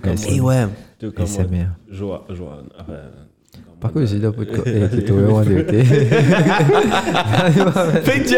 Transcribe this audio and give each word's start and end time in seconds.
Comme 0.00 0.16
Et 0.16 0.40
ouais. 0.40 0.66
comme 1.12 1.26
c'est 1.26 1.48
bien. 1.50 1.74
Joa, 1.90 2.24
Joa, 2.30 2.62
Pas 3.80 3.88
que 3.90 4.04
j'ai 4.04 4.18
quoi. 4.46 4.64
Et 4.72 5.04
tout 5.04 5.14
le 5.16 5.26
monde 5.28 5.44
de 5.44 5.62
Fait 8.02 8.20
que 8.20 8.28
tu 8.28 8.34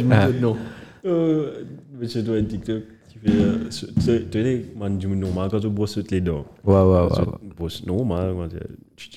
je 0.00 0.04
me 0.04 0.14
Ah. 0.14 0.28
dis 0.30 0.40
non. 0.40 0.56
C'est 2.06 2.24
toi 2.24 2.36
un 2.36 2.44
TikTok 2.44 2.82
ce- 3.70 3.86
ce- 4.00 4.10
Tu 4.30 4.42
sais, 4.42 4.64
man, 4.78 4.96
du 4.98 5.06
normal 5.08 5.48
quand 5.50 5.60
tu 5.60 5.68
brosses 5.68 5.98
les 6.10 6.20
dents. 6.20 6.44
Ouais, 6.64 6.74
ouais, 6.74 6.82
ouais. 6.82 7.08
Tu 7.14 7.20
ouais. 7.20 7.26
brosses 7.56 7.86
normal. 7.86 8.34
tu-. 8.96 9.10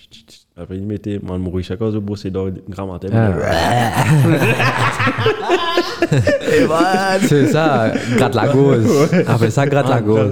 Après, 0.55 0.77
il 0.77 0.83
mettait, 0.85 1.19
man, 1.23 1.41
mourir 1.41 1.65
chaque 1.65 1.79
fois 1.79 1.89
que 1.89 1.95
tu 1.95 2.01
brosses 2.01 2.25
les 2.25 2.31
dents, 2.31 2.47
grand 2.69 2.87
matin. 2.91 3.07
Ah. 6.71 7.17
C'est 7.21 7.47
ça, 7.47 7.91
gratte 8.15 8.35
la 8.35 8.47
gauze. 8.47 8.85
Après 9.27 9.49
ça, 9.49 9.65
gratte 9.65 9.89
la 9.89 10.01
gauze. 10.01 10.31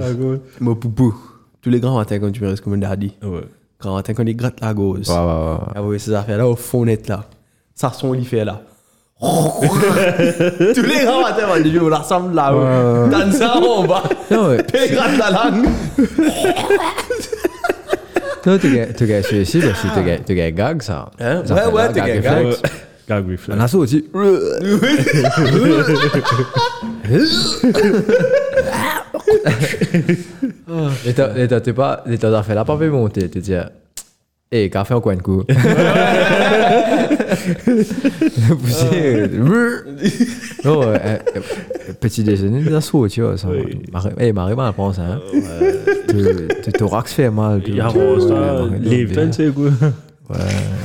Mon 0.60 0.74
poupou. 0.74 1.14
Tous 1.60 1.70
les 1.70 1.80
grands 1.80 1.96
matins, 1.96 2.18
quand 2.18 2.30
tu 2.30 2.42
me 2.42 2.48
restes 2.48 2.62
comme 2.62 2.74
un 2.74 2.78
daddy. 2.78 3.14
Ouais. 3.22 3.42
Grand 3.80 3.94
matin, 3.94 4.14
quand 4.14 4.24
il 4.24 4.36
gratte 4.36 4.60
la 4.60 4.74
gauze. 4.74 5.08
Ouais, 5.08 5.14
ouais, 5.16 5.22
ouais. 5.24 5.58
Ah 5.74 5.82
oui, 5.82 6.00
ces 6.00 6.12
affaires-là, 6.14 6.46
au 6.48 6.56
fond 6.56 6.84
net 6.84 7.08
là. 7.08 7.24
Ça 7.74 7.90
son, 7.92 8.14
il 8.14 8.26
fait 8.26 8.44
là. 8.44 8.60
Tous 9.22 10.82
les 10.82 11.04
grands 11.04 11.22
matins, 11.22 11.46
man, 11.46 11.78
on 11.80 11.88
la 11.88 11.98
ressemble 11.98 12.34
là. 12.34 12.52
Ouais, 12.54 13.08
Dans 13.10 13.30
ça, 13.32 13.54
on 13.56 13.84
va. 13.86 14.02
Non, 14.30 14.48
ouais. 14.48 14.58
Il 14.88 14.94
gratte 14.94 15.18
la 15.18 15.30
langue. 15.30 15.68
Non, 18.44 18.58
tu 18.58 18.72
gagnes, 19.06 19.22
celui-ci 19.22 19.60
parce 19.60 19.80
que 19.82 20.24
tu 20.26 20.34
gagnes, 20.34 20.54
gag, 20.54 20.82
ça. 20.82 21.08
Hein? 21.20 21.42
Ça 21.46 21.54
Ouais, 21.54 21.72
ouais, 21.72 21.88
tu 21.92 22.00
gagnes 22.00 22.20
gag. 22.20 22.46
Gag 23.20 23.30
reflex. 23.30 23.58
On 23.58 23.60
a 23.60 23.68
ça 23.68 23.78
aussi. 23.78 24.04
Et 31.06 31.12
t'as, 31.14 31.36
et 31.36 31.48
t'as, 31.48 31.60
t'es 31.60 31.72
pas, 31.72 32.04
et 32.10 32.18
t'as 32.18 32.30
fait 32.42 32.54
la 32.54 32.64
dis, 33.40 33.54
eh, 34.50 34.68
qu'a 34.70 34.84
fait 34.84 34.94
un 34.94 35.00
coin 35.00 35.16
de 35.16 35.22
cou. 35.22 35.42
Non, 40.64 40.82
euh, 40.82 40.96
euh, 41.04 41.18
petit 42.00 42.22
déjeuner, 42.22 42.62
des 42.62 42.74
assauts, 42.74 43.08
tu 43.08 43.22
vois, 43.22 43.36
ça. 43.36 43.48
Oui. 43.50 43.80
Marie- 43.92 44.10
Eh, 44.18 44.32
Marie, 44.32 44.54
mal 44.54 44.72
hein. 45.02 45.20
Thorax 46.72 47.12
fait 47.12 47.30
mal. 47.30 47.62
tu- 47.62 47.70
Il 47.70 47.76
y 47.76 47.80
a 47.80 47.88
tu- 47.90 47.98
un 47.98 48.20
ça, 48.20 48.34
Marie- 48.34 48.78
les 48.80 49.04
donc, 49.04 49.14
veines, 49.14 49.32
c'est 49.32 49.52
quoi? 49.52 49.64
Ouais. 49.64 49.88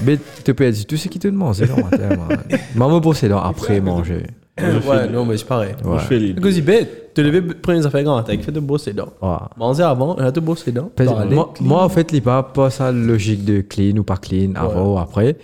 Mais 0.06 0.17
tu 0.44 0.53
peux 0.53 0.70
dire 0.72 0.86
tout 0.86 0.98
ce 0.98 1.08
qui 1.08 1.20
te 1.20 1.28
demande, 1.28 1.56
c'est 1.56 1.66
genre, 1.66 1.78
Maman 2.76 3.00
bosser 3.00 3.30
dans 3.30 3.42
après 3.42 3.80
manger. 3.81 4.23
Ouais, 4.59 5.08
non, 5.09 5.26
mais 5.26 5.38
c'est 5.38 5.45
pareil. 5.45 5.76
Moi, 5.84 6.00
je 6.00 6.06
fais 6.06 6.20
les 6.20 6.52
c'est 6.52 6.62
bête. 6.62 7.12
Tu 7.14 7.23
lever, 7.23 7.42
prendre 7.42 7.80
les 7.80 7.86
affaires 7.86 8.04
grands 8.04 8.16
matins, 8.16 8.38
fait 8.39 8.52
de 8.52 8.59
brosser 8.59 8.92
les 8.92 8.98
dents. 8.98 9.14
Ouais. 9.22 9.38
Manger 9.58 9.84
avant, 9.84 10.16
on 10.17 10.22
a 10.22 10.31
te 10.31 10.39
brosser 10.39 10.67
les 10.67 10.72
dents. 10.73 10.92
T'as 10.95 11.26
moi, 11.62 11.84
en 11.84 11.89
fait, 11.89 12.12
il 12.12 12.22
n'y 12.22 12.30
a 12.30 12.44
pas 12.44 12.70
ça 12.70 12.92
logique 12.92 13.44
de 13.45 13.62
clean 13.62 13.98
ou 13.98 14.04
pas 14.04 14.17
clean, 14.17 14.54
avant 14.56 14.94
ou 14.94 14.98
après. 14.98 15.38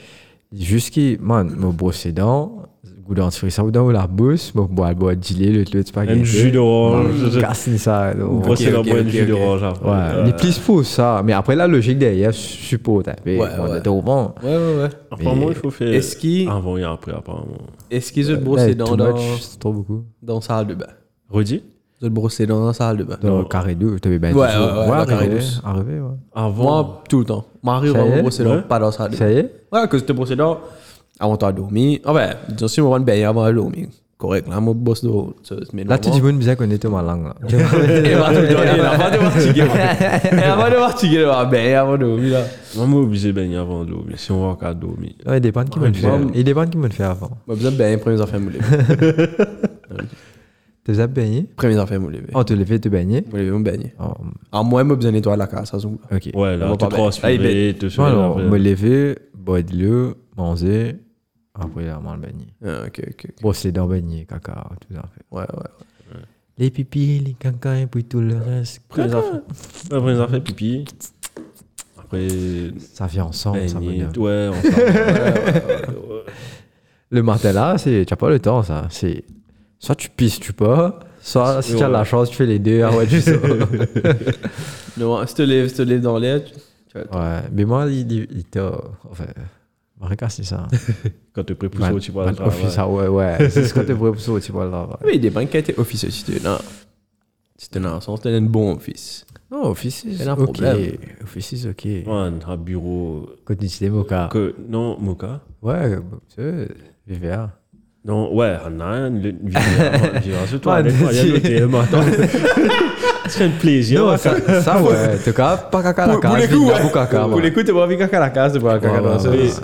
Juste 0.51 0.91
qui, 0.91 1.17
man, 1.19 1.49
me 1.49 1.71
brosser 1.71 2.09
les 2.09 2.13
dents, 2.13 2.63
goût 3.05 3.15
dentifrice, 3.15 3.55
ça 3.55 3.63
dans 3.63 3.89
la 3.91 4.07
bouche, 4.07 4.53
me 4.55 4.61
boire, 4.63 4.95
boire, 4.95 5.13
gilet, 5.19 5.51
le 5.51 5.63
le 5.73 5.83
spaghetti. 5.85 6.19
Un 6.19 6.23
jus 6.23 6.51
d'orange. 6.51 7.39
Casse 7.39 7.69
ça. 7.77 8.13
Brosser 8.13 8.73
ok, 8.73 8.85
boîte 8.87 8.99
ok, 8.99 9.05
de 9.05 9.09
jus 9.09 9.25
d'orange. 9.25 9.61
Ouais, 9.61 9.91
Euh, 9.91 10.23
les 10.25 10.33
plus 10.33 10.57
pour 10.59 10.85
ça. 10.85 11.21
Mais 11.25 11.33
après, 11.33 11.55
la 11.55 11.67
logique 11.67 11.97
derrière, 11.97 12.31
je 12.31 12.37
suppose. 12.37 13.03
Ouais, 13.25 13.37
Ouais, 13.39 13.47
on 13.59 13.75
était 13.75 13.87
au 13.89 14.01
vent. 14.01 14.33
Ouais, 14.43 14.49
ouais, 14.49 14.81
ouais. 14.83 14.89
Apparemment, 15.11 15.47
il 15.49 15.55
faut 15.55 15.69
faire 15.69 15.93
Est-ce 15.93 16.15
qu'il 16.15 16.47
avant 16.49 16.77
et 16.77 16.83
après, 16.83 17.11
apparemment. 17.13 17.57
est-ce 17.91 18.11
qu'ils 18.13 18.31
ont 18.31 18.37
brossé 18.41 18.73
dans, 18.75 18.95
much, 18.95 19.21
c'est 19.41 19.59
trop 19.59 19.73
beaucoup. 19.73 20.03
dans 20.21 20.35
la 20.35 20.41
salle 20.41 20.67
de 20.67 20.75
bain 20.75 20.87
Redis? 21.29 21.61
Ils 22.01 22.07
ont 22.07 22.11
brossé 22.11 22.43
les 22.43 22.47
dents 22.47 22.59
dans 22.59 22.67
la 22.67 22.73
salle 22.73 22.97
de 22.97 23.03
bain. 23.03 23.17
Dans 23.21 23.39
le 23.39 23.45
carré 23.45 23.75
2, 23.75 23.97
tu 23.99 24.07
avais 24.09 24.19
bien 24.19 24.33
Ouais, 24.33 24.47
dit. 24.49 24.57
ouais, 24.57 24.63
ouais, 24.65 24.87
dans 24.87 24.95
le 24.99 25.05
carré 25.05 25.13
arrivé, 25.13 25.35
douce. 25.35 25.61
arrivé, 25.63 25.99
ouais. 26.01 26.07
Avant. 26.35 26.63
Moi, 26.63 27.03
tout 27.09 27.19
le 27.19 27.25
temps. 27.25 27.45
Marie 27.63 27.91
Ça 27.91 27.97
va 27.97 28.05
me 28.05 28.21
brosser 28.21 28.43
Ouais. 28.45 28.61
pas 28.61 28.79
dans 28.79 28.87
la 28.87 28.91
salle 28.91 29.07
de 29.11 29.15
bain. 29.15 29.19
Ça 29.19 29.31
y 29.31 29.37
est? 29.37 29.51
Ouais, 29.71 29.87
que 29.89 29.97
c'était 29.97 30.13
brossé 30.13 30.31
les 30.31 30.37
dents 30.37 30.59
avant 31.23 31.35
de 31.37 31.51
dormir. 31.57 31.99
Ah 32.05 32.13
ouais, 32.13 32.29
disons 32.49 32.67
si 32.67 32.81
on 32.81 32.89
va 32.89 32.99
baigner 32.99 33.25
avant 33.25 33.47
de 33.47 33.53
dormir. 33.53 33.87
Correct, 34.15 34.47
là, 34.47 34.61
moi, 34.61 34.73
bosse 34.73 35.03
d'eau. 35.03 35.35
Là, 35.85 35.97
tu 35.97 36.09
dis 36.09 36.21
bonne 36.21 36.37
bizarre 36.37 36.55
qu'on 36.55 36.69
était 36.71 36.87
ma 36.87 37.01
langue. 37.01 37.25
là. 37.25 37.35
Et 37.49 38.13
va 38.15 38.29
te 38.29 38.35
donner, 38.53 38.77
là, 38.77 38.91
avant 38.91 39.11
de 39.11 39.29
fatiguer. 39.31 39.65
Et 40.31 40.43
avant 40.43 40.69
de 40.69 40.75
fatiguer, 40.75 41.23
va 41.25 41.43
baigner 41.43 41.73
avant 41.75 41.97
de 41.97 42.05
dormir, 42.05 42.31
là. 42.33 42.43
Moi, 42.77 42.85
moi, 42.85 43.01
obligé 43.01 43.27
de 43.29 43.33
baigner 43.33 43.57
avant 43.57 43.83
de 43.83 43.89
dormir. 43.89 44.17
Si 44.17 44.31
on 44.31 44.39
va 44.41 44.47
encore 44.49 44.75
dormir. 44.75 45.11
Ouais, 45.25 45.37
il 45.39 45.41
dépend 45.41 45.65
qui 45.65 45.77
me 45.77 45.87
le 45.87 45.93
fait. 45.93 46.07
Il 46.35 46.43
dépend 46.45 46.65
qui 46.67 46.77
me 46.77 46.87
le 46.87 46.93
fait 46.93 47.03
avant. 47.03 47.31
Moi, 47.45 47.55
besoin 47.57 47.71
de 47.71 47.75
baigner, 47.75 47.97
premières 47.97 48.21
affaires 48.21 48.39
moulées. 48.39 48.59
Tu 50.85 50.99
as 50.99 51.07
baigné 51.07 51.43
Premières 51.55 51.79
affaires 51.81 51.99
moulées. 51.99 52.21
Oh, 52.33 52.43
tu 52.43 52.55
l'as 52.55 52.65
fait 52.65 52.79
te 52.79 52.89
baigner? 52.89 53.23
Moulées, 53.31 53.51
on 53.51 53.59
baigner. 53.61 53.93
Oh, 53.99 54.13
Ah, 54.51 54.63
moi, 54.63 54.83
moi, 54.83 54.95
besoin 54.95 55.11
de 55.11 55.17
nettoyer 55.17 55.37
la 55.37 55.47
case, 55.47 55.69
ça, 55.71 55.77
Ok. 55.77 55.89
Ouais, 56.11 56.31
On 56.35 56.43
là, 56.57 56.67
va 56.67 56.77
te 56.77 56.85
pas 56.85 56.87
baigner. 56.89 56.89
Là, 56.89 56.91
il 56.91 56.93
transpirer, 56.95 57.75
te 57.79 57.89
soulever. 57.89 58.49
me 58.49 58.57
lever, 58.57 59.17
boire 59.33 59.63
de 59.63 59.75
l'eau, 59.75 60.13
manger, 60.37 60.95
après, 61.53 61.85
là, 61.85 61.99
mal 61.99 62.19
baigner. 62.19 62.47
Ah, 62.65 62.83
ok, 62.87 63.01
ok. 63.07 63.25
ok. 63.29 63.41
Brosser 63.41 63.67
les 63.67 63.71
dents, 63.73 63.87
baigner, 63.87 64.25
caca, 64.25 64.69
tout 64.81 64.93
ça. 64.93 65.03
Ouais, 65.31 65.41
ouais. 65.41 66.17
Les 66.57 66.69
pipis, 66.69 67.19
les 67.19 67.33
caca, 67.33 67.79
et 67.79 67.87
puis 67.87 68.03
tout 68.03 68.19
le 68.21 68.37
reste. 68.37 68.81
Premières 68.87 69.15
affaires. 69.15 69.41
Après, 69.91 70.19
affaires 70.19 70.43
pipi. 70.43 70.85
Après, 71.97 72.27
Ça 72.93 73.07
vient 73.07 73.25
ensemble, 73.25 73.67
ça 73.69 73.79
me 73.79 74.19
Ouais, 74.19 74.51
s'en 74.61 74.69
Le 77.09 77.23
matin 77.23 77.51
là, 77.53 77.77
c'est, 77.77 78.05
tu 78.05 78.13
n'as 78.13 78.17
pas 78.17 78.29
le 78.29 78.39
temps, 78.39 78.61
ça. 78.63 78.87
C'est 78.89 79.23
soit 79.79 79.95
tu 79.95 80.09
pisses, 80.09 80.39
tu 80.39 80.53
peux, 80.53 80.91
soit 81.21 81.61
si 81.61 81.75
tu 81.75 81.83
as 81.83 81.89
la 81.89 82.03
chance, 82.03 82.29
tu 82.29 82.35
fais 82.35 82.45
les 82.45 82.59
deux. 82.59 82.81
Ah 82.83 82.95
ouais, 82.95 83.05
tu 83.07 83.19
sais. 83.21 83.37
Non, 84.97 85.25
si 85.25 85.33
tu 85.33 85.37
te 85.37 85.41
lèves, 85.41 85.73
te 85.73 85.81
lèves 85.81 86.01
dans 86.01 86.19
l'air, 86.19 86.41
tu- 86.43 86.97
ouais, 86.97 87.39
mais 87.51 87.65
moi, 87.65 87.87
il, 87.89 88.11
il, 88.11 88.27
il 88.31 88.43
t'a. 88.45 88.79
Enfin, 89.09 89.25
Regarde, 89.99 90.31
c'est 90.31 90.43
ça. 90.43 90.67
Quand 91.33 91.43
tu 91.43 91.53
es 91.53 91.55
prêt 91.55 91.69
pour 91.69 91.83
ça, 91.83 91.91
tu 91.99 92.11
vois. 92.11 92.25
Man, 92.25 92.35
office, 92.45 92.75
ah 92.77 92.87
ouais, 92.87 93.07
ouais. 93.07 93.37
C'est 93.49 93.63
ce 93.65 93.73
que 93.73 93.79
tu 93.79 93.91
ça, 94.19 94.31
tu 94.39 94.51
vois 94.51 94.65
là. 94.65 94.83
ouais. 94.87 95.11
Oui, 95.13 95.19
des 95.19 95.29
banques 95.29 95.49
qui 95.49 95.57
étaient 95.57 95.77
office 95.79 96.07
si 96.09 96.23
tu 96.23 96.39
là. 96.39 96.59
Si 97.57 97.69
tu 97.69 97.79
le 97.79 98.01
sens, 98.01 98.19
un 98.25 98.41
bon 98.41 98.73
office. 98.75 99.25
Non, 99.51 99.65
office, 99.69 100.05
C'est 100.17 100.27
un 100.27 100.33
ok. 100.33 100.43
problème. 100.43 100.91
Office, 101.23 101.51
is 101.53 101.67
ok. 101.67 101.87
Un 102.07 102.57
bureau. 102.57 103.29
Quand 103.45 103.55
tu 103.55 103.65
dis 103.65 103.89
moka. 103.89 104.29
Que, 104.31 104.55
non, 104.67 104.97
Moka. 104.99 105.41
Ouais, 105.61 105.97
VVA. 107.07 107.51
Non, 108.05 108.33
ouais, 108.35 108.57
on 108.67 108.79
a 108.81 108.85
un 108.85 109.09
le- 109.09 109.29
vidéo. 109.29 109.61
J'ai 110.25 110.59
toi, 110.59 110.81
il 110.81 110.87
y 110.87 110.89
a 110.89 111.67
mais 111.67 111.79
attends. 111.79 112.01
C'est 113.27 113.45
un 113.45 113.49
plaisir. 113.51 114.03
Non, 114.05 114.17
ça, 114.17 114.35
ça 114.61 114.81
ouais. 114.81 115.15
En 115.15 115.23
tout 115.23 115.33
cas, 115.33 115.55
pas 115.57 115.81
caca 115.81 116.07
la 116.07 116.13
Pour- 116.13 116.21
pour 116.21 116.31
case, 116.31 116.41
les 116.41 116.47
coups, 116.55 116.67
mais 116.67 116.73
ouais. 116.73 116.81
pour 116.81 116.91
caca. 116.91 117.19
Pour 117.21 117.29
man. 117.29 117.41
les 117.41 117.53
coups, 117.53 117.65
tu 117.65 117.71
vas 117.71 117.87
caca 117.97 118.17
à 118.17 118.19
la 118.19 118.29
case, 118.29 118.53
tu 118.53 118.59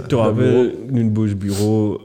tu 0.03 0.08
te 0.08 0.16
rappelles, 0.16 0.74
une 0.94 1.09
bouge 1.09 1.36
bureau, 1.36 2.00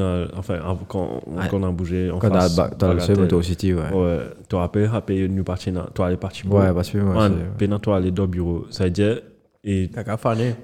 a- 0.00 0.26
enfin, 0.36 0.58
quand, 0.88 1.20
quand 1.50 1.56
on 1.60 1.62
a 1.62 1.70
bougé, 1.70 2.10
en 2.10 2.18
Quand 2.18 2.30
face, 2.30 2.56
t'as 2.56 2.68
dans 2.70 2.88
le 2.88 2.94
Bagatelle. 2.94 3.16
seul 3.16 3.24
Moto 3.24 3.42
City, 3.42 3.74
ouais. 3.74 3.80
Ouais, 3.92 4.18
tu 4.42 4.48
te 4.48 4.56
rappelles, 4.56 4.90
après, 4.92 5.28
nous 5.28 5.44
partions, 5.44 5.72
dans- 5.72 5.86
toi, 5.94 6.06
aller 6.08 6.16
partir. 6.16 6.52
Ouais, 6.52 6.72
parce 6.74 6.90
que 6.90 6.98
moi, 6.98 7.30
pendant 7.58 7.78
toi, 7.78 7.96
aller 7.98 8.10
dans 8.10 8.24
le 8.24 8.28
bureau, 8.28 8.66
ça 8.70 8.84
veut 8.84 8.90
dire, 8.90 9.20
et 9.64 9.88
Caca 9.94 10.16
fané. 10.16 10.54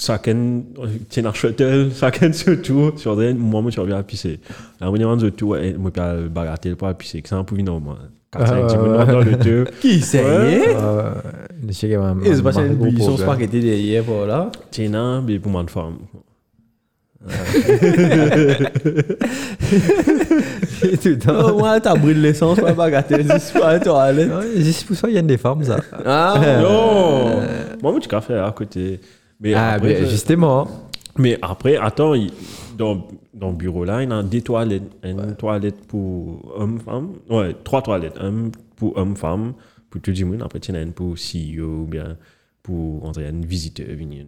chacun, 0.00 0.62
tiens, 1.08 1.26
un 1.26 1.32
shuttle, 1.32 1.90
chacun 1.94 2.32
sur 2.98 3.16
des, 3.16 3.34
moi, 3.34 3.62
tu 3.70 3.80
reviens 3.80 3.98
à 3.98 4.02
pisser. 4.02 4.40
La 4.80 4.86
première 4.88 5.16
de 5.16 5.28
tout, 5.30 5.48
ouais, 5.48 5.74
moi, 5.78 5.90
bagatelle 6.28 6.76
pour 6.76 6.88
pisser, 6.94 7.20
que 7.22 7.28
c'est 7.28 7.34
un 7.34 7.44
peu 7.44 7.56
non, 7.56 7.80
moi. 7.80 7.98
4 8.32 8.46
5 8.48 8.66
10 8.66 8.76
minutes 8.76 8.98
ouais. 8.98 9.06
dans 9.06 9.20
le 9.20 9.36
deux. 9.36 9.64
Qui 9.80 10.00
c'est? 10.00 10.22
Euh, 10.24 11.12
je 11.66 11.72
sais 11.72 11.80
qu'il 11.80 11.90
y 11.90 11.94
a 11.94 12.00
un- 12.02 12.20
Et 12.22 12.32
c'est 12.34 12.40
un- 12.40 12.42
pas 12.42 12.58
un 12.60 12.66
une 12.66 12.74
buisson 12.76 13.16
spaghetti 13.16 13.60
derrière, 13.60 14.02
voilà. 14.04 14.50
Tiens, 14.70 14.94
un, 14.94 15.20
mais 15.22 15.38
pour 15.38 15.52
moi, 15.52 15.64
femme. 15.68 15.98
Tout 21.02 21.08
le 21.08 21.18
temps. 21.18 21.56
Oh, 21.56 21.62
t'as 21.80 21.94
brûlé 21.94 22.20
l'essence, 22.20 22.58
pas 22.58 22.72
bagatelle, 22.72 23.26
c'est 23.38 23.58
pas 23.60 23.78
toi, 23.78 24.02
allez. 24.04 24.24
Ouais, 24.26 24.46
Juste 24.56 24.86
pour 24.86 24.96
ça, 24.96 25.08
il 25.08 25.14
y 25.14 25.18
a 25.18 25.22
des 25.22 25.38
femmes, 25.38 25.62
ça. 25.62 25.76
Ah, 26.04 26.34
Non! 26.62 27.26
Moi, 27.82 27.92
moi, 27.92 28.00
tu 28.00 28.08
café 28.08 28.34
à 28.34 28.50
côté. 28.50 29.00
Mais 29.40 29.54
Ah, 29.54 29.72
après, 29.74 30.00
mais 30.00 30.08
justement. 30.08 30.68
Mais 31.18 31.38
après, 31.42 31.76
attends, 31.76 32.14
il- 32.14 32.30
dans, 33.42 33.50
le 33.50 33.56
bureau 33.56 33.84
là, 33.84 34.02
il 34.02 34.08
y 34.08 34.12
a 34.12 34.22
des 34.22 34.42
toilettes. 34.42 34.90
Une 35.02 35.34
toilette 35.36 35.86
pour 35.86 36.52
homme-femme. 36.56 37.14
Ouais, 37.28 37.54
trois 37.64 37.82
toilettes. 37.82 38.16
Un 38.20 38.50
pour 38.76 38.96
homme-femme, 38.96 39.54
pour 39.90 40.00
tout 40.00 40.12
le 40.16 40.24
monde. 40.24 40.42
Après, 40.42 40.58
il 40.58 40.68
y 40.68 40.72
en 40.72 40.80
a 40.80 40.82
une 40.82 40.92
pour 40.92 41.14
CEO 41.16 41.82
ou 41.82 41.86
bien 41.86 42.16
pour 42.62 43.04
on 43.04 43.10
dirait, 43.10 43.28
un 43.28 43.40
visiteur. 43.40 43.86
venir. 43.88 44.26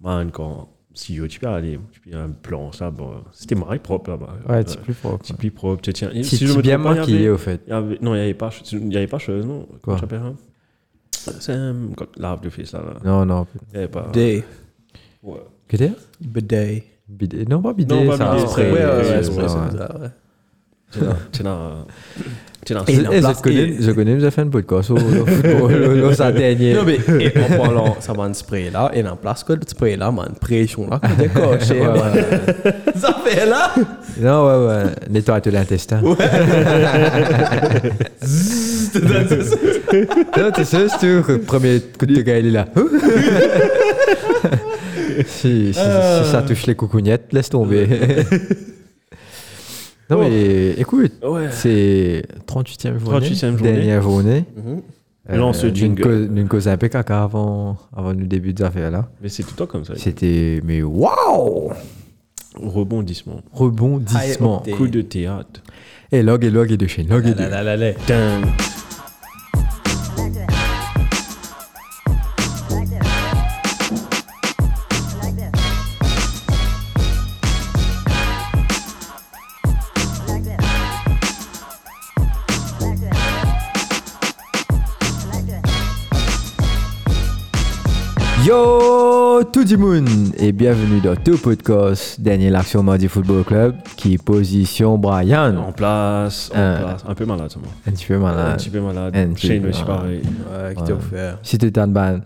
Man, 0.00 0.30
quand 0.32 0.68
CEO, 0.94 1.26
tu 1.28 1.40
peux 1.40 1.46
aller, 1.46 1.78
tu 1.92 2.00
peux 2.00 2.16
un 2.16 2.30
plan, 2.30 2.70
ça, 2.72 2.90
bon, 2.90 3.22
c'était 3.32 3.54
marré 3.54 3.78
propre 3.78 4.10
là-bas. 4.10 4.34
Ouais, 4.48 4.62
c'est 4.66 4.80
plus 4.80 4.94
fort. 4.94 5.18
C'est 5.22 5.36
plus 5.36 5.50
propre. 5.50 5.80
Tu 5.80 5.92
tiens, 5.92 6.10
Si 6.22 6.36
je 6.36 6.46
tu 6.46 6.56
me 6.56 6.62
bien 6.62 6.78
maquillé, 6.78 7.30
au 7.30 7.38
fait. 7.38 7.62
il 7.66 7.70
y 7.70 7.72
avait- 7.72 7.98
non, 8.02 8.14
il 8.14 8.18
n'y 8.18 8.24
avait 8.24 8.34
pas, 8.34 8.50
il 8.72 8.92
y 8.92 8.96
avait 8.96 9.06
pas 9.06 9.18
chose, 9.18 9.46
non? 9.46 9.66
Quoi? 9.82 9.98
C'est 11.10 11.52
un 11.52 11.76
l'arbre 12.16 12.42
de 12.42 12.50
fils 12.50 12.72
là. 12.72 12.80
là. 12.80 12.94
Non, 13.04 13.24
non. 13.24 13.46
Il 13.54 13.78
n'y 13.78 13.84
avait 13.84 13.88
pas. 13.92 14.10
Day. 14.12 14.44
Ouais. 15.22 15.38
Qu'est-ce 15.68 15.84
Bidet. 15.84 15.94
Bidet. 16.20 16.84
Non, 17.48 17.62
pas 17.62 17.72
bidet, 17.72 17.94
Non, 17.94 18.06
pas 18.10 18.16
ça. 18.16 18.34
bidet, 18.34 18.46
spray. 18.48 18.70
Ouais, 18.72 18.78
ouais, 18.78 18.84
ouais, 18.84 19.04
c'est- 19.22 19.22
c'est 19.24 19.30
ouais, 19.40 19.48
ça, 19.48 19.54
ouais. 19.56 19.60
c'est 19.72 19.78
ça, 19.78 19.88
ouais. 20.00 20.08
Tu 20.92 20.98
n'as- 21.00 21.16
tu 21.32 21.42
n'as- 21.42 21.86
tu 22.66 22.74
n'as- 22.74 22.84
Et 22.86 22.94
Et 23.16 23.20
la 23.20 23.32
je 23.32 23.40
connais, 23.42 23.56
et- 23.62 23.76
je 23.82 23.90
connais, 23.92 24.14
nous 24.14 24.22
avons 24.22 24.30
fait 24.30 24.42
un 24.42 24.46
podcast 24.48 24.88
football, 24.88 25.24
le- 25.72 25.94
le- 26.00 26.14
sa 26.14 26.30
dernière. 26.30 26.76
Non, 26.76 26.84
mais 26.86 26.98
et 27.24 27.32
en 27.38 27.56
parlant, 27.64 27.96
ça 28.00 28.12
va 28.12 28.24
un 28.24 28.34
spray 28.34 28.70
là, 28.70 28.90
et 28.94 29.02
en 29.06 29.16
place 29.16 29.42
que 29.42 29.54
le 29.54 29.60
spray 29.66 29.96
là, 29.96 30.10
man, 30.12 30.32
pression 30.40 30.88
là, 30.88 31.00
quand 31.02 31.08
t'es 31.18 31.28
coché, 31.28 31.80
Ouais. 31.80 31.94
Ça 32.94 33.16
fait 33.24 33.46
là? 33.46 33.72
Non, 34.20 34.46
ouais, 34.46 34.66
ouais. 34.68 34.84
Nettoie 35.10 35.40
l'intestin. 35.46 36.02
Non, 36.02 36.14
tu 40.54 40.64
sais, 40.64 40.88
c'est 40.88 40.98
sûr 41.00 41.24
premier 41.46 41.80
coup 41.98 42.06
de 42.06 42.20
gars, 42.20 42.38
il 42.38 42.46
est 42.46 42.50
là. 42.50 42.66
si, 45.26 45.72
si, 45.72 45.74
si 45.74 46.30
ça 46.30 46.42
touche 46.46 46.66
les 46.66 46.74
coucougnettes, 46.74 47.32
laisse 47.32 47.48
tomber. 47.50 47.86
non, 50.10 50.18
mais 50.20 50.70
écoute, 50.72 51.12
Ouais. 51.22 51.48
c'est 51.50 52.24
38e 52.46 52.98
journée. 52.98 53.26
38e 53.28 53.56
journée. 53.56 53.72
Dernière 53.72 54.02
journée. 54.02 54.44
Lance 55.28 55.60
ce 55.60 55.66
d'une 55.68 55.96
jingle. 55.96 56.02
cause- 56.02 56.28
D'une 56.28 56.48
cause 56.48 56.68
un 56.68 56.76
peu 56.76 56.88
caca 56.88 57.22
avant, 57.22 57.78
avant 57.96 58.10
le 58.12 58.26
début 58.26 58.52
des 58.52 58.64
affaires 58.64 58.90
là. 58.90 59.08
Mais 59.22 59.28
c'est 59.28 59.44
tout 59.44 59.50
le 59.52 59.56
temps 59.56 59.66
comme 59.66 59.84
ça. 59.84 59.94
C'était, 59.96 60.60
mais 60.64 60.82
waouh! 60.82 61.70
Rebondissement. 62.56 63.40
Rebondissement. 63.52 64.62
Coup 64.76 64.88
de 64.88 65.00
théâtre. 65.00 65.62
Et 66.10 66.22
log 66.22 66.44
et 66.44 66.50
log 66.50 66.70
et 66.72 66.76
de 66.76 66.86
chaîne. 66.86 67.08
Log 67.08 67.26
et 67.26 67.34
de. 67.34 67.42
Tout 89.50 89.64
le 89.64 89.76
monde 89.76 90.08
et 90.38 90.52
bienvenue 90.52 91.00
dans 91.00 91.16
tout 91.16 91.36
podcast 91.38 92.20
dernier 92.20 92.50
l'action 92.50 92.82
mardi 92.82 93.08
football 93.08 93.42
club 93.44 93.76
qui 93.96 94.18
position 94.18 94.98
Brian? 94.98 95.56
En 95.56 95.72
place, 95.72 96.50
en 96.54 96.58
Euh. 96.58 96.78
place. 96.78 97.04
Un 97.08 97.14
peu 97.14 97.24
malade, 97.24 97.50
moi. 97.56 97.68
un 97.86 97.90
petit 97.92 98.06
peu 98.06 98.14
Un 98.16 98.18
malade 98.20 98.56
petit 98.58 98.70
peu 98.70 98.80
malade. 98.80 99.16
Un 99.16 99.32
petit 99.32 99.46
Shane 99.48 99.62
peu 99.62 99.68
aussi, 99.70 99.82
malade. 99.82 99.96
pareil. 99.96 100.20
Ouais, 100.22 100.74
qui 100.74 100.84
t'a 100.84 100.92
offert? 100.94 101.38
si 101.42 101.58
tu 101.58 101.66
es 101.66 101.78
en 101.78 101.88
ban 101.88 102.20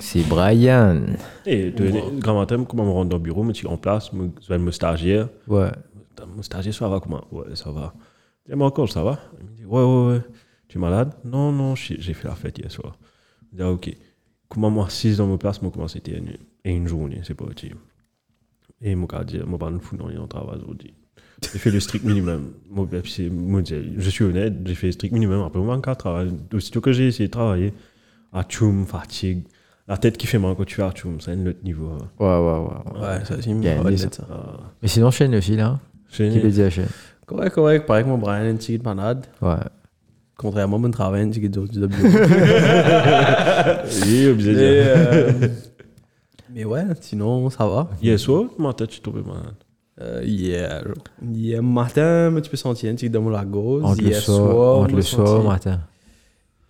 c'est 0.00 0.26
Brian 0.28 1.00
Et 1.46 1.70
de 1.70 2.18
grand 2.20 2.38
matin, 2.40 2.64
comment 2.68 2.84
on 2.84 2.92
rentre 2.94 3.10
dans 3.10 3.16
le 3.18 3.22
bureau, 3.22 3.44
je 3.48 3.52
suis 3.52 3.66
en 3.66 3.76
place, 3.76 4.10
je 4.12 4.48
vais 4.48 4.58
me 4.58 4.70
stagiaire. 4.70 5.28
ouais 5.48 5.70
Mon 6.34 6.42
stagiaire, 6.42 6.74
ça 6.74 6.88
va 6.88 6.98
comment? 7.00 7.24
Ouais, 7.30 7.44
ça 7.54 7.70
va. 7.70 7.92
Et 8.50 8.54
moi 8.56 8.66
encore, 8.68 8.90
ça 8.90 9.02
va? 9.04 9.18
Il 9.40 9.46
me 9.46 9.50
dit, 9.56 9.64
ouais, 9.64 9.82
ouais, 9.82 10.12
ouais. 10.14 10.20
Tu 10.68 10.78
es 10.78 10.80
malade? 10.80 11.12
Non, 11.24 11.52
non, 11.52 11.74
j'ai 11.74 11.96
j'ai 12.00 12.14
fait 12.14 12.26
la 12.28 12.34
fête 12.34 12.58
hier 12.58 12.70
soir. 12.70 12.96
Je 13.52 13.56
dis, 13.58 13.62
ah, 13.62 13.70
ok. 13.70 13.94
Comment 14.52 14.70
moi, 14.70 14.90
6 14.90 15.16
dans 15.16 15.26
ma 15.26 15.38
place, 15.38 15.62
moi, 15.62 15.70
comment 15.72 15.88
c'était 15.88 16.12
une, 16.18 16.28
et 16.64 16.72
une 16.76 16.86
journée, 16.86 17.20
c'est 17.24 17.32
pas 17.34 17.46
utile. 17.50 17.74
Et 18.82 18.94
moi, 18.94 19.08
je 19.20 19.24
dis, 19.24 19.38
moi, 19.46 19.58
pas 19.58 19.70
de 19.70 19.78
fou 19.78 19.96
dans 19.96 20.26
travail 20.26 20.58
aujourd'hui. 20.60 20.92
J'ai 21.40 21.58
fait 21.58 21.70
le 21.70 21.80
strict 21.80 22.04
minimum. 22.04 22.52
Moi, 22.70 22.86
je 22.92 22.98
je 23.98 24.10
suis 24.10 24.24
honnête, 24.24 24.52
j'ai 24.66 24.74
fait 24.74 24.88
le 24.88 24.92
strict 24.92 25.12
minimum. 25.14 25.42
Après, 25.42 25.58
moi, 25.60 25.74
encore 25.74 25.96
travail. 25.96 26.32
Aussitôt 26.52 26.82
que 26.82 26.92
j'ai 26.92 27.06
essayé 27.08 27.28
de 27.28 27.32
travailler, 27.32 27.72
à 28.32 28.42
tchoum, 28.44 28.84
fatigue. 28.84 29.44
La 29.88 29.96
tête 29.96 30.18
qui 30.18 30.26
fait 30.26 30.38
mal 30.38 30.54
quand 30.54 30.64
tu 30.64 30.74
fais 30.74 30.82
à 30.82 30.92
tchoum, 30.92 31.18
c'est 31.20 31.32
un 31.32 31.46
autre 31.46 31.64
niveau. 31.64 31.88
ouais 32.20 32.26
ouais 32.26 32.38
ouais, 32.38 33.00
ouais. 33.00 33.00
Ouais, 33.00 33.24
ça, 33.24 33.40
c'est 33.40 33.50
une 33.50 33.60
Bien, 33.60 33.82
bonne 33.82 33.96
ça. 33.96 34.08
ça. 34.12 34.26
Mais 34.82 34.88
sinon 34.88 35.10
chaîne 35.10 35.34
aussi 35.34 35.56
là 35.56 35.80
j'ai- 36.10 36.30
qui 36.30 36.40
le 36.40 36.50
dit 36.50 36.62
à 36.62 36.70
chaîne 36.70 36.88
Correct, 37.26 37.54
correct. 37.54 37.86
Pareil 37.86 38.04
que 38.04 38.08
mon 38.10 38.18
Brian, 38.18 38.44
un 38.44 38.56
petit 38.56 38.78
malade. 38.78 39.26
ouais 39.40 39.56
Contrairement 40.42 40.76
à 40.76 40.80
mon 40.80 40.90
travail, 40.90 41.22
un 41.22 41.30
petit 41.30 41.48
de 41.48 41.60
de 41.66 41.86
bureau. 41.86 42.08
Oui, 44.04 44.26
obligé 44.28 44.52
de 44.54 44.58
Mais, 44.58 44.82
dire. 44.82 44.92
euh, 44.96 45.32
Mais 46.54 46.64
ouais, 46.64 46.82
sinon, 47.00 47.48
ça 47.48 47.66
va. 47.66 47.88
Hier 48.02 48.18
soir, 48.18 48.46
ma 48.58 48.72
tête, 48.74 48.88
je 48.88 48.94
suis 48.94 49.02
tombé 49.02 49.20
malade. 49.22 49.54
Euh, 50.00 50.22
hier, 50.24 50.84
hier 51.22 51.62
matin, 51.62 52.34
tu 52.42 52.50
peux 52.50 52.56
sentir 52.56 52.90
un 52.90 52.94
petit 52.96 53.08
dans 53.08 53.22
mon 53.22 53.30
lagos. 53.30 53.82
entre 53.82 54.02
Hier 54.02 54.20
soir 54.20 54.50
soir, 54.50 54.78
entre 54.80 54.96
le 54.96 55.02
soir 55.02 55.42
matin 55.44 55.80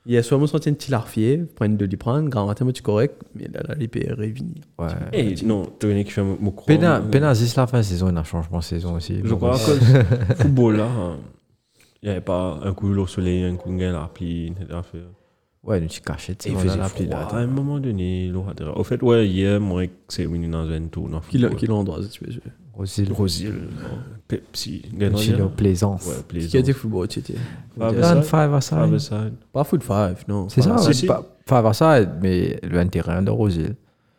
Hier 0.04 0.22
soir, 0.24 0.38
je 0.40 0.42
me 0.42 0.46
sentais 0.48 0.70
un 0.70 0.74
petit 0.74 0.90
larfier, 0.90 1.38
prendre 1.38 1.76
de 1.76 1.84
l'hyprane. 1.86 2.28
Grand 2.28 2.46
matin, 2.46 2.64
moi, 2.64 2.72
tu 2.72 2.82
correct, 2.82 3.14
mais 3.34 3.48
là, 3.54 3.60
là, 3.68 3.74
l'IP 3.76 3.96
est 3.96 4.12
révenu. 4.12 4.54
ouais 4.80 4.88
Eh, 5.12 5.34
non, 5.46 5.62
tu 5.78 5.86
connais 5.86 6.04
qui 6.04 6.10
fait 6.10 6.22
mon 6.22 6.50
croix. 6.50 6.66
Pena 6.66 7.00
Penazis 7.00 7.54
la 7.56 7.66
fin 7.68 7.78
de 7.78 7.82
saison 7.84 8.08
il 8.10 8.14
y 8.14 8.16
a 8.16 8.20
un 8.20 8.24
changement 8.24 8.58
de 8.58 8.64
saison 8.64 8.96
aussi 8.96 9.20
Je 9.24 9.34
crois 9.34 9.56
que 9.56 9.70
le 10.30 10.34
football 10.34 10.76
là, 10.76 10.84
hein, 10.86 11.16
il 12.02 12.06
n'y 12.06 12.10
avait 12.10 12.20
pas 12.20 12.58
un 12.62 12.72
coup 12.74 12.92
au 12.92 13.06
soleil, 13.06 13.44
un 13.44 13.56
coup 13.56 13.70
de 13.76 13.84
la 13.84 14.10
pluie, 14.12 14.48
etc. 14.48 14.80
ouais 15.62 15.78
une 15.78 15.86
petite 15.86 16.04
cachette 16.04 16.46
Et 16.46 16.50
il 16.50 16.56
on 16.56 16.58
a 16.58 16.62
faisait 16.62 16.76
la 16.76 16.88
pluie, 16.88 17.10
à 17.12 17.36
un 17.36 17.46
moment 17.46 17.78
donné. 17.78 18.28
l'eau 18.28 18.44
a 18.48 18.78
Au 18.78 18.82
fait, 18.82 19.00
ouais, 19.02 19.28
hier, 19.28 19.60
moi, 19.60 19.84
c'est 20.08 20.24
venu 20.24 20.48
dans 20.48 20.68
un 20.68 20.86
tour. 20.86 21.08
Quel, 21.30 21.70
endroit, 21.70 22.00
tu 22.10 22.24
peux 22.24 22.32
Rosil 22.74 23.12
Rosil, 23.12 23.52
Pepsi, 24.26 24.82
chilo 25.16 25.44
Ouais, 25.44 25.50
plaisance 25.54 26.10
Qui 26.48 26.56
a 26.56 26.60
été 26.60 26.72
football, 26.72 27.06
tu 27.06 27.18
étais? 27.18 27.34
Five 27.78 27.98
aside, 28.02 28.22
five 28.24 28.54
aside. 28.54 28.78
five 28.78 28.94
aside. 28.94 29.34
Pas 29.52 29.64
foot 29.64 29.82
five, 29.82 30.24
non. 30.26 30.48
C'est 30.48 30.62
ça, 30.62 30.78
si. 30.78 31.06
pas, 31.06 31.22
pas 31.46 31.68
aside, 31.68 32.10
mais 32.20 32.58
le 32.62 32.84
terrain 32.88 33.22
de 33.22 33.30
Rosil. 33.30 33.76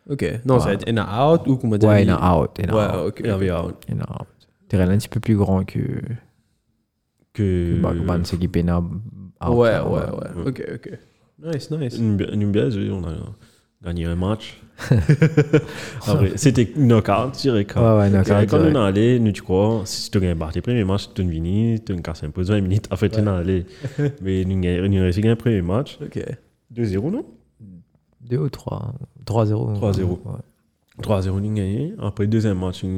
Ok. 0.09 0.41
Non, 0.45 0.59
ça 0.59 0.67
va 0.67 0.73
être 0.73 0.87
in 0.87 0.97
and 0.97 1.33
out 1.33 1.47
ou 1.47 1.57
comment 1.57 1.77
dire 1.77 1.89
Ouais, 1.89 2.03
il 2.03 2.09
y 2.09 2.11
en 2.11 2.17
a 2.17 2.37
out. 2.37 2.51
Il 2.59 2.65
y 2.65 2.69
en 2.69 2.75
a 2.75 2.75
Ouais, 2.75 3.01
out. 3.01 3.07
ok. 3.07 3.19
Il 3.21 3.25
y 3.25 3.29
avait 3.29 3.51
out. 3.51 3.75
Il 3.87 3.95
y 3.95 3.97
en 3.97 4.01
a 4.01 4.21
out. 4.21 4.27
Terrain 4.67 4.89
un 4.89 4.97
petit 4.97 5.07
peu 5.07 5.19
plus 5.19 5.35
grand 5.35 5.65
que 5.65 5.79
Que. 7.33 7.79
Ban 7.81 8.19
c'est 8.23 8.37
qui 8.37 8.47
peine 8.47 8.69
à 8.69 8.79
out, 8.79 8.91
Ouais, 9.49 9.79
ouais, 9.79 9.81
ouais. 9.81 10.47
Ok, 10.47 10.63
ok. 10.75 10.99
Nice, 11.43 11.71
nice. 11.71 11.97
Une, 11.97 12.15
bi- 12.15 12.29
une 12.31 12.51
biaise, 12.51 12.77
oui, 12.77 12.89
on 12.91 13.03
a 13.03 13.13
gagné 13.83 14.05
un 14.05 14.15
match. 14.15 14.61
C'était 16.35 16.71
knockout, 16.75 17.31
direct. 17.41 17.75
Ouais, 17.75 17.81
ouais, 17.97 18.09
knockout, 18.09 18.43
Et 18.43 18.47
Quand 18.47 18.59
on 18.59 18.73
est 18.75 18.77
allé, 18.77 19.19
nous, 19.19 19.31
tu 19.31 19.41
crois, 19.41 19.81
si 19.85 20.09
tu 20.09 20.19
gagnes 20.19 20.37
tes 20.51 20.61
premiers 20.61 20.83
matchs, 20.83 21.09
tu 21.13 21.23
venu, 21.23 21.79
tu 21.83 21.93
as 21.93 21.97
cassé 21.97 22.25
un 22.25 22.29
peu 22.31 22.43
20 22.43 22.61
minutes, 22.61 22.87
après 22.89 23.09
tu 23.09 23.19
es 23.19 23.27
allé. 23.27 23.65
Mais 24.21 24.45
nous 24.45 24.55
avons 24.67 24.87
nous 24.87 24.95
avons 24.95 25.03
réussi 25.03 25.19
à 25.19 25.21
gagner 25.21 25.33
un 25.33 25.35
premier 25.35 25.61
match. 25.61 25.97
Ok. 26.01 26.19
2-0, 26.73 27.11
non? 27.11 27.25
2 28.21 28.37
ou 28.37 28.49
3 28.49 28.93
3-0. 29.25 29.79
3-0. 29.79 30.01
Ouais. 30.03 30.17
3-0, 31.01 31.25
nous 31.25 31.27
avons 31.29 31.39
gagné. 31.53 31.93
Après, 31.99 32.25
deuxième 32.27 32.59
match, 32.59 32.83
nous 32.83 32.89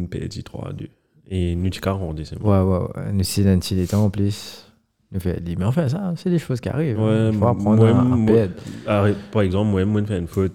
avons 0.00 0.06
perdu 0.08 0.40
3-2. 0.40 0.88
Et 1.30 1.54
nous, 1.54 1.70
tu 1.70 1.80
as 1.88 1.94
en 1.94 2.12
deuxième. 2.12 2.40
Ouais, 2.42 2.60
ouais, 2.60 2.78
ouais. 2.96 3.12
Nous, 3.12 3.24
c'est 3.24 3.46
un 3.48 3.58
petit 3.58 3.86
temps 3.86 4.04
en 4.04 4.10
plus. 4.10 4.66
Nous 5.12 5.20
fait 5.20 5.42
dit, 5.42 5.56
mais 5.58 5.64
enfin, 5.66 5.88
ça, 5.88 6.12
c'est 6.16 6.30
des 6.30 6.38
choses 6.38 6.60
qui 6.60 6.68
arrivent. 6.68 6.98
Ouais, 6.98 7.28
Il 7.32 7.38
faut 7.38 7.46
apprendre 7.46 7.76
moi, 7.84 7.88
à, 7.88 8.00
à 8.00 8.04
moi- 8.04 8.26
perdre. 8.32 8.54
Arrête, 8.86 9.16
Par 9.30 9.42
exemple, 9.42 9.70
moi, 9.70 9.84
moi, 9.84 10.00
j'ai 10.00 10.06
fait 10.06 10.18
une 10.18 10.26
faute 10.26 10.52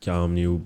qui 0.00 0.08
a 0.10 0.22
amené 0.22 0.46
au, 0.46 0.60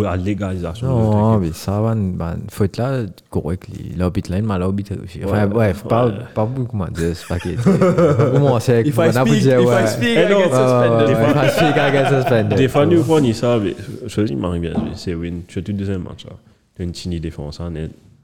à 0.00 0.02
la 0.02 0.16
légalisation. 0.16 0.88
Non, 0.88 1.38
mais 1.38 1.52
ça 1.52 1.80
va, 1.80 1.94
ben, 1.94 2.36
faute 2.50 2.76
là, 2.76 3.04
correct, 3.30 3.66
l'arbitre 3.96 4.30
là, 4.30 4.38
il 4.38 4.44
m'a 4.44 4.58
l'arbitre 4.58 4.92
aussi. 5.02 5.20
Enfin, 5.24 5.42
Ouais, 5.42 5.46
bref, 5.46 5.84
pas, 5.84 6.06
ouais. 6.08 6.12
pas 6.34 6.44
beaucoup, 6.44 6.76
moi, 6.76 6.88
de 6.90 7.14
ce 7.14 7.26
paquet. 7.26 7.56
Comment 8.32 8.58
c'est 8.60 8.82
If 8.86 8.96
I 8.96 9.00
on 9.08 9.12
speak, 9.12 9.44
if 9.44 9.46
ouais. 9.46 9.84
I 9.84 9.88
speak, 9.88 10.08
I 10.08 10.22
non, 10.22 10.28
get 10.28 10.34
ouais, 10.36 10.42
suspended. 10.44 11.08
Ouais, 11.08 11.14
ouais, 11.14 11.34
ouais, 11.34 11.46
I 11.46 11.50
speak, 11.50 11.76
I 11.76 11.92
get 11.92 12.08
suspended. 12.08 12.58
Des 12.58 12.68
fois, 12.68 12.86
nous 12.86 13.02
prenons 13.04 13.32
ça, 13.32 13.58
mais 13.58 13.74
je 14.06 14.20
dis, 14.22 14.34
bien, 14.34 14.72
c'est 14.96 15.14
win. 15.14 15.42
Tu 15.46 15.58
as 15.60 15.62
tout 15.62 15.72
deuxième 15.72 16.02
match 16.02 16.24
là. 16.26 16.32
Tu 16.74 16.82
as 16.82 16.84
une 16.84 16.92
tiny 16.92 17.20
défense 17.20 17.60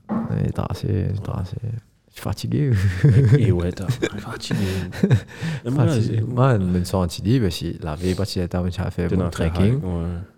en 0.09 0.21
net. 0.35 0.45
Ouais, 0.45 0.51
tracé, 0.53 1.07
tracé. 1.23 1.57
Je 2.09 2.13
suis 2.15 2.23
fatigué. 2.23 2.73
Et 3.39 3.53
ouais, 3.53 3.71
t'as 3.73 3.87
fatigué. 4.19 4.59
Fatigué. 5.65 6.17
c'est- 6.17 6.21
Moi, 6.23 6.59
je 6.59 6.65
me 6.65 6.85
sens 6.85 7.05
fatigué, 7.05 7.41
parce 7.41 7.59
que 7.61 7.83
la 7.83 7.95
veille, 7.95 8.15
parce 8.15 8.35
que 8.35 8.41
j'ai 8.41 8.91
fait 8.91 9.09
t'es 9.09 9.17
mon 9.17 9.29
trekking. 9.31 9.81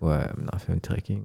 Ouais. 0.01 0.19
On 0.43 0.49
a 0.53 0.59
fait 0.59 0.73
un 0.73 0.79
trekking. 0.79 1.23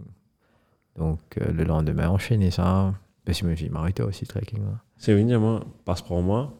Donc, 0.97 1.19
euh, 1.41 1.51
le 1.51 1.63
lendemain, 1.65 2.07
enchaîné 2.09 2.51
ça. 2.51 2.93
Parce 3.25 3.39
que 3.41 3.45
je 3.45 3.49
me 3.51 3.55
suis 3.55 3.69
m'arrêter 3.69 4.03
aussi, 4.03 4.25
trekking. 4.25 4.59
Là. 4.59 4.79
C'est 4.97 5.13
win, 5.15 5.35
moi, 5.37 5.61
passe 5.83 6.01
pour 6.01 6.21
moi. 6.21 6.53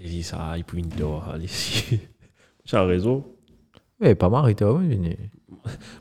J'ai 0.00 0.08
dit 0.08 0.22
ça, 0.22 0.54
il 0.56 0.64
peut 0.64 0.76
une 0.78 0.88
dehors, 0.88 1.28
allez, 1.28 1.46
si. 1.48 2.00
Tu 2.64 2.74
as 2.76 2.82
raison. 2.84 3.24
Mais 4.00 4.14
pas 4.14 4.28
m'arrêter, 4.28 4.64
je 4.64 4.70
venu. 4.88 5.16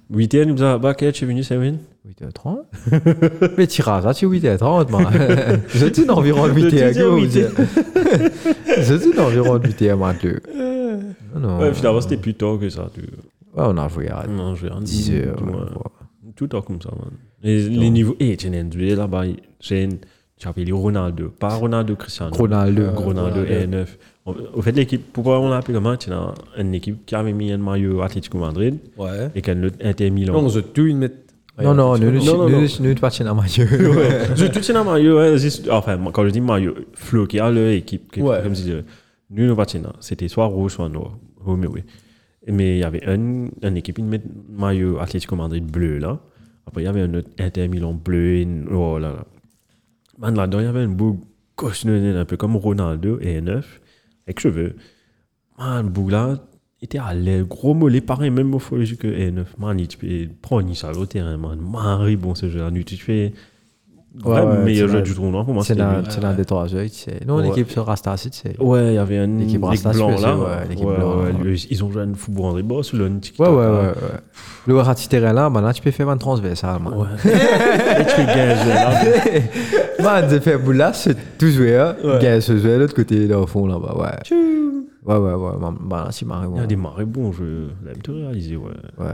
8 0.10 0.34
nous 0.46 0.62
a 0.64 0.78
baquet, 0.80 1.12
tu 1.12 1.24
es 1.26 1.28
venu, 1.28 1.44
c'est 1.44 1.58
win. 1.58 1.78
8h30. 2.08 3.54
Mais 3.58 3.68
tirage, 3.68 4.04
ça, 4.04 4.14
tu 4.14 4.28
8h30, 4.28 4.92
moi. 4.92 5.10
Je 5.70 5.86
dis 5.88 6.10
environ 6.10 6.48
8h, 6.48 6.94
Je 8.84 8.94
dis 8.96 9.20
environ 9.20 9.58
8h, 9.58 9.96
moi, 9.96 10.14
deux. 10.22 10.40
Non, 11.34 11.40
non. 11.40 11.60
Ouais, 11.60 11.74
finalement, 11.74 12.02
c'était 12.02 12.18
plus 12.18 12.34
tard 12.36 12.60
que 12.60 12.70
ça. 12.70 12.90
Tu... 12.94 13.02
Ouais, 13.02 13.64
on 13.68 13.78
a 13.78 13.88
joué 13.88 14.10
à 14.10 14.26
Non, 14.28 14.56
je 14.56 14.68
vais 14.68 14.74
10h. 14.74 15.12
Ouais. 15.12 15.54
ouais. 15.54 16.32
Tout 16.36 16.46
le 16.46 16.50
temps 16.50 16.62
comme 16.62 16.82
ça, 16.82 16.90
man. 16.92 17.12
Les, 17.42 17.70
les 17.70 17.90
niveaux. 17.90 18.16
Et 18.20 18.36
tu 18.38 18.48
as 18.48 18.52
un 18.52 18.64
duel 18.66 18.98
là-bas. 18.98 19.24
J'ai 19.60 19.84
une. 19.84 19.98
Tu 20.38 20.48
appelles 20.50 20.74
Ronaldo. 20.74 21.30
Pas 21.30 21.56
Ronaldo 21.56 21.96
Cristiano. 21.96 22.36
Ronaldo. 22.36 22.92
Ronaldo 22.94 23.40
Ronaldo. 23.42 23.42
R9. 23.46 23.86
En- 24.26 24.36
Au 24.54 24.62
fait, 24.62 24.74
l'équipe, 24.74 25.14
pourquoi 25.14 25.40
on 25.40 25.50
l'a 25.50 25.58
appelé 25.58 25.76
comment? 25.76 25.96
Tu 25.96 26.12
as 26.12 26.34
une 26.58 26.74
équipe 26.76 27.06
qui 27.06 27.16
avait 27.16 27.32
mis 27.32 27.52
un 27.54 27.58
maillot 27.58 28.02
Atlético 28.02 28.38
Madrid 28.38 28.78
Ouais. 28.98 29.30
et 29.34 29.42
qu'un 29.42 29.64
autre 29.64 29.78
Inter 29.82 30.10
Milan. 30.10 30.34
Non, 30.42 30.50
je 30.50 30.60
tout 30.60 30.86
une 30.86 30.98
mettre 30.98 31.16
Non, 31.64 31.74
non, 31.74 31.98
nous, 32.06 32.12
chez 32.20 32.32
Maillot. 32.46 32.62
Ouais. 33.96 34.28
Je 34.36 34.46
tout 34.48 34.74
dans 34.74 34.84
Mario, 34.84 35.18
ouais, 35.18 35.38
c'est- 35.38 35.70
enfin, 35.70 35.98
quand 36.12 36.26
je 36.26 36.30
dis 36.32 36.42
Mario, 36.42 36.76
Flo 36.94 37.26
qui 37.28 37.40
a 37.40 37.50
l'équipe, 37.50 38.12
qui- 38.12 38.22
comme 38.44 38.54
je 38.56 38.62
disais, 38.62 38.84
nous, 39.30 39.46
nous 39.48 39.56
partions, 39.56 39.82
c'était 40.02 40.28
soit 40.28 40.46
rouge, 40.48 40.74
soit 40.74 40.90
noir. 40.90 41.18
Mais 42.48 42.76
il 42.76 42.80
y 42.80 42.84
avait 42.84 43.06
un, 43.08 43.48
une 43.64 43.78
équipe, 43.78 43.98
ils 44.00 44.04
mettent 44.06 44.26
maillot 44.50 45.00
Atlético 45.00 45.36
Madrid 45.36 45.66
bleu, 45.66 45.98
là. 45.98 46.20
Après, 46.68 46.82
il 46.82 46.86
y 46.86 46.88
avait 46.88 47.02
un 47.02 47.14
autre 47.14 47.30
Inter 47.40 47.68
Milan 47.70 47.94
bleu, 47.94 48.38
et, 48.38 48.48
oh 48.72 48.98
là 49.00 49.10
là. 49.10 49.26
Man, 50.18 50.36
là-dedans, 50.36 50.60
il 50.60 50.66
y 50.66 50.68
avait 50.68 50.82
un 50.82 50.88
beau 50.90 51.20
coche 51.56 51.86
un 51.86 52.26
peu 52.26 52.38
comme 52.38 52.56
Ronaldo 52.58 53.18
et 53.22 53.38
un 53.38 53.42
neuf, 53.42 53.80
avec 54.28 54.40
cheveux. 54.40 54.76
Man, 55.58 55.86
le 55.86 55.90
bout 55.92 56.10
là, 56.10 56.38
il 56.94 57.00
à 57.00 57.14
l'aile, 57.14 57.46
gros 57.46 57.74
mollet, 57.74 58.02
pareil, 58.02 58.30
même 58.30 58.48
morphologie 58.50 58.98
que 58.98 59.08
E9. 59.08 59.44
Man, 59.58 59.80
il 59.80 59.88
tu 59.88 59.98
peux 59.98 60.08
prendre 60.42 60.74
ça 60.76 60.92
au 60.92 61.06
terrain, 61.06 61.38
man. 61.38 61.58
Marie, 61.60 62.16
bon, 62.16 62.36
ce 62.36 62.50
jeu-là. 62.50 62.70
Tu 62.86 62.98
fais. 62.98 63.34
Ouais, 64.24 64.46
meilleur 64.64 64.88
c'est 64.88 64.96
jeu 64.96 65.02
du 65.02 65.14
tournoi 65.14 65.44
pour 65.44 65.54
moi. 65.54 65.64
C'est 65.66 65.76
c'est 66.10 66.22
dans 66.22 66.34
des 66.34 66.46
trois 66.46 66.68
jeux, 66.68 66.86
tu 66.88 66.96
sais. 66.96 67.20
Non, 67.28 67.40
l'équipe 67.40 67.70
sur 67.70 67.86
Rasta, 67.86 68.16
tu 68.18 68.30
sais. 68.32 68.56
Ouais, 68.62 68.92
il 68.92 68.94
y 68.94 68.98
avait 68.98 69.18
un 69.18 69.28
L'équipe 69.28 69.62
l'équipe 69.62 69.66
Rasta, 69.66 69.92
blanc 69.92 70.10
là. 70.12 70.64
l'équipe 70.70 70.88
le- 71.44 71.56
Ils 71.70 71.84
ont 71.84 71.92
joué 71.92 72.04
un 72.04 72.14
football 72.14 72.46
André 72.46 72.64
Boss, 72.64 72.94
le. 72.94 73.08
Ouais, 73.08 73.48
ouais, 73.50 73.50
ouais. 73.50 73.92
Le 74.68 74.78
rat 74.78 74.96
terrain 74.96 75.34
là, 75.34 75.50
maintenant 75.50 75.74
tu 75.74 75.82
peux 75.82 75.92
faire 75.92 76.08
un 76.10 76.16
transversal, 76.18 76.82
man. 76.82 76.94
Ouais. 76.94 77.08
Et 77.26 78.06
tu 78.06 78.12
fais 78.12 78.26
gagner 78.26 78.74
là. 78.74 79.02
Man, 80.22 80.26
j'ai 80.30 80.40
fait 80.40 80.58
boule 80.58 80.78
là, 80.78 80.94
c'est 80.94 81.38
tout 81.38 81.50
joué, 81.50 81.76
hein. 81.78 81.96
Gagne 82.22 82.40
ce 82.40 82.58
jouet, 82.58 82.78
l'autre 82.78 82.94
côté, 82.96 83.28
là, 83.28 83.40
au 83.40 83.48
fond, 83.48 83.66
là-bas, 83.68 83.96
ouais. 83.98 84.38
Ouais, 85.06 85.18
ouais, 85.18 85.34
ouais, 85.34 85.54
bah, 85.82 86.06
là, 86.06 86.12
c'est 86.12 86.26
marrant, 86.26 86.52
Il 86.56 86.60
y 86.60 86.64
a 86.64 86.68
des 86.68 86.76
marées 86.76 87.06
bons 87.06 87.32
jeux. 87.32 87.70
Là, 87.84 87.94
te 87.94 88.12
réaliser, 88.12 88.56
ouais. 88.56 88.72
Ouais. 88.98 89.14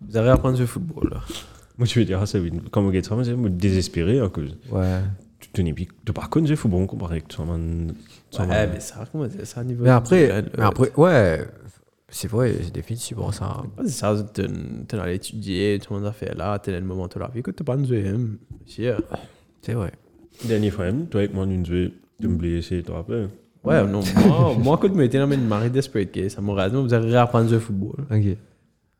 Vous 0.00 0.16
avez 0.16 0.28
à 0.28 0.34
apprendre 0.34 0.56
ce 0.56 0.66
football, 0.66 1.10
là. 1.10 1.20
Moi, 1.78 1.86
tu 1.86 1.98
veux 1.98 2.04
dire, 2.04 2.20
ah, 2.22 2.26
c'est 2.26 2.38
oui. 2.38 2.52
Comme 2.70 2.86
au 2.86 2.90
Gates, 2.90 3.08
c'est 3.22 3.56
désespéré 3.56 4.20
à 4.20 4.28
cause. 4.28 4.56
Ouais. 4.70 5.00
Tu 5.40 5.50
te 5.50 5.60
n'es 5.60 5.72
plus. 5.74 5.88
Tu 6.06 6.12
pas 6.12 6.26
connu 6.28 6.48
le 6.48 6.56
football 6.56 6.86
comparé 6.86 7.16
avec 7.16 7.28
toi, 7.28 7.44
man. 7.44 7.92
Toi, 8.30 8.44
Ouais, 8.44 8.48
man. 8.48 8.70
mais 8.72 8.80
ça, 8.80 9.04
comment 9.10 9.26
dire 9.26 9.46
ça, 9.46 9.62
niveau. 9.62 9.84
Mais 9.84 9.90
après, 9.90 10.30
individuel, 10.30 10.52
mais 10.56 10.64
après, 10.64 10.92
ouais, 10.96 11.46
c'est 12.08 12.28
vrai, 12.28 12.54
c'est 12.62 12.72
définitivement 12.72 13.32
ça. 13.32 13.60
Ouais, 13.76 13.84
C'est 13.84 13.90
ça, 13.90 14.16
t'es 14.32 14.96
allé 14.96 15.14
étudier, 15.16 15.78
tout 15.82 15.92
le 15.92 16.00
monde 16.00 16.08
a 16.08 16.12
fait 16.12 16.34
là, 16.34 16.58
t'es 16.58 16.72
dans 16.72 16.78
le 16.78 16.84
moment 16.84 17.08
de 17.08 17.18
la 17.18 17.28
vie 17.28 17.42
que 17.42 17.50
t'es 17.50 17.64
pas 17.64 17.76
deuxième. 17.76 18.38
Sûr. 18.64 19.00
C'est 19.60 19.74
vrai. 19.74 19.92
Dernier 20.44 20.70
fois, 20.70 20.90
toi 21.10 21.20
avec 21.20 21.34
moi, 21.34 21.44
nous 21.44 21.62
te 21.64 22.26
me 22.26 22.36
blesser, 22.36 22.78
tu 22.78 22.84
te 22.84 22.92
rappelles? 22.92 23.28
Ouais, 23.66 23.84
non, 23.84 24.00
moi, 24.26 24.54
moi 24.62 24.78
quand 24.80 24.88
je 24.88 24.94
m'étais 24.94 25.18
dans 25.18 25.30
une 25.30 25.46
marée 25.46 25.70
desperate 25.70 26.12
case, 26.12 26.32
ça 26.32 26.40
m'aurait 26.40 26.70
dit, 26.70 26.76
vous 26.76 26.94
allez 26.94 27.10
réapprendre 27.10 27.50
le 27.50 27.58
football. 27.58 28.06
Ok. 28.10 28.36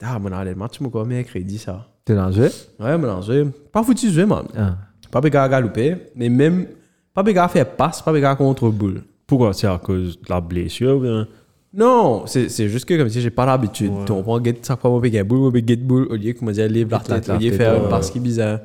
Ah, 0.03 0.19
mon 0.19 0.33
allé 0.33 0.51
le 0.51 0.57
match, 0.57 0.81
moi, 0.81 0.91
quoi, 0.91 1.05
mercredi, 1.05 1.57
ça. 1.59 1.87
T'es 2.05 2.15
dans 2.15 2.27
le 2.27 2.33
jeu? 2.33 2.51
Ouais, 2.81 2.99
mon 2.99 3.23
jeu. 3.23 3.53
Pas 3.73 3.83
foutu 3.83 4.11
jouer, 4.11 4.27
man. 4.27 4.45
Ah. 4.57 4.77
Pas 5.11 5.21
béga 5.21 5.45
à 5.45 5.49
galoper, 5.49 5.97
mais 6.15 6.29
même, 6.29 6.67
pas 7.15 7.23
béga 7.23 7.45
à 7.45 7.49
faire 7.49 7.77
passe, 7.77 8.03
pas 8.03 8.13
béga 8.13 8.33
à 8.33 8.37
contre 8.37 8.69
boule. 8.69 9.03
Pourquoi 9.27 9.53
C'est 9.53 9.67
à 9.67 9.79
cause 9.79 10.21
de 10.21 10.27
la 10.29 10.41
blessure 10.41 10.97
ou 10.97 11.01
bien? 11.01 11.27
Non, 11.73 12.25
c'est 12.27 12.69
juste 12.69 12.85
que 12.85 12.97
comme 12.97 13.09
si 13.09 13.21
j'ai 13.21 13.31
pas 13.31 13.47
l'habitude. 13.47 13.91
Ouais. 13.91 14.05
Tu 14.05 14.13
comprends, 14.13 14.43
get 14.43 14.57
chaque 14.67 14.81
fois, 14.81 14.91
moi, 14.91 15.01
béga 15.01 15.25
boule, 15.25 15.39
moi, 15.39 15.51
béga 15.51 15.77
boule, 15.77 16.09
au 16.11 16.17
lieu 16.17 16.33
que 16.33 16.45
moi, 16.45 16.53
livre 16.53 16.91
la 16.91 16.99
Tête, 16.99 17.29
au 17.29 17.39
lieu 17.39 17.53
faire 17.53 17.83
une 17.83 17.89
passe 17.89 18.11
qui 18.11 18.21
bizarre. 18.21 18.61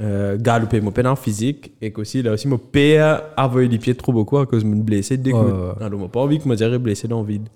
Euh, 0.00 0.36
galoper, 0.38 0.80
moi, 0.80 0.92
pédant 0.92 1.16
physique, 1.16 1.72
et 1.80 1.90
qu'aussi, 1.92 2.22
là 2.22 2.32
aussi, 2.32 2.46
moi, 2.46 2.60
père 2.70 3.22
avoir 3.36 3.64
les 3.64 3.78
pieds 3.78 3.96
trop 3.96 4.12
beaucoup 4.12 4.38
à 4.38 4.46
cause 4.46 4.62
de 4.62 4.68
me 4.68 4.80
blesser 4.80 5.16
dès 5.16 5.32
que. 5.32 5.82
Alors, 5.82 5.98
moi, 5.98 6.08
pas 6.08 6.20
envie 6.20 6.38
que 6.38 6.46
moi, 6.46 6.54
dire, 6.54 6.78
blessé 6.78 7.08
dans 7.08 7.20
le 7.22 7.26
vide. 7.26 7.48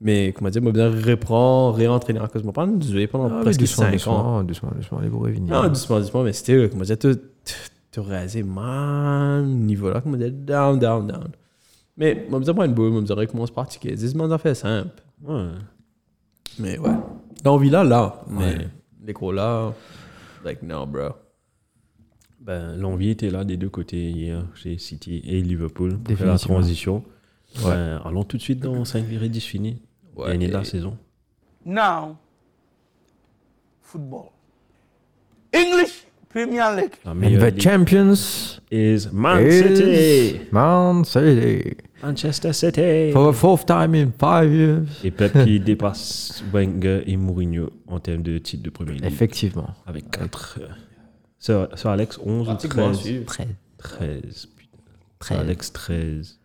Mais, 0.00 0.32
comment 0.36 0.50
dire, 0.50 0.60
moi, 0.60 0.72
bien 0.72 0.90
reprendre, 0.90 1.76
réentraîner 1.76 2.18
à 2.18 2.26
cause 2.26 2.42
de 2.42 2.46
moi, 2.46 2.52
pas 2.52 2.66
jouer 2.80 3.06
pendant 3.06 3.38
Ah, 3.38 3.42
presque 3.42 3.60
doucement, 3.60 3.86
5 3.96 4.06
ans. 4.08 4.42
doucement, 4.42 4.70
doucement, 4.74 5.00
les 5.00 5.08
bourrées 5.08 5.32
venir. 5.32 5.54
Non, 5.54 5.68
doucement, 5.68 6.00
doucement, 6.00 6.24
mais 6.24 6.32
c'était, 6.32 6.68
comment 6.68 6.82
dire, 6.82 6.98
te, 6.98 7.16
te, 7.92 8.00
raser, 8.00 8.42
man, 8.42 9.46
niveau 9.46 9.90
là, 9.90 10.00
comment 10.00 10.16
dire, 10.16 10.32
down, 10.32 10.80
down, 10.80 11.06
down. 11.06 11.28
Mais, 11.96 12.26
moi, 12.28 12.40
je 12.44 12.50
pas 12.50 12.66
une 12.66 12.74
boule, 12.74 12.90
moi, 12.90 13.02
je 13.06 13.12
recommence 13.12 13.50
à 13.50 13.52
pratiquer. 13.52 13.92
10 13.92 14.10
semaines, 14.10 14.30
ça 14.30 14.38
fait 14.38 14.54
simple. 14.56 15.00
Mais 16.58 16.76
ouais. 16.76 16.90
L'envie 17.44 17.70
là, 17.70 17.84
là. 17.84 18.20
Mais 18.28 18.66
les 19.04 19.12
gros 19.12 19.30
là, 19.30 19.72
like, 20.44 20.60
no, 20.64 20.84
bro. 20.84 21.10
Ben, 22.40 22.76
l'envie 22.76 23.10
était 23.10 23.30
là 23.30 23.44
des 23.44 23.56
deux 23.56 23.68
côtés 23.68 24.10
hier 24.10 24.44
chez 24.54 24.78
City 24.78 25.20
et 25.26 25.40
Liverpool 25.42 25.98
pour 25.98 26.16
faire 26.16 26.26
la 26.28 26.38
transition. 26.38 27.04
Ben, 27.64 28.00
allons 28.04 28.24
tout 28.24 28.36
de 28.36 28.42
suite 28.42 28.60
dans 28.60 28.84
5 28.84 29.04
virées 29.04 29.28
10 29.28 29.40
fini. 29.40 29.82
Ouais, 30.16 30.28
Gagner 30.32 30.48
de 30.48 30.52
la 30.52 30.60
et- 30.62 30.64
saison. 30.64 30.96
Now, 31.66 32.16
football. 33.82 34.30
English 35.54 36.04
Premier 36.28 36.62
League. 36.76 36.92
La 37.04 37.12
And 37.12 37.38
the 37.50 37.58
champions 37.60 38.60
is 38.70 39.08
Man 39.12 39.46
is 39.46 39.52
City. 39.52 40.40
Man 40.52 41.04
City. 41.04 41.76
Manchester 42.02 42.52
City. 42.52 43.10
For 43.12 43.32
the 43.32 43.36
fourth 43.36 43.64
time 43.66 43.94
in 43.94 44.12
five 44.18 44.52
years. 44.52 44.86
Et 45.04 45.10
Pep 45.10 45.32
qui 45.44 45.58
dépasse 45.60 46.44
Wenger 46.52 47.02
et 47.06 47.16
Mourinho 47.16 47.70
en 47.86 47.98
termes 47.98 48.22
de 48.22 48.38
titre 48.38 48.62
de 48.62 48.70
Premier 48.70 48.92
League. 48.92 49.04
Effectivement. 49.06 49.70
Avec 49.86 50.10
4. 50.10 50.60
Sir, 51.38 51.68
Sir 51.74 51.90
Alex 51.90 52.18
11 52.24 52.42
ou 52.42 52.44
Pratiquement 52.50 52.86
13 52.92 52.96
suivre. 52.98 53.24
13. 53.26 53.46
13. 53.78 54.46
Putain. 54.56 54.78
Treize. 55.18 55.28
Sir 55.28 55.38
Alex 55.40 55.72
13. 55.72 56.38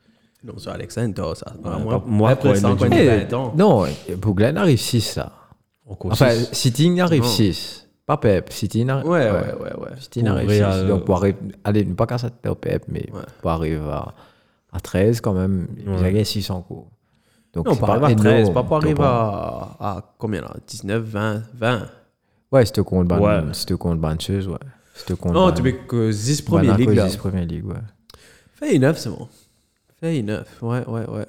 Non, 0.45 0.53
c'est 0.57 0.69
Alexander, 0.69 1.23
ça. 1.35 1.53
Ouais, 1.63 1.79
moi, 1.81 2.03
moi, 2.05 2.29
après 2.31 2.55
ça, 2.55 2.67
mais 2.67 2.73
encore 2.73 2.89
du- 2.89 2.97
une 2.97 3.05
20 3.27 3.33
ans. 3.33 3.53
non, 3.55 3.85
Bouglen 4.17 4.57
arrive 4.57 4.77
6 4.79 5.15
là. 5.15 5.31
Encore 5.87 6.11
Enfin, 6.11 6.31
six? 6.31 6.49
City 6.53 6.99
arrive 6.99 7.21
Non. 7.23 7.27
6. 7.29 7.87
Pas 8.05 8.17
Pep, 8.17 8.51
City 8.51 8.83
n'arrive 8.83 9.07
Ouais, 9.07 9.31
ouais, 9.31 9.53
ouais, 9.61 9.73
ouais. 9.79 9.89
City 10.01 10.21
Real, 10.21 10.81
6. 10.81 10.87
Donc 10.89 11.05
pour 11.05 11.15
arriver, 11.15 11.37
allez, 11.63 11.85
pas 11.85 12.05
qu'à 12.05 12.17
ça 12.17 12.29
au 12.49 12.55
Pep, 12.55 12.83
mais 12.89 13.05
Ouais. 13.13 13.21
pour 13.41 13.51
arriver 13.51 13.79
à, 13.89 14.13
à 14.73 14.79
13 14.81 15.21
quand 15.21 15.31
même, 15.33 15.67
il 15.77 15.87
Ouais. 15.89 15.97
a 15.99 16.03
gagné 16.03 16.25
6 16.25 16.49
en 16.49 16.61
cours. 16.61 16.89
Donc 17.53 17.65
Non, 17.67 17.75
pas 17.77 17.87
arriver 17.91 18.05
à 18.07 18.11
énorme, 18.11 18.25
13, 18.27 18.49
pas 18.49 18.63
pour 18.63 18.75
arriver 18.77 19.01
à, 19.01 19.77
à 19.79 20.13
combien 20.17 20.41
là? 20.41 20.53
19, 20.67 21.03
20, 21.03 21.43
20. 21.53 21.87
Ouais, 22.51 22.65
c'était 22.65 22.81
contre 22.83 24.01
Bancheuse, 24.01 24.49
ouais. 24.49 24.57
Non, 25.33 25.51
tu 25.51 25.61
veux 25.61 25.71
que 25.71 26.11
10 26.11 26.41
première 26.43 26.73
Monaco, 26.73 26.89
ligue 26.91 26.97
là. 26.97 27.07
10 27.07 27.17
Premier 27.17 27.45
League, 27.45 27.65
ouais. 27.65 27.75
Fais 28.53 28.77
9, 28.77 28.97
c'est 28.97 29.09
bon. 29.09 29.27
Fais 29.99 30.21
9, 30.21 30.61
ouais, 30.61 30.85
ouais, 30.87 31.09
ouais. 31.09 31.25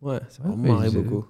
Ouais, 0.00 0.18
c'est 0.28 0.42
Ouais, 0.42 0.50
pas 0.50 0.56
mais 0.56 0.68
marré 0.68 0.90
beaucoup. 0.90 1.24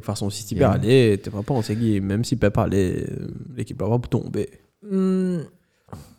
Toute 0.00 0.04
façon, 0.04 0.28
si 0.28 0.44
tu 0.44 0.62
aller, 0.62 1.20
t'es 1.22 1.30
pas 1.30 1.42
pensé 1.42 1.76
que 1.76 2.00
même 2.00 2.24
si 2.24 2.36
Pep 2.36 2.58
allait, 2.58 3.06
euh, 3.08 3.28
l'équipe 3.56 3.80
là 3.80 3.88
va 3.88 3.98
pour 3.98 4.08
tomber. 4.08 4.50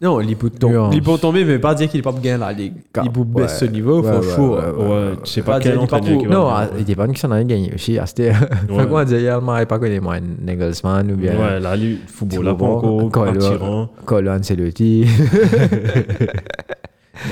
Non, 0.01 0.19
il 0.21 0.35
peut 0.35 0.49
tomber. 0.49 0.95
Il 0.95 1.01
peut 1.01 1.17
tomber, 1.17 1.45
mais 1.45 1.57
pas 1.57 1.73
dire 1.73 1.89
qu'il 1.89 1.99
est 1.99 2.03
pas 2.03 2.11
gagner 2.11 2.37
la 2.37 2.51
ligue. 2.53 2.73
Il 3.03 3.09
peut 3.11 3.23
baisser 3.23 3.65
ce 3.65 3.71
niveau, 3.71 4.01
Ouais, 4.01 4.21
faut 4.21 4.55
ouais, 4.57 5.15
tu 5.23 5.31
sais 5.31 5.41
Pas 5.41 5.59
dire, 5.59 5.71
quel 5.71 5.79
entraîneur 5.79 6.17
qui 6.19 6.25
va 6.25 6.33
Non, 6.33 6.47
ah, 6.49 6.67
il 6.75 6.81
était 6.81 6.95
pas 6.95 7.07
qui 7.07 7.19
s'en 7.19 7.31
avait 7.31 7.45
gagné 7.45 7.73
aussi. 7.73 7.97
ah, 7.97 8.05
C'était. 8.05 8.33
Enfin, 8.69 8.85
quoi, 8.85 9.05
dire, 9.05 9.41
il 9.41 9.65
pas 9.65 9.79
connu, 9.79 9.99
moi, 10.01 10.17
Nagelsmann 10.19 11.11
ou 11.11 11.15
bien. 11.15 11.35
Ouais, 11.37 11.59
là, 11.59 11.75
lui, 11.75 11.99
football, 12.07 12.45
là, 12.45 12.53
pas 12.53 12.65
encore. 12.65 13.09
Colo- 13.09 13.31
Attirant. 13.31 13.89
Colo 14.05 14.31
Ancelotti. 14.31 15.05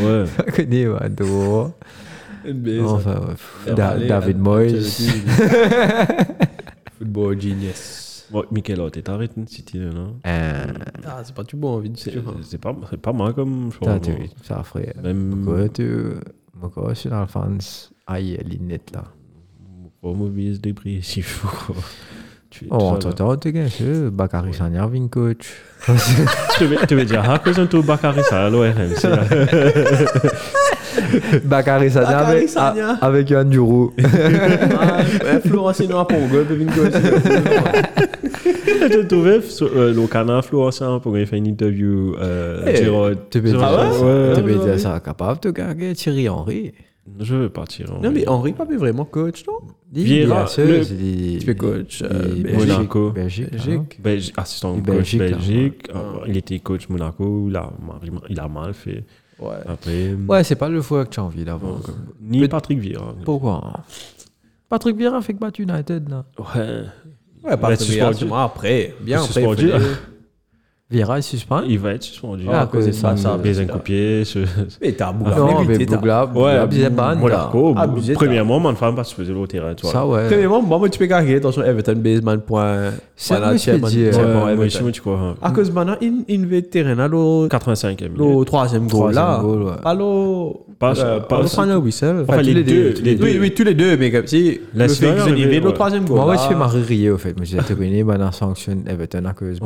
Ouais. 0.01 0.23
Pas 0.37 0.43
connu. 0.43 0.87
NBA, 2.45 2.87
ça. 2.87 2.93
Enfin, 2.95 3.73
David 3.75 4.37
hein, 4.37 4.39
Moyes. 4.39 5.11
Football 6.97 7.39
genius. 7.39 8.12
Bon, 8.33 8.43
Michael 8.51 8.79
de 8.79 9.47
City, 9.47 9.77
là, 9.79 9.91
non 9.93 10.15
Euh, 10.25 10.65
Ah, 11.05 11.21
c'est 11.23 11.35
pas 11.35 11.43
tout 11.43 11.55
bon 11.55 11.75
envie 11.75 11.89
de 11.91 11.97
C'est 11.97 12.11
dire. 12.11 12.23
c'est 12.41 12.57
pas, 12.57 12.75
c'est 12.89 12.99
pas 12.99 13.13
mal 13.13 13.33
comme 13.33 13.69
Ça, 13.71 13.77
choix. 13.77 13.99
Même 15.03 15.43
Pourquoi 15.45 15.69
tu. 15.69 15.87
Pourquoi 16.59 16.89
je 16.93 16.99
suis 16.99 17.09
dans 17.09 17.21
le 17.21 17.27
fans 17.27 17.57
Aïe, 18.07 18.37
l'inette 18.45 18.91
là? 18.91 19.03
pour 20.01 20.15
mobiliser 20.17 20.59
des 20.59 20.73
prix, 20.73 21.01
s'il 21.01 21.23
faut. 21.23 21.47
quoi? 21.47 21.75
Tu, 22.49 22.67
Oh, 22.69 22.77
tu 22.77 22.83
entre 22.83 23.07
vas- 23.07 23.13
temps, 23.13 23.37
tu 23.37 23.51
gagnes 23.51 23.69
ce 23.69 24.09
Bakary 24.09 24.53
Sagna, 24.53 24.85
vin 24.87 25.07
coach. 25.07 25.53
Tu 26.57 26.65
veux 26.65 26.77
tu 26.87 26.95
veux 26.95 27.05
dire, 27.05 27.27
à 27.29 27.39
cause 27.39 27.55
de 27.55 27.81
Bakary, 27.81 28.21
ça, 28.23 28.45
à 28.45 28.49
l'ORM, 28.49 28.73
c'est 28.95 29.09
là. 29.09 29.23
Bakary 31.45 31.89
Sagna 31.91 32.09
Bakary 32.11 32.37
avec, 32.37 32.49
Sagna. 32.49 32.89
a- 32.93 33.05
avec 33.05 33.29
Yann 33.29 33.49
Duro. 33.49 33.93
Ouais, 35.23 35.39
Florent 35.45 35.73
Sino 35.73 36.03
pour 36.05 36.19
Bevin 36.27 36.65
Go. 36.65 36.83
Je 38.91 39.01
trouvais 39.07 39.39
euh, 39.75 39.93
le 39.93 40.07
canal 40.07 40.41
Florent 40.43 40.99
pour 40.99 41.13
faire 41.15 41.33
une 41.33 41.47
interview 41.47 42.15
euh, 42.19 42.63
Eh, 42.67 42.75
Gérard. 42.77 43.11
Tu 43.29 43.41
peux 43.41 43.49
dire 43.49 43.61
Ah 43.63 43.91
ça. 43.93 44.03
Ouais. 44.05 44.33
Tu 44.35 44.43
peux 44.43 44.55
dire 44.65 44.79
ça 44.79 44.99
capable 44.99 45.39
de 45.41 45.51
gagner 45.51 45.93
Thierry 45.93 46.27
Henry. 46.29 46.73
Je 47.19 47.35
vais 47.35 47.49
partir. 47.49 47.91
en 47.93 48.01
Non, 48.01 48.11
mais. 48.11 48.25
Henri, 48.27 48.53
pas 48.53 48.63
vraiment 48.65 49.03
coach, 49.05 49.43
non? 49.45 49.55
Vieira, 49.91 50.45
Tu 50.45 51.39
fais 51.45 51.55
coach, 51.55 52.01
euh. 52.01 52.57
Monaco. 52.57 53.11
Belgique. 53.11 53.51
Belgique. 54.01 54.31
hein. 54.37 54.41
Assistant 54.41 54.75
coach 54.75 54.85
Belgique, 54.85 55.19
Belgique. 55.19 55.87
là. 55.93 55.99
Euh, 55.99 56.25
Il 56.27 56.37
était 56.37 56.59
coach 56.59 56.87
Monaco. 56.89 57.47
Il 57.49 57.55
a, 57.57 57.69
il 58.29 58.39
a 58.39 58.47
mal 58.47 58.73
fait. 58.73 59.03
Ouais. 59.39 59.55
Après, 59.67 60.15
Ouais, 60.27 60.43
c'est 60.43 60.55
pas 60.55 60.69
le 60.69 60.81
fois 60.81 61.05
que 61.05 61.09
tu 61.09 61.19
as 61.19 61.23
envie 61.23 61.43
d'avoir. 61.45 61.79
ni 62.21 62.47
Patrick 62.47 62.79
Vieira. 62.79 63.13
Pourquoi? 63.25 63.81
Patrick 64.69 64.95
Vieira 64.97 65.21
fait 65.21 65.33
que 65.33 65.39
battu 65.39 65.63
United 65.63 66.09
là. 66.09 66.25
Ouais. 66.39 66.83
Ouais, 67.43 67.57
suspendu. 67.77 68.25
bien, 68.25 68.37
après. 68.43 68.95
Bien, 69.01 69.17
après. 69.21 69.33
Suspendu. 69.33 69.71
Vieira 70.89 71.17
est 71.17 71.21
suspendu? 71.23 71.65
Il 71.69 71.79
va 71.79 71.93
être 71.93 72.03
suspendu. 72.03 72.45
Ah, 72.51 72.61
à 72.61 72.65
cause 72.67 72.85
de 72.85 72.91
ça, 72.91 73.17
ça, 73.17 73.37
ça. 73.55 73.61
incopiés. 73.61 74.23
ce- 74.25 74.39
Mais 74.81 74.91
t'as 74.91 75.11
Bougla. 75.11 75.35
Non, 75.35 75.63
mais 75.63 75.77
Bougla, 75.85 76.25
Ouais, 76.25 76.31
Bougla, 76.33 76.65
bizarre, 76.67 76.91
ban, 76.91 77.15
Monaco. 77.15 77.75
Premièrement, 78.13 78.59
mon 78.59 78.75
femme 78.75 78.95
pas 78.95 79.03
supposé 79.03 79.33
au 79.33 79.47
terrain. 79.47 79.73
Ça, 79.81 80.05
ouais. 80.05 80.27
Premièrement, 80.27 80.61
moi, 80.61 80.87
tu 80.89 80.99
peux 80.99 81.05
gagner. 81.05 81.35
Attention, 81.37 81.63
Everton, 81.63 81.95
Baseman, 81.95 82.41
point. 82.41 82.91
Point 83.27 83.39
moi, 84.55 84.67
je 84.67 84.77
je 84.77 84.83
me 84.83 84.91
dis 84.91 84.99
quoi. 84.99 85.35
À 85.41 85.51
cause 85.51 85.71
maintenant, 85.71 85.95
il 86.27 86.45
va 86.47 86.61
terrain 86.61 86.95
là, 86.95 87.07
le 87.07 87.47
85 87.47 88.01
minutes. 88.01 88.17
le 88.17 88.43
troisième 88.45 88.87
goal 88.87 89.13
là. 89.13 89.41
Pas 89.81 89.93
le. 89.93 90.53
Pas- 90.79 90.93
euh, 90.99 91.19
le 91.41 91.47
Final 91.47 91.77
whistle. 91.77 92.25
Enfin, 92.27 92.41
les 92.41 92.63
deux, 92.63 92.93
Oui, 93.23 93.33
deux. 93.33 93.39
oui, 93.39 93.53
tous 93.53 93.63
les 93.63 93.73
deux, 93.73 93.95
mais 93.97 94.11
comme 94.11 94.27
si. 94.27 94.59
Le 94.73 94.87
fait 94.87 95.13
mais- 95.13 95.21
arrivé 95.21 95.59
le 95.59 95.71
troisième 95.71 96.05
goal. 96.05 96.19
Moi, 96.19 96.35
je 96.35 96.41
fais 96.41 96.55
marrer 96.55 96.81
rire, 96.81 97.13
au 97.13 97.17
fait. 97.17 97.35
Moi, 97.35 97.45
j'ai 97.45 97.57
été 97.57 97.73
connu, 97.75 98.03
ben, 98.03 98.17
sanction 98.31 98.77
Everton 98.87 99.23
à 99.25 99.33
cause 99.33 99.59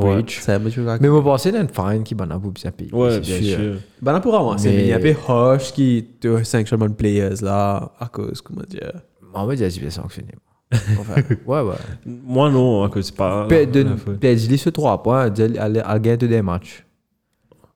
tu 0.71 0.79
veux 0.81 0.85
Mais 1.01 1.09
moi, 1.09 1.21
pensais 1.21 1.51
d'un 1.51 1.67
fine 1.67 2.03
qui 2.03 2.13
ban 2.15 2.29
à 2.29 2.37
bout 2.37 2.51
bien 2.51 2.71
payé. 2.71 2.93
Ouais, 2.93 3.19
bien 3.19 3.41
sûr. 3.41 3.75
Ben 4.01 4.19
pour 4.19 4.35
c'est 4.57 4.69
Mais- 4.69 4.81
il 4.83 4.87
y 4.87 4.93
avait 4.93 5.17
Hosh 5.27 5.73
qui 5.73 6.05
te 6.19 6.43
sanction 6.43 6.77
de 6.77 6.93
players 6.93 7.41
là, 7.41 7.91
à 7.99 8.07
cause, 8.07 8.41
comment 8.41 8.61
dire. 8.69 8.91
Moi, 9.33 9.55
j'ai 9.55 9.79
bien 9.79 9.89
sanctionné. 9.89 10.29
Enfin, 11.00 11.21
ouais, 11.45 11.62
ouais. 11.62 11.75
Moi, 12.05 12.50
non, 12.50 12.83
à 12.83 12.89
cause 12.89 13.05
c'est 13.05 13.15
pas. 13.15 13.47
Pe- 13.47 13.65
de-. 13.65 13.83
Perdre 14.15 14.55
ce 14.57 14.69
3 14.69 15.01
points, 15.01 15.33
elle 15.33 16.17
tous 16.17 16.27
les 16.27 16.41
matchs. 16.41 16.86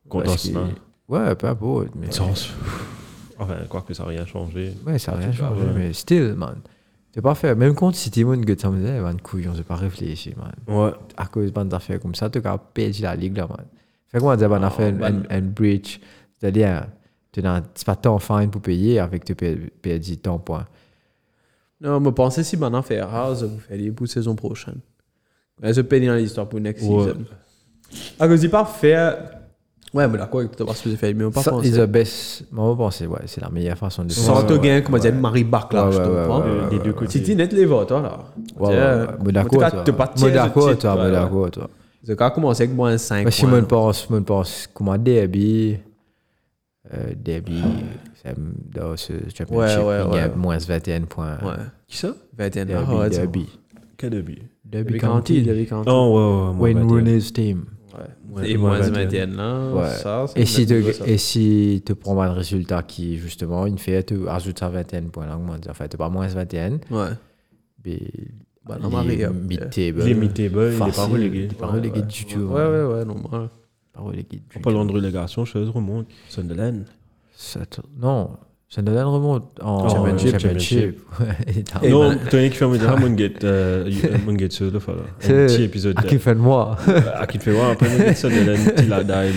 Contre 0.08 0.36
que-. 0.36 0.58
Ouais, 1.08 1.34
peu 1.34 1.46
importe. 1.46 1.88
Mais... 1.94 2.10
Sens. 2.10 2.52
Enfin, 3.38 3.56
quoi 3.68 3.82
que 3.82 3.94
ça 3.94 4.04
n'a 4.04 4.10
rien 4.10 4.26
changé. 4.26 4.74
Ouais, 4.86 4.98
ça 4.98 5.12
n'a 5.12 5.18
rien 5.18 5.32
changé. 5.32 5.62
ouais. 5.62 5.72
Mais 5.74 5.92
still, 5.92 6.34
man. 6.34 6.56
C'est 7.14 7.20
pas 7.20 7.34
fait. 7.34 7.54
Même 7.54 7.74
contre 7.74 7.96
City, 7.96 8.24
mon 8.24 8.36
gars, 8.36 8.54
ça 8.58 8.70
me 8.70 8.78
disait, 8.78 9.00
man, 9.00 9.20
couille, 9.20 9.48
on 9.48 9.54
s'est 9.54 9.62
pas 9.62 9.76
réfléchi, 9.76 10.34
man. 10.36 10.52
Ouais. 10.66 10.92
À 11.16 11.26
cause 11.26 11.52
d'une 11.52 11.74
affaire 11.74 12.00
comme 12.00 12.14
ça, 12.14 12.30
tu 12.30 12.40
as 12.44 12.58
perdu 12.58 13.02
la 13.02 13.14
ligue, 13.16 13.36
là, 13.36 13.46
man. 13.46 13.66
Fait 14.08 14.18
qu'on 14.18 14.34
dit, 14.34 14.44
on 14.44 14.62
a 14.62 14.70
fait 14.70 14.94
un, 15.30 15.40
breach. 15.40 16.00
C'est-à-dire, 16.38 16.86
tu 17.32 17.42
n'as 17.42 17.62
pas 17.84 17.96
tant 17.96 18.18
fine 18.18 18.50
pour 18.50 18.60
payer 18.60 18.98
avec 18.98 19.24
tu 19.24 19.34
perds 19.34 19.56
perdu 19.80 20.18
ton 20.18 20.38
point. 20.38 20.66
Non, 21.82 22.00
je 22.04 22.10
pensais 22.10 22.44
si 22.44 22.56
maintenant 22.56 22.82
faire 22.82 23.12
House, 23.12 23.42
vous 23.42 23.58
feriez 23.58 23.90
pour 23.90 24.06
saison 24.06 24.34
prochaine. 24.34 24.78
Mais 25.60 25.72
je 25.72 25.80
paye 25.80 26.06
dans 26.06 26.14
l'histoire 26.14 26.48
pour 26.48 26.60
next 26.60 26.82
Ouais. 26.84 27.04
season. 27.04 27.24
À 28.18 28.28
cause 28.28 28.40
du 28.40 28.48
pas 28.48 28.64
faire. 28.64 29.18
Ouais, 29.92 30.08
mais 30.08 30.16
d'accord, 30.16 30.40
tu 30.56 30.64
pas 30.64 30.74
supposé 30.74 30.96
faire, 30.96 31.12
mais 31.14 31.24
on 31.24 31.30
pas 31.30 31.42
Ça, 31.42 31.50
pensé. 31.50 31.68
is 31.68 31.72
the 31.72 31.84
best. 31.84 32.44
Moi, 32.50 32.70
je 32.72 32.76
pense, 32.78 33.00
ouais, 33.00 33.20
c'est 33.26 33.42
la 33.42 33.50
meilleure 33.50 33.76
façon 33.76 34.04
de 34.04 34.10
Sans 34.10 34.40
Ouais, 34.40 34.46
te 34.46 34.54
gagner, 34.54 34.82
comment 34.82 34.96
dire, 34.96 35.14
Marie 35.14 35.44
Bac 35.44 35.70
là, 35.72 35.86
Ouais, 35.86 35.92
je 35.92 35.98
te 35.98 36.04
comprends. 36.08 36.68
Des 36.70 36.78
deux 36.78 36.92
côtés. 36.94 37.34
Net 37.34 37.52
les 37.52 37.66
votes, 37.66 37.90
là. 37.90 38.18
Ouais. 38.58 38.74
Moi, 38.74 38.74
d'accord, 38.74 39.24
de 39.24 39.30
d'accord, 39.32 39.74
toi. 39.84 40.94
Moi, 40.94 41.04
ouais. 41.04 41.12
d'accord, 41.12 41.50
toi. 41.50 41.68
The 42.06 42.16
cas 42.16 42.30
commencé 42.30 42.62
avec 42.64 42.74
moins 42.74 42.96
5 42.96 43.24
Mais 43.26 43.30
si 43.30 43.42
je 43.42 43.60
pense, 43.60 44.08
je 44.10 44.16
pense, 44.16 44.68
comment 44.72 44.96
Derby, 44.96 45.76
euh, 46.92 47.12
Derby, 47.16 47.62
c'est 48.22 48.34
dans 48.74 48.96
ce 48.96 49.12
championship, 49.34 49.78
Ouais, 49.78 49.84
ouais, 49.84 50.02
il 50.10 50.16
y 50.16 50.18
a 50.20 50.28
ouais. 50.28 50.34
moins 50.36 50.58
21 50.58 51.02
points. 51.02 51.38
Ouais. 51.42 51.54
Qui 51.86 51.96
ça? 51.96 52.14
21 52.36 52.64
Derby, 52.66 52.86
ah, 52.88 52.98
ouais, 52.98 53.10
Derby. 53.10 53.48
Quel 53.96 54.10
début 54.10 54.38
Derby 54.64 54.92
Derby 54.92 54.98
County, 54.98 55.34
County. 55.34 55.42
Derby 55.42 55.66
County. 55.66 55.88
Oh, 55.90 56.50
ouais, 56.54 56.58
ouais. 56.58 56.74
Wayne 56.74 56.78
21. 56.88 56.88
Rooney's 56.96 57.32
team. 57.32 57.64
Ouais. 58.34 58.50
Et 58.50 58.56
moins 58.56 58.80
21 58.80 59.26
là. 59.26 59.70
Ouais. 59.74 59.88
Ça, 59.90 60.26
ça 60.26 60.32
Et 60.34 60.46
si, 60.46 60.66
ça. 60.66 60.74
et 61.06 61.18
si 61.18 61.82
tu 61.84 61.94
prends 61.94 62.20
un 62.22 62.32
résultat 62.32 62.82
qui, 62.82 63.18
justement, 63.18 63.66
une 63.66 63.76
fait, 63.78 64.02
tu 64.04 64.26
ajoutes 64.28 64.62
à 64.62 64.70
21 64.70 65.02
points, 65.10 65.26
là, 65.26 65.34
comment 65.34 65.58
dire, 65.58 65.70
en 65.70 65.74
fait, 65.74 65.88
tu 65.90 65.96
pas 65.98 66.08
moins 66.08 66.26
21, 66.26 66.78
Ouais. 66.90 67.08
mais 67.84 68.00
Bah, 68.64 68.78
non, 68.80 68.88
Marie, 68.88 69.14
il 69.14 69.20
est 69.20 69.24
euh, 69.26 69.32
mid-table. 69.32 70.02
Il 70.06 70.18
n'est 70.18 70.90
pas 70.90 71.04
relégué. 71.04 71.42
Il 71.42 71.48
n'est 71.48 71.54
pas 71.54 71.66
relégué 71.66 72.00
du 72.02 72.24
tout. 72.24 72.40
Ouais, 72.40 72.64
ouais, 72.66 72.84
ouais, 72.84 73.04
non, 73.04 73.16
moi. 73.30 73.50
Pas 73.92 74.00
relégué 74.00 74.40
de 74.84 74.92
relégation, 74.92 75.44
chose 75.44 75.68
remonte. 75.70 76.06
Sunderland. 76.28 76.84
Non, 77.96 78.36
Sunderland 78.74 79.12
remonte 79.12 79.60
en 79.62 79.86
Championship, 79.86 80.30
championship. 80.38 80.98
Est 81.82 81.90
non, 81.90 82.08
ben- 82.08 82.18
Tony 82.30 82.48
qui 82.48 82.56
fait 82.56 82.66
me 82.66 82.78
dire, 82.78 82.96
mon 82.98 83.14
get, 83.14 83.34
euh, 83.44 83.90
mon 84.26 84.34
get 84.38 84.48
sur 84.48 84.70
le 84.70 84.78
fa, 84.78 84.92
là. 84.92 84.98
Un 85.02 85.12
C'est- 85.18 85.46
petit 85.46 85.62
épisode. 85.64 85.98
À 85.98 86.02
qui 86.04 86.18
fait 86.18 86.34
de 86.34 86.40
moi 86.40 86.78
À 87.20 87.26
qui 87.26 87.36
te 87.36 87.42
fait 87.44 87.50
voir, 87.52 87.72
après, 87.72 87.90
mon 87.90 87.98
get 87.98 88.14
Sunderland, 88.14 88.58
il 88.82 88.90
a 88.90 89.04
d'ailleurs. 89.04 89.34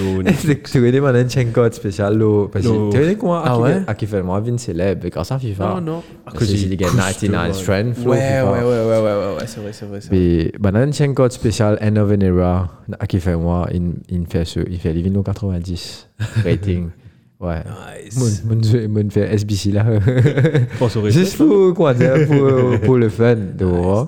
Tu 0.71 0.79
connais 0.79 1.01
mon 1.01 1.13
ancien 1.13 1.43
code 1.47 1.73
spécial 1.73 2.17
là 2.17 2.47
Parce 2.47 2.63
No. 2.63 2.87
que 2.87 2.93
tu 2.95 3.01
connais 3.01 3.15
comment 3.15 3.41
Ah 3.43 3.59
ouais? 3.59 3.81
À 3.85 3.93
qui 3.93 4.05
fait 4.05 4.17
de 4.19 4.21
moi 4.21 4.39
Vin 4.39 4.57
célèbre 4.57 5.05
grâce 5.09 5.33
à 5.33 5.37
FIFA 5.37 5.67
Non, 5.67 5.81
non. 5.81 6.03
Parce 6.23 6.37
qu'il 6.45 6.73
a 6.73 6.77
99 6.87 7.55
strength 7.57 7.97
Ouais, 8.05 8.15
ouais, 8.15 8.41
ouais, 8.41 8.41
ouais, 8.41 8.61
ouais, 8.63 9.01
ouais, 9.01 9.35
ouais, 9.37 9.47
c'est 9.47 9.59
vrai, 9.59 9.73
c'est 9.73 9.85
vrai. 9.85 9.99
c'est 9.99 10.07
vrai. 10.15 10.51
Mais 10.63 10.71
mon 10.71 10.87
ancien 10.87 11.13
code 11.13 11.33
spécial 11.33 11.77
End 11.81 11.97
of 11.97 12.09
an 12.09 12.21
Era 12.21 12.69
À 12.97 13.05
qui 13.05 13.19
fait 13.19 13.35
moi 13.35 13.67
Il 13.73 13.95
il 14.09 14.25
fait 14.27 14.45
ce 14.45 14.61
Il 14.69 14.79
fait 14.79 14.93
les 14.93 15.03
90 15.11 16.07
rating 16.45 16.87
Ouais 17.39 17.63
mon- 18.47 18.87
mon 18.89 19.09
fait 19.09 19.33
SBC 19.35 19.71
là 19.71 19.85
Juste 21.09 21.37
pour, 21.37 21.73
quoi 21.73 21.93
dire, 21.93 22.27
pour, 22.27 22.79
pour 22.81 22.97
le 22.97 23.09
fun, 23.09 23.35
de 23.35 23.65
voir. 23.65 24.07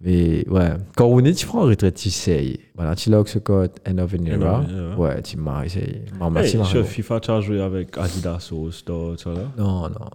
Mais 0.00 0.44
ouais, 0.50 0.70
quand 0.96 1.06
on 1.06 1.20
est, 1.24 1.32
tu 1.32 1.46
prends 1.46 1.62
en 1.62 1.66
retraite, 1.66 1.94
tu 1.94 2.10
sais. 2.10 2.58
Voilà, 2.74 2.94
tu 2.94 3.08
logs 3.10 3.26
ce 3.28 3.38
code 3.38 3.70
End 3.88 3.98
of 3.98 4.12
an 4.14 4.24
Era. 4.26 4.58
of 4.60 4.66
an 4.66 4.68
Era. 4.68 4.98
Ouais, 4.98 5.22
tu 5.22 5.36
m'as 5.38 5.64
essayé. 5.64 6.02
Hey, 6.20 6.30
merci, 6.30 6.56
Mario. 6.58 6.82
sur 6.82 6.86
FIFA, 6.86 7.20
tu 7.20 7.30
as 7.30 7.40
joué 7.40 7.62
avec 7.62 7.96
Adidas 7.96 8.40
Sauce, 8.40 8.84
là, 8.86 9.14
ça, 9.16 9.30
là? 9.30 9.50
Non, 9.56 9.88
non. 9.88 10.10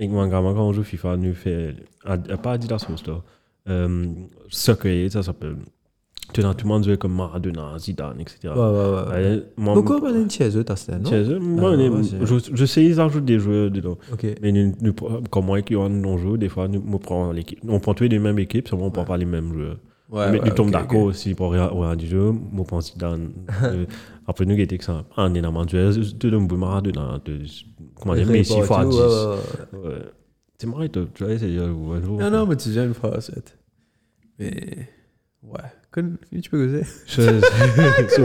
Et 0.00 0.08
moi, 0.08 0.28
quand 0.28 0.42
on 0.42 0.72
joue 0.72 0.82
FIFA, 0.82 1.16
nous 1.18 1.34
fait. 1.34 1.74
Pas 2.42 2.52
Adidas 2.52 2.78
Sauce, 2.78 3.06
là. 3.06 3.20
Euh, 3.68 4.06
Soccer, 4.48 5.10
ça 5.12 5.22
s'appelle. 5.22 5.56
Tout 6.32 6.42
le 6.42 6.64
monde 6.68 6.84
joué 6.84 6.96
comme 6.98 7.14
Maradona, 7.14 7.78
Zidane, 7.78 8.20
etc. 8.20 8.38
Ouais, 8.44 8.60
ouais, 8.60 9.10
ouais. 9.10 9.42
Moi, 9.56 9.82
t'as 10.64 10.76
ça, 10.76 10.98
non? 10.98 11.08
Chez 11.08 11.22
eux, 11.22 11.38
moi, 11.38 11.72
Ah, 11.74 12.20
on 12.20 12.26
je, 12.26 12.64
sais, 12.66 12.84
ils 12.84 13.00
ajoutent 13.00 13.24
des 13.24 13.38
joueurs 13.38 13.70
dedans. 13.70 13.96
Mais 14.42 14.52
nous, 14.52 14.74
nous, 14.80 14.92
comme 15.30 15.46
moi 15.46 15.62
qui 15.62 15.74
on 15.74 16.18
joue, 16.18 16.36
des 16.36 16.48
fois, 16.48 16.68
nous, 16.68 16.82
nous 16.84 16.98
prenons 16.98 17.32
l'équipe. 17.32 17.58
On 17.66 17.80
prend 17.80 17.94
tous 17.94 18.04
les 18.04 18.18
mêmes 18.18 18.38
équipes, 18.38 18.68
seulement 18.68 18.86
on 18.86 18.88
ne 18.88 18.92
prend 18.92 19.04
pas 19.04 19.16
les 19.16 19.24
mêmes 19.24 19.52
joueurs. 19.52 19.76
Ouais, 20.10 20.30
mais 20.30 20.40
nous 20.40 20.54
tombons 20.54 20.70
d'accord 20.70 21.02
aussi 21.02 21.34
pour 21.34 21.52
rien 21.52 21.94
du 21.96 22.06
jeu. 22.06 22.30
Moi, 22.30 22.64
je 22.64 22.68
pense 22.68 22.92
Zidane. 22.92 23.30
euh, 23.62 23.84
après, 24.26 24.46
nous, 24.46 24.54
qui 24.54 24.62
était 24.62 24.78
que 24.78 24.84
ça. 24.84 25.04
Un 25.18 25.34
énorme 25.34 25.68
joueur, 25.68 25.92
de 25.92 26.28
l'homme 26.28 26.48
Maradona, 26.56 27.20
de. 27.24 27.40
Comment 28.00 28.14
dire, 28.14 28.26
Messi 28.26 28.60
fois 28.62 28.86
10. 28.86 28.96
Ouais, 28.96 29.02
ouais, 29.02 29.08
ouais. 29.72 29.88
Ouais. 29.88 29.98
C'est 30.58 30.66
marrant, 30.66 30.88
tu 30.88 31.24
vois, 31.24 31.38
c'est. 31.38 31.44
euh, 31.44 31.72
ouais, 31.72 31.98
ouais. 31.98 32.24
Non, 32.24 32.30
non, 32.30 32.46
mais 32.46 32.56
tu 32.56 32.70
viens 32.70 32.86
une 32.86 32.94
fois, 32.94 33.20
c'est. 33.20 33.54
Mais. 34.38 34.88
Ouais. 35.42 35.60
Tu 35.94 36.50
peux 36.50 36.66
causer. 36.66 36.82
Je- 37.06 37.22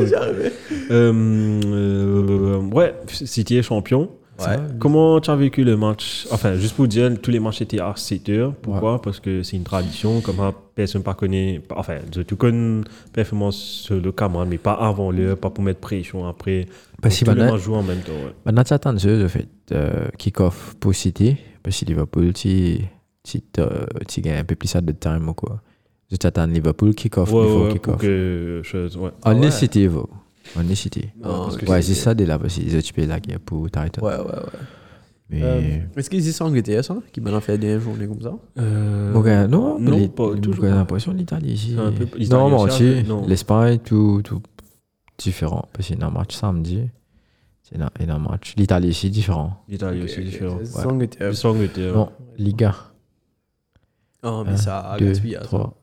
Euh, 0.91 1.62
euh, 1.65 2.58
ouais, 2.60 2.93
City 3.08 3.58
est 3.58 3.63
champion. 3.63 4.10
Ouais. 4.39 4.58
Comment 4.80 5.19
tu 5.21 5.30
as 5.30 5.36
vécu 5.36 5.63
le 5.63 5.78
match? 5.78 6.28
Enfin, 6.32 6.56
juste 6.56 6.76
pour 6.76 6.88
dire, 6.88 7.10
tous 7.21 7.32
les 7.32 7.39
matchs 7.39 7.62
étaient 7.62 7.80
à 7.80 7.93
7 7.95 8.30
heures. 8.30 8.54
Pourquoi 8.56 9.02
Parce 9.02 9.19
que 9.19 9.43
c'est 9.43 9.56
une 9.56 9.63
tradition. 9.63 10.21
Comment 10.21 10.54
personne 10.76 11.04
ne 11.06 11.13
connaît. 11.13 11.62
Enfin, 11.76 11.97
tu 12.28 12.36
connais 12.36 12.82
performance 13.13 13.56
sur 13.58 13.95
le 13.99 14.12
camarade, 14.12 14.47
mais 14.49 14.58
pas 14.58 14.73
avant 14.73 15.12
l'heure, 15.12 15.38
pas 15.38 15.49
pour 15.49 15.63
mettre 15.63 15.80
pression 15.80 16.28
après. 16.28 16.65
Parce 17.02 17.19
que 17.19 17.26
maintenant, 17.26 17.58
jouent 17.58 17.76
en 17.76 17.84
même 17.84 17.99
temps. 18.02 18.12
Ouais. 18.12 18.34
maintenant, 18.45 18.63
tu 18.63 18.73
attends 18.73 18.93
de 18.93 19.28
fait 19.28 19.47
euh, 19.71 20.08
kick-off 20.17 20.76
pour 20.80 20.95
City. 20.95 21.38
Parce 21.62 21.80
que 21.80 21.86
Liverpool, 21.86 22.34
tu 22.34 24.21
gagnes 24.21 24.39
un 24.39 24.43
peu 24.43 24.56
plus 24.56 24.76
de 24.86 24.91
ou 25.30 25.34
quoi. 25.34 25.62
Je 26.13 26.17
t'attends 26.17 26.45
Liverpool 26.45 26.93
kick-off 26.93 27.32
Ouais, 27.34 27.41
before 27.43 27.62
ouais, 27.63 27.67
pour 27.69 27.73
kick-off. 27.73 27.97
que. 27.97 28.62
chose- 28.63 28.95
ouais. 28.97 29.10
On 29.26 29.39
ouais. 29.41 29.47
est 29.47 29.52
City, 29.52 29.88
vous. 29.88 30.06
On 30.56 30.69
est 30.69 30.76
City. 30.76 31.10
Non, 31.19 31.49
Ouais, 31.67 31.82
c'est- 31.82 31.95
ça, 31.95 32.13
dès 32.13 32.28
là, 32.28 32.38
parce 32.38 32.54
qu'ils 32.54 32.78
ont 32.78 32.82
tué 32.82 33.08
la 33.08 33.19
guerre 33.19 33.39
pour 33.39 33.65
Titan. 33.71 33.99
Ouais, 34.06 34.15
ouais, 34.17 34.19
ouais. 34.19 34.60
Mais. 35.32 35.39
Euh, 35.41 35.80
Est-ce 35.95 36.12
qu'ils 36.12 36.28
y 36.28 36.32
sont 36.32 36.52
ça 36.84 36.97
Qui 37.12 37.19
maintenant 37.19 37.41
fait 37.41 37.58
des 37.58 37.80
journées 37.80 38.06
comme 38.06 38.21
ça? 38.21 38.34
Euh, 38.60 39.12
gars, 39.23 39.47
non, 39.47 39.80
non, 39.80 39.97
les- 39.97 40.08
pas 40.08 40.36
j'ai 40.36 40.41
toujours. 40.41 40.65
l'impression 40.65 41.13
l'Italie 41.13 41.54
ici. 41.54 41.73
Non, 41.73 41.91
aussi, 42.62 42.84
avec- 42.88 43.08
non. 43.08 43.26
L'Espagne, 43.26 43.80
tout, 43.80 44.21
tout 44.23 44.39
différent. 45.17 45.67
Parce 45.73 45.88
qu'il 45.88 45.97
y 45.99 46.04
a 46.04 46.06
un 46.06 46.12
match 46.12 46.36
samedi. 46.36 46.89
C'est 47.63 47.82
un, 47.82 47.89
il 47.99 48.06
y 48.06 48.10
a 48.12 48.13
un 48.13 48.19
match. 48.19 48.54
L'Italie 48.56 48.89
ici, 48.89 49.10
différent. 49.10 49.63
L'Italie 49.67 50.04
aussi, 50.04 50.21
différent. 50.23 50.60
Ils 50.62 50.67
sont 51.36 51.49
Angleterre. 51.49 51.95
Non, 51.95 52.10
Liga. 52.38 52.76
Oh, 54.21 54.43
mais 54.45 54.52
Un, 54.54 54.58
ça 54.58 54.80
a 54.80 54.97
2, 54.99 55.08
gaspillé. 55.08 55.36
ça. 55.36 55.41
3, 55.41 55.62
4, 55.62 55.73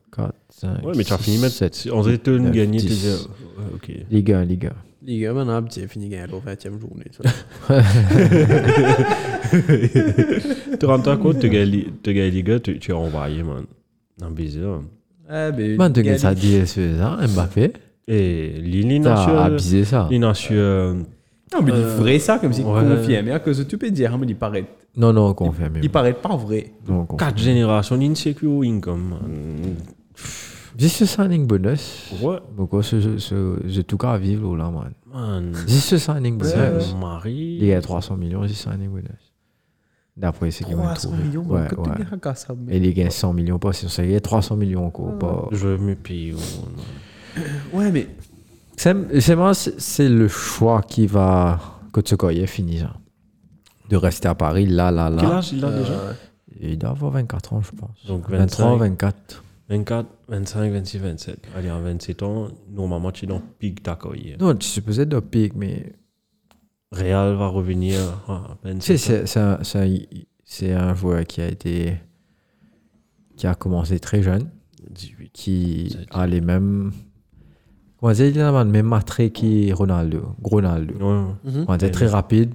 5. 0.51 0.85
Ouais, 0.85 0.91
mais 0.95 1.03
tu 1.03 1.13
as 1.13 1.17
fini 1.17 1.37
mettre. 1.37 1.55
7. 1.55 1.89
On 1.91 2.03
que 2.03 2.15
tu 2.15 2.29
as 2.29 2.39
neuf, 2.39 2.51
gagné. 2.53 2.79
tu 2.81 2.87
Ok. 3.73 3.91
Liga 4.11 4.39
1, 4.39 4.45
Liga. 4.45 4.73
Les 5.03 5.17
gars, 5.19 5.33
maintenant, 5.33 5.63
j'ai 5.73 5.87
fini 5.87 6.09
gagner 6.09 6.27
la 6.31 6.53
20e 6.53 6.79
journée. 6.79 7.05
Tu 10.79 10.85
rends 10.85 10.99
compte, 11.17 11.39
tu 11.39 11.49
gagnes 11.49 11.85
tu 12.03 12.13
gagnes 12.13 12.29
Liga, 12.31 12.59
tu 12.59 12.77
tu 12.79 12.91
es 12.91 12.93
envoyé, 12.93 13.43
man. 13.43 13.65
Non, 14.21 14.29
bizarre. 14.31 14.81
Ah. 15.29 15.49
Man, 15.77 15.93
tu 15.93 16.03
gagnes 16.03 16.17
ça 16.17 16.33
10 16.35 16.65
ça, 16.65 17.17
Mbappé. 17.33 17.73
Et 18.07 18.49
Lille, 18.61 19.01
T'as 19.03 19.27
il 19.31 19.37
abusé 19.37 19.85
ça. 19.85 20.07
a 20.11 20.33
su. 20.33 20.53
euh, 20.53 20.93
Non, 20.93 21.61
mais 21.63 21.71
il 21.71 21.75
Euh, 21.75 21.95
vrai 21.97 22.19
ça, 22.19 22.39
comme 22.39 22.51
si. 22.53 22.63
Mais 22.63 23.31
de 23.53 23.63
tout 23.63 23.77
peut 23.77 23.89
dire, 23.91 24.13
hein, 24.13 24.17
mais 24.19 24.27
il 24.27 24.35
paraît. 24.35 24.65
Non, 24.97 25.13
non, 25.13 25.33
confirme. 25.33 25.77
Il 25.81 25.89
paraît 25.89 26.13
pas 26.13 26.35
vrai. 26.35 26.73
Quatre 27.17 27.37
générations. 27.37 27.97
Man. 30.71 30.79
Juste 30.79 31.05
signing 31.05 31.47
bonus. 31.47 32.11
Ouais, 32.21 32.37
Donc, 32.57 32.71
ce, 32.83 33.17
ce, 33.17 33.59
j'ai 33.65 33.83
tout 33.83 33.97
cas 33.97 34.11
à 34.13 34.17
vivre 34.17 34.55
là, 34.55 34.69
man. 34.69 34.93
man. 35.05 35.53
Juste 35.67 35.97
signing 35.97 36.37
bonus. 36.37 36.53
C'est 36.53 36.95
mari. 36.97 37.57
Il 37.59 37.65
y 37.65 37.73
a 37.73 37.81
300 37.81 38.17
millions, 38.17 38.45
juste 38.47 38.63
signing 38.69 38.89
bonus. 38.89 39.09
D'après 40.17 40.51
ce 40.51 40.63
qu'ils 40.63 40.75
m'ont 40.75 40.83
300 40.83 41.09
trouvé. 41.09 41.23
millions, 41.23 41.43
Ouais, 41.47 41.67
que 41.69 41.75
tu 41.75 41.81
ouais. 41.81 41.95
gagnes 41.97 42.19
à 42.23 42.35
ça, 42.35 42.53
mais- 42.57 42.75
Et 42.75 42.79
les 42.79 42.93
gains 42.93 43.09
100 43.09 43.33
millions, 43.33 43.57
pas 43.59 43.71
si 43.73 43.85
on 43.85 43.89
sait, 43.89 44.03
il 44.05 44.11
y 44.11 44.15
a 44.15 44.19
300 44.19 44.55
millions 44.57 44.85
encore. 44.85 45.17
Pas... 45.17 45.47
Je 45.51 45.67
veux 45.67 45.77
me 45.77 45.95
payer. 45.95 46.35
Ouais, 47.73 47.91
mais 47.91 48.07
C'est 48.75 49.21
c'est 49.21 49.35
moi, 49.35 49.53
c'est 49.53 49.79
c'est 49.79 50.09
le 50.09 50.27
choix 50.27 50.81
qui 50.81 51.07
va. 51.07 51.59
Que 51.93 52.01
tu 52.01 52.15
connais, 52.17 52.47
fini 52.47 52.79
ça. 52.79 52.93
De 53.89 53.97
rester 53.97 54.27
à 54.27 54.35
Paris, 54.35 54.65
là, 54.65 54.91
là, 54.91 55.11
Quel 55.17 55.27
là. 55.29 55.35
âge 55.37 55.51
il 55.53 55.63
a 55.65 55.71
déjà? 55.71 55.91
Euh, 55.93 56.13
Il 56.61 56.77
doit 56.77 56.91
avoir 56.91 57.11
24 57.11 57.53
ans, 57.53 57.61
je 57.61 57.71
pense. 57.71 58.05
Donc 58.07 58.29
23, 58.29 58.77
25. 58.77 58.77
24. 58.77 59.43
24, 59.71 60.05
25, 60.27 60.71
26, 60.73 60.97
27. 60.99 61.47
Allez, 61.55 61.69
à 61.69 61.79
27 61.79 62.23
ans, 62.23 62.49
normalement, 62.69 63.11
tu 63.11 63.23
es 63.25 63.27
dans 63.27 63.37
le 63.37 63.43
pic 63.57 63.81
ta 63.81 63.95
carrière. 63.95 64.37
Non, 64.39 64.53
tu 64.55 64.67
supposais 64.67 65.05
de 65.05 65.19
pic, 65.21 65.53
mais. 65.55 65.93
Real 66.91 67.35
va 67.35 67.47
revenir 67.47 67.97
à 68.27 68.57
sais, 68.63 68.69
27 68.73 68.95
ans. 68.95 68.97
c'est- 68.97 69.25
c'est 69.25 69.39
un, 69.39 69.63
c'est 69.63 69.79
un- 69.79 69.97
c'est 70.43 70.73
un 70.73 70.93
joueur 70.93 71.25
qui 71.25 71.41
a 71.41 71.47
été. 71.47 71.95
qui 73.37 73.47
a 73.47 73.55
commencé 73.55 73.97
très 73.99 74.21
jeune, 74.21 74.49
18. 74.91 75.31
qui 75.33 75.97
a 76.11 76.27
les 76.27 76.41
mêmes. 76.41 76.91
Comment 77.97 78.13
dire, 78.13 78.27
il 78.27 78.39
a 78.39 78.63
le 78.63 78.69
même 78.69 78.91
attrait 78.93 79.29
que 79.31 79.73
Ronaldo. 79.73 80.35
Gros 80.41 80.57
Ronaldo. 80.57 80.93
Ouais. 80.95 81.51
mhm. 81.51 81.65
On 81.67 81.73
est 81.75 81.89
très 81.91 82.05
mais- 82.05 82.11
rapide 82.11 82.53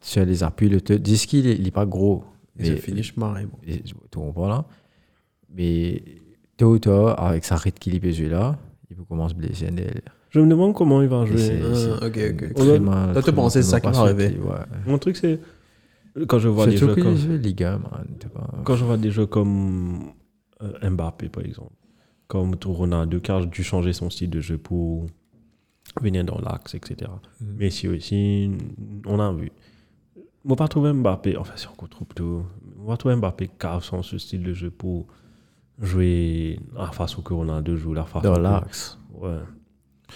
sur 0.00 0.24
les 0.24 0.42
appuis. 0.42 0.68
Le 0.70 0.80
te- 0.80 0.92
disent 0.94 1.26
qu'il 1.26 1.46
est, 1.46 1.56
il 1.56 1.66
est 1.68 1.70
pas 1.70 1.84
gros. 1.86 2.24
Et 2.58 2.62
mais- 2.62 2.68
je 2.70 2.74
finis, 2.76 3.02
je 3.02 3.12
marre, 3.16 3.34
bon. 3.44 3.58
et- 3.66 3.82
tu 3.82 3.94
comprends 4.14 4.48
là? 4.48 4.64
Mais 5.54 6.02
tôt 6.56 6.72
ou 6.74 6.78
tard, 6.78 7.20
avec 7.22 7.44
sa 7.44 7.56
rythme 7.56 7.78
qu'il 7.78 7.94
est 7.94 8.00
là, 8.28 8.58
il 8.90 8.96
peut 8.96 9.04
commencer 9.04 9.34
à 9.34 9.36
se 9.36 9.40
blesser. 9.46 9.70
Je 10.30 10.40
me 10.40 10.46
demande 10.48 10.74
comment 10.74 11.00
il 11.02 11.08
va 11.08 11.24
c'est- 11.26 11.58
jouer. 11.58 11.60
Ah, 11.64 11.74
c'est 11.74 12.06
ok, 12.06 12.34
ok. 12.44 12.54
très 12.54 12.70
Ouais. 12.70 12.78
mal- 12.80 13.12
Toi, 13.12 13.22
tu 13.22 13.22
très 13.22 13.32
pensais 13.34 13.58
mal 13.60 13.64
ça 13.68 13.80
qui 13.80 13.86
va 13.86 13.92
pas 13.92 13.98
arriver. 14.00 14.36
Mon 14.86 14.98
truc, 14.98 15.16
c'est. 15.16 15.40
Quand 16.28 16.38
je 16.38 16.48
vois 16.48 16.66
des 16.66 16.76
jeux 16.76 16.94
comme. 16.94 17.16
joue 17.16 17.32
Ligue 17.32 17.64
1, 17.64 17.78
man. 17.78 18.06
tu 18.20 18.28
vois. 18.34 18.48
Quand 18.64 18.76
je 18.76 18.84
vois 18.84 18.96
des 18.96 19.10
jeux 19.10 19.26
comme 19.26 20.12
euh, 20.62 20.90
Mbappé, 20.90 21.28
par 21.28 21.44
exemple, 21.44 21.72
comme 22.28 22.56
Ronaldo, 22.72 23.20
qui 23.20 23.30
a 23.30 23.44
dû 23.44 23.62
changer 23.64 23.92
son 23.92 24.10
style 24.10 24.30
de 24.30 24.40
jeu 24.40 24.56
pour 24.58 25.06
venir 26.00 26.24
dans 26.24 26.38
l'axe, 26.38 26.74
etc. 26.74 27.10
Mhm. 27.40 27.56
Messi 27.58 27.88
aussi, 27.88 28.50
on 29.06 29.18
a 29.20 29.32
vu. 29.32 29.50
On 30.44 30.50
va 30.50 30.56
pas 30.56 30.68
trouver 30.68 30.92
Mbappé, 30.92 31.36
enfin 31.36 31.52
c'est 31.56 31.68
encore 31.68 31.88
trop 31.88 32.04
tôt, 32.14 32.44
on 32.80 32.84
va 32.88 32.96
trouver 32.96 33.16
Mbappé 33.16 33.48
a 33.60 33.80
son 33.80 34.02
ce 34.02 34.18
style 34.18 34.42
de 34.42 34.52
jeu 34.52 34.70
pour 34.70 35.06
jouer 35.80 36.58
la 36.76 36.86
façon 36.92 37.22
que 37.22 37.34
Ronaldo 37.34 37.76
joue, 37.76 37.94
la 37.94 38.04
façon 38.04 38.32
que- 38.34 38.40
l'axe. 38.40 38.98
Ouais. 39.12 39.30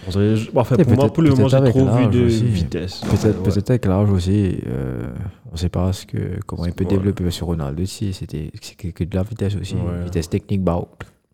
On 0.07 0.11
dirait- 0.11 0.35
enfin, 0.55 0.77
pour 0.77 0.92
moi, 0.94 1.12
pour 1.12 1.23
le 1.25 1.31
moment, 1.31 1.49
j'ai 1.49 1.71
trop 1.71 1.97
vu 1.97 2.07
de 2.07 2.27
aussi. 2.27 2.44
vitesse. 2.44 3.01
Peut-être 3.01 3.38
Ouais. 3.38 3.42
peut-être 3.51 3.71
avec 3.71 3.87
l'âge 3.87 4.11
aussi, 4.11 4.59
euh, 4.66 5.09
on 5.49 5.53
ne 5.53 5.57
sait 5.57 5.68
pas 5.68 5.92
ce 5.92 6.07
que, 6.07 6.38
comment 6.47 6.66
il 6.66 6.73
peut 6.73 6.85
Ouais. 6.85 6.90
développer 6.90 7.29
sur 7.33 7.47
Ronaldo 7.49 7.83
aussi. 7.83 8.12
C'était 8.12 8.51
c'est 8.61 8.77
que, 8.77 8.88
que 8.88 9.03
de 9.05 9.16
la 9.16 9.23
vitesse 9.25 9.57
aussi. 9.57 9.75
Ouais. 9.75 10.05
Vitesse 10.05 10.29
technique, 10.29 10.62
bah. 10.62 10.81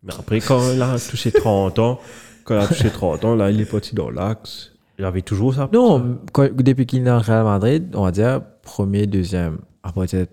Mais 0.03 0.13
après, 0.17 0.39
quand 0.39 0.59
il 0.73 0.81
a 0.81 0.97
touché 0.97 1.31
30 1.31 1.77
ans, 1.79 1.99
quand 2.43 2.55
il 2.55 2.63
a 2.63 2.67
touché 2.67 2.89
30 2.89 3.23
ans, 3.25 3.35
là, 3.35 3.51
il 3.51 3.61
est 3.61 3.69
parti 3.69 3.93
dans 3.93 4.09
l'axe. 4.09 4.71
Il 4.97 5.05
avait 5.05 5.21
toujours 5.21 5.53
ça. 5.53 5.69
Non, 5.73 6.17
quand- 6.31 6.49
depuis 6.55 6.85
qu'il 6.87 7.05
est 7.05 7.11
en 7.11 7.19
Real 7.19 7.43
Madrid, 7.43 7.91
on 7.93 8.03
va 8.03 8.11
dire 8.11 8.41
premier, 8.63 9.05
deuxième, 9.05 9.59
après 9.83 10.07
peut-être 10.07 10.31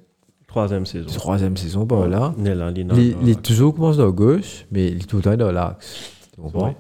Troisième 0.53 0.85
saison. 0.87 1.07
troisième 1.07 1.57
saison, 1.57 1.87
par 1.87 2.07
là. 2.09 2.35
Il 2.39 2.47
est 2.47 2.55
est 2.79 2.85
dans- 3.15 3.21
dans 3.23 3.27
est 3.31 3.43
toujours 3.43 3.75
commence 3.75 3.97
dans 3.97 4.11
gauche, 4.11 4.67
mais 4.71 4.89
il 4.89 5.03
est 5.03 5.07
tout 5.07 5.17
le 5.17 5.23
temps 5.23 5.37
dans 5.37 5.51
l'axe. 5.51 6.13
Tu 6.35 6.41
comprends? 6.43 6.75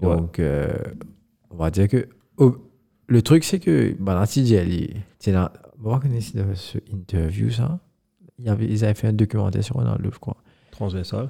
Donc, 0.00 0.38
euh, 0.38 0.72
on 1.50 1.56
va 1.56 1.70
dire 1.70 1.88
que. 1.88 2.08
oh, 2.38 2.56
le 3.08 3.22
truc, 3.22 3.44
c'est 3.44 3.60
que 3.60 3.94
c'est 5.18 5.32
là. 5.32 5.52
On 5.84 5.90
va 5.90 5.98
connaître 6.00 6.24
ce 6.26 6.54
ce 6.54 6.78
interview, 6.90 7.50
ça? 7.50 7.78
Il 8.38 8.48
avait, 8.48 8.66
ils 8.66 8.82
avaient 8.84 8.94
fait 8.94 9.08
un 9.08 9.12
documentaire 9.12 9.62
sur 9.62 9.76
Ronaldo, 9.76 10.10
je 10.12 10.18
crois. 10.18 10.36
Transversal. 10.70 11.28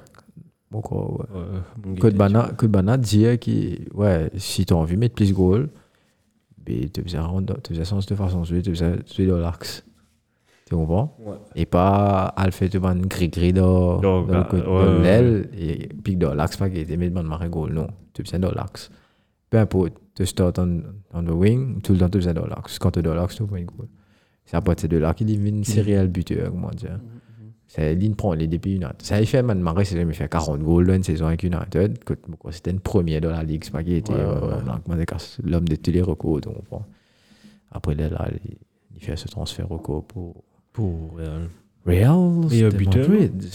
Bon, 0.71 0.81
quoi, 0.81 1.11
ouais. 1.11 1.25
Euh, 1.35 1.59
Code 1.99 2.15
Bana, 2.15 2.49
Bana 2.71 2.97
disait 2.97 3.37
que, 3.37 3.93
ouais, 3.93 4.29
si 4.37 4.65
tu 4.65 4.73
as 4.73 4.77
envie 4.77 4.95
de 4.95 4.99
mettre 4.99 5.15
plus 5.15 5.29
de 5.29 5.33
goals, 5.35 5.69
ben, 6.65 6.89
tu 6.89 7.01
faisais 7.03 7.17
tu 7.63 7.73
sens 7.85 8.05
de 8.05 8.15
façon 8.15 8.43
tu 8.61 8.71
faisais 8.71 8.97
dans 9.27 9.37
l'axe. 9.37 9.83
Tu 10.67 10.75
comprends? 10.75 11.15
Ouais. 11.19 11.35
Et 11.55 11.65
pas 11.65 12.33
le 12.43 12.51
fait 12.51 12.67
de 12.69 12.77
ban 12.79 12.95
gris-gris 12.95 13.53
dans, 13.53 13.99
Dans- 13.99 14.23
dans 14.23 14.39
le 14.51 14.61
dans 14.61 14.99
l'aile 15.01 15.49
et 15.57 15.87
puis 16.03 16.15
dans 16.17 16.33
l'axe, 16.33 16.57
pas 16.57 16.69
qu'il 16.69 16.79
était 16.79 16.97
mis 16.97 17.09
de 17.09 17.19
marrer 17.21 17.47
goal. 17.49 17.73
Non, 17.73 17.87
tu 18.13 18.23
faisais 18.23 18.39
dans 18.39 18.51
l'axe. 18.51 18.89
Peu 19.49 19.59
importe, 19.59 19.93
tu 20.13 20.25
start 20.25 20.59
on, 20.59 20.81
on 21.13 21.23
the 21.23 21.29
wing, 21.31 21.81
tout 21.81 21.93
le 21.93 21.99
temps 21.99 22.09
tu 22.09 22.17
faisais 22.19 22.33
dans 22.33 22.45
l'axe. 22.47 22.79
Quand 22.79 22.91
tu 22.91 22.99
es 22.99 23.01
dans 23.01 23.13
l'axe, 23.13 23.35
tu 23.35 23.43
fais 23.47 23.61
un 23.61 23.63
goal. 23.63 23.87
C'est 24.45 24.57
à 24.57 24.61
partir 24.61 24.89
de 24.89 24.97
là 24.97 25.13
qu'il 25.13 25.27
devient 25.27 25.49
une 25.49 25.63
serial 25.63 26.07
buteur, 26.09 26.51
comment 26.51 26.69
dire. 26.71 26.99
C'est 27.69 27.95
ligne 27.95 28.15
prend 28.15 28.33
les 28.33 28.47
débuts 28.47 28.71
United. 28.75 28.95
Ça 29.01 29.15
a 29.15 29.25
fait 29.25 29.43
man 29.43 29.59
Marais, 29.59 29.83
c'est 29.83 29.97
jamais 29.97 30.13
fait 30.13 30.29
40 30.29 30.61
goals 30.61 30.87
dans 30.87 30.93
une 30.93 31.03
saison 31.03 31.27
avec 31.27 31.43
United. 31.43 31.99
C'était 32.51 32.71
une 32.71 32.79
première 32.79 33.19
dans 33.19 33.29
la 33.29 33.43
ligue, 33.43 33.63
c'est 33.65 33.71
pas 33.71 33.83
qu'il 33.83 33.93
était 33.93 34.13
euh, 34.13 34.57
l'homme 35.43 35.67
de 35.67 35.75
tous 35.75 35.91
les 35.91 36.01
records. 36.01 36.41
donc, 36.41 36.55
bon. 36.69 36.81
Après 37.71 37.93
là, 37.95 38.07
là, 38.09 38.29
il, 38.95 39.01
fait 39.01 39.17
ce 39.17 39.27
transfert 39.27 39.67
record 39.67 40.05
pour 40.05 40.43
Pour 40.77 41.15
Real. 41.17 41.49
Real. 41.87 42.19
Meilleur 42.51 42.51
c'était 42.51 42.77
buteur, 42.77 43.09
Madrid. 43.09 43.45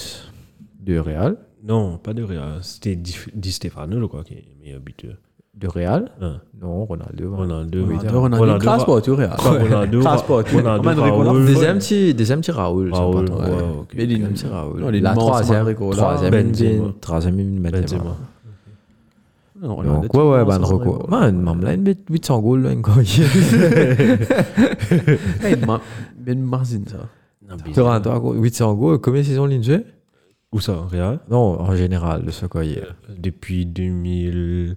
De 0.80 0.98
Real. 0.98 1.36
Non, 1.62 1.96
pas 1.98 2.12
de 2.14 2.24
Real. 2.24 2.58
C'était 2.62 2.96
Di, 2.96 3.14
Di 3.32 3.52
Stefano, 3.52 4.00
je 4.00 4.06
crois, 4.06 4.24
qui 4.24 4.34
est 4.34 4.44
meilleur 4.60 4.80
buteur. 4.80 5.14
De 5.54 5.68
Real? 5.68 6.10
Hein. 6.20 6.40
Non, 6.60 6.84
Ronaldo. 6.84 7.28
ouais. 7.30 7.36
Ronaldo. 7.36 7.84
Ronaldo, 7.86 8.20
Ronaldo, 8.20 8.58
crasse 8.64 8.80
va- 8.80 8.86
pas, 8.86 9.00
tu. 9.00 9.12
Pas 9.14 9.36
Ronaldo. 9.36 10.02
Pas, 10.02 10.42
tu 10.42 10.56
Ronaldo. 10.56 11.46
Deuxième 11.46 11.78
petit, 11.78 12.12
deuxième 12.12 12.40
petit 12.40 12.50
Raoul. 12.50 12.92
Raoul, 12.92 13.30
ouais, 13.30 13.36
ok. 13.82 13.96
Deuxième 13.96 14.32
petit 14.32 14.46
Raoul. 14.46 14.80
Non, 14.80 14.90
La 14.90 15.14
troisième, 15.14 15.74
troisième, 15.76 16.30
Benzema. 16.32 16.92
troisième, 17.00 17.36
Benzema. 17.36 17.70
Benzema. 17.70 18.16
Non, 19.62 19.76
Ronaldo, 19.76 20.00
Donc, 20.02 20.14
ouais, 20.14 20.22
ouais, 20.22 20.42
record. 20.42 20.80
Ricola. 20.80 21.30
Man, 21.30 21.60
là, 21.60 21.74
une 21.74 21.82
bête 21.84 22.00
800 22.10 22.40
goals, 22.40 22.62
là, 22.62 22.70
encore. 22.70 22.96
Ben 26.22 26.40
Marzine, 26.40 26.86
ça. 26.86 27.08
Non, 27.48 27.56
Tu 27.56 27.64
bizarre. 27.64 27.86
rentres 27.86 28.10
encore 28.10 28.34
800 28.34 28.74
goals, 28.74 28.98
combien 29.00 29.20
de 29.22 29.26
saisons 29.26 29.48
jeu 29.62 29.84
Où 30.52 30.60
ça, 30.60 30.76
Real? 30.86 31.20
Non, 31.30 31.60
en 31.60 31.74
général, 31.76 32.24
le 32.24 32.30
Sokoye. 32.30 32.80
Depuis 33.18 33.66
2002, 33.66 34.76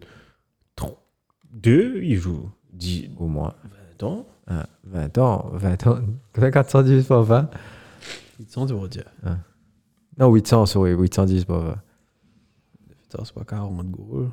il 2.03 2.15
joue 2.15 2.49
10, 2.73 3.09
Au 3.17 3.27
moins. 3.27 3.53
20 3.99 4.07
ans. 4.07 4.25
Hein, 4.47 4.63
20 4.83 5.17
ans, 5.17 5.49
20 5.53 5.87
ans. 5.87 5.99
410 6.33 7.05
par 7.07 7.23
20 7.23 7.49
Ils 8.39 8.47
sont, 8.49 8.65
tu 8.65 8.73
vas 8.73 8.87
dire. 8.87 9.05
Non, 10.17 10.31
800, 10.33 10.65
sorry, 10.65 10.91
810 10.93 11.45
par 11.45 11.59
20. 11.61 11.75
Putain, 13.03 13.23
c'est 13.23 13.33
pas 13.33 13.43
40 13.43 13.89
goals. 13.91 14.29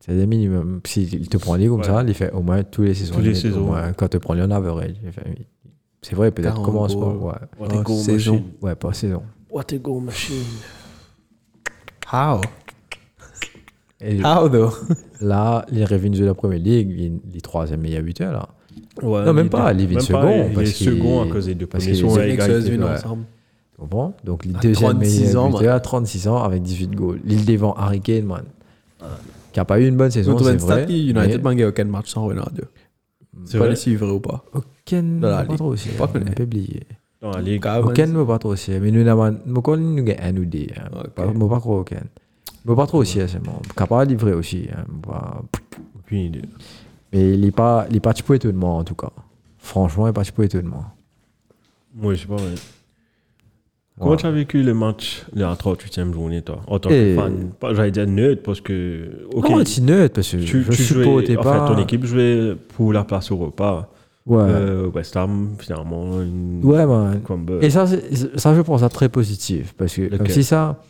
C'est 0.00 0.14
le 0.14 0.26
minimum. 0.26 0.80
S'il 0.84 1.28
te 1.28 1.36
prend 1.36 1.54
les 1.56 1.66
comme 1.66 1.78
Ouais. 1.80 1.84
ça, 1.84 2.04
il 2.06 2.14
fait 2.14 2.30
au 2.32 2.42
moins 2.42 2.62
tous 2.62 2.82
les 2.82 2.94
saisons. 2.94 3.14
Tous 3.14 3.20
les 3.22 3.34
saisons. 3.34 3.62
Au 3.62 3.66
moins, 3.66 3.92
quand 3.92 4.08
tu 4.08 4.18
prends 4.20 4.38
en 4.38 4.50
average. 4.50 4.94
il 5.02 5.10
fait- 5.12 5.46
C'est 6.08 6.14
vrai, 6.14 6.30
peut-être 6.30 6.54
40 6.54 6.64
commence 6.64 6.94
pas. 6.94 7.00
goals. 7.00 7.16
Ouais. 7.16 7.32
What 7.58 7.76
a 7.76 7.82
goal 7.82 7.96
saison. 7.98 8.32
machine. 8.34 8.50
ouais, 8.62 8.74
pas 8.76 8.92
saison. 8.92 9.22
What 9.50 9.64
a 9.72 9.76
goal 9.78 10.02
machine. 10.04 10.44
How? 12.12 12.40
Et 14.00 14.20
How, 14.24 14.48
though? 14.48 14.70
là, 15.20 15.66
il 15.72 15.80
est 15.80 15.84
revenu 15.84 16.16
de 16.16 16.24
la 16.24 16.34
première 16.34 16.60
ligue, 16.60 16.90
il 16.96 17.36
est- 17.36 17.40
troisième 17.40 17.80
meilleur 17.80 18.04
buteur 18.04 18.32
là. 18.32 18.48
Ouais, 19.02 19.24
Non, 19.24 19.32
même 19.32 19.46
il 19.46 19.50
pas, 19.50 19.72
il 19.72 19.80
est 19.96 20.00
second, 20.00 20.46
Il 20.48 20.54
parce 20.54 20.68
est 20.68 20.84
second 20.84 21.22
à 21.22 21.32
cause 21.32 21.46
des 21.46 21.56
deux 21.56 21.66
parce 21.66 21.82
premiers 21.84 21.96
qu'il 21.98 22.08
sont 22.08 22.14
ouais. 22.16 22.94
ensemble. 22.94 23.24
Tu 23.74 23.80
comprends 23.80 24.14
Donc, 24.22 24.44
le 24.44 24.52
deuxième 24.52 24.92
36 24.92 25.20
meilleur 25.24 25.42
ans, 25.42 25.46
buteur 25.48 25.62
man. 25.62 25.74
à 25.74 25.80
36 25.80 26.28
ans 26.28 26.42
avec 26.44 26.62
18 26.62 26.90
goals. 26.94 27.20
L'île 27.24 27.44
devant 27.44 27.72
Harry 27.74 28.00
Kane, 28.00 28.24
man. 28.26 28.44
Qui 29.52 29.58
n'a 29.58 29.64
pas 29.64 29.80
eu 29.80 29.88
une 29.88 29.96
bonne 29.96 30.10
saison, 30.12 30.38
c'est 30.38 30.52
une 30.52 30.58
vrai. 30.58 30.84
United 30.84 31.42
n'a 31.42 31.50
gagné 31.50 31.64
aucun 31.64 31.84
match 31.84 32.10
sans 32.10 32.22
Ronaldo. 32.24 32.62
C'est 33.44 33.58
Pas 33.58 33.64
vrai. 33.64 33.70
les 33.70 33.76
si 33.76 33.94
vrai 33.96 34.10
ou 34.10 34.20
pas? 34.20 34.44
Aucun, 34.54 35.20
pas 35.20 35.44
ligue. 35.44 35.56
trop 35.56 35.66
aussi. 35.68 35.88
Pas 35.90 36.06
connu. 36.08 36.26
oublier. 36.40 36.82
Dans 37.20 37.30
la 37.30 37.40
ligue. 37.42 37.64
Aucun 37.82 38.06
ne 38.06 38.24
pas 38.24 38.38
trop 38.38 38.50
aussi. 38.50 38.72
Mais 38.80 38.90
nous 38.90 39.02
n'avons 39.04 39.38
nous 39.46 39.62
gagnons 39.62 40.16
un 40.22 40.36
ou 40.36 40.44
deux. 40.44 40.66
hein. 40.76 40.88
Pas- 41.14 41.26
Moi 41.26 41.48
pas 41.48 41.60
trop 41.60 41.80
aucun. 41.80 42.02
Mais 42.64 42.74
pas 42.74 42.86
trop 42.86 42.98
aussi, 42.98 43.20
hein, 43.20 43.26
c'est 43.28 43.42
bon. 43.42 43.52
Capable 43.76 44.06
de 44.06 44.10
livrer 44.14 44.32
aussi. 44.32 44.68
hein, 44.76 44.84
pas- 45.02 45.42
Aucune 45.98 46.18
idée. 46.18 46.42
Mais 47.12 47.32
il 47.34 47.40
n'est 47.40 47.50
pas, 47.52 47.86
il 47.90 47.96
est 47.96 48.00
pas 48.00 48.12
petit 48.12 48.22
pour 48.22 48.34
étonnement 48.34 48.78
en 48.78 48.84
tout 48.84 48.94
cas. 48.94 49.10
Franchement, 49.58 50.06
il 50.06 50.10
n'est 50.10 50.12
pas 50.14 50.22
petit 50.22 50.32
pour 50.32 50.44
étonnement. 50.44 50.84
Moi, 51.94 52.14
je 52.14 52.20
sais 52.22 52.26
pas. 52.26 52.36
mais- 52.36 52.54
Comment 53.98 54.10
Ouais. 54.10 54.16
tu 54.18 54.26
as 54.26 54.30
vécu 54.30 54.62
le 54.62 54.74
match 54.74 55.24
de 55.32 55.40
la 55.40 55.54
38e 55.54 56.12
journée, 56.12 56.42
toi 56.42 56.60
En 56.66 56.78
tant 56.78 56.90
que 56.90 57.14
fan? 57.14 57.50
J'allais 57.74 57.90
dire 57.90 58.06
neutre 58.06 58.42
parce 58.42 58.60
que. 58.60 59.26
Ok, 59.34 59.48
Non, 59.48 59.62
c'est 59.64 59.80
neutre 59.80 60.14
parce 60.16 60.30
que 60.32 60.36
tu, 60.36 60.62
je 60.64 60.70
tu 60.70 60.82
supportais 60.82 61.32
jouais. 61.34 61.42
pas. 61.42 61.62
Enfin, 61.64 61.74
ton 61.74 61.80
équipe 61.80 62.04
jouait 62.04 62.54
pour 62.76 62.92
la 62.92 63.04
place 63.04 63.30
au 63.30 63.36
repas. 63.38 63.90
Ouais. 64.26 64.36
Euh, 64.40 64.90
West 64.94 65.16
Ham, 65.16 65.54
finalement, 65.58 66.20
une 66.20 66.60
ouais, 66.64 66.84
man. 66.84 67.20
Et 67.62 67.70
ça, 67.70 67.86
ça, 67.86 68.54
je 68.54 68.60
pense 68.60 68.80
ça 68.80 68.88
très 68.90 69.08
positif. 69.08 69.72
Parce 69.78 69.94
que 69.94 70.14
comme 70.16 70.26
si 70.28 70.42
ça. 70.44 70.82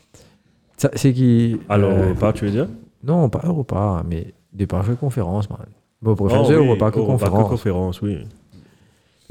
ça 0.76 0.90
c'est 0.94 1.12
qui. 1.12 1.58
Alors, 1.68 1.92
euh, 1.92 2.14
pas, 2.14 2.32
tu 2.32 2.44
veux 2.46 2.50
dire? 2.50 2.66
Non, 3.04 3.28
pas 3.28 3.42
Europa, 3.44 4.02
mais 4.08 4.34
des 4.52 4.66
parcs 4.66 4.88
de 4.88 4.94
conférence, 4.94 5.48
man. 5.50 5.58
Bon, 6.02 6.16
pour 6.16 6.26
Oh, 6.26 6.30
faire 6.30 6.48
oui, 6.48 6.54
Europa 6.54 6.90
que 6.90 6.98
conférence. 7.00 7.48
conférence, 7.50 8.02
oui. 8.02 8.18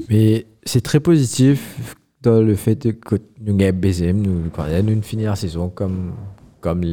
Mais 0.08 0.46
c'est 0.64 0.80
très 0.82 1.00
positif 1.00 1.94
le 2.30 2.54
fait 2.54 2.92
que 3.00 3.16
nous 3.40 3.58
avons 3.60 3.72
baisé, 3.78 4.12
nous, 4.12 4.50
quand 4.52 4.64
nous 4.82 5.02
finir 5.02 5.30
la 5.30 5.36
saison 5.36 5.68
comme, 5.68 6.12
comme, 6.60 6.84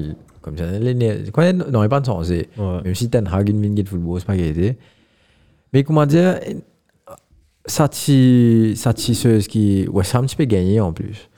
comme 0.41 0.57
ça. 0.57 0.65
l'année- 0.79 1.23
Quand 1.31 1.43
on 1.43 1.71
n'aurait 1.71 1.89
pas 1.89 1.99
de 1.99 2.05
sens, 2.05 2.29
Ouais. 2.29 2.47
même 2.83 2.95
si 2.95 3.09
Ten 3.09 3.27
Hag 3.31 3.49
vient 3.53 3.69
de 3.71 3.87
football, 3.87 4.19
c'est 4.19 4.25
pas 4.25 4.35
été. 4.35 4.77
Mais 5.73 5.83
comment 5.83 6.05
dire, 6.05 6.39
ça 7.65 7.87
t'y, 7.87 8.73
ça 8.75 8.93
t'y, 8.93 9.15
ce 9.15 9.47
qui, 9.47 9.87
ouais, 9.87 10.03
ça 10.03 10.19
un 10.19 10.23
petit 10.23 10.35
peu 10.35 10.45
gagné 10.45 10.79
en 10.79 10.93
plus. 10.93 11.29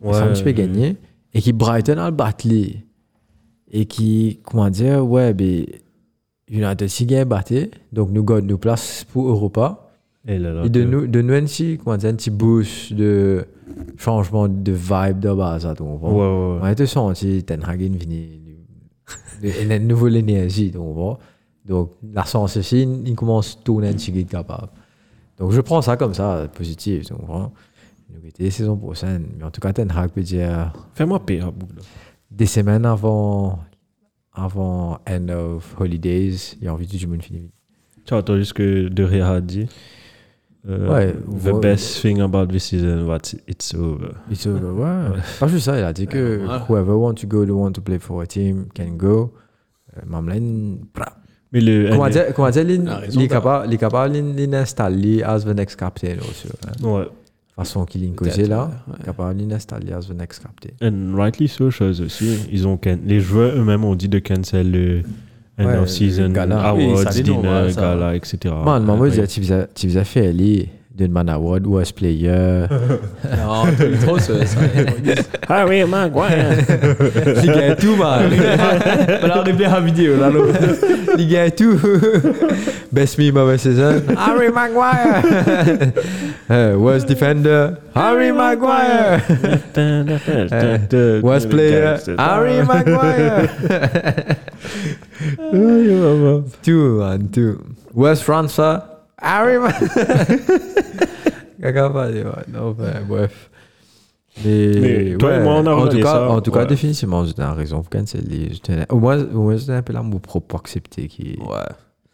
Ouais, 0.00 0.12
ça 0.12 0.24
un 0.24 0.32
petit 0.32 0.44
peu 0.44 0.52
gagné. 0.52 0.96
Et 1.34 1.40
qui 1.40 1.52
Brighton 1.52 1.98
a 1.98 2.10
le 2.10 2.16
battu. 2.16 2.76
Et 3.70 3.86
qui, 3.86 4.40
comment 4.44 4.68
dire, 4.70 5.06
ouais, 5.06 5.32
ben, 5.34 5.64
United 6.48 6.88
si 6.88 7.06
gagne 7.06 7.24
battu. 7.24 7.70
Donc 7.92 8.10
nous 8.10 8.22
gagnons 8.24 8.46
nos 8.46 8.58
places 8.58 9.04
pour 9.12 9.28
Europa. 9.28 9.91
Et 10.26 10.38
là, 10.38 10.52
là, 10.52 10.64
Et 10.64 10.68
de 10.68 10.84
nous, 10.84 11.06
de 11.06 11.20
nous 11.20 11.34
un 11.34 11.42
petit, 11.42 11.78
comment 11.82 11.96
dire, 11.96 12.10
un 12.10 12.14
petit 12.14 12.30
boost 12.30 12.92
de 12.92 13.44
changement 13.96 14.48
de 14.48 14.72
vibe 14.72 15.18
de 15.18 15.32
base, 15.34 15.66
à 15.66 15.74
tout 15.74 15.84
Ouais, 15.84 15.90
ouais, 16.00 16.18
ouais. 16.18 16.58
On 16.60 16.64
a 16.64 16.72
été 16.72 16.86
senti 16.86 17.42
Ten 17.42 17.62
Hag 17.64 17.80
venu 17.80 18.28
une 19.42 19.86
nouvelle 19.88 20.16
énergie, 20.16 20.70
donc 20.70 21.90
la 22.12 22.24
sens 22.24 22.56
aussi, 22.56 22.82
il 22.82 23.14
commence 23.14 23.58
à 23.60 23.64
tourner 23.64 23.88
un 23.88 23.92
petit 23.92 24.12
peu 24.12 24.22
capable. 24.22 24.68
Donc 25.38 25.52
je 25.52 25.60
prends 25.60 25.82
ça 25.82 25.96
comme 25.96 26.14
ça, 26.14 26.48
positif. 26.54 27.08
Donc 27.08 27.20
voilà. 27.26 27.50
Nous 28.10 28.28
était 28.28 28.50
saison 28.50 28.76
prochaine, 28.76 29.26
mais 29.38 29.44
en 29.44 29.50
tout 29.50 29.60
cas 29.60 29.72
Ten 29.72 29.90
Hag 29.90 30.10
peut 30.10 30.22
dire 30.22 30.72
Fais-moi 30.94 31.18
bout, 31.18 31.32
là. 31.32 31.52
des 32.30 32.46
semaines 32.46 32.84
avant 32.84 33.58
avant 34.32 34.98
end 35.08 35.28
of 35.28 35.74
holidays, 35.78 36.56
il 36.58 36.64
y 36.64 36.68
a 36.68 36.74
envie 36.74 36.86
de 36.86 36.96
du 36.96 37.06
monde 37.06 37.22
fini. 37.22 37.50
Tu 38.04 38.14
as 38.14 38.18
entendu 38.18 38.44
ce 38.44 38.54
que 38.54 38.88
De 38.88 39.06
Gea 39.06 39.28
a 39.28 39.40
dit? 39.40 39.66
Euh, 40.68 40.88
Ouais, 40.88 41.12
The 41.42 41.46
ouais. 41.52 41.60
best 41.60 42.00
thing 42.02 42.20
about 42.20 42.46
this 42.46 42.64
season, 42.66 43.06
was 43.08 43.34
it's 43.48 43.74
over. 43.74 44.12
It's 44.30 44.46
over, 44.46 44.70
ouais. 44.70 45.18
Pas 45.40 45.48
juste 45.48 45.64
ça, 45.64 45.76
il 45.76 45.82
a 45.84 45.92
dit 45.92 46.06
que 46.06 46.40
whoever 46.68 46.92
want 46.92 47.14
to 47.14 47.26
go, 47.26 47.44
the 47.44 47.50
want 47.50 47.72
to 47.72 47.80
play 47.80 47.98
for 47.98 48.22
a 48.22 48.26
team 48.26 48.66
can 48.74 48.90
go. 48.96 49.32
Euh, 49.96 50.00
Mamlen. 50.06 50.78
Mais 51.52 51.60
le. 51.60 51.90
Comment 51.90 52.08
dire, 52.08 52.32
comment 52.34 52.50
dire, 52.50 52.62
il 52.62 53.22
est 53.22 53.28
capable, 53.28 54.12
l'installer 54.48 55.22
as 55.24 55.40
the 55.40 55.48
next 55.54 55.76
captain 55.76 56.16
aussi. 56.30 56.48
hein. 56.66 56.86
Ouais. 56.88 57.08
Façon 57.56 57.84
qu'il 57.84 58.02
est 58.04 58.08
causé 58.14 58.46
là, 58.46 58.70
ouais. 58.88 59.04
capable 59.04 59.36
de 59.44 59.50
l'installer 59.50 59.92
as 59.92 60.06
the 60.08 60.14
next 60.16 60.42
captain. 60.42 60.70
And 60.80 61.14
rightly 61.16 61.48
so, 61.48 61.70
chose 61.70 62.00
aussi. 62.00 62.38
Ils 62.50 62.66
ont 62.66 62.78
can- 62.78 62.98
les 63.04 63.20
joueurs 63.20 63.54
eux-mêmes 63.58 63.84
ont 63.84 63.94
dit 63.94 64.08
de 64.08 64.18
cancel 64.20 64.70
le 64.70 65.02
end 65.58 65.78
of 65.78 65.88
season 65.88 66.32
gala. 66.32 66.68
Awards, 66.68 67.22
dinner, 67.22 67.72
gala, 67.72 68.14
etc. 68.14 68.54
Man, 68.64 68.84
fait 70.04 70.28
aller 70.28 70.68
d'une 70.94 71.12
man 71.12 71.28
award, 71.28 71.66
worst 71.66 71.96
player. 71.96 72.66
Non, 73.24 73.64
t'as 73.76 74.04
trop 74.04 74.18
ça. 74.18 74.44
ça. 74.46 74.60
Harry 75.48 75.84
Maguire. 75.84 76.56
Il 77.42 77.52
gagne 77.52 77.76
tout, 77.76 77.96
man. 77.96 78.30
On 79.22 79.30
a 79.30 79.38
arrivé 79.38 79.64
à 79.64 79.70
la 79.70 79.80
vidéo 79.80 80.16
là. 80.18 80.30
Il 81.18 81.28
gagne 81.28 81.50
tout. 81.50 81.78
Best 82.90 83.18
me, 83.18 83.30
mauvais 83.32 83.58
saison. 83.58 84.02
Harry 84.16 84.50
Maguire. 84.50 85.22
Euh, 86.50 86.74
worst 86.76 87.08
defender. 87.08 87.70
Harry 87.94 88.32
Maguire. 88.32 89.20
Worst 91.22 91.48
player. 91.48 91.96
Harry 92.18 92.62
Maguire. 92.62 93.48
Tout, 96.62 96.98
man, 96.98 97.28
tout. 97.32 97.58
Worst 97.94 98.24
transfer. 98.24 98.91
Harry 99.22 99.58
Maguire. 99.58 99.90
Caca 101.62 101.90
pas 101.90 102.10
dit, 102.10 102.18
ouais. 102.18 102.44
Non, 102.52 102.72
ben, 102.72 103.04
bref. 103.08 103.50
Mais, 104.44 104.72
Mais 104.80 105.16
toi 105.18 105.36
et 105.36 105.40
moi, 105.42 105.54
on 105.56 105.66
a 105.66 105.72
en 105.74 105.88
tout 105.88 105.98
cas, 105.98 106.04
ça, 106.04 106.30
en 106.30 106.40
tout 106.40 106.50
cas, 106.50 106.60
ouais. 106.60 106.66
définitivement, 106.66 107.24
j'ai 107.24 107.34
raison. 107.54 107.84
Au 108.88 108.98
moins, 108.98 109.22
au 109.22 109.42
moins, 109.42 109.58
c'était 109.58 109.72
un 109.72 109.82
peu 109.82 109.92
là 109.92 110.02
mon 110.02 110.18
propre 110.18 110.56
accepté 110.56 111.06
qui, 111.06 111.38
Ouais. 111.38 111.56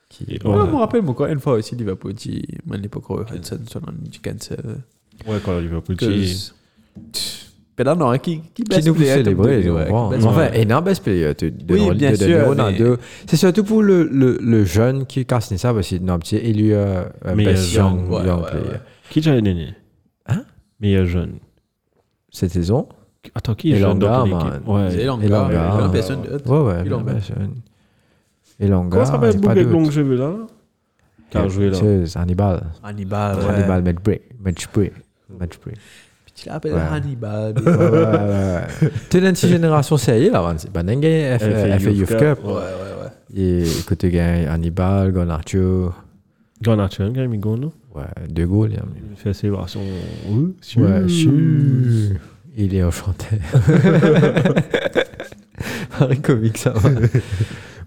qui, 0.09 0.25
Ouais, 0.45 0.51
Ouais. 0.51 0.67
je 0.67 0.71
me 0.73 0.77
rappelle, 0.77 1.03
moi, 1.03 1.15
quand 1.17 1.27
une 1.27 1.39
fois 1.41 1.55
aussi, 1.55 1.77
Liverpool, 1.77 2.13
dit, 2.15 2.43
à 2.71 2.77
l'époque, 2.77 3.05
Hudson, 3.35 3.61
sur 3.71 3.81
le 3.81 3.93
du 4.09 4.19
cancel. 4.21 4.59
Ouais, 5.27 5.39
quand 5.45 5.59
Liverpool. 5.59 5.97
Que. 5.97 6.07
Qui- 7.79 7.85
Mais 7.85 7.85
là, 7.85 7.95
non, 7.95 8.19
qui, 8.19 8.41
qui 8.55 8.65
qui 8.65 8.85
nous 8.87 8.95
player, 8.95 9.13
célébrer, 9.15 9.63
je 9.63 9.71
ouais, 9.71 9.85
best 9.85 10.27
Enfin, 10.27 10.47
player. 10.49 10.63
énorme 10.63 10.85
best 10.85 11.03
player 11.03 11.35
de, 11.35 11.49
de, 11.49 11.75
Oui, 11.75 11.89
de- 11.89 11.95
bien 11.95 12.11
de 12.11 12.17
sûr, 12.17 12.55
mais-. 12.57 12.97
C'est 13.27 13.37
surtout 13.37 13.65
pour 13.65 13.83
le, 13.83 14.05
le, 14.05 14.39
le 14.41 14.65
jeune 14.65 15.07
qui 15.07 15.25
casse 15.25 15.55
ça 15.57 15.73
parce 15.73 15.87
qu'il 15.89 16.05
est 16.07 16.11
un 16.11 16.19
petit 16.19 16.37
élu 16.37 16.73
euh, 16.75 17.05
un 17.25 17.35
Meilleur 17.35 17.53
best 17.55 17.65
jeune, 17.71 17.85
young, 17.85 18.11
ouais, 18.11 18.27
young 18.27 18.41
ouais, 18.43 18.51
player. 18.51 18.67
ouais. 18.69 18.81
Qui 19.11 19.23
j'avais 19.23 19.43
donné 19.43 19.75
Hein? 20.27 20.43
Meilleur 20.81 21.07
jeune. 21.07 21.35
Cette 22.31 22.51
saison? 22.51 22.89
Attends, 23.35 23.55
qui 23.55 23.73
est 23.73 23.77
Et 23.77 23.79
jeune 23.81 23.99
dans 23.99 24.07
Elanga, 24.27 24.31
ton 24.31 24.45
man. 24.45 24.55
équipe? 24.55 24.69
Ouais. 24.69 24.91
C'est 24.91 25.01
Elanga, 25.03 25.27
Elanga, 25.27 25.87
ouais. 25.87 25.93
personne 25.93 26.23
d'autre. 26.23 26.51
Ouais, 26.51 26.73
ouais. 26.75 26.87
Elanga. 26.87 27.13
best. 27.15 27.33
Comment 28.61 29.05
ça 29.05 29.13
s'appelle 29.13 29.35
il 29.37 29.45
y 29.45 29.49
a 29.49 29.55
le 29.55 29.65
bouc 29.67 29.81
avec 29.81 29.93
cheveux 29.93 30.17
là 30.17 30.33
Qui 31.31 31.39
a 31.39 31.49
joué 31.49 31.71
là? 31.71 31.79
C'est 32.05 32.17
Hannibal. 32.19 32.65
Hannibal, 32.83 33.37
ouais. 33.39 33.45
Hannibal, 33.49 33.83
tu 36.43 36.49
l'appelles 36.49 36.75
Ouais. 36.75 36.81
Hannibal. 36.91 37.55
Petite 39.11 39.47
génération 39.47 39.97
sérieuse 39.97 40.33
là, 40.33 40.55
c'est 40.59 40.71
pas 40.73 40.83
dingue. 40.83 41.03
Fait 41.03 41.93
Youth 41.93 42.17
Cup. 42.17 42.39
Ouais, 42.45 42.53
ouais, 42.53 42.55
ouais. 42.55 43.37
Et 43.37 43.65
côté 43.87 44.11
gagne 44.11 44.47
Hannibal, 44.47 45.13
Garnacho. 45.13 45.93
Garnacho, 46.63 47.05
quand 47.05 47.13
même, 47.15 47.37
non? 47.41 47.73
Ouais, 47.95 48.03
De 48.29 48.45
Gaulle. 48.45 48.73
il 48.73 48.81
Il 49.11 49.17
fait 49.17 49.33
ses 49.33 49.49
versions. 49.51 49.81
Oui, 50.29 50.55
Ouais. 50.77 51.03
Il 52.57 52.75
est 52.75 52.83
enchanté. 52.83 53.27
Pareil 55.99 56.21
comique, 56.21 56.59
ça 56.59 56.71
va. 56.71 56.91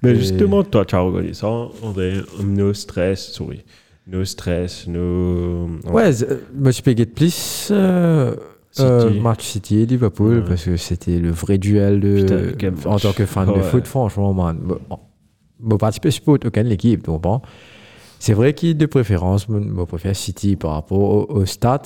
Mais 0.03 0.15
justement, 0.15 0.63
toi, 0.63 0.85
tu 0.85 0.95
as 0.95 0.99
regardé 0.99 1.33
ça, 1.33 1.47
on 1.47 1.93
est 1.99 2.21
no 2.43 2.73
stress, 2.73 3.31
sorry. 3.33 3.63
No 4.07 4.25
stress, 4.25 4.87
no. 4.87 5.69
Ouais, 5.91 6.11
je 6.13 6.25
me 6.55 6.71
suis 6.71 6.81
payé 6.83 7.05
de 7.05 7.11
plus 7.11 7.69
euh, 7.71 8.35
City. 8.71 8.83
euh, 8.87 9.21
match 9.21 9.43
City 9.45 9.79
et 9.81 9.85
Liverpool 9.85 10.39
Ouais. 10.39 10.43
parce 10.47 10.65
que 10.65 10.75
c'était 10.77 11.19
le 11.19 11.29
vrai 11.31 11.57
duel 11.57 11.99
de, 12.01 12.21
Putain, 12.21 12.41
quel 12.57 12.73
en 12.85 12.91
match. 12.93 13.03
tant 13.03 13.13
que 13.13 13.25
fan 13.25 13.47
de 13.47 13.53
Ouais. 13.53 13.61
foot, 13.61 13.85
franchement, 13.87 14.33
man. 14.33 14.59
Moi, 15.59 15.77
participe 15.77 16.09
support 16.09 16.39
aucune 16.43 16.63
l'équipe, 16.67 17.03
donc 17.05 17.21
bon. 17.21 17.41
C'est 18.17 18.33
vrai 18.33 18.53
qu'il 18.53 18.75
de 18.77 18.85
préférence, 18.87 19.45
je 19.49 19.83
préfère 19.85 20.15
City 20.15 20.55
par 20.55 20.71
rapport 20.71 20.99
aux, 20.99 21.25
aux 21.31 21.45
stats. 21.45 21.81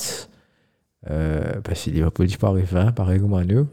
Euh, 1.09 1.59
parce 1.63 1.83
que 1.85 1.89
Liverpool, 1.91 2.27
il 2.29 2.37
paraît 2.37 2.63
fin, 2.63 2.91
pareil 2.91 3.19
comme 3.19 3.33
à 3.35 3.43
nous. 3.43 3.67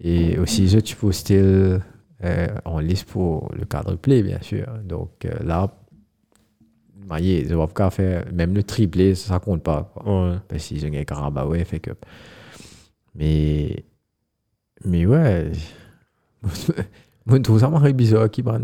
Et 0.00 0.38
aussi, 0.38 0.68
je 0.68 0.78
tu 0.80 0.94
peux 0.96 1.10
still 1.12 1.80
euh, 2.24 2.46
en 2.64 2.80
liste 2.80 3.08
pour 3.08 3.50
le 3.58 3.64
quadruplé, 3.64 4.22
bien 4.22 4.38
sûr. 4.42 4.66
Donc 4.84 5.10
euh, 5.24 5.30
là, 5.44 5.72
maillé, 7.06 7.46
je 7.48 7.54
vois 7.54 7.68
pas 7.68 7.90
faire, 7.90 8.24
même 8.32 8.54
le 8.54 8.62
triplé, 8.62 9.14
ça, 9.14 9.34
ça 9.34 9.38
compte 9.38 9.62
pas. 9.62 9.90
Quoi. 9.94 10.30
Ouais. 10.30 10.36
Parce 10.48 10.66
qu'ils 10.66 10.84
ont 10.84 10.88
gagné 10.88 11.04
Carabao, 11.04 11.50
ouais, 11.50 11.64
fait 11.64 11.80
que. 11.80 11.90
Mais. 13.14 13.84
Mais 14.84 15.06
ouais. 15.06 15.52
Moi, 16.42 16.52
je 17.38 17.42
trouve 17.42 17.60
ça 17.60 17.68
marrant 17.70 17.90
bizarre 17.90 18.30
qui 18.30 18.42
va 18.42 18.58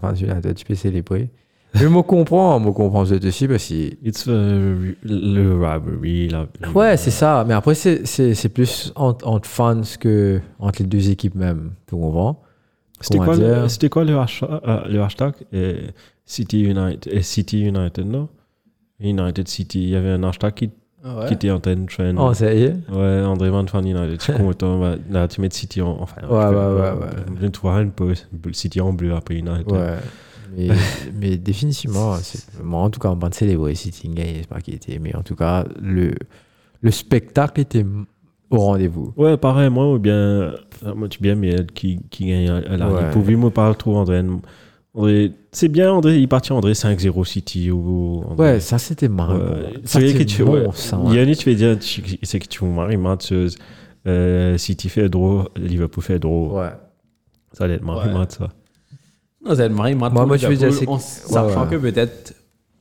fan 0.00 0.16
United, 0.16 0.54
tu 0.54 0.64
peux 0.64 0.74
célébrer. 0.74 1.30
Mais 1.74 1.80
je 1.80 2.00
comprends, 2.00 2.62
je 2.62 2.70
comprends 2.70 3.04
ça 3.04 3.16
aussi 3.16 3.48
parce 3.48 3.68
que. 3.68 4.06
It's 4.06 4.26
le 4.26 4.96
rivalry. 5.04 6.28
La, 6.28 6.46
Ouais, 6.74 6.96
c'est 6.96 7.10
ça. 7.10 7.44
Mais 7.46 7.54
après, 7.54 7.74
c'est 7.74 8.48
plus 8.48 8.92
entre, 8.94 9.26
entre 9.26 9.48
fans 9.48 9.82
que 10.00 10.40
entre 10.58 10.82
les 10.82 10.88
deux 10.88 11.10
équipes 11.10 11.34
même. 11.34 11.72
Tu 11.86 11.94
comprends? 11.96 12.42
C'était 13.00 13.18
quoi, 13.18 13.36
le- 13.36 13.68
c'était 13.68 13.88
quoi 13.88 14.04
le 14.04 14.18
hashtag, 14.18 14.48
euh, 14.66 14.88
le 14.88 15.02
hashtag? 15.02 15.34
Euh, 15.54 15.88
City 16.24 16.62
United, 16.64 17.12
euh, 17.12 17.20
City 17.22 17.60
United, 17.62 18.06
non? 18.06 18.28
United 19.00 19.46
City. 19.48 19.82
Il 19.84 19.88
y 19.90 19.96
avait 19.96 20.10
un 20.10 20.22
hashtag 20.24 20.54
qui, 20.54 20.70
Ah 21.04 21.18
ouais? 21.20 21.26
qui 21.26 21.34
était 21.34 21.50
en 21.50 21.60
train 21.60 21.76
de 21.76 21.86
trend. 21.86 22.14
Oh, 22.18 22.32
ça 22.34 22.52
y 22.54 22.62
est? 22.62 22.74
Ouais, 22.90 23.22
André 23.24 23.50
Van 23.50 23.66
Fan 23.66 23.86
United. 23.86 24.18
Content. 24.38 24.80
bah, 24.80 24.96
Là, 25.10 25.28
tu 25.28 25.40
mets 25.40 25.50
City 25.52 25.82
en. 25.82 25.98
Enfin, 26.00 26.22
Ouais, 26.22 26.28
je 26.28 26.48
peux- 26.48 26.54
ouais, 26.56 26.90
ouais, 26.90 27.40
ouais. 27.40 27.50
Je 27.52 27.60
voir 27.60 27.80
une 27.80 27.92
pause. 27.92 28.26
City 28.52 28.80
en 28.80 28.92
bleu 28.92 29.14
après 29.14 29.34
United. 29.36 29.70
Ouais. 29.70 29.96
Mais, 30.56 30.68
mais 31.20 31.36
définitivement, 31.36 32.14
c'est- 32.16 32.62
moi 32.62 32.80
en 32.80 32.90
tout 32.90 32.98
cas, 33.00 33.10
on 33.10 33.16
va 33.16 33.30
célébrer 33.30 33.74
City 33.74 34.08
gagne, 34.08 34.36
c'est 34.40 34.48
pas 34.48 34.60
qui 34.60 34.70
était. 34.72 34.98
Mais 34.98 35.14
en 35.14 35.22
tout 35.22 35.36
cas, 35.36 35.64
le, 35.82 36.14
le 36.80 36.90
spectacle 36.90 37.60
était 37.60 37.84
au 38.50 38.58
rendez-vous. 38.58 39.12
Ouais, 39.16 39.36
pareil, 39.36 39.70
moi, 39.70 39.92
ou 39.94 39.98
bien. 39.98 40.14
euh, 40.14 40.52
Moi, 40.94 41.08
tu 41.08 41.20
bien, 41.20 41.34
mais 41.34 41.48
elle 41.50 41.66
qui, 41.66 42.00
qui 42.10 42.26
gagne 42.26 42.48
à 42.50 42.76
l'arrière. 42.76 43.04
Ouais. 43.06 43.10
Pour 43.10 43.22
lui, 43.24 43.36
moi, 43.36 43.50
parle 43.50 43.76
trop, 43.76 43.96
André. 43.96 44.22
André 44.94 45.32
c'est 45.52 45.68
bien, 45.68 45.92
André, 45.92 46.18
il 46.18 46.28
partit 46.28 46.52
André 46.52 46.72
5-0 46.72 47.24
City. 47.24 47.70
Ou, 47.70 48.22
André. 48.28 48.52
Ouais, 48.52 48.60
ça 48.60 48.78
c'était 48.78 49.08
marrant. 49.08 49.38
Ça, 49.84 50.00
C'est 50.00 50.10
vrai 50.10 50.18
que 50.18 50.22
tu 50.24 50.44
bon, 50.44 50.52
ouais. 50.52 50.66
ça, 50.74 50.98
ouais. 50.98 51.18
a 51.18 51.22
une, 51.22 51.34
tu 51.34 51.44
fais 51.44 51.54
dire, 51.54 51.76
c'est 52.22 52.38
que 52.38 52.46
tu 52.48 52.64
maries. 52.64 52.96
Euh, 54.06 54.56
City 54.56 54.88
fait 54.88 55.08
draw, 55.08 55.48
Liverpool 55.56 56.02
fait 56.04 56.18
draw. 56.18 56.60
Ouais. 56.60 56.70
Ça 57.52 57.64
allait 57.64 57.74
être 57.74 57.84
marrant, 57.84 58.20
Ouais. 58.20 58.26
ça. 58.28 58.48
Non, 59.44 59.54
c'est 59.54 59.68
Marie, 59.68 59.94
Moi, 59.94 60.08
moi, 60.10 60.36
je 60.36 60.46
veux 60.46 60.56
dire, 60.56 60.72
c'est- 60.72 60.86
sachant 60.98 61.64
ouais. 61.64 61.70
que 61.70 61.76
peut-être. 61.76 62.34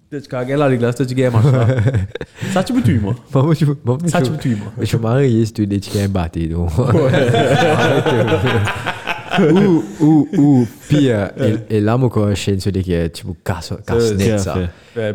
Peut-être 0.10 0.28
qu'à 0.28 0.46
gagner 0.46 0.70
les 0.70 0.78
glaces, 0.78 0.96
tu 0.96 1.06
gagnes 1.16 1.34
un 1.36 1.42
match 1.42 1.52
là. 1.52 1.68
Ça, 2.54 2.64
tu 2.64 2.74
me 2.74 2.82
tues, 2.82 3.00
moi. 3.00 3.16
Ça, 4.08 4.22
tu 4.22 4.32
me 4.32 4.38
tues, 4.38 4.56
moi. 4.56 4.72
Je 4.80 4.86
suis 4.86 4.98
marié, 4.98 5.46
c'est 5.46 5.54
tu 5.54 5.66
des 5.68 5.82
chiens 5.82 6.08
battés, 6.08 6.48
donc. 6.48 6.70
ou, 9.40 9.84
ou, 10.00 10.28
ou, 10.38 10.68
pire, 10.88 11.32
et, 11.70 11.82
là, 11.82 11.98
moi, 11.98 12.10
quand 12.10 12.30
je 12.30 12.36
chaîne 12.36 12.60
sur 12.60 12.72
qui 12.72 12.84
tu 12.84 13.28
me 13.28 13.34
casses, 13.44 13.74
casse 13.86 14.10
C'est 14.10 14.16
net, 14.16 14.40
ça. 14.40 14.56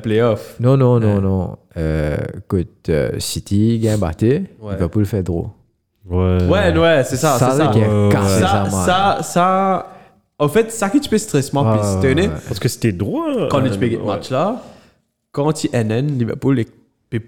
playoff. 0.03 0.57
Non, 0.61 0.76
non, 0.76 0.98
non, 1.00 1.20
non. 1.20 1.57
Euh, 1.76 2.16
écoute, 2.37 2.88
euh, 2.88 3.11
City 3.18 3.79
gagne 3.79 3.98
batté, 3.98 4.44
Ouais. 4.61 4.74
Liverpool 4.74 5.07
fait 5.07 5.22
draw. 5.22 5.50
Ouais. 6.09 6.38
Ouais, 6.48 6.76
ouais, 6.76 7.03
c'est 7.05 7.16
ça, 7.16 7.38
Ça, 7.38 7.50
c'est 7.50 7.59
ça. 7.59 7.64
là, 7.64 7.70
qui 7.70 7.79
ouais. 7.79 8.11
ça, 8.12 8.66
Ça, 8.68 8.70
ça, 8.70 9.18
ça. 9.22 9.87
En 10.38 10.48
fait, 10.48 10.72
ça 10.72 10.88
qui 10.88 11.00
tu 11.00 11.09
peux 11.09 11.18
stresser, 11.18 11.50
moi, 11.53 11.79
puis 11.79 11.81
tu 12.00 12.07
ouais, 12.07 12.24
es 12.24 12.29
ouais. 12.29 12.35
Parce 12.48 12.59
que 12.59 12.68
c'était 12.68 12.92
droit. 12.92 13.48
quand 13.50 13.62
tu 13.62 13.79
payes 13.79 13.96
ouais. 13.96 14.03
ce 14.03 14.07
match-là, 14.07 14.62
quand 15.33 15.64
il 15.64 15.71
NN, 15.73 16.19
Liverpool 16.19 16.59
est- 16.61 16.73
peut 17.09 17.19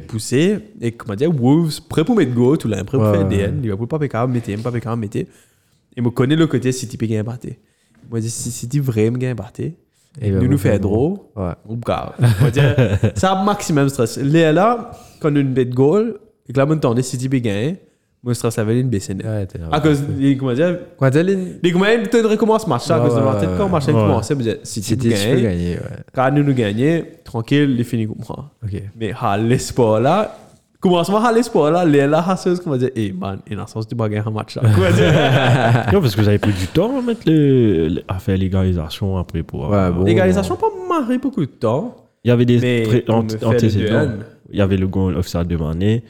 pousser, 0.00 0.58
et 0.80 0.92
comment 0.92 1.16
dire, 1.16 1.32
Wolves, 1.32 1.80
prêt 1.88 2.04
pour 2.04 2.14
mettre 2.16 2.32
go, 2.32 2.56
tout 2.56 2.68
là, 2.68 2.82
prêt 2.84 2.96
pour 2.96 3.10
faire. 3.12 3.26
DN, 3.28 3.60
Liverpool 3.60 3.88
pas 3.88 3.98
capable 3.98 4.32
de 4.32 4.38
mettre, 4.38 4.62
pas 4.62 4.70
capable 4.72 5.02
de 5.02 5.18
mettre. 5.18 5.30
Et 5.96 6.00
moi, 6.00 6.12
connais 6.14 6.36
le 6.36 6.46
côté 6.46 6.70
City 6.72 6.96
peut 6.96 7.06
gagner 7.06 7.22
batté. 7.24 7.58
Moi, 8.08 8.20
je 8.20 8.24
dis, 8.26 8.30
City 8.30 8.78
vraiment 8.78 9.18
gagne 9.18 9.34
batté, 9.34 9.74
Et 10.20 10.30
nous 10.30 10.40
Liverpool 10.40 10.48
nous 10.50 10.58
fait 10.58 10.78
draw, 10.78 11.30
Ouais. 11.36 11.52
On 11.66 12.44
va 12.44 12.50
dire, 12.50 12.76
ça 13.16 13.32
a 13.32 13.44
maximum 13.44 13.88
stress. 13.88 14.16
Là, 14.18 14.52
là, 14.52 14.92
quand 15.20 15.30
nous 15.30 15.42
met 15.44 15.66
goal, 15.66 16.18
et 16.48 16.52
que 16.52 16.58
là, 16.58 16.66
on 16.68 17.02
City 17.02 17.28
peut 17.28 17.38
gagner, 17.38 17.78
moi, 18.24 18.34
stress 18.34 18.56
avait 18.58 18.78
une 18.80 18.88
baisse. 18.88 19.08
Ouais, 19.08 19.46
t'es 19.46 19.58
là. 19.58 19.66
À 19.72 19.80
cause, 19.80 20.02
les- 20.16 20.36
comment 20.36 20.52
dire, 20.52 20.76
elle 21.16 21.30
est. 21.30 21.38
les 21.62 21.72
ils 22.02 22.08
te 22.08 22.16
recommencent 22.18 22.64
ce 22.64 22.68
match-là, 22.68 22.96
à 22.96 23.00
cause 23.00 23.16
de 23.16 23.20
tête, 23.40 23.48
quand 23.58 23.68
match 23.68 23.86
dites, 24.44 24.64
City 24.64 24.86
City, 24.88 25.08
peut 25.08 25.38
tu. 25.40 25.78
Quand 26.14 26.30
nous 26.30 26.44
nous 26.44 26.54
gagnons, 26.54 27.02
tranquille, 27.24 27.74
les 27.74 27.84
finis 27.84 28.06
comme 28.06 28.22
ça. 28.24 28.34
Ok. 28.64 28.80
Mais 28.98 29.12
à 29.20 29.36
l'espoir 29.36 30.00
là, 30.00 30.36
commencement 30.78 31.24
à 31.24 31.32
l'espoir 31.32 31.72
là, 31.72 31.84
les 31.84 32.06
là, 32.06 32.24
hasseuse, 32.28 32.60
comment 32.60 32.76
dire, 32.76 32.90
eh 32.94 33.12
man, 33.12 33.40
il 33.50 33.58
a 33.58 33.66
sens 33.66 33.88
du 33.88 33.94
bagarre 33.96 34.28
un 34.28 34.30
match 34.30 34.54
là. 34.56 34.62
Dire, 34.92 35.92
Non, 35.92 36.00
parce 36.00 36.14
que 36.14 36.20
vous 36.20 36.28
avez 36.28 36.38
pris 36.38 36.52
du 36.52 36.66
temps 36.68 36.96
à 36.98 37.02
mettre 37.02 37.22
le, 37.26 38.02
à 38.06 38.18
faire 38.20 38.36
l'égalisation 38.36 39.16
après 39.18 39.42
pour. 39.42 39.74
L'égalisation 40.04 40.54
pas 40.56 40.66
marré 40.88 41.18
beaucoup 41.18 41.40
de 41.40 41.46
temps, 41.50 41.96
Il 42.24 42.28
y 42.28 42.30
avait 42.30 42.44
des 42.44 42.58
me 42.60 43.10
antécédents. 43.42 44.06
2-1. 44.06 44.10
Il 44.52 44.58
y 44.58 44.60
avait 44.62 44.76
le 44.76 44.86
goal 44.86 45.16
offside 45.16 45.46
de 45.48 45.56
Mané. 45.56 46.04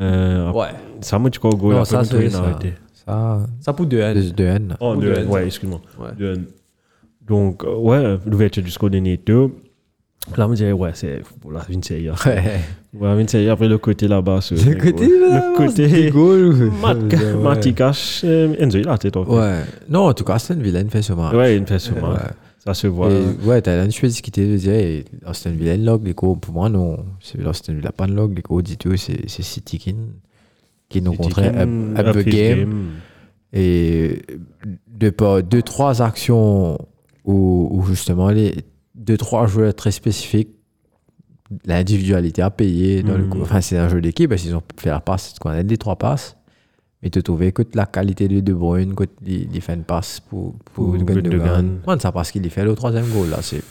Euh, 0.00 0.50
Ouais, 0.52 0.68
Ça, 1.00 1.18
moi, 1.18 1.30
tu 1.30 1.38
crois 1.38 1.50
au 1.52 1.56
goal 1.56 1.74
Non, 1.74 1.84
ça, 1.84 2.04
c'est 2.04 2.28
ça. 2.30 2.38
arrêté. 2.38 2.74
Ça, 2.92 3.40
ça 3.60 3.72
pour 3.72 3.86
2 3.86 3.96
de, 4.14 4.30
de 4.30 4.44
N. 4.44 4.76
Oh, 4.80 4.94
Ou 4.96 5.00
de- 5.00 5.06
de 5.08 5.14
N, 5.14 5.26
ouais, 5.28 5.40
ça. 5.40 5.46
excuse-moi. 5.46 5.80
Ouais. 5.98 6.10
De 6.18 6.32
N. 6.34 6.44
Donc, 7.26 7.64
euh, 7.64 7.74
ouais, 7.76 8.18
l'ouverture 8.26 8.62
du 8.62 8.70
score 8.70 8.90
de 8.90 8.98
Neto. 8.98 9.52
Là, 10.36 10.46
on 10.46 10.50
me 10.50 10.54
disait, 10.54 10.70
ouais, 10.72 10.90
c'est 10.94 11.22
pour 11.40 11.50
la 11.52 11.60
Vinceya. 11.68 12.14
Ouais. 12.26 12.42
Ouais, 12.92 13.14
Vinceya, 13.14 13.52
après 13.52 13.68
le 13.68 13.78
côté 13.78 14.08
là-bas. 14.08 14.40
Le 14.50 14.74
côté, 14.74 15.08
là, 15.08 15.52
Le 15.52 15.56
côté. 15.56 16.10
goal. 16.10 16.70
Mat- 16.82 17.36
Matikash, 17.40 18.22
euh, 18.24 18.54
Enzo, 18.58 18.78
il 18.78 18.88
a 18.88 18.98
tête. 18.98 19.14
Ouais. 19.14 19.60
Non, 19.88 20.08
en 20.08 20.12
tout 20.12 20.24
cas, 20.24 20.34
Aston 20.34 20.56
Villa 20.58 20.82
ne 20.82 20.88
fait 20.88 21.00
ce 21.02 21.12
match. 21.12 21.32
Ouais, 21.34 21.54
il 21.54 21.60
me 21.62 21.66
fait 21.66 21.78
ce 21.78 21.92
match. 21.92 22.32
Ça 22.64 22.74
se 22.74 22.86
voit. 22.86 23.10
Et, 23.10 23.46
ouais, 23.46 23.62
t'as 23.62 23.84
une 23.84 23.90
chose 23.90 24.20
qui 24.20 24.30
dire, 24.58 24.72
eh, 24.74 25.04
Aston 25.24 25.50
Villa, 25.52 25.76
log, 25.78 26.04
les 26.04 26.12
gros, 26.12 26.36
pour 26.36 26.52
moi, 26.54 26.68
non. 26.68 27.04
C'est 27.20 27.44
Aston 27.46 27.74
Villa, 27.74 27.90
pas 27.90 28.06
de 28.06 28.12
log, 28.12 28.34
les 28.36 28.42
dit 28.62 28.76
tout, 28.76 28.96
c'est 28.96 29.28
c'est 29.28 29.42
City 29.42 29.78
qui, 29.78 29.94
qui 30.90 31.00
nous 31.00 31.14
contrait 31.14 31.48
un, 31.48 31.96
un 31.96 32.12
peu 32.12 32.22
game. 32.22 32.86
Et 33.52 34.22
de 34.88 35.10
par 35.10 35.42
deux, 35.42 35.62
trois 35.62 36.02
actions 36.02 36.76
où, 37.24 37.68
où 37.72 37.82
justement, 37.86 38.28
les 38.30 38.54
deux, 38.94 39.16
trois 39.16 39.46
joueurs 39.46 39.74
très 39.74 39.90
spécifiques, 39.90 40.50
l'individualité 41.64 42.42
a 42.42 42.50
payé 42.50 43.02
dans 43.02 43.16
le 43.16 43.24
Mhm. 43.24 43.30
coup. 43.30 43.40
Enfin, 43.42 43.60
c'est 43.60 43.78
un 43.78 43.88
jeu 43.88 44.00
d'équipe, 44.00 44.28
parce 44.28 44.42
qu'ils 44.42 44.54
ont 44.54 44.62
fait 44.76 44.90
la 44.90 45.00
passe, 45.00 45.32
ce 45.34 45.40
qu'on 45.40 45.50
a 45.50 45.62
dit, 45.62 45.78
trois 45.78 45.96
passes. 45.96 46.36
Mais 47.02 47.08
tu 47.10 47.22
trouves 47.22 47.50
que 47.52 47.62
la 47.74 47.86
qualité 47.86 48.28
de 48.28 48.40
De 48.40 48.52
Bruyne, 48.52 48.94
il 49.26 49.60
fait 49.62 49.74
une 49.74 49.84
passe 49.84 50.20
pour, 50.20 50.54
pour 50.74 50.94
Gundogan. 50.96 51.78
Ça 51.98 52.12
parce 52.12 52.30
qu'il 52.30 52.48
fait 52.50 52.64
le 52.64 52.74
troisième 52.74 53.06
goal, 53.08 53.30
là. 53.30 53.38
C'est 53.40 53.62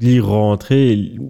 Il 0.00 0.16
est 0.16 0.20
rentré, 0.20 0.92
il, 0.92 1.28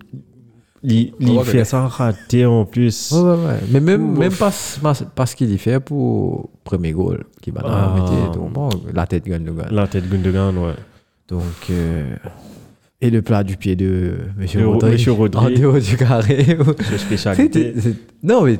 il, 0.82 1.12
il 1.20 1.30
Ouais, 1.30 1.44
fait 1.44 1.64
ça 1.64 1.86
raté 1.86 2.44
en 2.46 2.64
plus. 2.64 3.12
Ouais, 3.12 3.20
ouais, 3.20 3.30
ouais. 3.46 3.58
Mais 3.70 3.80
même, 3.80 4.12
Ouf. 4.12 4.18
même 4.18 4.32
pas, 4.32 4.52
pas, 4.82 4.94
pas 4.94 5.26
ce 5.26 5.36
qu'il 5.36 5.56
fait 5.58 5.78
pour 5.80 6.48
premier 6.64 6.92
goal, 6.92 7.24
qui 7.40 7.50
va 7.50 7.62
Ah. 7.64 7.94
mettre 7.94 8.92
la 8.94 9.06
tête 9.06 9.26
Gundogan. 9.26 9.68
La 9.70 9.86
tête 9.86 10.08
Gundogan, 10.08 10.56
ouais. 10.58 10.74
Donc, 11.28 11.42
euh, 11.70 12.16
et 13.00 13.10
le 13.10 13.22
plat 13.22 13.44
du 13.44 13.56
pied 13.56 13.76
de 13.76 14.14
Monsieur 14.36 14.60
De 14.60 14.64
Ro- 14.66 14.72
Rodri. 14.72 14.92
Monsieur 14.92 15.12
Rodri. 15.12 15.44
En 15.46 15.50
dehors 15.50 15.78
du 15.78 15.96
carré. 15.96 16.58
Spécialité. 16.96 17.74
Non, 18.22 18.42
mais 18.42 18.58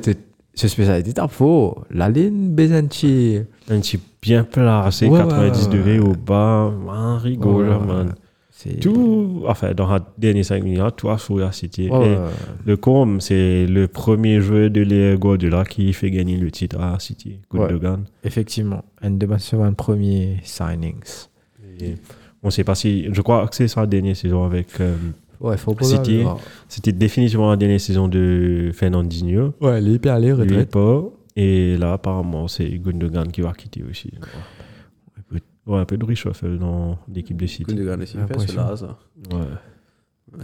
c'est- 0.59 0.67
ce 0.67 0.73
spécialité, 0.73 1.13
faux. 1.27 1.77
La 1.91 2.09
ligne 2.09 2.49
Bezanchi. 2.49 3.39
Un 3.69 3.79
petit 3.79 3.99
bien 4.21 4.43
placé, 4.43 5.07
Ouais, 5.07 5.13
ouais, 5.19 5.27
90 5.27 5.65
ouais, 5.67 5.73
degrés 5.73 5.99
au 5.99 6.13
bas. 6.13 6.71
Man, 6.85 7.17
rigole, 7.17 7.67
man. 7.85 8.13
Tout, 8.81 9.43
enfin, 9.47 9.73
dans 9.73 9.93
les 9.95 10.01
dernières 10.17 10.43
5 10.43 10.61
minutes, 10.63 10.95
tout 10.97 11.09
a 11.09 11.17
la 11.39 11.49
ouais. 11.99 12.17
Le 12.65 12.75
com, 12.75 13.21
c'est 13.21 13.65
le 13.65 13.87
premier 13.87 14.41
joueur 14.41 14.69
de 14.69 14.81
l'ère 14.81 15.17
Guardiola 15.17 15.63
qui 15.63 15.93
fait 15.93 16.11
gagner 16.11 16.35
le 16.35 16.51
titre 16.51 16.77
à 16.81 16.99
City, 16.99 17.39
Gundogan. 17.49 18.03
Effectivement. 18.21 18.83
Un 19.01 19.11
de 19.11 19.25
mes 19.25 19.71
premiers 19.71 20.41
signings. 20.43 21.27
Et 21.79 21.95
on 22.43 22.49
sait 22.49 22.65
pas 22.65 22.75
si, 22.75 23.07
je 23.13 23.21
crois 23.21 23.47
que 23.47 23.55
c'est 23.55 23.69
sa 23.69 23.85
dernière 23.85 24.17
saison 24.17 24.43
avec. 24.43 24.67
euh, 24.81 24.93
Ouais, 25.39 25.57
faut 25.57 25.73
pas 25.73 25.85
City. 25.85 26.23
C'était 26.67 26.91
définitivement 26.91 27.49
la 27.51 27.55
dernière 27.57 27.79
saison 27.79 28.07
de 28.07 28.71
Fernandinho. 28.73 29.53
Ouais, 29.61 29.81
il 29.81 29.87
est 29.89 29.93
hyper 29.93 30.15
allé, 30.15 30.33
retraite. 30.33 30.69
pas. 30.69 31.03
Et 31.35 31.77
là, 31.77 31.93
apparemment, 31.93 32.47
c'est 32.47 32.67
Gundogan 32.69 33.31
qui 33.31 33.41
va 33.41 33.53
quitter 33.53 33.83
aussi. 33.89 34.11
Ouais, 35.67 35.77
un 35.79 35.85
peu 35.85 35.97
de 35.97 36.05
reshuffle 36.05 36.57
dans 36.57 36.97
l'équipe 37.13 37.37
de 37.39 37.45
City. 37.45 37.63
Gundogan 37.75 38.01
aussi, 38.01 38.17
pas 38.17 38.39
cela, 38.39 38.75
ça. 38.75 38.97
Ouais. 39.31 39.39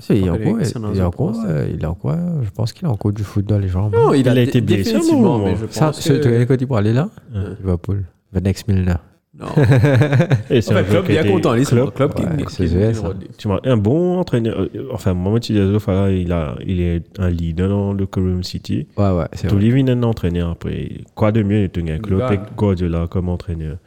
Il 0.10 0.26
pas 0.26 0.32
encore, 0.34 0.58
c'est 0.64 0.80
il 0.96 1.02
encore, 1.04 1.36
euh, 1.48 1.68
il 1.72 1.86
encore, 1.86 2.44
je 2.44 2.50
pense 2.50 2.74
qu'il 2.74 2.88
a 2.88 2.90
encore 2.92 3.12
du 3.12 3.24
foot 3.24 3.46
dans 3.46 3.60
les 3.60 3.68
jambes. 3.68 3.94
Non, 3.94 4.14
il, 4.14 4.22
Il 4.22 4.30
a 4.30 4.42
été 4.42 4.60
blessé, 4.62 4.94
définitivement, 4.94 5.38
moi. 5.38 5.50
mais 5.52 5.58
je 5.58 5.66
Ça, 5.72 5.94
ce- 5.94 6.14
tu 6.14 6.22
connais 6.22 6.46
quand 6.48 6.60
il 6.60 6.66
parlait 6.68 6.94
là? 6.94 7.10
Ouais. 7.34 7.42
Liverpool. 7.60 8.04
The 8.34 8.42
next 8.44 8.68
Milner. 8.68 8.96
Non. 9.38 9.48
Et 10.50 10.62
c'est 10.62 10.74
En 10.74 10.78
un 10.78 10.84
fait, 10.84 10.90
club 10.92 11.06
qui 11.06 11.12
bien 11.12 11.24
content, 11.32 11.54
c'est 11.58 11.66
club, 11.76 11.88
un 11.88 11.92
club 11.92 12.14
qui 12.14 12.24
ouais, 12.24 12.30
qui- 12.38 12.46
qui- 12.46 12.64
qui- 12.68 12.96
ça. 12.96 13.14
Tu 13.38 13.48
m'as 13.50 13.60
un 13.66 13.76
bon 13.78 14.18
entraîneur. 14.18 14.62
euh, 14.62 14.88
Enfin, 14.94 15.14
Mohamed 15.14 15.42
Tidiazo, 15.44 15.78
voilà, 15.80 16.10
il, 16.12 16.32
a, 16.32 16.56
il 16.66 16.80
est 16.80 17.04
un 17.20 17.30
leader 17.30 17.68
dans 17.68 17.92
le 17.94 18.06
Currium 18.06 18.44
City. 18.44 18.88
Ouais, 18.98 19.12
ouais, 19.12 19.26
c'est 19.34 19.48
Tout 19.48 19.56
vrai. 19.56 19.66
un 19.92 20.04
entraîneur 20.04 20.52
après. 20.52 20.90
Quoi 21.16 21.34
de 21.34 21.44
mieux, 21.44 21.64
il 21.64 21.70
te 21.70 21.82
gagne 21.82 22.00
Klopp 22.00 22.22
et. 22.22 22.40
Guardiola 22.56 23.08
comme 23.08 23.28
entraîneur. 23.28 23.78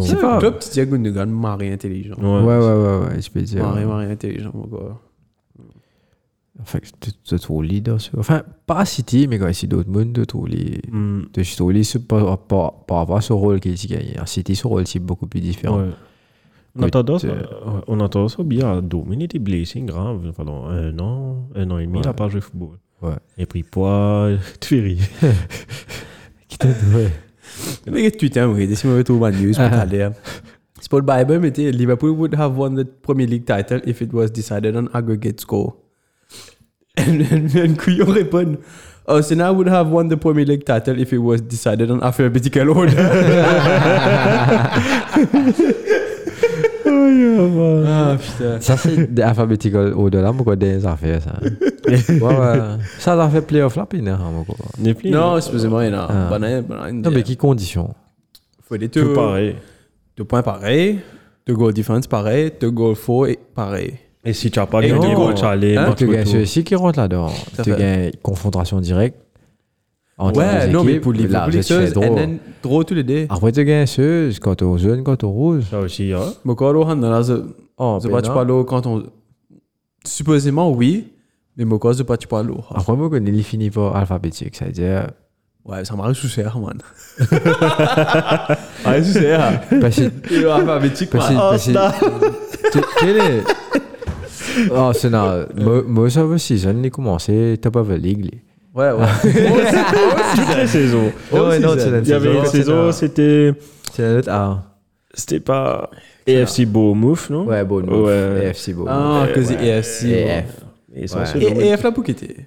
C'est 0.00 0.20
pas- 0.20 0.36
un 0.36 0.38
club, 0.38 0.58
dis 0.72 0.80
à 0.80 0.84
Gundogan, 0.84 1.30
marré 1.30 1.72
intelligent. 1.72 2.16
ouais. 2.18 2.24
Ouais, 2.24 2.58
ouais, 2.58 2.58
ouais, 2.58 3.06
ouais, 3.14 3.20
je 3.22 3.30
peux 3.30 3.40
dire. 3.42 3.62
Marré, 3.62 3.84
marré 3.84 4.10
intelligent, 4.10 4.50
mon 4.52 4.64
gars. 4.66 4.96
Enfin, 6.62 6.78
tu 7.00 7.10
tu 7.24 7.38
trouves 7.38 7.64
leader. 7.64 8.00
sur- 8.00 8.18
Enfin, 8.18 8.42
pas 8.66 8.84
City, 8.84 9.26
mais 9.28 9.38
quand 9.38 9.48
ici 9.48 9.66
Dortmund, 9.68 10.14
tu 10.14 10.26
trouves 10.26 10.48
les. 10.48 10.80
Hmm, 10.90 11.22
Tu 11.32 11.42
trouves 11.56 11.72
les 11.72 11.82
sur- 11.84 12.00
par 12.06 12.38
par- 12.38 12.84
par 12.86 12.98
rapport 12.98 13.16
à 13.16 13.20
ce 13.20 13.32
rôle 13.32 13.60
qu'il 13.60 13.72
a 13.72 13.96
gagné. 13.98 14.16
À 14.18 14.26
City, 14.26 14.54
ce 14.56 14.66
rôle, 14.66 14.86
c'est 14.86 14.98
beaucoup 15.00 15.26
plus 15.26 15.40
différent. 15.40 15.78
ouais. 15.80 15.90
On 16.74 16.84
a 16.84 16.88
tendance, 16.90 17.24
euh, 17.24 17.42
on 17.86 18.00
a 18.00 18.08
tendance 18.08 18.38
à 18.38 18.40
oublier 18.42 18.62
dominer 18.82 19.26
des 19.28 19.38
blessings 19.38 19.84
graves 19.84 20.32
pendant 20.32 20.64
un 20.68 20.98
an, 21.00 21.46
un 21.54 21.70
an 21.70 21.78
et 21.78 21.84
demi, 21.84 21.98
Ouais. 21.98 22.02
il 22.04 22.06
n'a 22.06 22.14
pas 22.14 22.28
joué 22.30 22.40
football. 22.40 22.78
Ouais. 23.02 23.10
Et 23.36 23.44
puis 23.44 23.62
poids, 23.62 24.30
tu 24.60 24.68
fais 24.68 24.80
rire. 24.80 25.02
Qui 26.48 26.56
t'a 26.58 26.68
ouais. 26.68 27.08
Mais 27.90 28.10
Twitter, 28.10 28.44
oui, 28.44 28.74
si 28.74 28.86
on 28.86 29.02
trouve 29.02 29.22
une 29.28 29.46
news, 29.48 29.52
pour 29.52 29.62
aller. 29.64 30.08
C'est 30.80 30.88
pour 30.88 31.00
le 31.00 31.04
Bible, 31.06 31.38
mais 31.40 31.50
t'es- 31.52 31.70
Liverpool 31.72 32.10
would 32.10 32.34
have 32.34 32.58
won 32.58 32.74
the 32.74 32.84
Premier 32.84 33.26
League 33.26 33.44
title 33.44 33.82
if 33.86 34.00
it 34.00 34.12
was 34.12 34.28
decided 34.28 34.74
on 34.76 34.86
aggregate 34.94 35.40
score. 35.40 35.76
And 36.98 37.20
then 37.48 37.76
Couillon 37.76 38.06
répond, 38.06 38.58
Arsenal 39.06 39.54
would 39.56 39.68
have 39.68 39.88
won 39.90 40.08
the 40.08 40.16
Premier 40.16 40.44
League 40.44 40.64
title 40.64 40.98
if 41.00 41.12
it 41.12 41.18
was 41.18 41.40
decided 41.40 41.90
on 41.90 42.02
alphabetical 42.02 42.68
order. 42.70 42.96
ah 47.86 48.16
putain. 48.20 48.60
Ça, 48.60 48.76
c'est 48.76 49.12
des 49.12 49.22
alphabetical 49.22 49.94
moi, 49.94 50.34
quoi, 50.44 50.56
des 50.56 50.84
affaires, 50.86 51.22
ça. 51.22 51.38
ouais, 51.42 52.20
ouais. 52.20 52.58
Ça, 52.98 53.16
ça 53.16 53.28
fait 53.28 53.42
playoff 53.42 53.76
là, 53.76 53.86
puis 53.86 54.02
non, 54.02 54.16
moi, 54.18 54.44
Non, 55.04 55.36
excusez-moi, 55.38 55.88
non. 55.90 56.06
Ah. 56.08 56.28
Bon, 56.30 56.42
hein, 56.44 56.62
bon, 56.62 56.74
hein, 56.74 56.92
Non, 56.92 57.10
mais 57.10 57.22
qui 57.22 57.36
conditions 57.36 57.94
faut 58.62 58.76
des 58.76 58.88
tout 58.88 59.00
deux, 59.00 59.12
pareil. 59.14 59.56
deux 60.16 60.24
points 60.24 60.42
pareils, 60.42 61.00
deux 61.46 61.54
goal 61.54 61.72
defense 61.74 62.06
pareil, 62.06 62.52
deux 62.60 62.70
goal 62.70 62.94
for 62.94 63.26
et 63.26 63.38
pareil. 63.54 63.94
Et 64.24 64.32
si 64.32 64.50
tu 64.50 64.58
n'as 64.58 64.66
pas 64.66 64.80
gagné 64.80 65.14
tu 65.34 65.44
as 65.44 65.56
les 65.56 65.76
Hein? 65.76 65.94
Tu 65.96 66.06
gagnes 66.08 66.26
ceux-ci 66.26 66.62
qui 66.64 66.74
rentrent 66.76 66.98
là-dedans. 67.00 67.30
Tu 67.64 67.70
gagnes 67.74 68.12
confrontation 68.22 68.80
directe. 68.80 69.18
entre 70.18 70.38
Ouais, 70.38 70.66
les 70.66 70.72
non, 70.72 70.84
mais 70.84 70.92
équipes, 70.92 71.02
pour 71.02 71.12
les 71.12 71.26
draw. 71.90 72.04
and 72.04 72.14
then 72.14 72.38
draw 72.62 72.84
tous 72.84 72.94
les 72.94 73.02
deux. 73.02 73.26
Après, 73.28 73.50
tu 73.50 73.64
gagnes 73.64 73.86
ceux, 73.86 74.30
quand 74.40 74.62
on 74.62 74.76
jaune, 74.76 75.02
quand 75.02 75.24
on 75.24 75.30
rouge. 75.30 75.64
Ça 75.70 75.80
aussi, 75.80 76.12
hein. 76.12 76.20
Mais 76.44 76.54
quand 76.54 76.72
on 76.74 76.94
dans 76.96 77.10
la 77.10 77.22
Oh, 77.78 77.98
Je 78.02 78.08
pas 78.08 78.22
tu 78.22 78.30
parles 78.30 78.64
quand 78.64 78.86
on. 78.86 79.02
Supposément, 80.06 80.70
oui. 80.70 81.08
Mais 81.56 81.64
moi, 81.64 81.78
je 81.96 82.02
pas 82.04 82.16
tu 82.16 82.28
parles. 82.28 82.52
Après, 82.72 82.94
moi, 82.94 83.10
quand 83.10 83.16
il 83.26 83.44
finit 83.44 83.70
par 83.70 83.96
alphabétique, 83.96 84.54
ça 84.56 84.66
veut 84.66 84.72
dire. 84.72 85.08
Ouais, 85.64 85.84
ça 85.84 85.94
m'arrive 85.96 86.14
sous 86.16 86.28
serre, 86.28 86.58
man. 86.58 86.78
Ouais, 88.86 89.02
sous 89.02 89.12
serre. 89.12 89.60
Parce 89.80 89.96
que. 89.96 90.10
Il 90.30 90.42
est 90.42 90.46
alphabétique, 90.50 91.10
Parce 91.10 91.28
que. 91.28 91.32
man. 91.34 91.40
parce 91.50 91.66
que- 91.66 92.70
tu- 92.72 92.84
Quel 93.00 93.16
est. 93.16 93.42
Oh, 94.70 94.90
c'est 94.94 95.10
non. 95.10 95.46
Moi, 95.56 95.82
moi, 95.86 96.10
ça 96.10 96.24
va 96.24 96.38
si 96.38 96.58
jeune, 96.58 96.84
il 96.84 96.90
commençait 96.90 97.56
top 97.60 97.76
of 97.76 97.88
the 97.88 97.92
league. 97.92 98.30
Ouais, 98.74 98.90
ouais. 98.90 99.06
Toutes 100.34 100.56
les 100.56 100.66
saisons. 100.66 101.12
Ouais, 101.30 101.58
non, 101.58 101.74
c'est 101.76 101.90
la 101.90 101.98
Il 101.98 102.08
y 102.08 102.12
avait 102.12 102.36
une 102.38 102.46
saison, 102.46 102.90
c'était. 102.92 103.52
C'est 103.92 104.04
un 104.04 104.18
autre 104.18 104.30
A. 104.30 104.62
C'était 105.14 105.40
pas 105.40 105.90
AFC 106.26 106.64
Bournemouth, 106.64 107.28
non? 107.28 107.44
Ouais, 107.44 107.64
bon, 107.64 107.82
Ouais. 107.82 108.46
AFC, 108.48 108.72
bon. 108.72 108.86
Ah, 108.88 109.26
que 109.34 109.42
c'est. 109.42 109.62
EFC. 109.62 110.04
EF. 110.06 110.62
Et 110.94 111.68
EF 111.68 111.82
là 111.82 111.92
pour 111.92 112.04
quitter. 112.04 112.46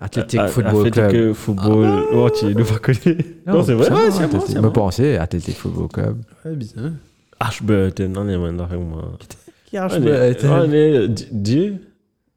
Athletic 0.00 0.40
Football 0.48 0.86
Athletic 0.86 1.08
Club. 1.08 1.32
Football. 1.32 2.04
Oh, 2.12 2.30
tu 2.30 2.46
nous 2.46 2.64
pas 2.64 2.78
connu. 2.78 3.16
Non, 3.46 3.62
c'est 3.64 3.74
vrai. 3.74 3.90
Ouais, 3.90 4.10
c'est 4.10 4.30
bon, 4.30 4.40
c'est 4.40 4.54
Je 4.54 4.60
me 4.60 4.70
pensais 4.70 5.18
Athletic 5.18 5.56
Football 5.56 5.88
Club. 5.88 6.18
Ouais, 6.44 6.54
bizarre. 6.54 6.90
Ashburton, 7.40 8.08
non, 8.12 8.24
il 8.26 8.32
y 8.32 8.34
a 8.34 8.38
maintenant 8.38 8.68
moi. 8.78 9.12
Qui 9.68 9.76
a 9.76 9.84
Allez, 9.84 10.10
allez, 10.44 11.08
di- 11.08 11.26
dis, 11.30 11.72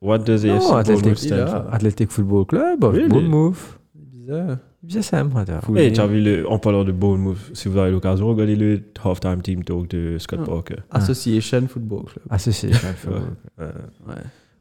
what 0.01 0.19
does 0.19 0.43
AFC 0.45 0.63
Non, 0.63 0.75
Athletic, 0.75 1.01
Bournemouth 1.03 1.17
stand 1.17 1.37
là. 1.39 1.47
for? 1.47 1.73
Athletic 1.73 2.11
Football 2.11 2.45
Club 2.45 2.83
of 2.83 2.93
Really? 2.93 3.07
Bournemouth. 3.09 3.79
Bizarre. 3.95 4.57
Bien 4.83 5.01
simple, 5.03 5.37
attends. 5.37 5.75
Hey, 5.75 5.93
tu 5.93 6.01
as 6.01 6.07
vu 6.07 6.19
le, 6.21 6.49
en 6.49 6.57
parlant 6.59 6.83
de 6.83 6.91
Bournemouth, 6.91 7.37
si 7.53 7.67
vous 7.69 7.77
avez 7.77 7.91
l'occasion, 7.91 8.27
regardez 8.27 8.55
le 8.55 8.81
halftime 9.03 9.41
team 9.41 9.63
talk 9.63 9.87
de 9.89 10.17
Scott 10.17 10.39
Ah. 10.41 10.45
Parker. 10.45 10.75
Association 10.89 11.67
Football 11.69 12.03
Club. 12.05 12.25
Association 12.31 12.89
Football. 12.97 13.21
Euh, 13.61 13.71
Ouais. 14.07 14.15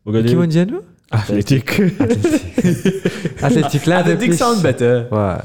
regardez 0.04 0.28
Qui 0.28 0.36
m'ont 0.36 0.46
dit 0.46 0.66
nous? 0.66 0.82
Athletic. 1.10 1.80
Athletic 3.42 3.86
là, 3.86 3.98
Athletic 3.98 4.34
sound 4.34 4.62
better. 4.62 5.04
Ouais. 5.10 5.36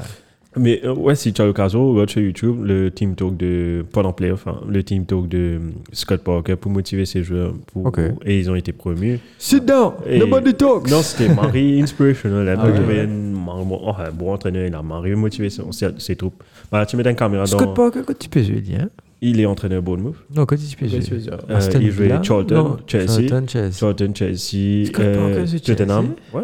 Mais 0.56 0.80
euh, 0.84 0.94
ouais, 0.94 1.14
si 1.14 1.32
tu 1.32 1.42
as 1.42 1.44
l'occasion, 1.44 1.92
regarde 1.92 2.10
sur 2.10 2.20
YouTube 2.22 2.64
le 2.64 2.90
team 2.90 3.14
talk 3.14 3.36
de, 3.36 3.84
pendant 3.92 4.12
playoff, 4.12 4.46
hein, 4.46 4.60
le 4.68 4.82
team 4.82 5.04
talk 5.04 5.28
de 5.28 5.38
euh, 5.38 5.58
Scott 5.92 6.22
Parker 6.22 6.56
pour 6.56 6.70
motiver 6.70 7.04
ses 7.04 7.22
joueurs. 7.22 7.52
Pour, 7.72 7.86
Ok. 7.86 8.00
Et 8.24 8.38
ils 8.38 8.50
ont 8.50 8.54
été 8.54 8.72
promus. 8.72 9.18
Sit 9.38 9.64
down, 9.64 9.92
Et- 10.06 10.18
nobody 10.18 10.54
talks. 10.54 10.90
Non, 10.90 11.02
c'était 11.02 11.32
Marie 11.32 11.80
Inspirational. 11.82 12.48
Elle 12.48 12.58
Ah 12.58 12.66
ouais, 12.66 13.08
oh, 13.08 13.92
un 13.98 14.10
bon 14.10 14.32
entraîneur. 14.32 14.66
Il 14.66 14.74
a 14.74 14.82
Marie 14.82 15.14
motivé 15.14 15.50
ses, 15.50 15.62
ses 15.98 16.16
troupes. 16.16 16.42
Voilà, 16.70 16.86
tu 16.86 16.96
mets 16.96 17.08
une 17.08 17.16
caméra 17.16 17.44
dans. 17.44 17.58
Scott 17.58 17.74
Parker, 17.74 18.00
quand 18.06 18.18
tu 18.18 18.28
peux 18.28 18.42
jouer, 18.42 18.62
lui, 18.66 18.74
hein 18.76 18.88
Il 19.20 19.40
est 19.40 19.46
entraîneur 19.46 19.82
Bournemouth. 19.82 20.16
Non, 20.34 20.46
quand 20.46 20.56
tu 20.56 20.76
peux 20.76 20.86
Qu'est-ce 20.86 21.10
que 21.10 21.14
tu 21.16 21.20
jouer. 21.22 21.32
Euh, 21.50 21.60
il 21.80 21.90
jouait 21.90 22.08
Charlton, 22.22 22.78
Chelsea. 22.86 23.06
Charlton, 23.28 23.44
Chelsea. 23.46 23.72
Charlton, 23.72 24.12
Chelsea, 24.14 24.86
Scott 24.86 25.04
euh, 25.04 25.34
Parker, 25.34 25.46
c'est 25.46 25.60
Tottenham. 25.60 26.14
Ouais. 26.32 26.42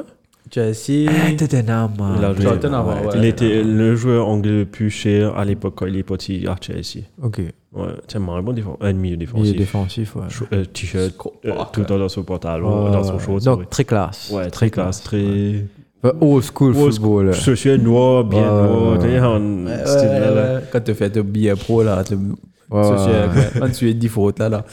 Chelsea. 0.53 1.09
Ah, 1.09 1.33
Tottenham. 1.37 1.93
Il 1.99 2.03
a 2.03 2.29
man. 2.29 2.35
joué. 2.37 2.45
Charlton 2.45 2.73
avant, 2.75 2.93
ouais. 2.95 3.13
Il 3.17 3.25
était 3.25 3.63
le 3.63 3.95
joueur 3.97 4.29
anglais 4.29 4.51
le 4.51 4.65
plus 4.67 4.91
cher 4.91 5.37
à 5.37 5.45
l'époque 5.45 5.75
quand 5.77 5.87
il 5.87 5.97
est 5.97 6.03
parti 6.03 6.47
à 6.47 6.57
Chelsea. 6.61 7.05
Ok. 7.23 7.41
Ouais, 7.73 7.87
c'est 8.07 8.19
un 8.19 8.43
bon 8.43 8.53
défensif. 8.53 8.79
Un 8.83 8.93
milieu 8.93 9.15
Il 9.15 9.23
est 9.23 9.27
défensif. 9.27 9.57
défensif, 9.57 10.17
ouais. 10.17 10.23
Euh, 10.53 10.65
T-shirt, 10.67 11.15
euh, 11.47 11.53
tout 11.73 11.81
le 11.81 11.87
temps 11.87 11.99
dans 11.99 12.09
son 12.11 12.23
pantalon, 12.23 12.91
dans 12.91 13.03
son 13.03 13.19
short. 13.19 13.43
Donc, 13.45 13.71
très 13.71 13.85
classe. 13.85 14.31
ouais, 14.31 14.51
très 14.51 14.69
classe, 14.69 15.03
très. 15.03 15.65
Ouais, 16.05 16.13
Old 16.21 16.43
school 16.45 16.77
Old 16.77 16.93
football. 16.95 17.35
Social 17.35 17.81
noir, 17.81 18.25
bien 18.25 18.43
noir. 18.43 18.93
ouais, 18.93 18.99
tu 18.99 19.03
sais, 19.05 19.11
ouais. 19.13 19.19
un 19.21 19.65
Ouais, 19.67 19.87
style 19.87 20.09
ouais, 20.09 20.21
là, 20.21 20.31
là. 20.35 20.55
ouais. 20.57 20.61
Quand 20.71 20.81
tu 20.85 20.95
fais 20.95 21.09
ton 21.11 21.21
billet 21.23 21.55
pro, 21.55 21.83
là, 21.83 22.03
tu 22.05 22.15
Ouais, 22.71 22.83
social, 22.85 23.31
ouais. 23.31 23.61
quand 23.61 23.71
tu 23.71 23.89
es 23.89 23.95
10 23.95 24.09
fautes, 24.09 24.39
là, 24.39 24.49
là. 24.49 24.65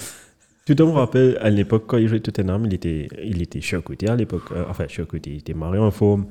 Tout 0.70 0.76
le 0.78 0.86
monde 0.86 0.97
rappelle, 0.97 1.36
à 1.41 1.49
l'époque, 1.49 1.86
quand 1.88 1.97
il 1.97 2.07
jouait 2.07 2.20
Tottenham, 2.20 2.63
il 2.67 2.76
était, 2.76 3.07
il 3.24 3.41
était 3.41 3.59
surcoté 3.59 4.07
à 4.07 4.15
l'époque. 4.15 4.51
Euh, 4.51 4.65
enfin, 4.70 4.86
surcoté, 4.88 5.32
il 5.32 5.38
était 5.38 5.55
marié 5.55 5.80
en 5.82 5.89
forme 5.89 6.28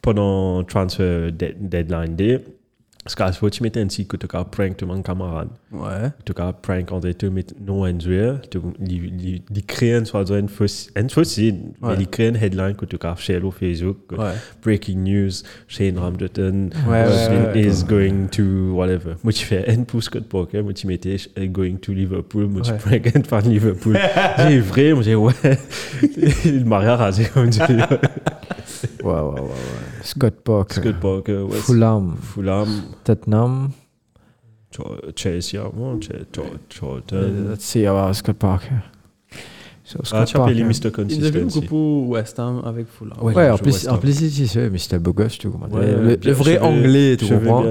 pendant 0.00 0.62
transfer 0.62 1.32
de- 1.32 1.54
deadline 1.58 2.14
day. 2.14 2.44
Moment, 3.06 3.50
tu 3.50 3.62
mettais 3.62 3.80
un 3.82 3.88
site 3.88 4.08
que 4.08 4.16
tu 4.16 4.26
as 4.32 4.44
prank 4.44 4.78
tout 4.78 4.86
mon 4.86 5.02
camarade. 5.02 5.48
Ouais. 5.70 6.10
Tu 6.24 6.32
as 6.40 6.52
prank 6.54 6.90
tu. 6.90 7.14
Tu. 7.14 7.30
Mais 7.30 7.44
Ouais. 11.82 11.96
il 11.98 12.08
crée 12.08 12.28
une 12.28 12.36
headline 12.36 12.74
que 12.74 12.86
tu 12.86 12.96
as 13.02 13.14
share 13.16 13.44
au 13.44 13.50
Facebook. 13.50 13.98
Breaking 14.62 15.02
news, 15.04 15.30
Shane 15.68 15.98
ouais, 16.88 17.04
ouais. 17.54 17.60
is 17.60 17.84
going 17.84 18.28
to 18.28 18.72
whatever. 18.74 19.16
Moi, 19.22 19.32
tu 19.34 19.44
fais 19.44 19.68
un 19.70 19.82
pour 19.84 20.02
Scott 20.02 20.24
Parker, 20.24 20.62
moi, 20.62 20.72
tu 20.72 20.86
mettais 20.86 21.16
uh, 21.36 21.46
going 21.48 21.76
to 21.76 21.92
Liverpool, 21.92 22.46
tu 22.62 22.72
prends 22.72 22.90
un 23.18 23.22
fan 23.22 23.50
Liverpool. 23.50 23.98
J'ai 24.48 24.60
vrai, 24.60 24.92
moi, 24.94 25.02
j'ai 25.02 25.14
ouais. 25.14 25.32
Il 26.46 26.64
m'a 26.64 26.78
rien 26.78 26.96
rasé, 26.96 27.26
ouais, 27.36 29.12
ouais, 29.12 29.40
ouais. 29.40 29.40
Scott 30.02 30.34
Parker. 30.42 30.74
Scott 30.80 30.96
Parker, 31.00 31.38
ouais. 31.42 31.56
Fulham. 31.58 32.14
Fulham, 32.20 32.68
Tottenham. 33.02 33.70
Ch- 34.70 35.14
Chelsea 35.16 35.58
avant, 35.60 36.00
Ch- 36.00 36.10
Ch- 36.32 36.42
Charlton. 36.68 37.48
let's 37.50 37.64
see 37.64 37.86
about 37.86 38.12
Scott 38.14 38.36
Parker. 38.36 38.82
So, 39.86 39.98
Ah, 40.00 40.06
Scott 40.06 40.26
tu 40.28 40.36
appelles 40.38 40.56
Parker. 40.56 40.64
Mr. 40.64 40.90
Il 41.10 41.18
nous 41.20 41.26
a 41.26 41.30
vu 41.30 41.42
Consistency. 41.42 41.60
beaucoup 41.60 41.66
pour 41.68 42.08
West 42.08 42.38
Ham 42.40 42.62
avec 42.64 42.86
Fulham. 42.88 43.18
Ouais. 43.20 43.34
Ouais, 43.34 43.50
en 43.50 43.58
plus, 43.58 43.86
en 43.86 43.98
plus, 43.98 44.20
il 44.22 44.48
c'est 44.48 44.70
mais 44.70 44.78
c'était 44.78 44.98
beau 44.98 45.12
gosse, 45.12 45.36
tu 45.38 45.50
comprends. 45.50 45.68
Ouais, 45.68 45.92
le, 45.92 46.16
le 46.24 46.32
vrai 46.32 46.54
cheveux- 46.54 46.62
anglais, 46.64 47.16
tu 47.18 47.26
comprends. 47.28 47.64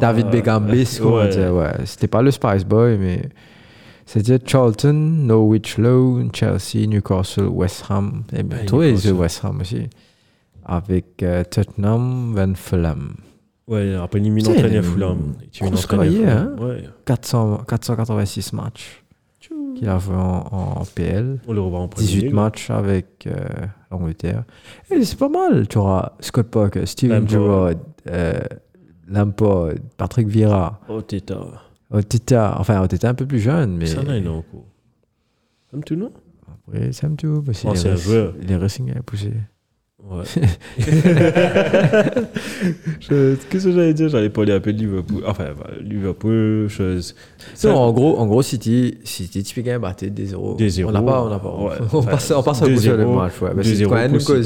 David 0.00 0.30
Beckham 0.30 0.66
Bliss, 0.66 1.00
Ouais. 1.00 1.48
ouais. 1.48 1.72
C'était 1.84 2.08
pas 2.08 2.22
le 2.22 2.30
Spice 2.32 2.64
Boy, 2.64 2.98
mais 2.98 3.28
c'était 4.04 4.38
Charlton, 4.44 4.92
Norwich 4.92 5.78
Low, 5.78 6.20
Chelsea, 6.32 6.86
Newcastle, 6.88 7.46
West 7.46 7.84
Ham. 7.88 8.24
Et 8.36 8.42
bien, 8.42 8.66
Ouais, 8.72 8.96
jouent 8.96 9.18
West 9.20 9.42
Ham 9.44 9.60
aussi. 9.60 9.88
Avec 10.66 11.22
euh, 11.22 11.44
Tottenham, 11.44 12.34
Van 12.34 12.52
Fulham. 12.54 13.14
Ouais, 13.70 13.94
après, 13.94 14.20
il 14.20 14.30
mis 14.32 14.46
entraîneur 14.46 14.84
une 14.84 14.90
Fulham. 14.90 15.32
Il 15.60 15.70
mis. 15.70 16.18
Ouais. 16.60 16.84
400, 17.06 17.64
486 17.68 18.52
matchs 18.52 19.02
qu'il 19.76 19.88
a 19.88 19.98
fait 19.98 20.12
en, 20.12 20.80
en 20.80 20.84
PL. 20.84 21.38
On 21.46 21.52
le 21.52 21.60
revoit 21.60 21.78
en 21.78 21.88
premier 21.88 22.06
18 22.06 22.22
lieu. 22.28 22.34
matchs 22.34 22.70
avec 22.70 23.26
euh, 23.26 23.32
l'Angleterre. 23.90 24.44
Et 24.90 25.04
c'est 25.04 25.18
pas 25.18 25.28
mal. 25.28 25.68
Tu 25.68 25.78
auras 25.78 26.12
Scott 26.20 26.48
Parker, 26.48 26.84
Steven. 26.84 27.26
Gerrard, 27.28 27.74
euh, 28.08 28.40
Lampard, 29.08 29.70
Patrick 29.96 30.28
Vieira, 30.28 30.80
Oh, 30.88 31.00
Teta. 31.00 31.38
Otita. 31.90 32.56
Enfin, 32.58 32.82
Otita 32.82 33.08
un 33.08 33.14
peu 33.14 33.26
plus 33.26 33.40
jeune, 33.40 33.76
mais. 33.76 33.86
Ça, 33.86 34.02
là, 34.02 34.16
il 34.16 34.24
est 34.24 34.28
en 34.28 34.42
cours. 34.42 34.66
Comme 35.70 35.82
tout, 35.84 35.96
non? 35.96 36.12
Après, 36.68 36.92
c'est 36.92 37.06
un 37.06 37.10
petit 37.14 37.26
peu. 37.26 37.42
Parce 37.42 37.64
les, 37.64 37.96
joueur. 37.96 38.34
les 38.40 38.56
Racing 38.56 38.90
a 38.96 39.02
poussé. 39.02 39.32
Ouais. 40.08 40.24
Je- 43.00 43.34
Qu'est-ce 43.48 43.64
que 43.64 43.72
j'allais 43.72 43.94
dire? 43.94 44.08
J'allais 44.08 44.28
parler 44.30 44.52
un 44.52 44.60
peu 44.60 44.72
de 44.72 44.78
Liverpool. 44.78 45.22
Enfin, 45.26 45.44
bah, 45.58 45.70
Liverpool, 45.80 46.68
chose. 46.68 47.14
Non, 47.64 47.76
en 47.76 47.92
gros, 47.92 48.18
en 48.18 48.26
gros, 48.26 48.42
City, 48.42 48.98
City, 49.04 49.42
tu 49.42 49.54
peux 49.54 49.62
gagner 49.62 49.78
battre 49.78 50.04
des 50.06 50.26
0 50.26 50.54
Des 50.56 50.68
zéros. 50.68 50.90
On 50.90 50.92
n'a 50.92 51.02
pas, 51.02 51.22
on 51.24 51.28
n'a 51.30 51.38
pas. 51.38 51.54
Ouais. 51.56 51.76
On 51.92 52.02
passe, 52.02 52.32
on 52.36 52.42
passe 52.42 52.62
à 52.62 52.76
sur 52.76 52.96
le 52.96 53.06
match, 53.06 53.40
ouais. 53.40 53.50
C'est 53.62 53.84
quand 53.84 53.94
même 53.94 54.14
une 54.14 54.18
des 54.18 54.42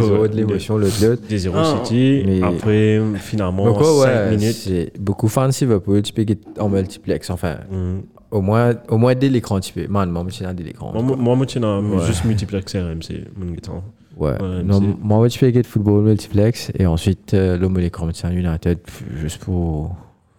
zéros, 0.00 0.22
Ouais, 0.22 0.28
de 0.28 0.36
l'émotion, 0.36 0.78
l'autre. 0.78 0.96
Des 1.28 1.38
0 1.38 1.54
Ah, 1.56 1.80
City. 1.84 2.22
mais- 2.26 2.42
Après, 2.42 3.00
finalement, 3.16 3.66
Donc, 3.66 3.84
5 3.84 4.04
ouais, 4.06 4.30
minutes. 4.36 4.56
c'est 4.56 4.92
beaucoup 4.98 5.28
fan 5.28 5.50
de 5.50 5.56
Liverpool, 5.60 6.02
tu 6.02 6.12
peux 6.12 6.24
get 6.26 6.38
en 6.58 6.68
multiplex, 6.68 7.30
enfin, 7.30 7.56
Mhm. 7.70 8.02
au 8.30 8.40
moins, 8.40 8.74
au 8.88 8.98
moins 8.98 9.14
dès 9.14 9.28
l'écran, 9.28 9.60
tu 9.60 9.72
peux. 9.72 9.86
Man, 9.88 10.10
moi, 10.10 10.24
je 10.28 10.34
suis 10.34 10.44
dès 10.54 10.64
l'écran. 10.64 10.92
Moi, 10.92 11.02
moi, 11.16 11.36
non, 11.60 11.96
Ouais. 11.98 12.06
juste 12.06 12.24
multiplex 12.24 12.74
RMC, 12.74 13.24
mon 13.36 13.52
guitar. 13.52 13.82
Ouais. 14.16 14.30
Ouais, 14.40 14.62
non, 14.64 14.80
moi, 15.02 15.28
peux 15.28 15.52
get 15.52 15.62
football 15.64 16.02
multiplex 16.04 16.72
et 16.78 16.86
ensuite 16.86 17.34
euh, 17.34 17.56
l'homme 17.58 17.78
l'écran, 17.78 18.08
c'est 18.14 18.26
un 18.26 18.32
United, 18.32 18.78
juste 19.14 19.44
pour. 19.44 19.94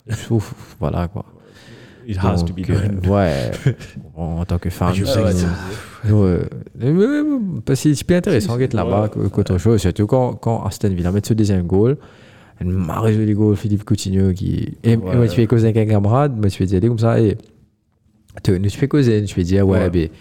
juste 0.07 0.28
pour- 0.28 0.41
voilà, 0.80 1.07
quoi. 1.07 1.25
It 2.07 2.17
has 2.23 2.43
to 2.45 2.53
be 2.53 2.59
Donc, 2.61 2.69
euh, 2.69 2.88
done. 2.88 3.11
ouais, 3.11 3.51
en 4.15 4.45
tant 4.45 4.57
que 4.57 4.69
fan. 4.69 4.93
Je 4.93 5.03
ouais. 5.03 6.39
Mais, 6.80 6.91
mais, 6.91 7.05
mais, 7.23 7.39
Parce 7.65 7.84
que 7.84 7.93
c'est 7.93 8.03
plus 8.05 8.15
intéressant 8.15 8.57
d'être 8.57 8.73
là-bas 8.73 9.09
qu'autre 9.09 9.57
chose, 9.57 9.82
surtout 9.82 10.07
quand, 10.07 10.36
quand 10.36 10.63
Aston 10.63 10.89
Villa 10.89 11.11
met 11.11 11.19
ce 11.23 11.34
deuxième 11.34 11.63
goal. 11.67 11.97
Un 12.61 12.65
marre 12.65 13.11
joli 13.11 13.34
goal, 13.34 13.55
Philippe 13.55 13.84
Coutinho 13.84 14.32
qui. 14.34 14.78
Et, 14.84 14.93
et 14.93 14.97
moi, 14.97 15.28
tu 15.28 15.36
fais 15.36 15.45
causer 15.47 15.65
avec 15.67 15.78
un 15.78 15.86
camarade, 15.93 16.36
moi, 16.36 16.49
tu 16.49 16.57
fais 16.57 16.65
dire 16.65 16.82
comme 16.82 16.97
ça, 16.97 17.19
et. 17.19 17.38
Tu 18.43 18.57
nous 18.59 18.69
fais 18.69 18.88
causer, 18.88 19.23
tu 19.25 19.36
fais 19.36 19.43
dire, 19.43 19.67
ouais, 19.67 19.89
Ouais. 19.89 20.11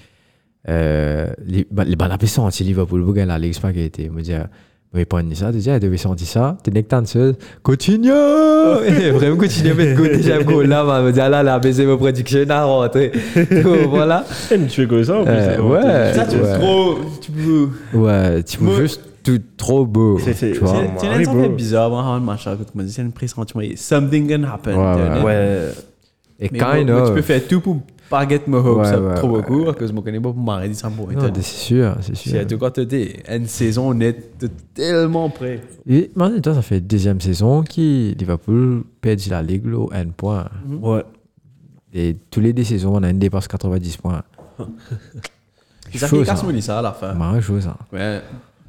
Euh, 0.68 1.28
les, 1.46 1.66
bah, 1.70 1.84
les 1.84 1.96
balles 1.96 2.12
à 2.12 2.26
senti 2.26 2.64
Liverpool, 2.64 3.00
vous 3.00 3.12
gagnez 3.12 3.28
la 3.28 3.38
Ligue 3.38 3.52
Spaghetti. 3.54 4.08
Me 4.10 4.20
dire, 4.22 4.46
vous 4.92 5.04
prendre 5.04 5.32
ça, 5.34 5.52
tu 5.52 5.58
dis, 5.58 5.70
elle 5.70 5.78
devait 5.80 5.96
sentir 5.96 6.26
ça, 6.26 6.56
t'es 6.62 6.70
nec 6.70 6.88
danseuse, 6.90 7.34
Coutinho! 7.62 8.12
Et 8.86 9.10
Vraiment, 9.10 9.36
met 9.74 9.90
le 9.90 9.94
goal, 9.96 10.08
déjà, 10.16 10.42
goal 10.42 10.66
là, 10.66 11.02
me 11.02 11.12
dire, 11.12 11.28
là, 11.28 11.42
là, 11.42 11.58
baiser 11.58 11.84
vos 11.84 11.96
prédictions, 11.98 12.44
à 12.48 12.64
rentrer. 12.64 13.12
Voilà. 13.88 14.24
Eh, 14.50 14.56
mais 14.58 14.66
Tu 14.66 14.80
fais 14.82 14.86
comme 14.88 15.04
ça 15.04 15.18
en 15.18 15.24
plus. 15.24 15.32
Euh, 15.32 15.60
ouais. 15.60 16.14
Ça, 16.14 16.24
tu 16.26 16.36
Ouais. 16.36 16.58
trop. 16.58 16.98
Tu 17.20 17.30
peux. 17.30 17.68
Ouais, 17.96 18.42
tu 18.42 18.58
peux 18.58 18.76
juste 18.80 19.02
tout 19.22 19.40
trop 19.56 19.84
beau. 19.86 20.18
C'est- 20.18 20.52
tu 20.52 20.58
vois. 20.60 20.74
c'est- 20.98 21.26
un 21.28 21.32
peu 21.32 21.48
bizarre, 21.48 21.90
moi, 21.90 22.02
un 22.02 22.20
match 22.20 22.46
là, 22.46 22.56
comme 22.56 22.80
on 22.80 22.84
dit, 22.84 22.92
c'est 22.92 23.02
une 23.02 23.12
pressentiment. 23.12 23.62
Something 23.76 24.28
can 24.28 24.42
happen. 24.44 24.74
Ouais, 24.76 25.18
tu 25.20 25.24
ouais. 25.24 25.58
Et 26.38 26.48
Mais 26.52 26.58
kind 26.58 26.90
moi, 26.90 27.06
tu 27.06 27.12
peux 27.12 27.18
of. 27.20 27.24
faire 27.24 27.46
tout 27.48 27.60
pour 27.60 27.78
pas 28.08 28.28
get 28.28 28.42
my 28.46 28.56
hopes 28.56 28.78
Ouais, 28.78 28.92
up 28.92 29.04
ouais, 29.04 29.14
trop 29.14 29.28
ouais. 29.28 29.40
beaucoup, 29.42 29.64
parce 29.64 29.76
que 29.76 29.86
je 29.86 29.92
me 29.92 30.00
connais 30.00 30.20
pas 30.20 30.32
pour 30.32 30.42
m'arrêter 30.42 30.74
ça 30.74 30.90
pour 30.90 31.10
Non, 31.10 31.30
c'est 31.34 31.42
sûr, 31.42 31.96
c'est 32.00 32.14
sûr. 32.16 32.46
tout 32.46 32.58
cas, 32.58 32.70
t'es 32.70 33.22
une 33.28 33.46
saison 33.46 33.92
nette, 33.94 34.38
t'es 34.38 34.48
tellement 34.74 35.28
prêt. 35.30 35.60
Et 35.86 36.10
maintenant, 36.14 36.54
ça 36.54 36.62
fait 36.62 36.80
deuxième 36.80 37.20
saison 37.20 37.62
qui 37.62 38.14
Liverpool 38.18 38.84
perd 39.00 39.20
la 39.28 39.42
Ligue 39.42 39.66
au 39.74 39.90
N 39.92 40.12
point. 40.12 40.48
Ouais. 40.68 41.04
Et 41.92 42.16
tous 42.30 42.40
les 42.40 42.52
deux 42.52 42.64
saisons, 42.64 42.94
on 42.96 43.02
a 43.02 43.10
une 43.10 43.18
dépasse 43.18 43.48
90 43.48 43.96
points. 43.96 44.22
C'est 45.92 45.98
ça 45.98 46.08
Chaud, 46.08 46.18
qui 46.20 46.26
ça. 46.26 46.32
casse 46.32 46.42
mon 46.44 46.60
ça 46.60 46.78
à 46.80 46.82
la 46.82 46.92
fin. 46.92 47.14
Marrant 47.14 47.40
chose, 47.40 47.66
hein. 47.66 47.76
Ouais. 47.92 48.20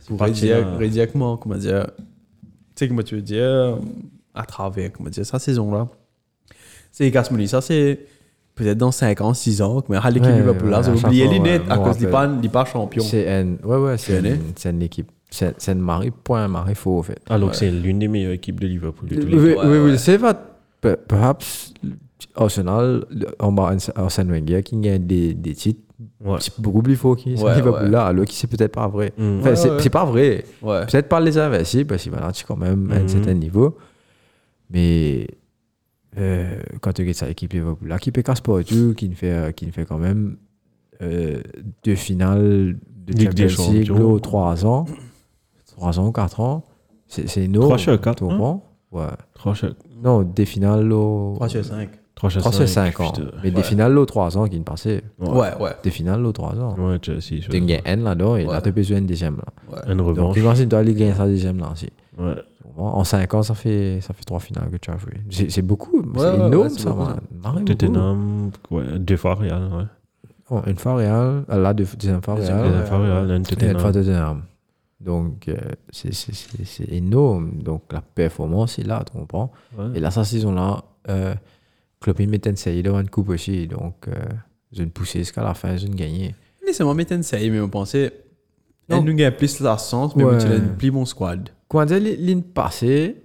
Là. 0.09 0.77
redire 0.77 1.11
comment, 1.11 1.35
comment 1.38 1.55
dire. 1.55 1.88
Tu 1.97 2.05
sais 2.75 2.88
comment 2.88 3.01
tu 3.01 3.15
veux 3.15 3.21
dire, 3.21 3.77
à 4.33 4.45
travers, 4.45 4.91
comment 4.93 5.09
dire, 5.09 5.25
sa 5.25 5.39
saison-là. 5.39 5.88
C'est 6.91 7.11
casse 7.11 7.29
mon 7.31 7.45
ça 7.47 7.61
c'est 7.61 7.99
peut-être 8.57 8.77
dans 8.77 8.91
5 8.91 9.21
ans, 9.21 9.33
6 9.33 9.61
ans, 9.61 9.81
mais 9.87 9.95
à 9.97 10.09
l'équipe 10.09 10.29
Ouais, 10.29 10.37
Liverpool 10.39 10.69
là, 10.69 10.77
ouais, 10.79 10.83
ça 10.83 10.91
à 11.69 11.77
ouais, 11.77 11.83
cause 11.85 11.95
rappelle. 11.95 12.09
pas, 12.09 12.27
pas 12.49 12.65
champion. 12.65 13.03
C'est 13.03 13.25
une, 13.41 13.57
ouais, 13.63 13.77
ouais, 13.77 13.97
c'est 13.97 14.19
une, 14.19 14.37
c'est 14.55 14.69
une 14.71 14.81
équipe. 14.81 15.09
C'est 15.29 15.75
marée, 15.75 16.11
point 16.11 16.47
marée 16.47 16.75
faux, 16.75 16.99
en 16.99 17.03
fait. 17.03 17.19
Alors 17.29 17.51
que 17.51 17.55
c'est 17.57 17.71
l'une 17.71 17.99
des 17.99 18.07
meilleures 18.07 18.31
équipes 18.33 18.59
de 18.59 18.67
Liverpool. 18.67 19.09
de 19.09 19.15
tous 19.15 19.25
Oui, 19.27 19.31
les 19.33 19.39
oui, 19.39 19.55
temps. 19.55 19.61
ouais, 19.69 19.79
oui, 19.79 19.91
ouais. 19.91 19.97
c'est 19.97 20.17
pe- 20.81 20.97
Perhaps 21.07 21.73
Arsenal, 22.35 23.05
on 23.39 23.51
va 23.53 23.75
Arsène 23.95 24.31
Wenger 24.31 24.63
qui 24.63 24.77
gagne 24.77 25.05
des, 25.05 25.33
des 25.33 25.53
titres 25.53 25.81
Ouais. 26.23 26.37
c'est 26.39 26.59
beaucoup 26.61 26.83
plus 26.83 26.95
faux 26.95 27.15
qui 27.15 27.33
Ouais, 27.33 27.55
Liverpool 27.55 27.85
ouais. 27.85 27.89
là, 27.89 28.05
alors 28.05 28.25
que 28.25 28.31
c'est 28.31 28.45
peut-être 28.45 28.71
pas 28.73 28.87
vrai. 28.87 29.13
Mm. 29.17 29.39
Enfin, 29.39 29.49
Ouais, 29.49 29.55
c'est 29.55 29.71
ouais. 29.71 29.89
pas 29.89 30.05
vrai. 30.05 30.45
Ouais. 30.61 30.85
Peut-être 30.85 31.09
pas 31.09 31.19
les 31.19 31.37
investir 31.39 31.85
parce 31.87 32.03
qu'il 32.03 32.11
va 32.11 32.19
quand 32.47 32.55
même 32.55 32.91
à 32.91 32.95
un 32.97 32.99
Mhm. 33.01 33.07
certain 33.07 33.33
niveau. 33.33 33.77
Mais 34.69 35.27
euh, 36.18 36.59
quand 36.82 36.93
tu 36.93 37.01
regardes 37.01 37.15
ça, 37.18 37.28
l'équipe 37.28 37.51
Liverpool, 37.53 37.88
là, 37.88 37.99
qui 37.99 38.11
peut 38.11 38.22
casse 38.22 38.41
pas 38.41 38.63
tout, 38.63 38.93
qui 38.95 39.09
ne 39.09 39.15
fait, 39.15 39.32
euh, 39.32 39.51
qui 39.51 39.65
ne 39.68 39.72
fait 39.72 39.86
quand 39.86 39.97
même 39.97 40.38
euh, 41.01 41.41
deux 41.84 41.95
finales 41.95 42.78
de 43.05 43.13
Ligue 43.13 43.34
des 43.34 43.49
Champions 43.49 44.20
trois 44.20 44.65
ans, 44.65 44.86
trois 45.76 45.99
ans, 45.99 46.11
quatre 46.11 46.39
ans, 46.39 46.63
c'est 47.07 47.28
c'est 47.30 47.43
énorme. 47.43 47.65
Trois 47.68 47.78
sur 47.78 48.01
quatre, 48.01 48.24
hein? 48.24 48.61
Ouais. 48.91 49.03
3 49.34 49.53
sur 49.55 49.76
Non, 50.03 50.24
des 50.24 50.45
finales 50.45 50.89
3 50.89 51.49
sur 51.49 51.63
5. 51.65 51.89
3 52.15 52.30
sur 52.32 52.39
3 52.41 52.51
sur 52.53 52.68
5 52.68 52.99
ans. 53.01 53.13
Mais 53.43 53.51
des 53.51 53.57
Ouais. 53.57 53.63
finales 53.63 53.93
là, 53.93 54.05
trois 54.05 54.38
ans 54.38 54.47
qui 54.47 54.57
ne 54.57 54.63
passaient. 54.63 55.03
Ouais, 55.20 55.49
ouais. 55.59 55.72
Des 55.84 55.91
finales 55.91 56.24
là, 56.24 56.32
trois 56.32 56.55
ans. 56.59 56.74
Ouais, 56.80 56.97
tu 56.99 57.20
sais, 57.22 57.39
Tu 57.39 57.49
gagnes 57.49 57.82
un 57.86 57.97
là-dedans 57.97 58.38
et 58.38 58.45
là, 58.45 58.61
tu 58.61 58.70
as 58.70 58.72
besoin 58.72 58.97
d'une 58.97 59.07
deuxième 59.07 59.38
là. 59.38 59.43
ouais. 59.86 59.91
Une 59.93 59.97
Donc, 60.13 60.38
aller 60.74 60.93
gagner 60.95 61.13
sa 61.13 61.26
deuxième 61.28 61.59
là 61.59 61.70
aussi. 61.74 61.89
Ouais. 62.18 62.34
En 62.76 63.03
5 63.03 63.34
ans, 63.34 63.43
ça 63.43 63.53
fait, 63.55 63.99
ça 64.01 64.13
fait 64.13 64.24
3 64.24 64.39
finales 64.39 64.70
que 64.70 64.78
tu 64.78 64.91
as 64.91 64.97
joué. 64.97 65.13
C'est 65.30 65.49
c'est 65.49 65.61
beaucoup, 65.61 66.01
c'est 66.15 66.20
ouais, 66.22 66.36
énorme 66.36 66.55
ouais, 66.55 66.70
c'est 66.70 66.80
ça, 66.82 66.91
beaucoup. 66.91 67.63
Tottenham, 67.65 68.51
ouais, 68.72 68.99
deux 68.99 69.18
fois 69.18 69.36
Real, 69.36 69.63
ouais. 69.74 69.84
Oh, 70.49 70.61
une 70.68 70.78
fois 70.78 70.95
Real, 70.95 71.43
euh, 71.49 71.57
là, 71.61 71.74
deux, 71.74 71.86
deuxième 71.99 72.22
fois 72.22 72.36
Deuxième 72.36 72.59
Real, 72.59 72.72
Deux 72.80 72.86
fois 72.86 72.97
Real, 72.99 73.32
un 73.32 73.36
une 73.38 73.80
fois 73.80 73.91
Tottenham. 73.91 74.43
Donc, 74.99 75.47
euh, 75.47 75.55
c'est- 75.91 76.13
c'est 76.13 76.34
c'est- 76.34 76.65
c'est 76.65 76.91
énorme. 76.91 77.51
Donc, 77.61 77.84
la 77.91 78.01
performance 78.01 78.80
est 78.80 78.84
là, 78.84 79.03
tu 79.05 79.18
comprends? 79.18 79.51
Ouais. 79.78 79.86
Et 79.95 79.99
là, 79.99 80.09
cette 80.11 80.26
saison-là, 80.26 80.84
euh, 81.09 81.34
Klopp, 81.99 82.20
une 82.20 82.55
série 82.55 82.84
devant 82.84 82.99
une 82.99 83.09
coupe 83.09 83.30
aussi. 83.30 83.68
Donc, 83.68 84.07
euh, 84.07 84.13
j'ai 84.72 84.84
une 84.84 84.91
poussée 84.91 85.20
jusqu'à 85.20 85.43
la 85.43 85.53
fin, 85.53 85.76
j'ai 85.78 85.88
une 85.88 85.95
gagnée. 85.95 86.36
Laissez-moi 86.65 86.93
mettre 86.93 87.13
une 87.13 87.24
série, 87.24 87.49
mais 87.49 87.59
on 87.59 87.70
pensait. 87.70 88.11
Elle 88.89 89.03
nous 89.03 89.13
gagne 89.13 89.34
plus 89.34 89.59
la 89.59 89.78
sens, 89.78 90.15
mais 90.15 90.24
Ouais. 90.24 90.38
tu 90.38 90.47
l'as 90.47 90.59
plus 90.59 90.91
bon 90.91 91.05
squad. 91.05 91.49
Comment 91.68 91.86
dire, 91.86 91.99
l'in- 91.99 92.15
l'in 92.20 92.39
passée, 92.41 93.15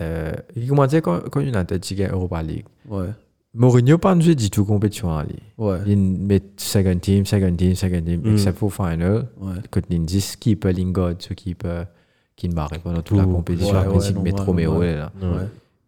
euh, 0.00 0.32
comment 0.68 0.86
dire, 0.86 1.02
quand, 1.02 1.20
quand 1.30 1.40
United 1.40 1.80
tu 1.80 1.94
gagnes 1.94 2.12
Europa 2.12 2.42
League, 2.42 2.64
Ouais. 2.88 3.06
Mourinho 3.52 3.98
pas 3.98 4.18
joué 4.20 4.36
du 4.36 4.48
tout 4.48 4.64
compétition 4.64 5.08
en 5.08 5.22
Ligue. 5.22 5.40
Ouais. 5.58 5.78
Il 5.84 5.98
met 5.98 6.40
second 6.56 6.96
team, 7.00 7.26
second 7.26 7.52
team, 7.56 7.74
second 7.74 8.00
team, 8.00 8.20
Mm. 8.24 8.32
except 8.34 8.58
for 8.58 8.72
final. 8.72 9.26
Ouais. 9.40 9.54
Quand 9.70 9.80
il 9.90 10.04
dit 10.04 10.20
keeper, 10.36 10.72
Lingard, 10.72 11.14
ce 11.18 11.34
keeper, 11.34 11.86
qui 12.36 12.48
ne 12.48 12.54
pendant 12.78 13.02
toute 13.02 13.16
la 13.18 13.24
compétition. 13.24 13.72
ouais, 13.74 13.80
Après, 13.80 13.98
ouais, 13.98 14.06
il 14.08 14.20
met 14.22 14.30
Romero 14.30 14.80
là. 14.82 15.12
Ouais. 15.20 15.28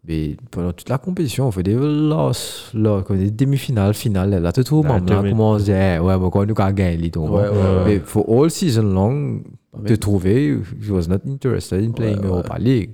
Mais 0.05 0.35
pendant 0.51 0.73
toute 0.73 0.89
la 0.89 0.97
compétition, 0.97 1.47
on 1.47 1.51
fait 1.51 1.63
des 1.63 1.75
losses, 1.75 2.69
des 3.15 3.31
demi-finales, 3.31 3.93
finales. 3.93 4.31
Là, 4.41 4.51
trouves, 4.61 4.85
Là, 4.85 4.95
même 4.95 5.07
là, 5.07 5.19
demi- 5.21 5.29
comment 5.29 5.51
on 5.51 5.59
se 5.59 5.63
dit, 5.63 5.71
eh, 5.71 5.99
ouais, 5.99 6.17
bon, 6.17 6.29
quand 6.29 6.45
nous 6.45 6.53
gagné, 6.73 7.09
tu 7.09 7.17
comprends? 7.17 7.37
Ouais, 7.37 7.47
ouais. 7.47 7.83
Mais 7.85 7.99
for 7.99 8.25
all 8.29 8.51
season 8.51 8.83
long, 8.83 9.11
mais- 9.11 9.41
te 9.85 9.93
trouver, 9.93 10.57
he 10.81 10.89
was 10.91 11.07
not 11.07 11.19
interested 11.27 11.83
in 11.83 11.91
playing 11.91 12.19
Ouais, 12.19 12.25
ouais. 12.25 12.29
Europa 12.29 12.57
League. 12.59 12.91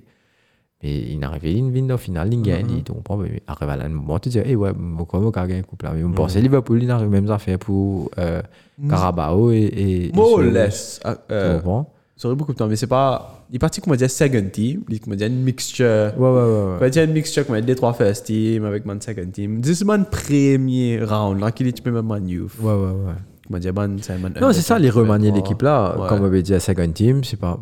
Mais 0.82 0.98
il 1.12 1.20
n'arrivait 1.20 1.52
il 1.54 1.70
vient 1.72 1.90
en 1.90 1.98
finale, 1.98 2.34
il 2.34 2.42
gagne, 2.42 2.82
tu 2.86 2.94
comprends? 2.94 3.18
Mais 3.18 3.42
arrive 3.48 3.70
à 3.70 3.74
un 3.86 3.90
moment, 3.90 4.18
tu 4.18 4.30
te 4.30 4.38
dis, 4.38 4.44
eh 4.46 4.56
ouais, 4.56 4.72
pourquoi 4.98 5.20
on 5.20 5.30
a 5.30 5.48
gagné 5.48 5.62
coupe 5.64 5.84
là? 5.84 5.92
Mais 5.94 6.04
on 6.04 6.08
Mhm. 6.08 6.16
pensait 6.16 6.40
Liverpool, 6.42 6.82
il 6.82 6.90
arrive 6.90 7.10
même 7.10 7.30
à 7.30 7.38
faire 7.38 7.60
pour 7.60 8.10
euh, 8.18 8.42
Carabao 8.90 9.52
et. 9.52 9.58
et 9.58 10.06
et 10.08 10.12
More 10.14 10.32
or 10.34 10.40
ce- 10.40 10.44
less. 10.46 11.00
Ah, 11.04 11.16
Tu 11.16 11.22
euh, 11.34 11.56
comprends? 11.58 11.94
Ça 12.16 12.28
aurait 12.28 12.36
beaucoup 12.36 12.52
de 12.54 12.58
temps, 12.58 12.68
mais 12.68 12.76
c'est 12.78 12.88
pas. 12.88 13.46
Il 13.50 13.56
est 13.56 13.60
parti, 13.60 13.80
comment 13.82 13.96
dire, 13.96 14.10
second 14.12 14.46
team. 14.52 14.84
Il 14.90 14.96
est, 14.96 15.16
dire, 15.16 15.28
une 15.28 15.42
mixture. 15.44 15.86
Ouais, 16.18 16.30
ouais, 16.30 16.36
ouais. 16.36 16.76
Comment 16.80 16.90
dire, 16.90 17.04
une 17.04 17.14
mixture, 17.14 17.46
comment 17.46 17.58
dire, 17.60 17.66
des 17.66 17.76
trois 17.76 17.94
first 17.94 18.26
team 18.26 18.64
avec 18.66 18.86
mon 18.86 19.00
second 19.02 19.30
team. 19.32 19.62
C'est 19.64 19.84
mon 19.86 20.04
premier 20.06 21.02
round, 21.04 21.40
là, 21.42 21.52
qu'il 21.52 21.68
est, 21.68 21.72
tu 21.74 21.82
peux 21.82 21.92
même 21.92 22.06
mon 22.06 22.26
youth. 22.26 22.52
Ouais, 22.62 22.74
ouais, 22.74 22.92
ouais. 22.92 23.14
Non, 23.50 24.52
c'est 24.54 24.62
ça, 24.62 24.78
les 24.80 24.90
remanier 24.90 25.32
l'équipe 25.32 25.62
là. 25.62 25.98
Ouais. 25.98 26.08
Comme 26.08 26.22
on 26.22 26.26
avait 26.26 26.42
dit 26.44 26.54
à 26.54 26.60
second 26.60 26.92
team, 26.92 27.24
c'est 27.24 27.38
pas. 27.40 27.60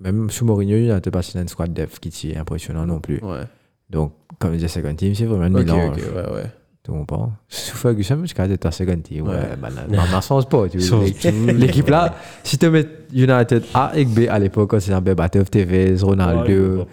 Même 0.00 0.30
sous 0.30 0.44
Mourinho, 0.44 0.76
il 0.76 0.92
n'était 0.94 1.10
pas 1.10 1.22
sur 1.22 1.40
une 1.40 1.48
squad 1.48 1.72
def 1.72 1.98
qui 1.98 2.30
est 2.30 2.36
impressionnant 2.36 2.86
non 2.86 3.00
plus. 3.00 3.18
Ouais. 3.22 3.42
Donc, 3.90 4.12
comme 4.38 4.50
je 4.52 4.56
disais, 4.56 4.68
second 4.68 4.94
team, 4.94 5.14
c'est 5.14 5.24
vraiment 5.24 5.44
un 5.58 5.60
Ok, 5.60 5.66
mélange. 5.66 5.96
ok, 5.96 6.14
ouais, 6.14 6.34
ouais. 6.36 6.44
Tu 6.84 6.92
comprends? 6.92 7.32
Sous 7.48 7.76
Ferguson, 7.76 8.22
tu 8.24 8.40
as 8.40 8.56
ta 8.56 8.70
second 8.70 9.00
team. 9.00 9.26
Ouais, 9.26 9.34
Ouais. 9.34 9.56
bah, 9.60 9.68
ça 10.12 10.20
change 10.20 10.48
pas. 10.48 10.68
Tu 10.68 10.80
Change 10.80 11.10
vois. 11.12 11.52
L'équipe 11.52 11.88
là, 11.88 12.14
si 12.44 12.56
tu 12.56 12.70
mets 12.70 12.86
United 13.12 13.64
A 13.74 13.90
et 13.96 14.04
B 14.04 14.20
à 14.30 14.38
l'époque, 14.38 14.76
c'est 14.78 14.92
un 14.92 15.00
Berbatov, 15.00 15.50
TV, 15.50 15.96
Ronaldo. 16.00 16.86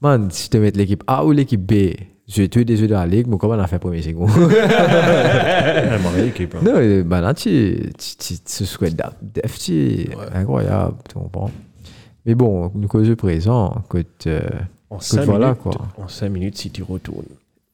Man, 0.00 0.28
si 0.32 0.50
tu 0.50 0.58
mets 0.58 0.72
l'équipe 0.72 1.04
A 1.06 1.24
ou 1.24 1.30
l'équipe 1.30 1.64
B, 1.64 1.94
j'ai 2.34 2.48
tué 2.48 2.64
des 2.64 2.76
jeux 2.76 2.86
de 2.86 2.92
la 2.94 3.06
ligue, 3.06 3.26
mais 3.26 3.36
comment 3.36 3.54
on 3.54 3.58
a 3.58 3.66
fait 3.66 3.78
premier 3.78 4.02
second? 4.02 4.26
Hein. 5.72 6.60
non, 6.62 7.02
bah 7.04 7.20
là, 7.20 7.34
tu, 7.34 7.90
ce 7.98 8.64
squad 8.64 9.00
def, 9.20 9.58
tu, 9.58 10.08
incroyable, 10.34 10.96
tu 11.08 11.14
comprends? 11.14 11.50
Mais 12.26 12.34
bon, 12.34 12.70
nous 12.74 12.88
cause 12.88 13.14
présent, 13.16 13.82
écoute, 13.84 14.26
euh, 14.26 14.40
En 14.90 14.96
écoute, 14.96 15.06
5 15.06 15.24
voilà 15.24 15.54
quoi. 15.54 15.72
en 15.98 16.08
5 16.08 16.28
minutes, 16.28 16.58
si 16.58 16.70
tu 16.70 16.82
retournes. 16.82 17.24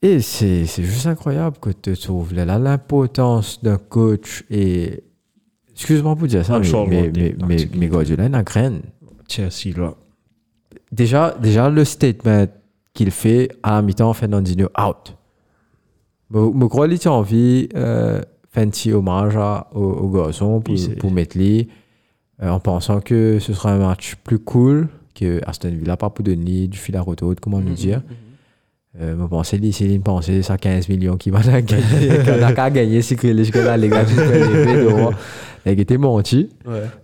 Et 0.03 0.21
c'est 0.21 0.65
juste 0.65 1.07
incroyable 1.07 1.57
que 1.61 1.71
tu 1.71 1.97
trouves 1.97 2.35
là, 2.35 2.45
l'importance 2.59 3.63
d'un 3.63 3.79
coach 3.79 4.45
et. 4.51 5.03
Excuse-moi 5.73 6.17
pour 6.17 6.27
dire 6.27 6.45
ça, 6.45 6.59
mais, 6.59 7.11
mais, 7.15 7.35
mais, 7.47 7.69
mais, 7.77 7.87
Guardiola, 7.87 8.27
il 8.27 8.35
a 8.35 8.43
graine. 8.43 8.81
Chelsea, 9.29 9.77
là. 9.77 9.95
Déjà, 10.91 11.37
déjà, 11.41 11.71
le 11.71 11.85
statement 11.85 12.47
qu'il 12.99 13.11
fait 13.13 13.49
à 13.63 13.81
mi-temps, 13.81 14.13
Fernandinho 14.13 14.69
out. 14.79 15.15
Je 16.35 16.67
crois 16.67 16.89
qu'il 16.89 17.09
a 17.09 17.13
envie 17.13 17.69
euh, 17.75 18.21
faire 18.51 18.65
un 18.65 18.69
petit 18.69 18.93
hommage 18.93 19.37
à- 19.37 19.69
au, 19.75 19.81
au 19.83 20.09
garçon 20.11 20.61
pour, 20.61 20.75
pour 20.99 21.11
mettre 21.11 21.39
lui 21.39 21.69
euh, 22.43 22.51
en 22.51 22.61
pensant 22.61 23.01
que 23.01 23.39
ce 23.41 23.53
sera 23.55 23.73
un 23.73 23.79
match 23.79 24.17
plus 24.25 24.39
cool 24.39 24.89
que 25.15 25.41
Aston 25.47 25.71
Villa, 25.71 25.97
pas 25.97 26.11
pour 26.11 26.25
donner 26.25 26.67
du 26.69 26.77
fil 26.79 26.97
à 26.97 27.01
retordre, 27.01 27.41
comment 27.41 27.61
nous 27.61 27.75
dire. 27.75 28.03
Euh, 29.01 29.17
je 29.21 29.25
pensais, 29.27 29.59
lui, 29.59 29.73
c'est 29.73 29.87
une 29.95 30.03
pensée, 30.03 30.43
ça 30.43 30.57
15 30.59 30.89
millions 30.89 31.17
qui 31.17 31.31
va 31.31 31.41
gagner, 31.41 32.09
qu'on 32.25 32.43
a 32.43 32.53
qu'à 32.53 32.71
gagner, 32.71 33.01
c'est 33.03 33.17
que 33.17 33.27
les 33.29 33.49
gars. 33.51 33.77
Il 35.67 35.81
était 35.81 35.99
menti. 35.99 36.49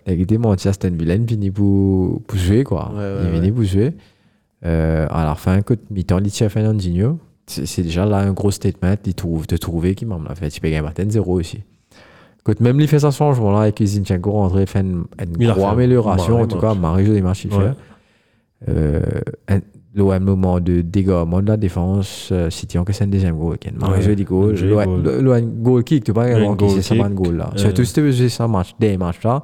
Il 0.07 0.21
était 0.21 0.37
menti 0.37 0.67
à 0.67 0.71
Aston 0.71 0.91
Villa, 0.97 1.15
il 1.15 1.27
finit 1.27 1.51
pour, 1.51 2.21
pour 2.23 2.37
jouer, 2.37 2.63
quoi. 2.63 2.91
Il 3.23 3.35
finit 3.35 3.51
pour 3.51 3.63
jouer. 3.63 3.93
Euh, 4.63 5.07
à 5.09 5.25
la 5.25 5.35
fin, 5.35 5.59
mi-temps, 5.91 6.19
il 6.19 6.49
Fernandinho. 6.49 7.19
C'est 7.47 7.83
déjà 7.83 8.05
là 8.05 8.17
un 8.17 8.31
gros 8.31 8.49
statement, 8.49 8.95
il 9.05 9.13
trouve, 9.13 9.45
de 9.45 9.57
trouver 9.57 9.93
qui 9.93 10.05
m'a 10.05 10.17
fait. 10.33 10.49
Tu 10.49 10.59
peux 10.59 10.67
gagner 10.69 10.81
Martin 10.81 11.07
zéro 11.07 11.39
aussi. 11.39 11.59
Quand 12.43 12.59
même, 12.59 12.79
il 12.79 12.87
fait 12.87 12.99
sa 12.99 13.11
changement 13.11 13.51
là 13.51 13.61
avec 13.61 13.81
Zinchenko 13.83 14.31
rentré, 14.31 14.65
fait 14.65 14.81
une, 14.81 15.05
grosse 15.31 15.63
amélioration, 15.63 16.41
en 16.41 16.47
tout 16.47 16.59
cas, 16.59 16.69
match. 16.69 16.77
Marie 16.79 17.05
joli 17.05 17.21
match, 17.21 17.45
il 17.45 17.53
Ouais. 17.53 17.71
fait. 18.65 18.71
Euh, 18.71 19.01
un 19.97 20.19
moment 20.19 20.59
de 20.59 20.81
dégâtement 20.81 21.41
de 21.41 21.47
la 21.47 21.57
défense, 21.57 22.29
euh, 22.31 22.49
City 22.49 22.77
encaisse 22.77 23.01
un 23.01 23.07
deuxième 23.07 23.37
goal. 23.37 23.57
Ouais, 23.63 24.01
joli 24.01 24.23
goal. 24.23 24.55
Là, 24.55 25.41
goal. 25.41 25.83
kick, 25.83 26.03
tu 26.03 26.11
vois, 26.11 26.25
c'est 26.69 26.81
ça, 26.81 26.95
un 26.95 27.09
goal 27.09 27.37
là. 27.37 27.51
Surtout 27.55 27.83
si 27.83 27.93
tu 27.93 28.01
veux 28.01 28.29
ça 28.29 28.47
match, 28.47 28.75
des 28.79 28.97
matchs 28.97 29.23
là, 29.23 29.43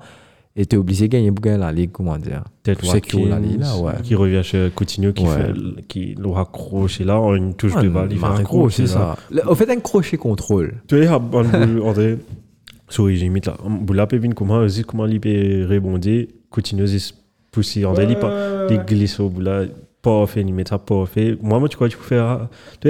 et 0.56 0.66
tu 0.66 0.76
es 0.76 0.80
obligé 0.80 1.08
de 1.08 1.12
gagner 1.14 1.32
pour 1.32 1.42
gagner 1.42 1.60
la 1.60 1.72
ligue, 1.72 1.92
comment 1.92 2.18
dire. 2.18 2.44
Peut-être 2.64 2.86
la 2.86 3.40
ligue, 3.40 3.60
là, 3.60 3.78
ouais. 3.78 3.94
qui 4.04 4.16
revient 4.16 4.42
chez 4.44 4.70
Coutinho, 4.76 5.14
qui, 5.14 5.24
Ouais. 5.24 5.30
fait, 5.36 5.54
qui 5.88 6.16
le 6.16 6.28
raccroche. 6.30 7.00
Et 7.02 7.04
là, 7.04 7.20
en 7.20 7.36
une 7.36 7.54
touche 7.54 7.76
de 7.76 7.88
balle, 7.90 8.10
il 8.12 8.18
fait 8.20 8.26
un 8.26 8.70
c'est 8.70 8.88
ça. 8.88 9.16
Le- 9.32 9.48
Au 9.48 9.56
fait, 9.56 9.70
un 9.70 9.80
crochet 9.80 10.18
contrôle. 10.18 10.76
Tu 10.88 10.96
vois, 10.96 11.06
il 11.06 11.08
y 11.08 11.12
a 11.12 11.16
un 11.16 11.20
boule, 11.20 11.82
André. 11.84 12.18
Sorry, 12.90 13.16
j'ai 13.16 13.30
mis 13.30 13.40
là. 13.42 13.56
Un 13.66 13.70
boule 13.70 13.96
là, 13.96 14.08
Pévin, 14.08 14.32
comment, 14.32 14.58
aussi, 14.58 14.84
comment 14.84 15.06
il 15.06 15.20
peut 15.22 15.66
rebondir. 15.70 16.28
Coutinho, 16.50 16.86
c'est 16.86 17.14
pousser 17.52 17.86
en 17.86 17.94
délit, 17.94 18.16
il 18.70 18.80
glisse 18.86 19.20
au 19.20 19.30
bout 19.30 19.42
là, 19.42 19.64
pas 20.02 20.26
fait, 20.26 20.42
il 20.42 20.54
met 20.54 20.64
ça 20.68 20.78
pas 20.80 21.06
fait. 21.06 21.38
Moi, 21.42 21.60
moi, 21.60 21.70
tu 21.70 21.76
crois 21.76 21.88
que 21.88 21.94
tu 21.94 21.98
peux 21.98 22.04
faire, 22.04 22.48
tu 22.82 22.90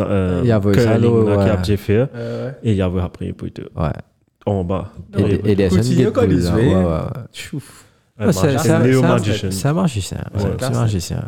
euh, 0.00 0.40
Il 0.42 0.48
y 0.48 0.52
avait 0.52 0.74
ça, 0.78 0.98
là, 0.98 1.36
là, 1.36 1.56
qui 1.62 1.72
a 1.72 1.76
fait, 1.76 2.02
et 2.62 2.70
il 2.72 2.76
y 2.76 2.82
avait 2.82 3.00
après, 3.00 3.32
plutôt, 3.32 3.62
Ouais. 3.76 3.90
En 4.48 4.64
bas. 4.64 4.92
Et, 5.16 5.54
les 5.54 5.68
Continue 5.68 6.10
quand 6.12 6.22
il 6.22 6.42
se 6.42 6.50
fait. 6.52 6.74
c'est- 8.32 8.36
magicien, 8.42 8.58
c'est 8.58 8.70
un- 8.72 9.12
magicien. 9.12 9.50
C'est 9.50 10.64
un 10.64 10.70
magicien. 10.70 11.24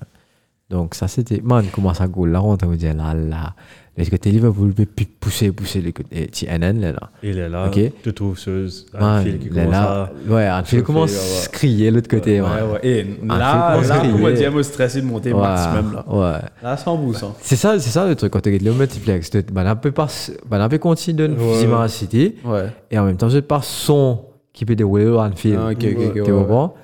Donc, 0.68 0.94
ça, 0.94 1.08
c'était. 1.08 1.40
Man, 1.42 1.66
comment 1.72 1.94
ça 1.94 2.06
goal 2.06 2.30
là, 2.30 2.42
on 2.42 2.56
te 2.56 2.64
dit 2.76 2.86
là, 2.86 3.14
là. 3.14 3.54
Le 3.98 4.06
côté 4.06 4.30
Liverpool 4.30 4.72
plus 4.72 5.04
pousser, 5.04 5.52
pousser 5.52 5.80
le 5.82 5.92
côté. 5.92 6.26
Ti 6.28 6.46
NN, 6.46 6.80
là. 6.80 6.92
là. 6.92 7.10
Il 7.22 7.38
est 7.38 7.48
là, 7.50 7.66
Ok. 7.66 7.78
tu 8.02 8.14
trouves 8.14 8.38
ce 8.38 8.70
Anfield 8.98 9.40
qui 9.40 9.50
là, 9.50 9.64
commence 9.64 9.72
là. 9.72 10.10
à... 10.28 10.32
Ouais, 10.32 10.50
Anfield 10.50 10.84
commence 10.84 11.44
à 11.46 11.48
crier 11.50 11.90
de 11.90 11.96
l'autre 11.96 12.08
côté, 12.08 12.40
Ouais, 12.40 12.46
ouais. 12.48 12.78
Et 12.82 13.02
là, 13.26 13.38
là, 13.38 13.78
me 13.78 14.18
crier. 14.22 14.32
dire, 14.34 14.52
me 14.52 14.62
stresser 14.62 15.02
de 15.02 15.06
monter 15.06 15.32
Ouais, 15.34 15.40
maximum, 15.42 15.92
là. 15.92 16.04
Ouais. 16.08 16.38
Là, 16.62 16.76
100%. 16.76 17.34
C'est 17.42 17.56
ça, 17.56 17.78
c'est 17.78 17.90
ça 17.90 18.06
le 18.06 18.14
truc 18.14 18.32
quand 18.32 18.40
tu 18.40 18.48
regardes 18.48 18.64
le 18.64 18.72
multiplex. 18.72 19.28
Tu- 19.28 19.42
Ben, 19.52 19.70
on 19.70 19.76
peut 19.76 19.92
pas, 19.92 20.06
ben, 20.48 20.64
on 20.64 20.68
peut 20.68 20.78
continuer 20.78 21.28
de 21.28 21.34
Ouais. 21.34 21.52
physiquement 21.52 21.80
à 21.80 21.88
City 21.88 22.36
Ouais. 22.44 22.66
et 22.90 22.98
en 22.98 23.04
même 23.04 23.16
temps, 23.18 23.28
je 23.28 23.40
pas 23.40 23.60
son 23.60 24.20
qui 24.54 24.64
peut 24.64 24.76
dérouler 24.76 25.08
Anfield. 25.10 25.58
Ah, 25.60 25.70
ok, 25.72 25.84
ok, 25.84 26.06
ok, 26.16 26.24
Tu 26.24 26.32
comprends? 26.32 26.74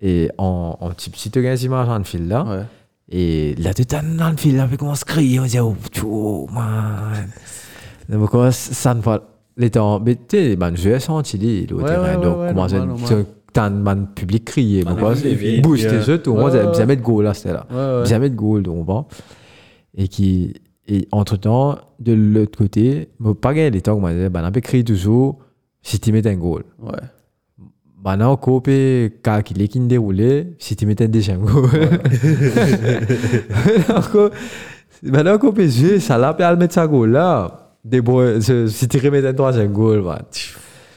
Et 0.00 0.30
en, 0.38 0.76
en 0.80 0.90
petit, 0.90 1.10
petit, 1.10 1.30
tu 1.30 1.42
gagnes 1.42 1.58
image 1.58 1.88
Anfield 1.88 2.28
là. 2.28 2.66
Et 3.10 3.54
là, 3.56 3.74
tout 3.74 3.84
dans 3.84 4.30
le 4.30 4.36
film, 4.36 4.56
là, 4.56 4.68
on 4.72 4.76
commence 4.76 5.02
à 5.02 5.04
crier, 5.04 5.38
on 5.40 5.44
dit, 5.44 5.58
oh, 5.58 5.74
oh 6.06 6.48
man. 6.52 7.28
Donc, 8.08 8.30
comment 8.30 8.50
ça 8.50 8.94
ne 8.94 9.00
va. 9.00 9.28
Les 9.56 9.68
temps, 9.70 10.00
mais 10.00 10.14
tu 10.16 10.22
sais, 10.30 10.56
ben, 10.56 10.74
je 10.74 10.88
vais 10.88 10.98
sentir 10.98 11.38
le 11.68 11.76
Ouais, 11.76 11.84
terrain. 11.84 12.16
ouais, 12.16 12.22
donc, 12.22 12.48
comment 12.48 12.68
ça, 13.06 13.16
tant 13.52 13.70
man 13.70 14.08
public 14.14 14.46
crier, 14.46 14.82
Man, 14.82 14.94
pourquoi 14.94 15.14
les 15.14 15.36
filles, 15.36 15.60
booster 15.60 15.88
bien. 15.90 16.14
eux, 16.14 16.22
tout 16.22 16.32
le 16.34 16.40
monde, 16.40 16.52
Ouais, 16.54 16.64
ouais. 16.64 16.74
jamais 16.74 16.96
de 16.96 17.02
goal 17.02 17.24
là, 17.24 17.34
c'était 17.34 17.52
là. 17.52 17.66
Jamais 18.06 18.30
de 18.30 18.34
goal, 18.34 18.62
donc, 18.62 18.86
bon. 18.86 19.04
Et 19.94 20.08
qui, 20.08 20.54
et 20.88 21.06
entre 21.12 21.36
temps, 21.36 21.76
de 22.00 22.14
l'autre 22.14 22.56
côté, 22.56 23.10
moi, 23.18 23.38
pas 23.38 23.52
gagner 23.52 23.70
les 23.72 23.82
temps, 23.82 23.98
moi, 24.00 24.10
ben, 24.30 24.42
on 24.42 24.50
peut 24.52 24.62
crier 24.62 24.84
toujours 24.84 25.38
si 25.82 26.00
tu 26.00 26.12
mets 26.12 26.26
un 26.26 26.34
goal. 26.36 26.64
Ouais. 26.80 26.92
Maintenant, 28.04 28.38
on 28.44 28.60
peut 28.60 29.10
calculer 29.22 29.68
qui 29.68 29.78
déroulé 29.80 30.54
si 30.58 30.74
tu 30.74 30.86
mets 30.86 31.00
un 31.00 31.06
deuxième 31.06 31.40
goal. 31.40 31.68
Encore, 33.94 34.30
Maintenant, 35.02 35.38
qu'on 35.38 35.52
peut 35.52 35.68
jouer, 35.68 35.98
ça 36.00 36.16
là, 36.18 36.32
peut 36.34 36.56
mettre 36.56 36.74
sa 36.74 36.86
goal 36.86 37.10
là. 37.10 37.58
Des 37.84 38.00
boys, 38.00 38.40
si 38.40 38.68
si 38.70 38.86
tu 38.88 38.98
remets 38.98 39.26
un 39.26 39.32
troisième 39.32 39.72
goal, 39.72 40.02
man. 40.02 40.22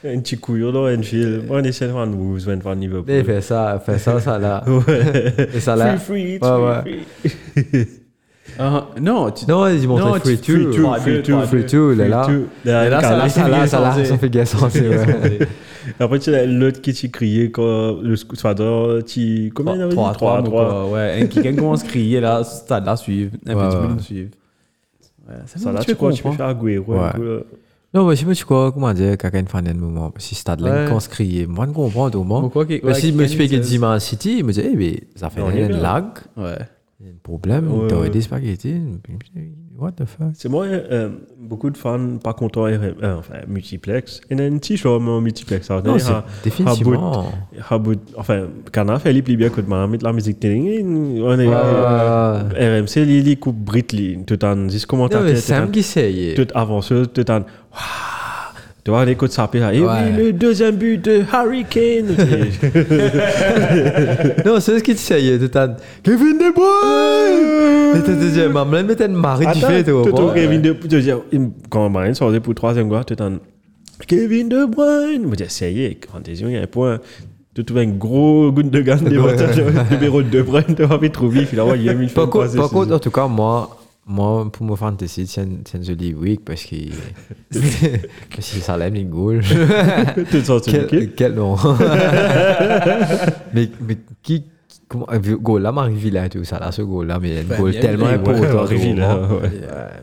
Un 0.07 0.19
petit 0.19 0.37
couillon 0.37 0.71
dans 0.71 0.87
Anfield. 0.87 1.45
On 1.49 1.63
essaie 1.63 1.87
de 1.87 1.91
faire 1.91 2.07
Wolves, 2.07 2.43
on 2.47 2.57
va 2.57 2.75
Mais 2.75 2.81
Liverpool. 2.81 3.23
fais 3.23 3.41
ça, 3.41 3.81
fais 3.83 3.97
ça, 3.97 4.19
ça 4.19 4.37
là. 4.37 4.63
Ouais. 4.67 5.49
Et 5.55 5.59
ça 5.59 5.75
là. 5.75 5.97
Free, 5.97 6.37
free, 6.37 6.39
Ouais, 6.39 6.65
ouais. 6.65 6.81
free, 7.23 7.69
free. 7.71 7.87
Ah, 8.59 8.89
non, 9.01 9.31
tu... 9.31 9.45
Non, 9.47 9.67
ils 9.67 9.87
montrent 9.87 10.19
free 10.19 10.37
free 10.37 10.65
free 11.01 11.63
Free 11.65 11.95
là, 11.95 12.07
là. 12.07 12.23
Free 12.23 12.33
two. 12.35 12.47
là, 12.63 12.89
Là, 12.89 13.01
ça 13.01 13.09
ça 13.09 13.11
là, 13.11 13.17
là, 13.17 13.29
ça 13.29 13.49
là, 13.49 13.67
ça 13.67 13.79
là, 13.99 14.05
ça 14.05 14.17
fait 14.17 14.29
ouais. 14.87 15.39
Après, 15.99 16.19
tu 16.19 16.33
as 16.33 16.45
l'autre 16.45 16.81
qui 16.81 16.93
t'y 16.93 17.11
criait 17.11 17.51
quand 17.51 17.99
le 18.01 18.15
squadron, 18.15 19.01
tu. 19.05 19.51
Combien 19.53 19.75
il 19.75 19.81
avait 19.81 19.89
dit? 19.89 19.95
3 19.95 20.13
3 20.13 20.43
3 20.43 20.43
3. 20.43 20.91
Ouais, 20.91 21.19
un 21.21 21.25
qui 21.27 21.41
quelqu'un 21.41 21.59
commence 21.61 21.83
à 21.83 21.87
crier 21.87 22.19
là, 22.19 22.43
ça 22.67 22.79
là 22.79 22.95
suivre, 22.95 23.31
un 23.47 23.53
petit 23.55 23.77
peu 23.77 23.87
nous 23.93 23.99
suivre. 23.99 24.29
Ça 25.45 25.71
là, 25.71 25.79
tu 25.79 25.87
tu 25.87 25.95
crois, 25.95 26.11
tu 26.13 26.21
peux 26.23 26.31
faire 26.31 26.47
Agüero. 26.47 26.93
Ouais. 26.93 26.99
un. 26.99 27.41
Non, 27.93 28.05
mais 28.07 28.15
je 28.15 28.19
sais 28.19 28.25
pas, 28.25 28.35
tu 28.35 28.43
crois, 28.43 28.71
comment 28.73 28.93
dire, 28.93 29.17
quelqu'un 29.17 29.43
de 29.43 29.49
fan 29.49 29.63
d'un 29.63 29.73
moment. 29.73 30.13
Si 30.17 30.35
stade 30.35 30.59
là, 30.59 30.83
il 30.83 30.87
commence 30.89 31.07
à 31.07 31.09
crier. 31.11 31.47
Moi, 31.47 31.65
je 31.65 31.71
comprends, 31.71 32.09
moins. 32.25 32.41
Pourquoi 32.41 32.65
qu'il- 32.65 32.81
Mais 32.83 32.93
si 32.93 33.11
je 33.11 33.13
me 33.15 33.25
suis 33.25 33.47
des 33.47 33.75
images 33.75 34.01
City, 34.01 34.35
il 34.39 34.43
me 34.43 34.51
dit, 34.51 34.61
eh, 34.61 34.75
mais 34.75 34.99
ça 35.15 35.29
fait 35.29 35.41
il 35.55 35.63
un 35.63 35.69
lag. 35.69 36.05
Ouais. 36.35 36.57
Il 36.99 37.05
y 37.07 37.09
a 37.09 37.11
un 37.13 37.17
problème, 37.23 37.69
t'aurais 37.87 38.03
ouais. 38.03 38.09
des 38.09 38.21
spaghettis. 38.21 38.81
What 39.77 39.91
the 39.97 40.05
fuck? 40.05 40.29
C'est 40.35 40.47
moi, 40.47 40.65
euh, 40.65 41.09
beaucoup 41.37 41.69
de 41.69 41.75
fans 41.77 42.17
pas 42.23 42.33
contents, 42.33 42.63
RM, 42.63 42.95
euh, 43.03 43.15
enfin, 43.17 43.33
multiplex. 43.47 44.21
Il 44.31 44.39
y 44.39 44.41
a 44.41 44.45
un 44.45 44.57
petit 44.57 44.77
show 44.77 44.95
en 44.95 45.19
multiplex. 45.21 45.67
ça. 45.67 45.81
Non, 45.83 45.95
Il 45.95 45.97
y 45.97 45.99
c'est 45.99 46.11
a- 46.11 46.23
définitivement. 46.45 47.25
Habut, 47.69 47.97
enfin, 48.15 48.45
quand 48.71 48.85
on 48.85 48.89
a 48.89 48.99
fait 48.99 49.11
les 49.11 49.21
plus 49.21 49.35
bien 49.35 49.49
que 49.49 49.59
de 49.59 49.67
mettre 49.87 50.05
la 50.05 50.13
musique 50.13 50.39
télé, 50.39 50.81
on 50.83 51.37
est, 51.39 51.47
Euh, 51.47 52.79
RMC, 52.81 53.03
les, 53.05 53.35
coupes 53.35 53.57
Britly, 53.57 54.23
tout 54.25 54.43
en, 54.45 54.55
dis 54.55 54.77
Non, 54.77 54.81
commentateur, 54.87 55.23
mais 55.23 55.33
tout 55.33 55.39
c'est 55.41 55.53
un 55.55 55.67
qui 55.67 55.83
sait. 55.83 56.33
tout 56.37 56.47
avanceuse, 56.55 57.07
tout 57.13 57.29
en, 57.29 57.41
Waouh 57.41 57.43
tu 58.85 58.91
vois, 58.91 59.03
les 59.03 59.15
de 59.15 59.27
sapé 59.27 59.59
là. 59.59 59.73
Et 59.73 59.81
Ouais. 59.81 59.87
oui, 60.15 60.23
le 60.25 60.31
deuxième 60.31 60.75
but 60.75 61.03
de 61.03 61.23
Harry 61.31 61.65
Kane. 61.67 62.05
Non, 64.45 64.59
c'est 64.59 64.77
ce 64.77 64.83
qui 64.83 64.93
te 64.93 64.99
sait. 64.99 65.39
Tout 65.39 65.57
un 65.57 65.75
Kevin 66.03 66.37
De 66.37 66.53
Bruyne! 66.53 67.95
Et 67.95 68.01
t'as 68.05 68.13
dit, 68.13 68.47
maman, 68.53 68.83
mais 68.87 68.95
du 69.53 69.59
fait, 69.59 69.83
tu 69.83 69.89
vois. 69.89 70.03
Kevin 70.35 70.61
De 70.61 70.73
Bruyne, 70.73 70.87
tu 70.87 71.01
dis, 71.01 71.09
quand 71.71 71.89
Brian 71.89 72.13
sortait 72.13 72.39
pour 72.39 72.53
troisième 72.53 72.87
tout 73.07 73.19
en, 73.23 73.39
Kevin 74.07 74.49
De 74.49 74.65
Bruyne. 74.65 75.25
Je 75.31 75.35
dis, 75.35 75.45
ça 75.49 75.67
y 75.67 75.83
est, 75.83 75.97
fantasy, 76.07 76.43
il 76.45 76.51
y 76.51 76.57
a 76.57 76.61
un 76.61 76.67
point. 76.67 76.99
Tu 77.55 77.65
trouves 77.65 77.79
un 77.79 77.87
gros 77.87 78.51
devant 78.51 79.35
toi, 79.35 79.47
le 79.55 79.63
numéro 79.95 80.21
de 80.21 80.29
De 80.29 80.43
Bruyne, 80.43 80.75
tu 80.75 80.83
vas 80.83 80.97
vite 80.97 81.13
trop 81.13 81.27
par 82.55 82.69
contre, 82.69 82.93
en 82.93 82.99
tout 82.99 83.09
cas, 83.09 83.27
moi, 83.27 83.79
moi 84.07 84.49
pour 84.51 84.65
mon 84.65 84.75
fantasy, 84.75 85.25
c'est 85.27 85.43
une, 85.43 85.61
c'est 85.65 85.77
une 85.79 85.83
jolie 85.83 86.13
week 86.13 86.45
parce 86.45 86.63
que 86.63 86.75
parce 88.35 88.51
que 88.53 88.59
ça 88.59 88.77
l'aime 88.77 88.93
les 88.93 89.03
goals. 89.05 89.41
Tout 90.31 90.41
sorti 90.41 90.71
de 90.73 90.83
quel, 90.83 91.13
quel 91.13 91.33
nom. 91.33 91.55
mais, 93.53 93.69
mais 93.81 93.97
qui. 94.21 94.43
Comment, 94.87 95.07
euh, 95.11 95.17
goal 95.37 95.63
là, 95.63 95.71
Marie 95.71 95.95
Villa 95.95 96.25
et 96.27 96.29
tout 96.29 96.43
ça, 96.43 96.59
là, 96.59 96.71
ce 96.71 96.83
goal 96.83 97.07
là, 97.07 97.17
mais 97.19 97.29
il 97.29 97.35
y 97.35 97.39
a 97.39 97.43
Ben, 97.43 97.55
un 97.55 97.57
goal 97.59 97.79
tellement 97.79 98.05
important. 98.05 98.41
ouais, 98.41 98.47
ce 98.49 98.53
Marie 98.53 98.77
Villa, 98.77 99.15
moment. 99.15 99.27
ouais. 99.35 99.41
Ouais, 99.41 99.49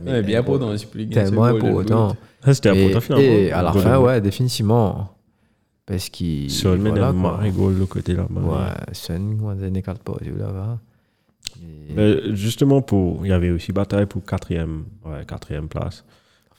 mais 0.05 0.11
Ouais, 0.13 0.23
bien 0.23 0.43
je 0.77 0.87
plus 0.87 1.09
Tellement 1.09 1.45
important. 1.45 2.17
Ah, 2.43 2.53
C'était 2.55 2.77
Et, 2.77 2.85
important 2.87 3.01
finalement. 3.01 3.25
et 3.39 3.53
à 3.53 3.63
la 3.63 3.73
fin, 3.73 3.99
ouais, 3.99 4.21
définitivement. 4.21 5.09
Parce 5.87 6.09
qu'il. 6.09 6.51
Mais 6.81 6.91
un 6.91 6.95
quoi. 6.95 7.13
marre 7.13 7.49
goal 7.51 7.75
le 7.79 7.87
côté 7.87 8.15
là. 8.15 8.27
Ouais, 8.29 8.73
Sun, 8.93 9.37
comment 9.39 9.57
ça 9.59 9.71
n'écarte 9.71 10.03
pas, 10.03 10.15
tu 10.23 10.31
vois, 10.31 10.47
là-bas. 10.49 10.79
Et- 11.63 11.95
Mais 11.95 12.35
justement, 12.37 12.81
pour, 12.83 13.25
il 13.25 13.31
y 13.31 13.33
avait 13.33 13.51
aussi 13.51 13.73
bataille 13.73 14.07
pour 14.07 14.25
quatrième, 14.25 14.85
ouais, 15.05 15.25
quatrième 15.27 15.69
place. 15.69 16.05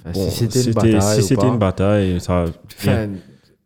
enfin, 0.02 0.12
Bon, 0.14 0.30
si 0.30 0.48
c'était 0.50 0.62
une 0.64 0.74
bataille. 0.74 1.16
si 1.16 1.24
c'était 1.24 1.42
pas. 1.42 1.48
une 1.48 1.58
bataille, 1.58 2.20
ça, 2.22 2.46
Enfin, 2.78 3.08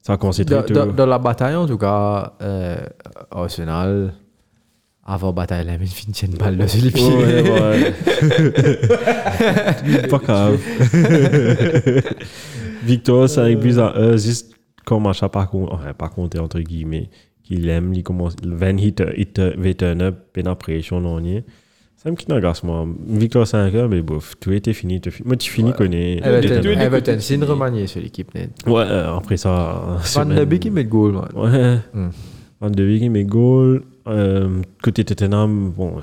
ça 0.02 0.14
a 0.14 0.18
commencé 0.18 0.46
dans, 0.46 0.62
dans- 0.64 0.86
dans 0.94 1.06
la 1.06 1.20
bataille, 1.20 1.56
en 1.56 1.66
tout 1.68 1.78
cas, 1.78 2.34
euh, 2.42 2.78
Arsenal, 3.32 4.14
avant 5.06 5.32
bataille, 5.34 5.66
la 5.66 5.78
mine 5.78 5.88
finit 5.88 6.18
une 6.24 6.38
balle 6.38 6.68
sur 6.70 6.84
les 6.84 6.92
pieds. 6.92 7.16
Ouais, 7.16 7.50
ouais. 7.50 7.94
Pas 10.10 10.18
grave. 10.20 10.58
Victor, 12.84 13.30
5 13.30 13.58
buts 13.60 13.78
à 13.80 13.98
1, 13.98 14.18
juste 14.18 14.54
comme 14.86 15.08
achat 15.08 15.30
par 15.30 15.50
contre, 15.50 15.74
enfin, 15.74 15.94
pas 15.94 16.10
compter 16.10 16.40
entre 16.40 16.60
guillemets, 16.60 17.10
qu'il 17.48 17.68
aime, 17.70 17.94
il 17.94 18.04
commence, 18.04 18.36
20 18.44 18.78
hit, 18.80 19.04
hit, 19.16 19.40
veteran 19.40 20.00
up, 20.02 20.16
peine 20.34 20.48
après, 20.48 20.82
son 20.82 21.02
dernier. 21.02 21.44
Ça 21.96 22.12
me 22.12 22.16
quitte 22.16 22.30
grâce, 22.40 22.64
moi. 22.64 22.88
Victor 23.08 23.48
5 23.48 23.74
heures, 23.74 23.90
mais 23.90 24.02
bof, 24.02 24.36
tout 24.40 24.52
était 24.52 24.74
fini. 24.74 25.02
tout 25.02 25.10
fi- 25.10 25.24
Moi, 25.26 25.36
tu 25.36 25.50
finis, 25.50 25.74
connais. 25.74 26.18
Everton, 26.18 27.18
c'est 27.20 27.34
une 27.36 27.42
c'est- 27.42 27.48
remaniée 27.48 27.88
sur 27.88 28.02
l'équipe. 28.02 28.32
Ouais, 28.36 28.84
euh, 28.86 29.16
après 29.18 29.38
ça. 29.38 29.98
Van 29.98 30.04
semaine- 30.04 30.38
de 30.38 30.46
Beek, 30.46 30.66
il 30.66 30.72
met 30.74 30.86
goal, 30.86 31.14
man. 31.14 31.30
Ouais. 31.36 31.78
Hmm. 31.94 32.10
Van 32.62 32.70
de 32.70 32.86
Beek, 32.86 33.02
il 33.02 33.10
met 33.12 33.24
goal. 33.24 33.84
Côté 34.84 35.04
Tottenham, 35.06 35.72
bon, 35.72 35.96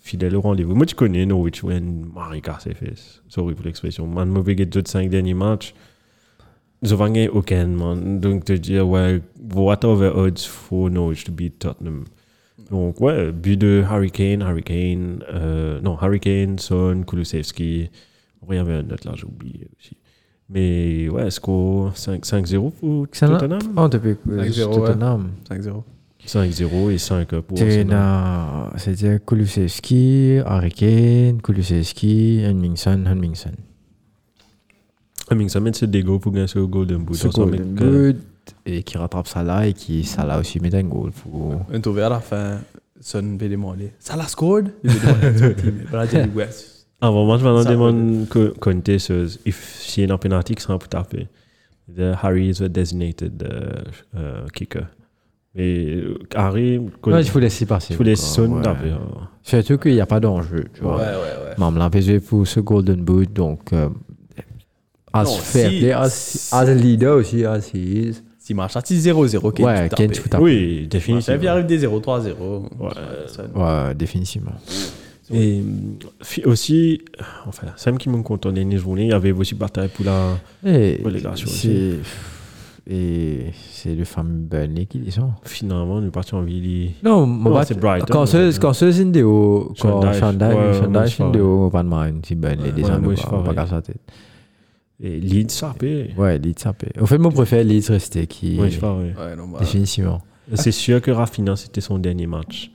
fidèle 0.00 0.34
au 0.36 0.40
rendez-vous. 0.40 0.74
Moi, 0.74 0.84
tu 0.86 0.94
connais 0.96 1.24
Norwich, 1.26 1.62
fesses. 2.74 3.22
Sorry 3.28 3.54
pour 3.54 3.64
l'expression. 3.66 4.06
Man, 4.06 4.28
mauvais 4.28 4.56
get 4.56 4.66
de 4.66 4.82
5 4.84 5.08
derniers 5.10 5.34
matchs. 5.34 5.74
Ont 6.82 6.96
gagné 6.96 7.28
aucun, 7.28 7.66
man. 7.66 8.20
Donc, 8.20 8.44
te 8.44 8.52
dire, 8.52 8.86
ouais, 8.86 9.20
whatever 9.54 10.10
odds 10.14 10.44
for 10.46 10.90
Norwich 10.90 11.24
to 11.24 11.32
beat 11.32 11.58
Tottenham? 11.58 12.04
Donc, 12.70 13.00
ouais, 13.00 13.32
but 13.32 13.56
de 13.56 13.84
Harry 13.88 14.10
Kane, 14.10 14.42
Harry 14.42 14.62
Kane, 14.62 15.22
euh, 15.32 15.80
non, 15.80 15.96
Harry 16.00 16.20
Kane, 16.20 16.58
Son, 16.58 17.02
Kulusevski. 17.06 17.90
Il 18.48 18.54
y 18.54 18.58
avait 18.58 18.74
un 18.74 18.90
autre 18.90 19.08
là, 19.08 19.14
j'ai 19.16 19.24
oublié 19.24 19.66
aussi. 19.78 19.96
Mais, 20.48 21.08
ouais, 21.08 21.30
score 21.30 21.96
5 21.96 22.24
5-0 22.24 22.70
pour 22.72 23.08
Tottenham. 23.08 23.58
Oh, 23.76 23.88
depuis 23.88 24.16
5-0, 24.28 24.74
Tottenham. 24.74 25.30
5-0. 25.50 25.82
5-0 26.24 26.90
et 26.90 26.98
5 26.98 27.40
pour 27.40 27.60
Arsenal. 27.60 28.72
C'était 28.76 29.18
Kulusevski, 29.24 30.38
Harry 30.44 30.72
Kane, 30.72 31.40
Kulusevski, 31.42 32.44
Henningsen, 32.44 33.06
Henningsen. 33.06 33.54
Hemming, 35.30 35.48
ça 35.48 35.60
met 35.60 35.72
ce 35.72 35.86
dégo 35.86 36.18
pour 36.18 36.32
gagner 36.32 36.46
ce 36.46 36.58
Golden 36.60 36.98
Boot. 36.98 37.16
Ce 37.16 37.28
golden 37.28 37.74
boot, 37.74 38.16
et 38.64 38.82
qui 38.82 38.96
rattrape 38.96 39.26
Salah 39.26 39.66
et 39.66 39.72
qui 39.72 40.04
Salah 40.04 40.38
aussi 40.38 40.60
met 40.60 40.74
un 40.74 40.84
goal. 40.84 41.10
Un 41.72 41.80
trouvé 41.80 42.02
à 42.02 42.08
la 42.08 42.20
fin, 42.20 42.58
Son 43.00 43.36
veut 43.36 43.48
demander. 43.48 43.92
Ça 43.98 44.16
l'a 44.16 44.24
scored 44.28 44.70
Il 44.84 44.90
veut 44.90 45.00
demander 45.00 45.26
à 45.26 45.38
son 45.38 45.54
team. 45.54 45.74
Voilà, 45.90 46.06
j'ai 46.06 46.26
dit, 46.26 46.36
ouais. 46.36 46.48
Avant 47.00 47.26
match, 47.26 47.42
maintenant, 47.42 47.70
demande 47.70 48.28
que 48.28 48.54
Conte, 48.58 48.88
if 48.88 49.78
s'il 49.80 50.08
y 50.08 50.10
a 50.10 50.14
un 50.14 50.18
penalty, 50.18 50.54
qui 50.54 50.62
sera 50.62 50.78
pour 50.78 50.88
taper. 50.88 51.26
The 51.94 52.14
Harry 52.22 52.48
is 52.48 52.62
a 52.62 52.68
designated 52.68 53.42
uh, 53.42 54.16
uh, 54.18 54.50
kicker. 54.52 54.86
Mais 55.54 55.86
euh, 55.96 56.18
Harry, 56.34 56.78
Ouais, 56.78 57.22
il 57.22 57.28
faut 57.28 57.38
laisser 57.38 57.64
passer. 57.66 57.94
il 57.94 57.96
faut 57.96 58.04
ouais. 58.04 58.62
d'avait, 58.62 58.90
euh, 58.90 58.96
Surtout 59.42 59.78
qu'il 59.78 59.92
n'y 59.94 60.00
a 60.00 60.06
pas 60.06 60.20
d'enjeu, 60.20 60.64
tu 60.74 60.82
Ouais, 60.82 60.88
vois. 60.88 60.96
ouais, 60.98 61.04
ouais. 61.04 61.54
Mam 61.58 61.78
l'a 61.78 61.88
pesé 61.90 62.20
pour 62.20 62.46
ce 62.46 62.60
Golden 62.60 63.02
Boot, 63.02 63.32
donc. 63.32 63.72
Euh, 65.16 65.20
as 65.20 65.24
Non, 65.24 65.36
fair 65.38 65.70
si- 65.70 65.78
play, 65.78 65.92
as, 65.92 66.10
si- 66.12 66.54
as 66.54 66.58
a 66.58 66.74
leader 66.74 67.16
aussi, 67.16 67.44
as 67.44 67.70
he 67.72 67.76
is. 67.76 68.22
Si 68.38 68.54
marche 68.54 68.76
à 68.76 68.80
0-0, 68.80 69.50
Kane, 69.52 69.66
Ouais, 69.66 69.88
tu 69.88 69.94
Kane. 69.96 70.40
Oui, 70.40 70.86
définitivement. 70.88 71.38
puis 71.38 71.48
arrive 71.48 71.66
des 71.66 71.78
0-3-0. 71.78 72.62
Ouais. 72.78 72.88
ça- 73.26 73.42
Ouais, 73.88 73.94
définitivement. 73.94 74.52
Et 75.34 75.60
euh, 75.60 76.48
aussi, 76.50 77.00
euh, 77.20 77.24
enfin, 77.48 77.66
Sam 77.74 77.98
qui 77.98 78.08
me 78.08 78.22
compte 78.22 78.46
en 78.46 78.52
dernière 78.52 78.78
journée, 78.78 79.06
il 79.06 79.10
y 79.10 79.12
avait 79.12 79.32
aussi 79.32 79.56
bataille 79.56 79.88
pour 79.88 80.04
la. 80.04 80.36
Et 80.64 81.00
Relégation 81.04 81.48
c'est. 81.50 81.94
Et 82.88 83.46
c'est 83.72 83.96
le 83.96 84.04
fameux 84.04 84.30
Burnley 84.48 84.86
qui 84.86 85.00
dit 85.00 85.10
ça. 85.10 85.22
Finalement, 85.42 85.94
on 85.94 86.06
est 86.06 86.10
parti 86.12 86.36
en 86.36 86.42
ville. 86.42 86.92
Non, 87.02 87.26
mon 87.26 87.50
Non, 87.50 87.62
c'est 87.66 87.76
Brighton, 87.80 88.06
Quand 88.08 88.26
ce 88.26 88.52
fait. 88.52 88.60
quand 88.60 88.72
ce 88.74 88.92
c'est 88.92 89.02
une 89.02 89.10
déo, 89.10 89.72
quand 89.80 90.02
Shandai, 90.02 90.20
Shandai, 90.20 90.46
ouais, 90.46 90.72
Shandai, 90.74 90.88
moi, 90.90 91.06
c'est 91.06 91.16
je 91.16 91.22
une 91.22 91.28
ferais. 91.30 91.32
déo, 91.32 91.70
pas 91.70 91.82
de 91.82 91.88
mind, 91.90 92.24
si 92.24 92.34
Burnley, 92.36 92.70
des 92.70 92.84
Ouais, 92.84 92.90
années, 92.92 93.04
moi, 93.06 93.14
je 93.16 93.22
pas 93.22 93.54
casser 93.54 93.72
la 93.74 93.82
tête. 93.82 93.96
Et 95.00 95.20
Leeds, 95.20 95.62
paie. 95.78 96.10
Ouais, 96.16 96.38
Leeds, 96.38 96.72
paie. 96.78 96.98
Au 97.00 97.06
fait, 97.06 97.18
mon 97.18 97.30
préféré, 97.30 97.64
Leeds 97.64 97.88
restait 97.90 98.26
qui. 98.26 98.58
Ouais, 98.58 98.70
je 98.70 98.78
ferais, 98.78 98.92
ouais. 98.96 99.14
Ouais, 99.18 99.36
non, 99.36 99.48
bah, 99.48 99.58
Définitivement. 99.60 100.22
C'est 100.54 100.72
sûr 100.72 101.02
que 101.02 101.10
Rafinha, 101.10 101.56
c'était 101.56 101.80
son 101.80 101.98
dernier 101.98 102.26
match 102.26 102.70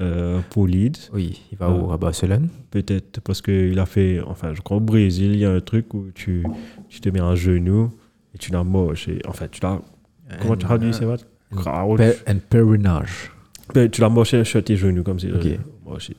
euh, 0.00 0.40
pour 0.50 0.66
Leeds. 0.66 1.10
Oui, 1.12 1.40
il 1.50 1.58
va 1.58 1.70
Ouais. 1.70 1.80
où 1.80 1.90
À 1.90 1.96
Barcelone? 1.96 2.48
Peut-être 2.70 3.20
parce 3.22 3.40
qu'il 3.42 3.78
a 3.78 3.86
fait. 3.86 4.20
Enfin, 4.26 4.52
je 4.54 4.60
crois 4.60 4.76
au 4.76 4.80
Brésil, 4.80 5.32
il 5.32 5.38
y 5.40 5.44
a 5.44 5.50
un 5.52 5.60
truc 5.60 5.94
où 5.94 6.06
tu, 6.14 6.44
tu 6.88 7.00
te 7.00 7.08
mets 7.08 7.20
à 7.20 7.34
genoux 7.34 7.90
et 8.34 8.38
tu 8.38 8.52
l'as 8.52 8.62
moche. 8.64 9.08
Et, 9.08 9.20
enfin, 9.26 9.46
tu 9.50 9.60
l'as. 9.62 9.80
Comment 10.42 10.56
tu 10.56 10.64
traduis 10.66 10.92
ces 10.94 11.06
matchs? 11.06 11.22
Un 11.56 12.36
pèlerinage. 12.50 13.30
Tu 13.92 14.00
l'as 14.00 14.08
moché 14.08 14.44
sur 14.44 14.62
tes 14.62 14.76
genoux 14.76 15.02
comme 15.02 15.18
ça. 15.18 15.28
Ok. 15.28 15.46
Euh, 15.46 15.56
moche, 15.84 16.10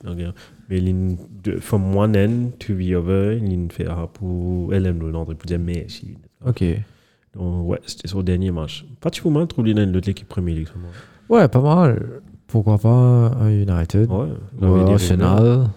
Mais 0.69 0.81
de, 0.81 1.57
from 1.59 1.95
one 1.95 2.15
end 2.15 2.49
to 2.59 2.73
the 2.73 2.93
other, 2.95 3.33
il 3.33 3.67
fait 3.71 3.85
ah, 3.87 4.07
pour 4.11 4.73
elle 4.73 4.87
aime 4.87 4.99
l'autre 4.99 5.33
pour 5.35 5.45
dire 5.45 5.59
mais 5.59 5.85
si. 5.87 6.17
Ok. 6.45 6.63
Donc, 7.35 7.67
ouais, 7.69 7.79
c'était 7.85 8.07
son 8.07 8.21
dernier 8.23 8.51
match. 8.51 8.85
Pratiquement, 8.99 9.45
trouvé 9.45 9.73
dans 9.73 9.91
l'autre 9.91 10.09
équipe 10.09 10.27
Premier 10.27 10.53
League. 10.53 10.67
sûrement. 10.67 10.87
Ouais, 11.29 11.47
pas 11.47 11.61
mal. 11.61 12.21
Pourquoi 12.47 12.77
pas 12.77 12.89
un 12.89 13.49
United 13.49 14.09
Ouais. 14.09 14.27
Ou 14.61 14.61
j'avais 14.61 14.85
dit 14.85 14.91
Arsenal. 14.93 15.67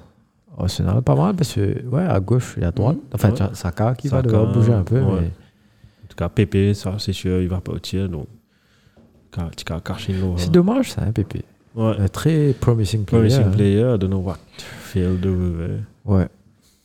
Arsenal, 0.57 1.03
pas 1.03 1.15
mal 1.15 1.35
parce 1.35 1.53
que, 1.55 1.85
ouais, 1.87 2.03
à 2.05 2.19
gauche 2.21 2.57
et 2.59 2.65
à 2.65 2.71
droite. 2.71 2.97
Mhm. 2.97 3.03
Enfin, 3.15 3.31
Ouais. 3.31 3.55
Saka 3.55 3.95
qui 3.95 4.09
va 4.09 4.19
Saka, 4.19 4.29
devoir 4.29 4.53
bouger 4.53 4.73
un 4.73 4.83
peu. 4.85 5.01
ouais. 5.01 5.21
Mais... 5.21 5.27
En 5.27 6.09
tout 6.09 6.17
cas, 6.17 6.29
Pépé, 6.29 6.75
ça, 6.75 6.95
c'est 6.99 7.13
sûr, 7.13 7.41
il 7.41 7.49
va 7.49 7.61
partir. 7.61 8.09
Donc. 8.09 8.27
C'est 10.37 10.51
dommage, 10.51 10.93
ça, 10.93 11.03
hein, 11.03 11.13
Pépé. 11.13 11.45
Ouais. 11.75 11.95
Un 11.99 12.09
très 12.09 12.53
promising 12.53 13.05
player. 13.05 13.29
Promising 13.29 13.45
hein. 13.45 13.51
player, 13.57 13.95
I 13.95 13.99
don't 13.99 14.09
know 14.09 14.19
what 14.21 14.39
failed 14.59 15.25
over. 15.27 15.79
Ouais. 16.05 16.27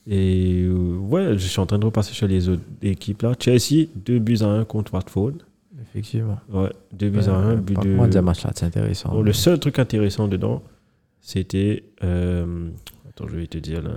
Et 0.06 0.64
euh, 0.66 0.98
ouais, 0.98 1.34
je 1.38 1.48
suis 1.48 1.60
en 1.60 1.66
train 1.66 1.80
de 1.80 1.86
repasser 1.86 2.14
sur 2.14 2.28
les 2.28 2.50
autres 2.50 2.62
équipes 2.82 3.22
là. 3.22 3.34
Chelsea, 3.40 3.88
2 3.96 4.20
buts 4.20 4.38
à 4.42 4.48
1 4.48 4.66
contre 4.66 4.94
Watford. 4.94 5.32
Effectivement. 5.82 6.40
Ouais, 6.52 6.72
2 6.94 7.10
buts 7.10 7.20
à 7.28 7.32
1. 7.32 7.52
Euh, 7.52 7.56
But 7.56 7.82
de... 7.82 7.96
contre, 7.96 8.14
ce 8.14 8.20
match-là, 8.20 8.52
c'est 8.56 8.66
intéressant. 8.66 9.12
Bon, 9.12 9.22
le 9.22 9.34
seul 9.34 9.60
truc 9.60 9.80
intéressant 9.80 10.28
dedans, 10.28 10.62
c'était. 11.22 11.84
euh, 12.04 12.70
Attends, 13.10 13.28
je 13.28 13.38
vais 13.38 13.48
te 13.48 13.58
dire 13.58 13.82
là. 13.82 13.92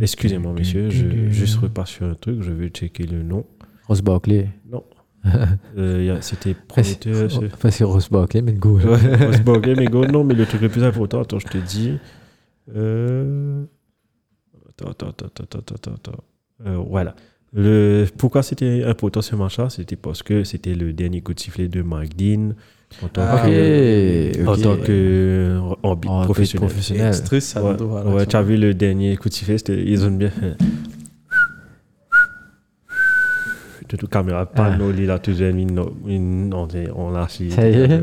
Excusez-moi, 0.00 0.52
monsieur, 0.52 0.90
je 0.90 1.28
juste 1.28 1.56
repasse 1.58 1.90
sur 1.90 2.06
un 2.06 2.14
truc, 2.14 2.42
je 2.42 2.52
vais 2.52 2.68
checker 2.68 3.04
le 3.06 3.22
nom. 3.22 3.44
Ross 3.86 4.00
Barkley. 4.00 4.48
Euh, 5.78 6.18
c'était 6.20 6.54
prometteur. 6.54 7.30
ce- 7.30 7.46
Enfin, 7.46 7.70
c'est 7.70 7.84
Barkley, 8.10 8.42
mais 8.42 8.52
goal. 8.52 8.82
Ouais, 8.86 9.26
Osborne, 9.28 9.74
mais 9.76 9.86
go, 9.86 10.04
non, 10.06 10.22
mais 10.24 10.34
le 10.34 10.44
truc 10.46 10.60
le 10.60 10.68
plus 10.68 10.84
important, 10.84 11.20
attends, 11.22 11.38
je 11.38 11.46
te 11.46 11.58
dis. 11.58 11.98
Euh... 12.74 13.64
Attends, 14.68 14.90
attends, 14.90 15.08
attends, 15.08 15.44
attends, 15.44 15.74
attends, 15.74 15.92
attends. 15.94 16.24
Euh, 16.66 16.76
voilà. 16.88 17.14
Le... 17.52 18.06
Pourquoi 18.18 18.42
c'était 18.42 18.82
important 18.84 19.22
ce 19.22 19.36
match-là 19.36 19.70
C'était 19.70 19.96
parce 19.96 20.22
que 20.22 20.42
c'était 20.44 20.74
le 20.74 20.92
dernier 20.92 21.20
coup 21.20 21.34
de 21.34 21.40
sifflet 21.40 21.68
de 21.68 21.82
Mike 21.82 22.16
Dean 22.16 22.50
en 23.02 23.08
tant 23.08 23.22
Ah, 23.24 23.42
que, 23.46 24.42
ok. 24.42 24.48
en 24.48 24.56
tant 24.62 24.76
que 24.76 25.58
en 25.82 25.90
En 25.92 26.24
professionnel. 26.24 26.68
professionnel. 26.68 27.14
Ouais, 27.32 28.12
ouais, 28.14 28.26
tu 28.26 28.36
as 28.36 28.42
vu 28.42 28.56
le 28.56 28.74
dernier 28.74 29.16
coup 29.16 29.28
de 29.28 29.34
sifflet, 29.34 29.56
ils 29.68 30.04
ont 30.04 30.10
bien 30.10 30.30
fait. 30.30 30.56
Toute 33.88 34.08
caméra, 34.08 34.46
pas 34.46 34.72
Ah. 34.72 34.76
nous, 34.76 34.90
il 34.98 35.10
a 35.10 35.18
toujours 35.18 35.48
une- 35.48 35.78
on 36.54 36.68
est- 36.68 36.90
on 36.94 37.10
l'a 37.10 37.22
assis. 37.24 37.50
Ça 37.50 37.68
y 37.68 37.74
est. 37.74 38.02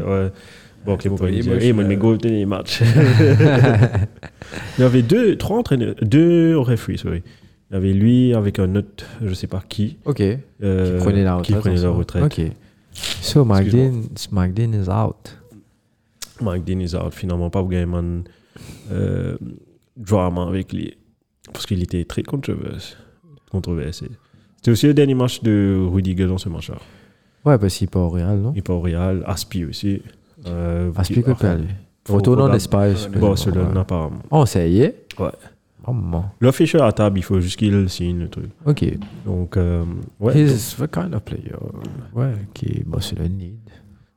Bon, 0.86 0.98
Clément 0.98 1.18
est 1.28 1.32
dire, 1.42 1.54
moche, 1.54 1.64
hey, 1.64 1.74
moi, 1.74 1.84
là. 1.84 1.90
mes 1.90 1.96
goals, 1.96 2.18
dernier 2.18 2.46
match. 2.48 2.82
il 4.78 4.82
y 4.82 4.84
avait 4.84 5.02
deux, 5.04 5.36
trois 5.38 5.58
entraîneurs, 5.60 5.96
deux 6.02 6.58
referees, 6.58 6.98
sorry. 6.98 7.22
Il 7.70 7.74
y 7.76 7.78
avait 7.78 7.94
lui 7.94 8.34
avec 8.34 8.60
un 8.60 8.76
autre, 8.76 9.06
je 9.22 9.34
sais 9.34 9.48
pas 9.48 9.64
qui. 9.68 9.98
Ok. 10.06 10.22
euh, 10.22 10.98
qui 10.98 11.04
prenait 11.04 11.24
la 11.24 11.36
retraite. 11.36 11.56
Qui 11.56 11.62
prenait 11.62 11.82
la 11.82 11.90
retraite. 11.90 12.24
Ok. 12.24 12.42
So, 12.94 13.46
Mike 13.46 13.68
Excuse-moi. 13.68 13.92
Dean, 13.92 14.10
Mike 14.32 14.54
Dean 14.54 14.74
is 14.74 14.90
out. 14.90 15.38
Mike 16.42 16.64
Dean 16.66 16.80
is 16.82 16.96
out, 16.96 17.14
finalement, 17.14 17.50
pas 17.50 17.62
vraiment 17.62 18.04
euh, 18.92 19.38
drama 19.96 20.48
avec 20.48 20.74
lui. 20.74 20.98
Parce 21.54 21.66
qu'il 21.66 21.82
était 21.84 22.04
très 22.06 22.24
controversé. 22.24 22.96
controversé. 23.52 24.08
C'était 24.62 24.72
aussi 24.72 24.86
le 24.88 24.94
dernier 24.94 25.16
match 25.16 25.42
de 25.42 25.88
Rudiger 25.92 26.28
dans 26.28 26.38
ce 26.38 26.48
match-là. 26.48 26.76
Ouais, 27.44 27.58
parce 27.58 27.76
qu'il 27.76 27.86
est 27.86 27.90
pas 27.92 28.00
au 28.00 28.10
Real, 28.10 28.38
non? 28.38 28.54
Il 28.56 28.62
part 28.62 28.76
au 28.78 28.82
Real, 28.82 29.24
Aspi 29.26 29.66
aussi. 29.66 30.02
Euh, 30.46 30.92
Aspi 30.96 31.16
que 31.24 31.32
pas 31.32 31.32
en 31.32 31.36
pas- 32.50 32.56
Espagne. 32.56 32.96
Barcelone, 33.20 33.76
apparemment. 33.78 34.20
Oh, 34.30 34.46
ça 34.46 34.66
y 34.68 34.82
est? 34.82 35.08
Ouais. 35.20 35.32
Oh, 35.88 35.94
maman. 35.94 36.26
L'officiel 36.40 36.84
à 36.84 36.92
table, 36.92 37.18
il 37.18 37.24
faut 37.24 37.40
juste 37.42 37.58
qu'il 37.58 37.90
signe 37.90 38.20
le 38.20 38.30
truc. 38.30 38.52
Ok. 38.66 38.86
Donc, 39.26 39.58
euh, 39.58 39.84
ouais. 40.20 40.34
donc, 40.34 40.52
He's 40.52 40.76
the 40.78 40.88
kind 40.92 41.16
of 41.16 41.24
player. 41.24 41.56
Ouais, 42.14 42.34
qui 42.54 42.66
est 42.68 42.84
Barcelone 42.88 43.34
need. 43.36 43.58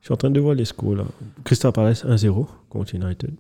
je 0.01 0.05
suis 0.07 0.13
en 0.13 0.17
train 0.19 0.29
de 0.31 0.41
voir 0.41 0.55
les 0.55 0.67
scores 0.67 0.97
là. 0.97 1.05
Crystal 1.43 1.73
Palace 1.73 2.05
1-0 2.05 2.47
contre 2.69 2.95
United. 2.95 3.35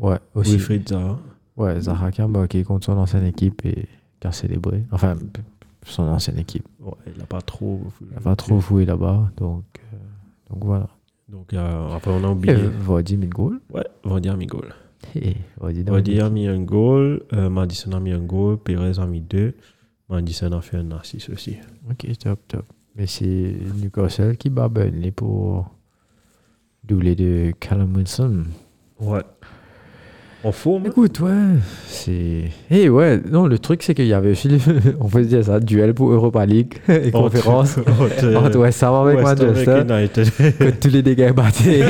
Ouais, 0.00 0.18
aussi. 0.34 0.50
Wilfried 0.56 0.88
Zaha. 0.88 1.20
Ouais, 1.56 1.80
Zaha 1.80 2.10
qui 2.10 2.20
a 2.20 2.26
marqué 2.26 2.64
contre 2.64 2.86
son 2.86 2.98
ancienne 2.98 3.26
équipe 3.26 3.64
et 3.64 3.86
qui 4.20 4.26
a 4.26 4.32
célébré. 4.32 4.84
Enfin, 4.90 5.14
son 5.86 6.04
ancienne 6.04 6.38
équipe. 6.38 6.66
Ouais, 6.80 6.92
il 7.12 7.18
n'a 7.18 7.26
pas 7.26 7.40
trop. 7.40 7.80
Il 8.00 8.14
n'a 8.14 8.20
pas 8.20 8.36
trop 8.36 8.60
fouillé 8.60 8.86
là-bas. 8.86 9.30
Donc, 9.36 9.64
euh, 9.92 9.96
donc 10.50 10.64
voilà. 10.64 10.88
Donc, 11.28 11.52
euh, 11.54 11.88
après, 11.94 12.10
on 12.12 12.22
a 12.24 12.28
oublié. 12.28 12.54
Mis 12.54 12.62
le 13.26 13.26
goal. 13.26 13.60
Ouais, 13.72 13.86
Vardy 14.04 14.28
a 14.28 14.36
mis 14.36 14.46
goal. 14.46 14.74
Vardy 15.60 15.82
le- 16.14 16.22
a 16.24 16.30
mis 16.30 16.46
un 16.46 16.60
goal. 16.62 17.22
euh, 17.32 17.48
Madison 17.50 17.92
a 17.92 18.00
mis 18.00 18.12
un 18.12 18.20
goal. 18.20 18.58
Perez 18.58 18.98
a 18.98 19.06
mis 19.06 19.20
deux. 19.20 19.54
Madison 20.08 20.52
a 20.52 20.60
fait 20.60 20.76
un 20.76 20.90
assist 20.92 21.30
aussi. 21.30 21.56
Ok, 21.90 22.06
top, 22.18 22.38
top. 22.46 22.64
Mais 22.94 23.06
c'est 23.06 23.56
Newcastle 23.82 24.36
qui 24.36 24.50
bat 24.50 24.68
Burnley 24.68 25.10
pour 25.10 25.68
doubler 26.84 27.14
de 27.16 27.52
Callum 27.58 27.94
Wilson. 27.96 28.44
Ouais. 29.00 29.22
En 30.46 30.52
forme. 30.52 30.86
Écoute, 30.86 31.18
ouais, 31.18 31.32
c'est. 31.88 32.44
Eh 32.70 32.88
ouais, 32.88 33.20
non, 33.28 33.48
le 33.48 33.58
truc 33.58 33.82
c'est 33.82 33.94
qu'il 33.94 34.06
y 34.06 34.12
avait 34.12 34.30
aussi, 34.30 34.48
on 35.00 35.08
peut 35.08 35.24
dire 35.24 35.44
ça, 35.44 35.58
duel 35.58 35.92
pour 35.92 36.12
Europa 36.12 36.46
League 36.46 36.74
et 36.88 37.10
conférence 37.10 37.78
Entre, 37.78 38.36
entre 38.36 38.58
West 38.60 38.80
Ham 38.84 38.94
avec 38.94 39.18
West 39.18 39.42
Manchester, 39.42 40.52
que 40.56 40.70
tous 40.70 40.88
les 40.88 41.02
dégâts 41.02 41.32
battés. 41.32 41.82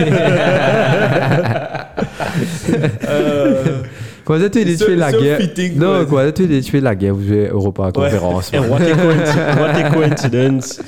Quoi, 4.24 4.40
ça, 4.40 4.48
tu 4.48 4.64
tué 4.76 4.96
la 4.96 5.12
guerre. 5.12 5.38
fitting, 5.38 5.76
Non, 5.76 6.00
ouais. 6.00 6.07
quoi, 6.07 6.32
tu 6.32 6.50
es 6.50 6.61
tué 6.62 6.80
la 6.80 6.94
guerre, 6.94 7.14
vous 7.14 7.26
jouez 7.26 7.48
Europa 7.48 7.92
conférence. 7.92 8.50
And 8.54 8.70
what 8.70 8.80
a 8.80 8.94
coincidence. 8.96 9.59
what 9.59 9.68
a 9.68 9.90
coincidence. 9.90 10.80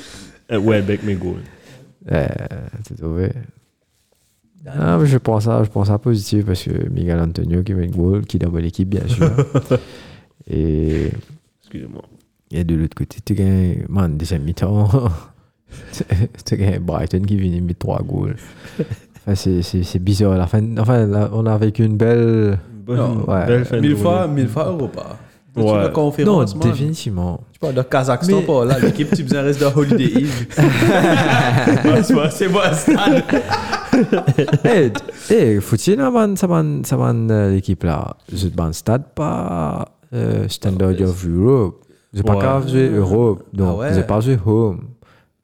Uh, 0.51 0.57
Welbeck 0.57 1.03
met 1.03 1.13
goal. 1.13 1.35
Euh, 2.11 2.25
c'est 2.87 2.97
trouvé. 2.99 3.29
Ah, 4.67 4.97
mais 4.99 5.05
je 5.07 5.17
pense 5.17 5.47
à, 5.47 5.63
je 5.63 5.69
pense 5.69 5.89
à 5.89 5.97
positif 5.97 6.45
parce 6.45 6.63
que 6.63 6.89
Miguel 6.89 7.19
Antonio 7.19 7.63
qui 7.63 7.73
met 7.73 7.85
le 7.87 7.91
goal, 7.91 8.25
qui 8.25 8.37
double 8.37 8.59
l'équipe, 8.59 8.89
bien 8.89 9.07
sûr. 9.07 9.29
et, 10.49 11.11
Excusez-moi. 11.61 12.01
et 12.51 12.63
de 12.63 12.75
l'autre 12.75 12.95
côté, 12.95 13.19
tu 13.25 13.33
gagnes, 13.33 13.85
man, 13.89 14.17
deuxième 14.17 14.43
mi-temps, 14.43 14.89
tu 16.45 16.57
gagnes 16.57 16.79
Brighton 16.79 17.21
qui 17.25 17.37
vient 17.37 17.61
mettre 17.61 17.79
trois 17.79 18.01
goals. 18.01 18.35
Enfin, 19.25 19.35
c'est, 19.35 19.99
bizarre. 19.99 20.37
La 20.37 20.47
fin, 20.47 20.61
enfin, 20.77 21.05
là, 21.05 21.29
on 21.33 21.45
a 21.45 21.57
vécu 21.57 21.83
une 21.83 21.97
belle. 21.97 22.59
Bonne, 22.85 22.97
Non, 22.97 23.25
ouais. 23.29 23.45
belle 23.45 23.65
fin 23.65 23.75
de 23.77 23.81
Mille 23.81 23.91
journée. 23.91 24.03
fois, 24.03 24.27
mille 24.27 24.47
fois 24.47 24.65
Europa. 24.69 25.17
Tu 25.55 25.61
Ouais. 25.61 25.77
la 25.77 25.89
Non, 26.25 26.37
man. 26.39 26.59
définitivement. 26.61 27.41
Tu 27.51 27.59
parles 27.59 27.73
de 27.73 27.81
Kazakhstan, 27.81 28.37
Mais- 28.37 28.45
pas 28.45 28.65
là. 28.65 28.79
L'équipe, 28.79 29.13
tu 29.15 29.23
besoin 29.23 29.41
reste 29.41 29.59
dans 29.59 29.75
Holiday 29.75 30.23
Inn. 30.23 30.27
C'est 32.03 32.13
pas- 32.15 32.29
c'est 32.29 32.49
pas 32.49 32.71
stade. 34.03 34.97
Eh, 35.31 35.33
eh, 35.33 35.59
faut-il 35.61 35.97
ça 35.97 36.09
man, 36.11 36.35
ça 36.37 36.47
man, 36.47 36.83
ça 36.85 36.97
man, 36.97 37.29
euh, 37.31 37.51
l'équipe 37.51 37.83
là. 37.83 38.15
Je 38.31 38.47
ban 38.47 38.71
stade 38.73 39.03
pas 39.15 39.85
euh, 40.13 40.47
Standard 40.47 40.99
of 41.01 41.25
Europe. 41.27 41.81
Je 42.13 42.21
pas 42.23 42.35
Ouais. 42.35 42.41
qu'à 42.41 42.61
jouer 42.67 42.89
Europe. 42.89 43.43
Donc, 43.53 43.67
Ah 43.69 43.77
ouais. 43.77 43.93
je 43.93 44.01
pas 44.01 44.19
joué 44.19 44.37
home. 44.45 44.89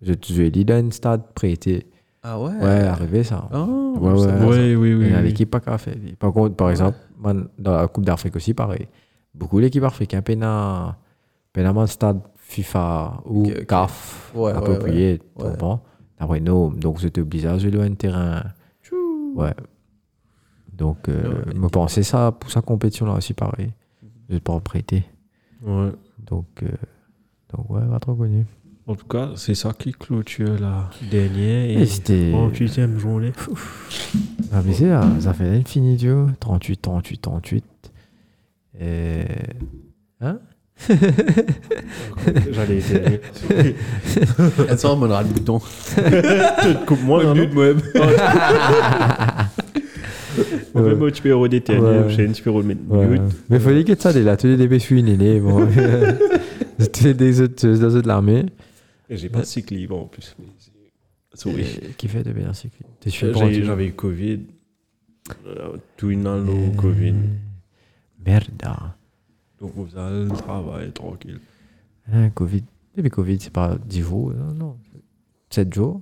Je 0.01 0.13
joué 0.27 0.49
dans 0.49 0.73
un 0.75 0.91
stade 0.91 1.21
prêté. 1.35 1.85
Ah 2.23 2.39
ouais 2.39 2.51
Ouais, 2.59 2.81
arrivé 2.81 3.23
ça. 3.23 3.47
Oh, 3.53 3.95
Ouais, 3.99 4.09
je 4.11 4.15
ouais. 4.15 4.19
savais 4.27 4.39
pas. 4.39 4.51
Oui, 4.51 4.75
oui, 4.75 4.93
oui. 4.95 5.21
L'équipe 5.23 5.49
pas 5.51 5.59
qu'à 5.59 5.77
faire. 5.77 5.93
Par 6.17 6.33
contre, 6.33 6.55
par 6.55 6.71
exemple, 6.71 6.97
man, 7.21 7.47
dans 7.59 7.77
la 7.77 7.87
Coupe 7.87 8.03
d'Afrique 8.05 8.35
aussi, 8.35 8.53
pareil. 8.55 8.87
Beaucoup 9.33 9.61
d'équipes 9.61 9.83
africaines, 9.83 10.21
pena, 10.23 10.97
pena 11.53 11.71
man 11.73 11.85
stade 11.87 12.19
FIFA 12.35 13.21
ou 13.25 13.43
Ok, 13.43 13.53
ok. 13.61 13.65
CAF 13.67 14.31
Ouais, 14.33 14.43
ouais, 14.51 14.57
approprié, 14.57 15.19
tu 15.19 15.43
ouais. 15.43 15.51
comprends? 15.51 15.83
Après, 16.17 16.39
non, 16.39 16.69
donc 16.69 16.99
j'étais 16.99 17.21
obligé 17.21 17.47
à 17.47 17.57
jouer 17.57 17.71
loin 17.71 17.89
de 17.89 17.95
terrain. 17.95 18.43
Ouais. 19.35 19.53
Donc, 20.71 21.09
euh, 21.09 21.43
Ouais. 21.45 21.53
me 21.53 21.67
ça 22.03 22.31
pour 22.31 22.49
sa 22.51 22.61
compétition 22.61 23.05
là 23.05 23.13
aussi, 23.13 23.33
pareil. 23.33 23.71
Je 24.29 24.35
vais 24.35 24.39
pas 24.39 24.53
en 24.53 24.59
prêter. 24.61 25.03
Ouais. 25.61 25.91
Donc, 26.25 26.47
euh, 26.63 26.67
donc 27.53 27.69
ouais, 27.69 27.85
pas 27.85 27.99
trop 27.99 28.15
connu. 28.15 28.45
En 28.87 28.95
tout 28.95 29.07
cas, 29.07 29.31
c'est 29.35 29.55
ça 29.55 29.73
qui 29.73 29.91
clôture 29.93 30.59
la 30.59 30.89
dernière 31.09 31.69
Et 31.69 31.81
et 31.81 31.85
c'était. 31.85 32.31
38e 32.31 32.97
journée. 32.99 33.31
Ah, 34.51 34.61
mais 34.63 34.73
c'est 34.73 34.87
là, 34.87 35.03
ça 35.19 35.33
fait 35.33 35.49
l'infini, 35.49 35.97
vois. 36.09 36.31
38, 36.39 36.81
38, 36.81 37.17
38. 37.17 37.65
Et. 38.79 39.25
Hein? 40.21 40.39
J'allais 42.51 42.77
dire. 42.79 43.19
Elle 44.69 44.79
sort, 44.79 44.97
on 45.01 45.05
aura 45.09 45.23
le 45.23 45.29
bouton. 45.29 45.59
Coupe-moi, 46.85 47.23
non, 47.23 47.35
non? 47.35 47.47
On 47.55 47.59
Ouais. 50.81 50.89
fait 50.89 50.95
moi, 50.95 51.11
tu 51.11 51.21
peux 51.21 51.33
redéterminer, 51.35 51.99
Ouais. 51.99 52.09
j'ai 52.09 52.27
un 52.27 52.31
petit 52.31 52.41
peu 52.41 52.49
remettre 52.51 52.81
Ouais. 52.89 53.07
mute. 53.07 53.21
Mais 53.49 53.55
il 53.57 53.61
fallait 53.61 53.83
que 53.85 53.95
ça, 53.97 54.11
là. 54.11 54.35
Tous 54.35 54.47
les 54.47 54.57
débats 54.57 54.77
suis 54.79 55.01
né. 55.01 55.39
Bon. 55.39 55.65
Tous 55.65 57.03
les 57.05 57.41
autres, 57.41 57.65
les 57.67 57.83
autres 57.83 58.01
de 58.01 58.07
l'armée. 58.07 58.45
Et 59.09 59.15
J'ai 59.17 59.29
pas 59.29 59.39
de 59.41 59.45
cycle 59.45 59.73
libre 59.75 59.97
en 59.97 60.05
plus. 60.05 60.35
Sorry. 61.33 61.61
Et 61.61 61.91
Qui 61.97 62.07
fait 62.09 62.23
de 62.23 62.31
bien 62.33 62.51
cycle 62.53 62.83
T'es 62.99 63.09
J'ai- 63.09 63.63
J'avais 63.63 63.87
eu 63.87 63.93
Covid. 63.93 64.41
Euh, 65.47 65.77
Tout 65.97 66.09
une 66.11 66.27
an, 66.27 66.37
le 66.37 66.75
Covid. 66.75 67.13
Merde. 68.25 68.49
Donc, 69.61 69.71
vous 69.75 69.97
allez 69.97 70.25
le 70.25 70.31
travail 70.31 70.91
tranquille. 70.91 71.39
Hein, 72.11 72.29
Covid. 72.29 72.63
Mais 72.97 73.09
Covid, 73.09 73.39
c'est 73.39 73.49
pas 73.53 73.75
10 73.85 74.01
jours. 74.01 74.31
Non, 74.33 74.53
non. 74.53 74.77
7 75.49 75.73
jours. 75.73 76.01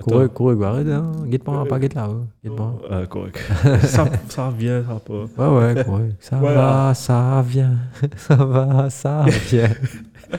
Courez, 0.00 0.28
courez, 0.28 0.64
arrête. 0.64 0.88
Hein. 0.88 1.12
Guette 1.26 1.44
pas, 1.44 1.64
pas 1.64 1.78
guette 1.78 1.94
là. 1.94 2.04
hein. 2.06 2.26
Guette 2.42 2.56
pas. 2.56 2.74
Ah, 2.90 3.06
correct. 3.06 3.38
ça, 3.82 4.08
ça 4.28 4.50
vient, 4.50 4.82
ça 4.84 4.98
pas. 5.00 5.26
Ouais, 5.36 5.74
ouais, 5.74 5.84
courez. 5.84 6.08
Ça 6.18 6.38
Voilà. 6.38 6.60
va, 6.88 6.94
ça 6.94 7.44
vient. 7.46 7.76
Ça 8.16 8.34
va, 8.36 8.90
ça 8.90 9.24
vient. 9.50 9.68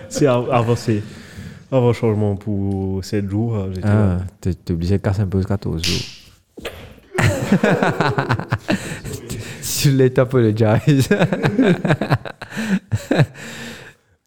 C'est 0.09 0.25
av- 0.27 0.49
avancé. 0.51 1.01
Avant 1.71 1.88
le 1.88 1.93
changement 1.93 2.36
pour 2.36 3.03
7 3.05 3.29
jours, 3.29 3.55
euh, 3.55 3.71
j'étais 3.73 3.88
Ah, 3.88 4.17
t'es 4.41 4.71
obligé 4.73 4.97
de 4.97 5.01
casser 5.03 5.21
un 5.21 5.27
peu 5.27 5.41
14 5.43 5.81
jours. 5.81 6.01
Sur 9.84 9.91
les 9.91 10.17
apologize. 10.17 11.09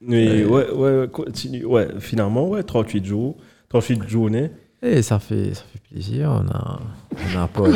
Mais 0.03 0.45
ouais, 0.45 0.71
ouais, 0.71 1.09
continue. 1.11 1.65
Ouais, 1.65 1.89
finalement, 1.99 2.47
ouais, 2.49 2.63
38 2.63 3.07
jours. 3.07 3.39
38 3.71 4.07
journées. 4.07 4.51
Et 4.83 5.01
ça 5.01 5.19
fait, 5.19 5.55
ça 5.55 5.63
fait 5.73 5.81
plaisir. 5.91 6.29
On 6.31 6.47
a, 6.55 6.79
on 7.11 7.39
a 7.43 7.49
pas 7.49 7.69
les... 7.69 7.73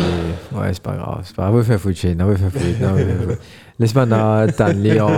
Ouais, 0.59 0.75
c'est 0.75 0.83
pas 0.83 0.95
grave. 0.95 1.23
C'est 1.25 1.35
pas 1.35 1.45
grave. 1.45 1.55
On 1.55 1.57
va 1.57 1.65
faire 1.65 1.81
foutre. 1.81 1.99
On 2.05 2.27
va 2.27 2.37
faire 2.37 2.53
foutre. 2.53 2.67
dans 4.07 4.53
t'en 4.53 4.69
lire. 4.69 5.09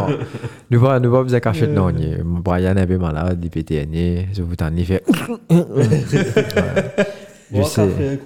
Nous 0.71 0.81
pas, 0.81 1.01
nous 1.01 1.11
pas 1.11 1.25
besoin 1.25 1.41
cacher 1.41 1.67
non. 1.67 1.91
ni. 1.91 2.15
Brian 2.23 2.77
est 2.77 2.83
un 2.83 2.87
peu 2.87 2.97
malade, 2.97 3.41
il 3.43 3.51
pète 3.51 3.73
un 3.73 3.87
nez. 3.87 4.29
Je 4.33 4.43
vous 4.43 4.55
t'en 4.55 4.71
lis 4.71 4.85
fait. 4.85 5.03
Je 7.53 7.63
sais. 7.65 8.21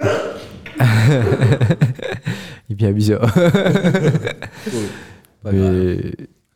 Il 2.68 2.72
est 2.72 2.76
bien 2.76 2.92
bizarre. 2.92 3.34
Mais, 5.44 5.96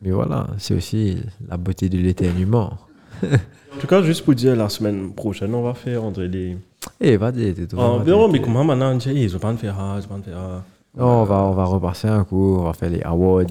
mais 0.03 0.11
voilà, 0.11 0.49
c'est 0.59 0.75
aussi 0.75 1.17
la 1.49 1.57
beauté 1.57 1.89
de 1.89 1.99
l'éternuement. 1.99 2.77
En 3.23 3.81
tout 3.81 3.87
cas, 3.87 4.03
juste 4.03 4.25
pour 4.25 4.35
dire, 4.35 4.55
la 4.57 4.69
semaine 4.69 5.13
prochaine, 5.13 5.55
on 5.55 5.63
va 5.63 5.75
faire 5.75 6.03
André 6.05 6.29
les. 6.29 6.57
Eh, 7.01 7.17
vas-y, 7.17 7.55
t'es 7.55 7.67
tout. 7.67 7.77
Non, 7.77 8.29
mais 8.29 8.41
comment 8.41 8.65
maintenant, 8.65 8.93
on 8.93 8.97
dit, 8.97 9.11
ils 9.15 9.35
ont 9.37 9.39
pas 9.39 9.53
de 9.53 9.59
faire, 9.59 9.77
ils 10.01 10.07
pas 10.07 10.19
de 10.19 10.23
faire. 10.25 10.63
Non, 10.97 11.23
on 11.23 11.25
va, 11.25 11.37
on 11.37 11.53
va 11.53 11.65
repasser 11.65 12.09
un 12.09 12.25
coup, 12.25 12.59
on 12.59 12.65
va 12.65 12.73
faire 12.75 12.91
les 12.91 13.01
awards. 13.03 13.47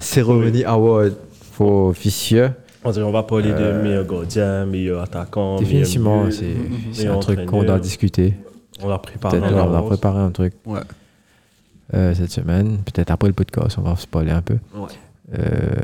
Cérémonie 0.00 0.64
award 0.64 1.14
pour 1.56 1.88
officieux. 1.88 2.50
On 2.82 3.10
va 3.10 3.22
parler 3.22 3.52
de 3.52 3.82
meilleur 3.82 4.06
gardien, 4.06 4.66
meilleur 4.66 5.02
attaquant. 5.02 5.58
Définitivement, 5.58 6.24
c'est 6.92 7.06
un 7.06 7.18
truc 7.18 7.44
qu'on 7.44 7.62
doit 7.62 7.78
discuter. 7.78 8.34
On 8.82 9.70
va 9.70 9.82
préparer 9.82 10.18
un 10.20 10.30
truc 10.30 10.54
Ouais. 10.66 10.80
euh, 11.94 12.14
cette 12.14 12.30
semaine. 12.30 12.78
Peut-être 12.78 13.10
après 13.10 13.28
le 13.28 13.34
podcast, 13.34 13.76
on 13.78 13.82
va 13.82 13.96
se 13.96 14.06
parler 14.06 14.30
un 14.30 14.42
peu. 14.42 14.58
Ouais. 14.74 14.88
Euh, 15.38 15.74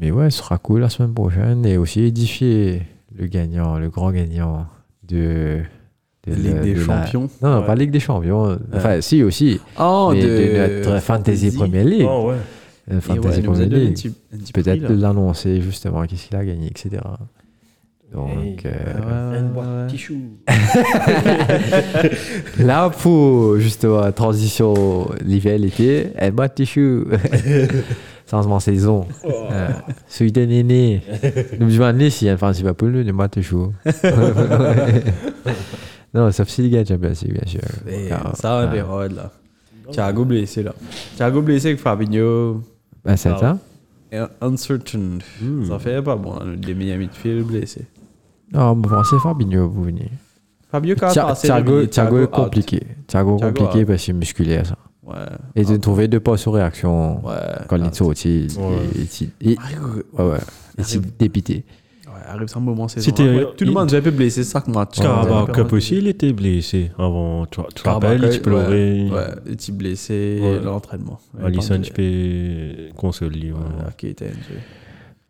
mais 0.00 0.10
ouais, 0.10 0.30
ce 0.30 0.38
sera 0.38 0.58
cool 0.58 0.80
la 0.80 0.88
semaine 0.88 1.12
prochaine. 1.14 1.64
Et 1.66 1.76
aussi 1.76 2.00
édifier 2.02 2.82
le 3.16 3.26
gagnant, 3.26 3.78
le 3.78 3.88
grand 3.90 4.10
gagnant 4.12 4.66
de. 5.08 5.60
de 6.26 6.34
Ligue 6.34 6.54
la- 6.54 6.60
des 6.62 6.74
de 6.74 6.78
la- 6.80 6.84
Champions. 7.04 7.30
Non, 7.42 7.50
non, 7.50 7.60
Ouais. 7.60 7.66
pas 7.66 7.74
Ligue 7.74 7.90
des 7.90 8.00
Champions. 8.00 8.58
Enfin, 8.74 9.00
si 9.00 9.22
aussi. 9.22 9.60
Oh, 9.78 10.10
mais 10.12 10.22
de, 10.22 10.78
notre 10.86 11.00
Fantasy 11.02 11.50
Premier 11.54 11.84
League. 11.84 12.06
Oh, 12.08 12.28
ouais. 12.30 12.36
Euh, 12.90 13.00
Fantasy 13.00 13.42
Premier 13.42 13.66
League. 13.66 14.12
Peut-être 14.54 14.88
de 14.88 14.94
l'annoncer 15.00 15.60
justement, 15.60 16.04
qu'est-ce 16.06 16.26
qu'il 16.28 16.36
a 16.36 16.44
gagné, 16.44 16.66
etc. 16.68 17.00
Donc, 18.12 18.28
Hey. 18.30 18.56
euh, 18.66 19.38
Un 19.40 19.42
boîte 19.44 19.86
tissu. 19.88 20.14
là, 22.58 22.90
pour 22.90 23.58
justement, 23.58 24.10
transition 24.12 25.08
l'hiver-l'été, 25.24 26.08
elle 26.16 26.32
boîte 26.32 26.54
tissu. 26.56 27.04
Changement 28.30 28.60
saison. 28.60 29.06
Euh, 29.24 29.68
celui 30.08 30.32
de 30.32 30.42
néné. 30.44 31.02
Nous 31.58 31.70
demandons 31.70 32.08
si 32.10 32.26
elle 32.26 32.38
fait 32.38 32.62
pas 32.62 32.74
pour 32.74 32.88
nous, 32.88 33.02
ne 33.02 33.12
boîte 33.12 33.32
tissu. 33.32 33.56
non, 36.14 36.30
sauf 36.32 36.48
si 36.48 36.62
les 36.62 36.70
gars, 36.70 36.84
Champions 36.84 37.10
League, 37.22 37.32
bien 37.32 37.46
sûr. 37.46 37.60
Car- 38.08 38.36
Ça 38.36 38.50
va 38.56 38.68
ah, 38.70 38.74
des 38.74 38.80
rods 38.82 39.08
là. 39.14 39.30
Thiago 39.90 40.24
blessé 40.24 40.62
là. 40.62 40.74
Thiago 41.16 41.42
blessé 41.42 41.68
avec 41.68 41.80
Fabinho. 41.80 42.62
Ben, 43.04 43.16
c'est 43.16 43.30
ça. 43.30 43.58
et 44.12 44.18
Uncertain. 44.40 45.18
Ça 45.68 45.78
fait 45.78 46.00
pas 46.02 46.16
bon, 46.16 46.34
hein, 46.40 46.54
des 46.56 46.74
meilleurs 46.74 46.98
midfield 46.98 47.44
blessés. 47.44 47.86
Non, 48.52 48.76
bon, 48.76 49.02
c'est 49.04 49.18
Fabinho, 49.18 49.68
vous 49.68 49.84
venez. 49.84 50.10
Fabio 50.70 50.94
quand 50.98 51.10
Thiago, 51.10 51.86
Thiago 51.86 52.20
est 52.20 52.30
compliqué. 52.30 52.82
Thiago 53.06 53.36
Thiago 53.36 53.52
compliqué 53.58 53.80
out. 53.80 53.86
parce 53.86 53.98
que 54.00 54.06
c'est 54.06 54.12
musculaire, 54.12 54.66
ça. 54.66 54.76
Ouais. 55.02 55.14
Et 55.54 55.64
de 55.64 55.76
trouver 55.76 56.08
deux 56.08 56.20
postes 56.20 56.46
aux 56.46 56.52
réactions 56.52 57.24
Ouais. 57.26 57.34
quand 57.68 57.76
il 57.76 57.84
est 57.86 57.94
sorti. 57.94 58.46
Ouais. 58.58 60.38
Il 60.78 60.84
s'est 60.84 61.00
dépité. 61.18 61.64
Ouais, 62.06 62.20
arrive 62.26 62.48
ça 62.48 62.58
un 62.58 62.62
moment 62.62 62.88
c'est 62.88 63.00
Tout 63.12 63.64
le 63.64 63.70
monde 63.72 63.90
peu 63.90 64.10
blessé 64.10 64.44
chaque 64.44 64.68
match. 64.68 64.98
Carabao. 65.00 65.46
Cup 65.46 65.72
aussi, 65.72 65.96
il 65.98 66.08
était 66.08 66.32
blessé 66.32 66.90
avant. 66.98 67.46
Tu 67.46 67.60
tu 67.74 67.82
te 67.82 67.88
rappelles, 67.88 68.22
il 68.22 68.30
Cup, 68.30 68.42
pleurait. 68.42 69.10
Ouais, 69.10 69.26
il 69.46 69.52
était 69.52 69.72
blessé 69.72 70.60
l'entraînement. 70.62 71.18
Alisson, 71.42 71.80
tu 71.80 71.92
peux 71.92 72.94
consoler. 72.96 73.52
Ouais, 73.52 73.58
ok, 73.88 74.14
t'es 74.14 74.26
un 74.26 74.28
jeu. 74.28 74.58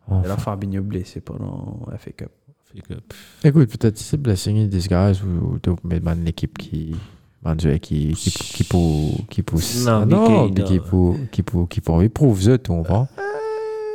Enfin. 0.07 0.23
Et 0.23 0.27
là, 0.27 0.37
Fabinho 0.37 0.81
blessé 0.83 1.21
pendant 1.21 1.79
FA 1.97 2.11
Cup. 2.11 2.29
Fait 2.75 2.81
que, 2.81 3.47
Écoute, 3.47 3.69
peut-être 3.77 3.97
c'est 3.97 4.17
blessing 4.21 4.57
in 4.63 4.65
disguise 4.67 5.21
ou 5.23 5.59
tu 5.59 5.69
mets 5.83 6.01
une 6.05 6.27
équipe 6.27 6.57
qui. 6.57 6.95
Qui, 7.45 8.13
qui, 8.13 8.31
qui, 8.31 8.63
pou- 8.63 9.17
qui 9.29 9.41
pousse. 9.43 9.85
Non, 9.85 9.99
Ah 10.03 10.05
non, 10.05 10.47
qui- 10.47 10.53
mais 10.61 10.63
qui, 10.63 10.79
pou- 10.79 11.17
qui, 11.29 11.43
pou- 11.43 11.65
qui, 11.65 11.81
pour 11.81 12.01
prouve, 12.13 12.41
je 12.41 12.51
tu 12.55 12.69
comprends? 12.71 13.07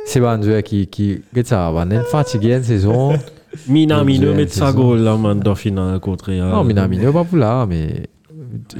C'est 0.05 0.19
pas 0.21 0.33
un 0.33 0.61
qui. 0.61 0.85
qui 0.87 1.21
Regarde 1.31 1.47
ça, 1.47 1.71
on 1.73 1.89
est 1.89 2.03
fatigué 2.03 2.55
une 2.57 2.63
saison. 2.63 3.17
Minamino 3.67 4.19
Deuxième 4.27 4.37
met 4.37 4.47
sa 4.49 4.71
goal 4.71 4.99
là, 4.99 5.17
man, 5.17 5.39
dans 5.39 5.55
finale 5.55 5.99
contre 5.99 6.25
Real. 6.25 6.49
Non, 6.51 6.63
Minamino, 6.63 7.11
pas 7.11 7.23
pour 7.23 7.39
là, 7.39 7.65
mais. 7.67 8.03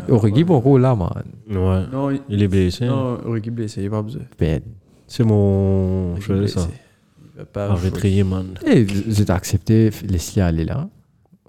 Origi, 0.07 0.43
beaucoup 0.43 0.77
là, 0.77 0.95
man. 0.95 1.09
Ouais. 1.49 1.85
Non, 1.91 2.11
il- 2.29 2.43
est 2.43 2.47
blessé. 2.47 2.85
non, 2.85 3.17
Origi 3.25 3.49
blessé, 3.49 3.81
il 3.81 3.89
pas 3.89 4.03
besoin. 4.03 4.21
Ben, 4.37 4.61
C'est 5.07 5.23
mon. 5.23 6.15
Je 6.17 6.27
sais 6.27 6.33
blessé. 6.33 6.59
Il 7.39 7.45
pas 7.45 7.67
man. 8.23 8.45
Et 8.65 8.85
j'ai 9.07 9.29
accepté 9.29 9.89
Leslie 10.07 10.41
aller 10.41 10.65
là. 10.65 10.87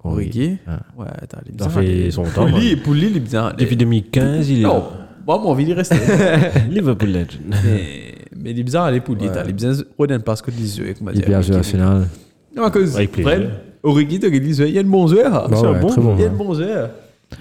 Origi 0.02 0.56
Ah. 0.66 0.80
Ouais, 0.96 1.06
attends, 1.20 1.38
il 1.46 1.54
est 1.54 1.62
Ça 1.62 1.68
bizarre. 1.68 1.82
fait 1.82 2.10
son 2.10 2.22
Pour 2.22 2.32
temps. 2.32 2.46
lui, 2.46 2.74
man. 2.74 2.82
pour 2.82 2.94
lui, 2.94 3.06
il 3.10 3.16
est 3.16 3.20
bien. 3.20 3.52
Depuis 3.58 3.76
2015, 3.76 4.48
il 4.50 4.60
est 4.60 4.62
Non, 4.62 4.74
là. 4.78 4.90
moi, 5.26 5.38
mon 5.38 5.50
envie 5.50 5.64
d'y 5.66 5.74
rester. 5.74 5.96
Liverpool 6.70 7.08
Legend. 7.10 7.40
mais, 7.64 8.14
mais 8.36 8.50
il 8.52 8.60
est 8.60 8.62
bizarre 8.62 8.84
aller 8.84 9.00
pour 9.00 9.14
lui. 9.14 9.26
Ouais. 9.26 9.32
t'as, 9.32 9.44
Il 9.44 9.50
est 9.50 9.52
bien 9.52 9.72
redonne 9.98 10.22
parce 10.22 10.40
que 10.40 10.50
les 10.50 10.78
yeux, 10.78 10.94
Il 11.14 11.20
bien 11.26 11.42
joué 11.42 11.56
national. 11.56 12.06
Non, 12.56 12.64
à 12.64 12.70
cause. 12.70 12.94
Avec 12.96 13.12
plaisir. 13.12 13.30
Vrai, 13.32 13.50
Origi, 13.82 14.18
t'as 14.20 14.28
dit, 14.30 14.50
il 14.62 14.70
y 14.70 14.78
a 14.78 14.80
un 14.80 14.84
bon 14.84 15.06
joueur. 15.06 15.48
C'est 15.50 15.66
un 15.66 15.80
bon 15.80 15.88
très 15.88 16.00
bon. 16.00 16.14
Il 16.16 16.22
y 16.22 16.24
a 16.24 16.28
un 16.28 16.32
bon 16.34 16.54
joueur. 16.54 16.90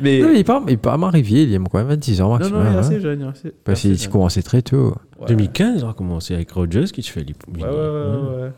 Mais. 0.02 0.20
Non, 0.22 0.30
mais 0.30 0.40
il 0.40 0.44
pas, 0.46 0.64
il 0.68 0.78
pas 0.78 0.98
m'arriver, 0.98 1.44
il 1.44 1.56
a 1.56 1.60
quand 1.60 1.78
même 1.80 1.88
26 1.88 2.22
ans 2.22 2.30
Non, 2.30 2.38
maximum. 2.38 2.64
non, 2.64 2.70
il 2.70 2.74
est 2.74 2.76
hein. 2.76 2.80
assez 2.80 3.00
jeune. 3.02 3.20
il 3.22 3.26
est 3.26 3.30
assez- 3.30 3.52
Parce 3.64 3.82
qu'il 3.82 3.98
jeune. 3.98 4.12
commençait 4.12 4.42
très 4.44 4.62
tôt. 4.62 4.96
Ouais. 5.20 5.28
2015, 5.28 5.84
on 5.84 5.90
a 5.90 5.94
commencé 5.94 6.34
avec 6.36 6.52
Rogers 6.52 6.86
qui 6.86 7.02
te 7.02 7.08
fait 7.08 7.24
les 7.24 7.34
Ouais, 7.56 7.64
ouais, 7.64 7.70
ouais, 7.70 8.42
ouais. 8.44 8.52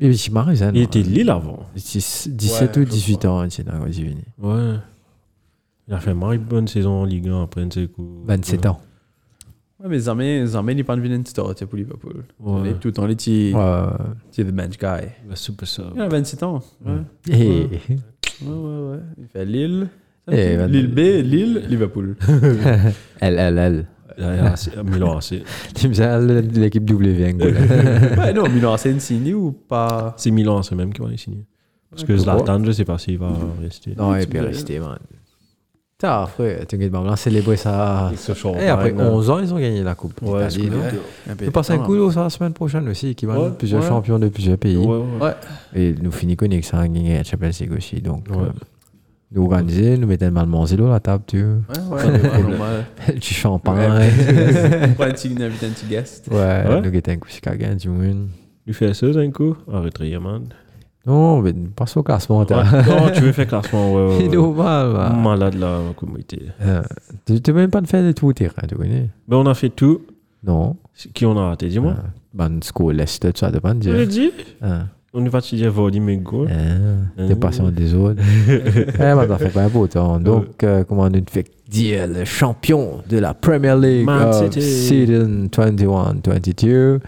Et 0.00 0.10
puis, 0.10 0.30
Marie, 0.32 0.56
ça, 0.56 0.70
Il 0.74 0.82
était 0.82 1.02
Lille 1.02 1.30
avant. 1.30 1.60
17 1.76 2.76
Ouais, 2.76 2.82
ou 2.82 2.86
je 2.86 2.90
18 2.90 3.24
ans, 3.26 3.46
c'est 3.48 3.62
dans 3.64 3.84
les 3.84 4.00
États-Unis. 4.00 4.24
Ouais. 4.42 4.74
Il 5.86 5.94
a 5.94 6.00
fait 6.00 6.10
une 6.12 6.38
bonne 6.38 6.66
saison 6.66 7.02
en 7.02 7.04
Ligue 7.04 7.28
1 7.28 7.42
après, 7.44 7.64
c'est 7.72 7.86
cool. 7.92 8.06
27 8.26 8.66
ans. 8.66 8.80
Ouais, 9.80 9.88
mais 9.90 9.98
Zamé, 9.98 10.46
Zamé 10.46 10.74
n'est 10.74 10.82
pas 10.84 10.96
devenu 10.96 11.14
une 11.14 11.26
star 11.26 11.48
tu 11.54 11.58
sais, 11.60 11.66
pour 11.66 11.76
Liverpool. 11.76 12.24
Ouais. 12.40 12.60
Il 12.64 12.66
est 12.70 12.74
Tout 12.80 12.88
le 12.88 12.92
temps, 12.94 13.06
il 13.06 13.12
est 13.12 13.54
Ouais. 13.54 13.86
c'est 14.30 14.44
the 14.44 14.50
bench 14.50 14.78
guy. 14.78 15.08
Le 15.28 15.36
super 15.36 15.68
sub. 15.68 15.84
Il 15.94 16.00
a 16.00 16.08
27 16.08 16.42
ans. 16.42 16.60
Ouais. 16.84 16.92
Et 17.28 17.68
Ouais, 18.42 18.48
ouais, 18.48 18.90
ouais. 18.90 18.98
Il 19.18 19.26
fait 19.28 19.44
Lille. 19.44 19.88
Lille 20.28 20.88
B, 20.88 20.98
Lille, 20.98 21.62
Liverpool. 21.68 22.16
elle, 23.20 23.38
elle, 23.38 23.58
elle. 23.58 23.86
Il 24.16 24.24
a 24.24 24.52
assez- 24.52 24.70
Milan 24.84 25.18
AC. 25.18 25.42
Tu 25.74 25.88
me 25.88 26.40
dis 26.42 26.60
l'équipe 26.60 26.84
W 26.84 27.26
Angola. 27.32 27.60
ouais, 28.18 28.32
non, 28.32 28.48
Milan, 28.48 28.76
c'est 28.76 28.92
une 28.92 29.00
signe 29.00 29.34
ou 29.34 29.52
pas? 29.52 30.14
C'est 30.16 30.30
Milan 30.30 30.58
AC 30.58 30.72
même 30.72 30.92
qui 30.92 31.00
va 31.02 31.08
les 31.08 31.16
signer. 31.16 31.44
Parce 31.90 32.04
que 32.04 32.16
Zlatan, 32.16 32.64
je 32.64 32.72
sais 32.72 32.84
pas 32.84 32.98
s'il 32.98 33.18
va 33.18 33.28
rester. 33.60 33.94
Non, 33.96 34.16
il 34.16 34.26
peut 34.26 34.40
rester, 34.40 34.78
man. 34.78 34.98
T'as 35.96 36.24
après, 36.24 36.66
t'inquiète 36.66 36.90
pas, 36.90 36.98
on 36.98 37.08
a 37.08 37.16
célébré 37.16 37.56
ça. 37.56 38.10
Et 38.60 38.68
après 38.68 38.90
là. 38.90 39.10
11 39.10 39.30
ans, 39.30 39.38
ils 39.38 39.54
ont 39.54 39.58
gagné 39.58 39.82
la 39.84 39.94
Coupe 39.94 40.20
Ouais. 40.22 40.48
Nous 41.40 41.50
passons 41.52 41.74
un 41.74 41.78
coup 41.78 42.10
ça 42.10 42.24
la 42.24 42.30
semaine 42.30 42.52
prochaine 42.52 42.88
aussi, 42.88 43.14
qui 43.14 43.26
va 43.26 43.50
plusieurs 43.50 43.82
champions 43.82 44.18
de 44.18 44.28
plusieurs 44.28 44.58
pays. 44.58 44.76
Ouais, 44.76 44.96
ouais. 44.98 45.04
Ouais. 45.20 45.34
Et 45.74 45.94
nous 46.00 46.10
finissons 46.10 46.46
avec 46.46 46.64
ça, 46.64 46.86
gagner 46.88 47.18
la 47.18 47.24
Champions 47.24 47.50
League 47.60 47.72
aussi. 47.72 48.00
Donc, 48.00 48.26
Euh, 49.34 49.40
nous 49.40 49.44
organiser, 49.44 49.98
nous 49.98 50.06
mettons 50.06 50.30
mal 50.30 50.46
manger 50.46 50.76
dans 50.76 50.88
la 50.88 51.00
table, 51.00 51.24
tu 51.26 51.42
vois. 51.42 51.96
Ouais, 51.96 52.04
ouais, 52.04 52.42
normal. 52.42 52.84
du 53.14 53.20
champagne. 53.20 53.76
Prend 54.94 55.04
un 55.04 55.10
petit 55.10 55.28
invité, 55.40 55.66
un 55.66 55.70
petit 55.70 55.86
guest. 55.86 56.28
Ouais, 56.30 56.80
nous 56.80 56.90
mettons 56.90 57.12
un 57.12 57.16
coup 57.16 57.28
sur 57.28 57.40
Kagan, 57.40 57.76
tu 57.76 57.88
vois. 57.88 58.06
Lui 58.66 58.72
fait 58.72 58.94
ça 58.94 59.08
d'un 59.08 59.30
coup 59.30 59.56
Arrêtez, 59.70 60.18
man. 60.18 60.44
Non, 61.06 61.42
mais 61.42 61.52
passe 61.52 61.96
au 61.98 62.02
classement. 62.02 62.40
Non, 62.48 63.10
tu 63.14 63.20
veux 63.20 63.32
faire 63.32 63.46
classement, 63.46 63.92
ouais, 63.92 64.06
ouais. 64.06 64.16
C'est 64.20 64.28
normal. 64.28 65.12
Malade 65.22 65.54
là, 65.54 65.80
comme 65.96 66.14
il 66.16 66.20
était. 66.22 66.46
Euh, 66.62 66.82
Tu 67.26 67.40
tu 67.42 67.52
même 67.52 67.70
pas 67.70 67.82
de 67.82 67.86
faire 67.86 68.02
de 68.02 68.12
tout 68.12 68.32
tu 68.32 68.48
connais 68.48 69.10
Ben, 69.28 69.36
on 69.36 69.46
a 69.46 69.54
fait 69.54 69.68
tout. 69.68 70.02
Non. 70.42 70.76
Qui 71.12 71.26
on 71.26 71.36
a 71.36 71.48
raté, 71.48 71.68
dis-moi. 71.68 71.92
Euh, 71.92 72.08
Ben, 72.32 72.58
score 72.62 72.92
l'Est, 72.92 73.36
ça 73.36 73.50
dépend 73.50 73.74
de 73.74 73.82
Je 73.82 73.90
l'ai 73.90 74.06
dit. 74.06 74.30
On 75.16 75.20
dire 75.22 75.70
Vardy, 75.70 76.00
mais 76.00 76.16
goal. 76.16 76.48
Ah, 76.50 77.22
T'es 77.28 77.36
patient 77.36 77.70
des 77.70 77.94
autres. 77.94 78.20
eh, 78.48 78.98
ben, 78.98 79.28
ça 79.28 79.38
fait 79.38 79.50
pas 79.50 79.62
un 79.62 79.68
beau 79.68 79.86
temps. 79.86 80.18
Donc, 80.18 80.64
euh, 80.64 80.82
comment 80.82 81.08
nous 81.08 81.22
fait 81.30 81.48
dire 81.68 82.08
le 82.08 82.24
champion 82.24 83.00
de 83.08 83.18
la 83.18 83.32
Premier 83.32 83.76
League 83.76 84.06
Man 84.06 84.28
of 84.28 84.52
City. 84.52 84.60
season 84.60 85.46
21-22, 85.52 86.98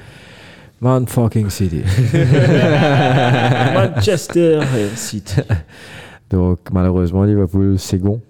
Man 0.80 1.08
fucking 1.08 1.50
City. 1.50 1.82
Manchester 3.74 4.60
City. 4.94 5.40
Donc, 6.30 6.60
malheureusement, 6.72 7.24
Liverpool 7.24 7.76
second 7.76 8.20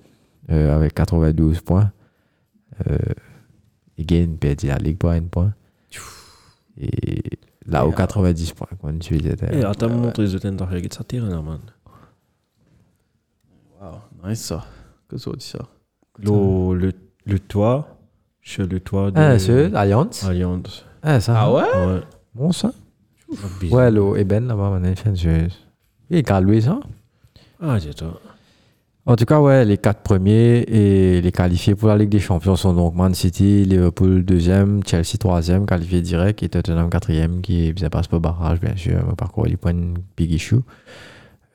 euh, 0.50 0.74
avec 0.74 0.94
92 0.94 1.60
points. 1.60 1.90
Euh, 2.88 2.96
il 3.98 4.06
gagne, 4.06 4.36
perdu 4.36 4.68
la 4.68 4.76
Ligue 4.76 4.96
par 4.96 5.10
un 5.10 5.20
point. 5.22 5.52
Et 6.80 7.22
là, 7.66 7.86
au 7.86 7.92
90 7.92 8.52
points, 8.52 8.68
quand 8.80 8.98
tu 8.98 9.16
étais. 9.16 9.48
Eh, 9.52 9.64
attends, 9.64 9.88
mon 9.88 9.98
montrer 9.98 10.22
les 10.24 10.34
autres 10.34 10.48
regarde 10.48 10.92
ça 10.92 11.04
terrain 11.04 11.28
là, 11.28 11.42
man. 11.42 11.60
Wow, 13.80 14.00
nice 14.28 14.40
ça. 14.42 14.64
Que 15.08 15.16
ça 15.16 15.30
dit 15.32 15.44
ça 15.44 15.58
Le, 16.18 16.74
le, 16.74 16.92
le 17.26 17.38
toit, 17.38 17.88
sur 18.40 18.66
le 18.66 18.80
toit 18.80 19.10
de 19.10 19.18
Ah, 19.18 19.38
c'est 19.38 19.74
Alliance 19.74 20.24
Allianz. 20.24 20.84
Ah, 21.02 21.20
ça. 21.20 21.34
Ah 21.38 21.52
ouais? 21.52 21.62
Ouais. 21.62 22.00
Bon, 22.34 22.52
ça. 22.52 22.72
Ouais, 23.70 23.90
le 23.90 24.18
Eben 24.18 24.46
là-bas, 24.46 24.70
on 24.72 24.84
a 24.84 24.94
fait 24.94 25.10
une 25.10 25.16
chose. 25.16 25.58
Il 26.10 26.16
est 26.18 26.22
calé, 26.22 26.60
ça. 26.60 26.78
Ah, 27.60 27.78
c'est 27.80 27.94
toi. 27.94 28.20
En 29.08 29.14
tout 29.14 29.24
cas, 29.24 29.40
ouais, 29.40 29.64
les 29.64 29.78
quatre 29.78 30.00
premiers 30.02 30.64
et 30.66 31.20
les 31.20 31.30
qualifiés 31.30 31.76
pour 31.76 31.86
la 31.88 31.96
Ligue 31.96 32.08
des 32.08 32.18
Champions 32.18 32.56
sont 32.56 32.74
donc 32.74 32.96
Man 32.96 33.14
City, 33.14 33.64
Liverpool 33.64 34.24
deuxième, 34.24 34.80
Chelsea 34.84 35.16
troisième, 35.18 35.64
qualifié 35.64 36.00
direct, 36.00 36.42
et 36.42 36.48
Tottenham 36.48 36.90
quatrième, 36.90 37.40
qui 37.40 37.72
ne 37.80 37.88
passe 37.88 38.08
pas 38.08 38.18
barrage, 38.18 38.58
bien 38.60 38.74
sûr, 38.74 38.98
mais 39.08 39.14
par 39.16 39.30
contre, 39.30 39.48
il 39.48 39.58
prend 39.58 39.70
une 39.70 39.94
big 40.16 40.32
issue. 40.32 40.56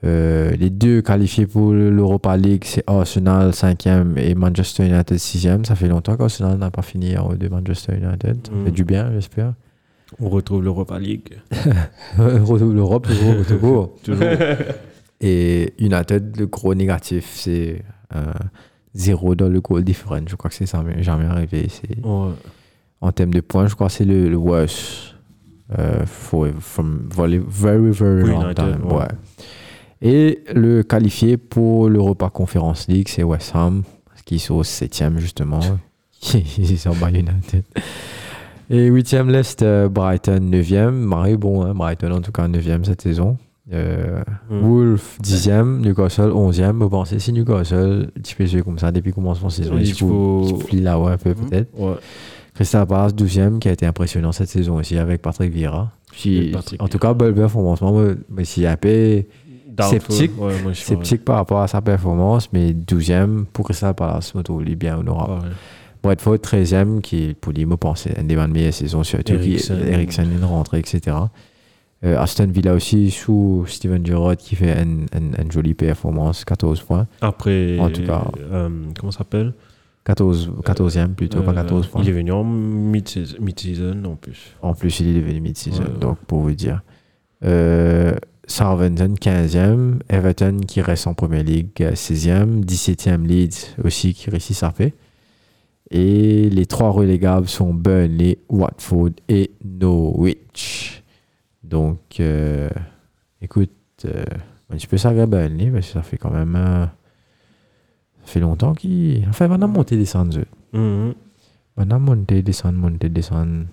Euh, 0.06 0.52
les 0.56 0.70
deux 0.70 1.02
qualifiés 1.02 1.46
pour 1.46 1.74
l'Europa 1.74 2.38
League, 2.38 2.64
c'est 2.66 2.84
Arsenal 2.88 3.54
cinquième 3.54 4.18
et 4.18 4.34
Manchester 4.34 4.86
United 4.88 5.18
sixième. 5.18 5.66
Ça 5.66 5.76
fait 5.76 5.90
longtemps 5.90 6.16
qu'Arsenal 6.16 6.58
n'a 6.58 6.72
pas 6.72 6.82
fini 6.82 7.18
en 7.18 7.32
haut 7.32 7.36
de 7.36 7.50
Manchester 7.50 7.96
United. 8.02 8.48
Ça 8.48 8.52
Mm. 8.54 8.66
fait 8.66 8.72
du 8.72 8.84
bien, 8.86 9.12
j'espère. 9.14 9.54
On 10.22 10.30
retrouve 10.30 10.64
l'Europa 10.64 10.98
League. 10.98 11.38
Retrouve 12.18 12.74
l'Europe, 12.74 13.08
toujours, 13.08 13.46
toujours. 13.46 13.92
Toujours. 14.04 14.24
Et 15.22 15.74
United, 15.78 16.36
le 16.38 16.48
gros 16.48 16.74
négatif, 16.74 17.32
c'est 17.36 17.84
euh, 18.16 18.34
zéro 18.96 19.36
dans 19.36 19.48
le 19.48 19.62
goal 19.62 19.84
different. 19.84 20.28
Je 20.28 20.36
crois 20.36 20.50
que 20.50 20.56
c'est 20.56 20.66
ça, 20.66 20.82
mais 20.84 21.04
jamais 21.04 21.26
arrivé. 21.26 21.68
Ouais. 22.04 22.32
en 23.02 23.12
termes 23.12 23.34
de 23.34 23.42
points, 23.42 23.68
je 23.68 23.76
crois 23.76 23.88
que 23.88 23.94
c'est 23.94 24.06
le, 24.06 24.28
le 24.30 24.38
worst. 24.38 25.16
Euh, 25.80 26.06
for, 26.06 26.48
from 26.60 27.08
very, 27.10 27.38
very, 27.38 27.94
long 28.28 28.42
United, 28.42 28.56
time. 28.56 28.86
ouais. 28.92 28.96
Ouais. 28.96 29.08
Et 30.02 30.44
le 30.54 30.84
qualifié 30.84 31.38
pour 31.38 31.88
l'Europa 31.88 32.30
Conference 32.30 32.90
League, 32.90 33.08
c'est 33.08 33.24
West 33.24 33.52
Ham, 33.54 33.84
qui 34.26 34.40
sont 34.40 34.56
au 34.56 34.64
septième 34.64 35.20
justement. 35.20 35.62
Ils 36.34 36.78
sont 36.78 36.94
bas 36.96 37.10
United. 37.10 37.64
Et 38.70 38.88
huitième 38.88 39.30
l'Est, 39.30 39.64
Brighton 39.90 40.40
neuvième. 40.42 40.96
Marie, 40.96 41.38
bon, 41.38 41.64
hein, 41.64 41.74
Brighton 41.74 42.12
en 42.12 42.22
tout 42.22 42.32
cas 42.34 42.48
neuvième 42.50 42.84
cette 42.84 43.02
saison. 43.02 43.38
Euh, 43.74 44.22
Mm. 44.50 44.60
Wolf 44.62 45.18
10e, 45.22 45.80
Newcastle 45.82 46.32
11e. 46.34 46.80
Vous 46.80 46.90
pensez 46.90 47.20
si 47.20 47.32
Newcastle, 47.32 48.12
petit 48.16 48.36
joué 48.48 48.62
comme 48.64 48.78
ça 48.78 48.92
depuis 48.92 49.10
le 49.10 49.16
commencement 49.16 49.48
de 49.48 49.54
saison, 49.54 49.78
Il 49.80 49.94
faut- 49.94 50.60
là 50.74 51.00
ouais, 51.00 51.14
un 51.14 51.18
peu 51.18 51.30
Mhm. 51.30 51.36
peut-être? 51.50 51.70
Ouais. 51.80 51.94
Crystal 52.54 52.86
Palace 52.86 53.16
12e 53.16 53.60
qui 53.60 53.70
a 53.70 53.72
été 53.72 53.86
impressionnant 53.86 54.34
cette 54.34 54.50
saison 54.50 54.76
aussi 54.76 54.98
avec 54.98 55.22
Patrick 55.22 55.54
Vieira. 55.54 55.90
Puis, 56.12 56.52
Patrick 56.52 56.82
en 56.84 56.88
tout 56.90 57.00
cas, 57.00 57.14
belle 57.14 57.34
performance. 57.34 57.80
Moi, 57.82 58.16
mais 58.30 58.44
si 58.44 58.66
un 58.68 58.76
peu 58.76 59.24
Doubtful. 59.70 60.02
Sceptique. 60.02 60.32
Ouais, 60.42 60.54
moi, 60.64 60.74
sceptique 60.74 61.24
par 61.24 61.38
rapport 61.38 61.62
à 61.62 61.68
sa 61.70 61.80
performance, 61.82 62.50
mais 62.52 62.74
12e 62.74 63.46
pour 63.54 63.64
Crystal 63.64 63.94
Palace, 63.94 64.34
je 64.36 64.42
trouve 64.42 64.64
lui 64.64 64.76
bien 64.76 64.98
honorable. 64.98 65.36
pareil. 65.40 65.52
Bradford 66.04 66.40
13e 66.40 67.00
qui, 67.00 67.36
pour 67.40 67.54
lui, 67.54 67.66
me 67.66 67.78
pensait 67.78 68.14
une 68.20 68.28
des 68.28 68.36
meilleures 68.36 68.74
saisons, 68.74 69.04
surtout 69.04 69.32
Eriksen. 69.34 69.78
Eriksen 69.88 70.28
est 70.42 70.46
rentré, 70.46 70.80
etc. 70.80 71.16
Euh, 72.04 72.18
Aston 72.20 72.48
Villa 72.48 72.74
aussi 72.74 73.12
sous 73.12 73.64
Steven 73.68 74.04
Gerrard 74.06 74.36
qui 74.38 74.56
fait 74.56 74.72
une, 74.82 75.06
une 75.14 75.52
jolie 75.52 75.76
performance, 75.76 76.44
14 76.46 76.82
points. 76.82 77.08
Après, 77.22 77.78
En 77.80 77.90
tout 77.90 78.04
cas. 78.04 78.24
euh, 78.52 78.70
comment 79.00 79.12
ça 79.12 79.20
s'appelle? 79.20 79.54
14, 80.04 80.52
14e 80.66 81.10
plutôt, 81.14 81.44
pas 81.44 81.52
Euh, 81.52 81.56
14 81.56 81.86
points. 81.88 82.02
Il 82.02 82.10
est 82.10 82.14
venu 82.14 82.32
en 82.32 82.44
mid-season 82.44 84.04
en 84.06 84.16
plus. 84.16 84.56
En 84.64 84.74
plus, 84.74 85.00
il 85.00 85.10
est 85.10 85.22
devenu 85.22 85.42
mid-season, 85.42 85.84
Ouais, 85.84 85.90
ouais. 85.90 86.00
donc 86.00 86.18
pour 86.26 86.40
vous 86.40 86.54
dire. 86.56 86.82
Euh, 87.44 88.14
Southampton 88.48 89.14
15e, 89.22 90.00
Everton 90.10 90.58
qui 90.68 90.82
reste 90.82 91.06
en 91.08 91.14
Première 91.14 91.44
Ligue 91.44 91.70
euh, 91.82 91.92
16e, 91.94 92.66
17e 92.66 93.26
Leeds 93.28 93.76
aussi 93.84 94.14
qui 94.16 94.30
réussit 94.32 94.64
à 94.64 94.72
faire. 94.72 94.92
Et 95.92 96.50
les 96.50 96.66
trois 96.66 96.90
relégables 96.90 97.48
sont 97.48 97.74
Burnley, 97.74 98.40
Watford 98.50 99.10
et 99.30 99.52
Norwich. 99.64 101.01
Donc, 101.72 102.20
euh, 102.20 102.70
écoute, 103.42 103.72
euh, 104.06 104.24
un 104.70 104.76
petit 104.76 104.88
peu 104.88 104.98
ça 104.98 105.14
parce 105.72 105.88
que 105.88 105.94
ça 105.94 106.02
fait 106.04 106.18
quand 106.18 106.30
même. 106.30 106.56
euh, 106.56 106.86
ça 106.86 108.26
fait 108.26 108.40
longtemps 108.42 108.74
qu'il. 108.74 109.26
Enfin, 109.30 109.48
on 109.50 109.62
a 109.62 109.68
monté 109.68 109.98
descendre. 109.98 110.38
eux. 110.38 110.78
Mhm. 110.78 111.16
On 111.78 111.90
a 111.90 111.98
monté, 111.98 112.44
descendre, 112.44 112.78
monté, 112.78 113.08
descendre. 113.08 113.66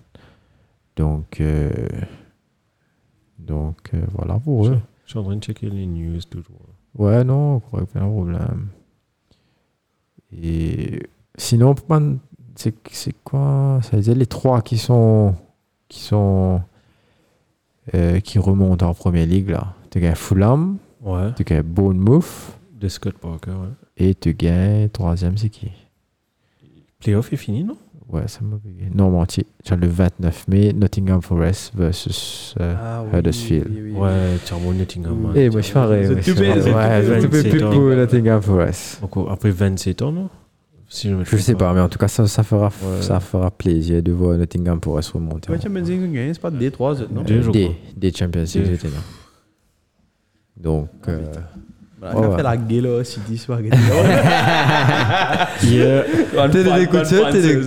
Donc, 0.95 1.41
euh, 1.41 1.71
donc 3.39 3.91
voilà 4.13 4.39
pour 4.39 4.69
eux. 4.69 4.79
Je 5.05 5.11
suis 5.11 5.19
en 5.19 5.25
train 5.25 5.37
de 5.37 5.43
checker 5.43 5.69
les 5.69 5.87
news 5.87 6.21
toujours. 6.31 6.61
Ouais, 6.95 7.25
non, 7.25 7.61
pas 7.61 7.81
de 7.81 7.85
problème. 7.87 8.69
Et 10.33 11.03
sinon, 11.37 11.75
c'est 12.55 12.75
c'est 12.93 13.15
quoi? 13.25 13.81
Ça 13.83 13.97
veut 13.97 14.03
dire 14.03 14.15
les 14.15 14.27
trois 14.27 14.63
qui 14.63 14.79
sont 14.79 15.35
qui 15.89 16.01
sont 16.01 16.61
euh, 17.95 18.21
qui 18.21 18.39
remontent 18.39 18.87
en 18.89 18.95
première 18.95 19.27
ligue 19.27 19.51
là. 19.51 19.75
Tu 19.91 20.01
gagnes 20.01 20.15
Fulham, 20.15 20.77
Ouais. 21.03 21.33
tu 21.37 21.45
gagnes 21.45 21.63
Bournemouth 21.63 22.27
De 22.81 22.89
Scott 22.89 23.15
Parker, 23.19 23.51
ouais. 23.53 23.69
et 24.09 24.15
tu 24.15 24.35
gagnes 24.35 24.89
troisième 24.89 25.37
c'est 25.39 25.49
qui? 25.49 25.71
Playoff 27.01 27.33
est 27.33 27.37
fini, 27.37 27.65
non? 27.65 27.77
Ouais, 28.11 28.27
ça 28.27 28.41
m'a 28.43 28.57
bugué. 28.57 28.87
Non, 28.95 29.11
menti. 29.11 29.45
Tu 29.63 29.73
as 29.73 29.77
le 29.77 29.87
29 29.87 30.49
mai, 30.49 30.73
Nottingham 30.73 31.21
Forest 31.21 31.73
versus 31.77 32.55
euh, 32.59 32.75
Ah 32.81 33.05
Huddersfield. 33.19 33.69
Ouais, 33.95 34.39
Nottingham. 34.75 35.21
man. 35.21 35.37
Et 35.37 35.51
moi 35.51 35.61
je 35.61 35.69
ferais. 35.71 36.07
The 36.07 36.11
moi, 36.13 36.21
je 36.23 36.33
two 36.33 36.37
ferais. 36.37 36.55
bits, 36.55 36.61
the 36.71 36.75
Ouais, 36.75 37.03
two 37.21 37.29
the 37.29 37.31
two 37.31 37.43
bits. 37.43 37.51
bits 37.53 37.65
pour 37.65 37.83
Nottingham 37.97 38.41
Forest. 38.43 39.03
Après 39.31 39.51
27 39.51 40.01
ans, 40.03 40.13
non? 40.13 40.31
Si 40.91 41.11
je 41.25 41.37
sais 41.37 41.55
pas, 41.55 41.75
mais 41.75 41.81
en 41.81 41.89
tout 41.89 41.99
cas, 41.99 42.09
ça, 42.09 42.27
ça, 42.27 42.43
fera, 42.43 42.71
ça 43.03 43.21
fera 43.21 43.51
plaisir 43.51 44.03
de 44.03 44.11
voir 44.11 44.39
Nottingham 44.39 44.81
pour 44.81 45.03
se 45.05 45.13
remonter. 45.13 45.51
Ouais, 45.53 45.61
Champions 45.61 45.83
League, 45.83 46.31
c'est 46.33 46.41
pas 46.41 46.51
D3, 46.51 47.09
non? 47.13 47.25
Crois. 47.25 47.75
des 47.95 48.13
Champions 48.13 48.41
League, 48.41 48.65
j'étais 48.65 48.89
là. 48.89 48.97
Donc, 50.57 50.89
euh, 51.09 51.25
Voilà, 51.25 51.41
Ouais, 51.41 51.68
on 52.01 52.23
a 52.23 52.29
ouais. 52.29 52.37
fait 52.37 52.43
la 52.45 52.57
gueule, 52.57 53.05
pas 53.49 53.57
gagné. 53.57 53.71
Yeah. 55.65 56.05
T'es 56.53 56.63
des 56.65 56.87
coups 56.87 57.03
de 57.03 57.05
ça, 57.05 57.17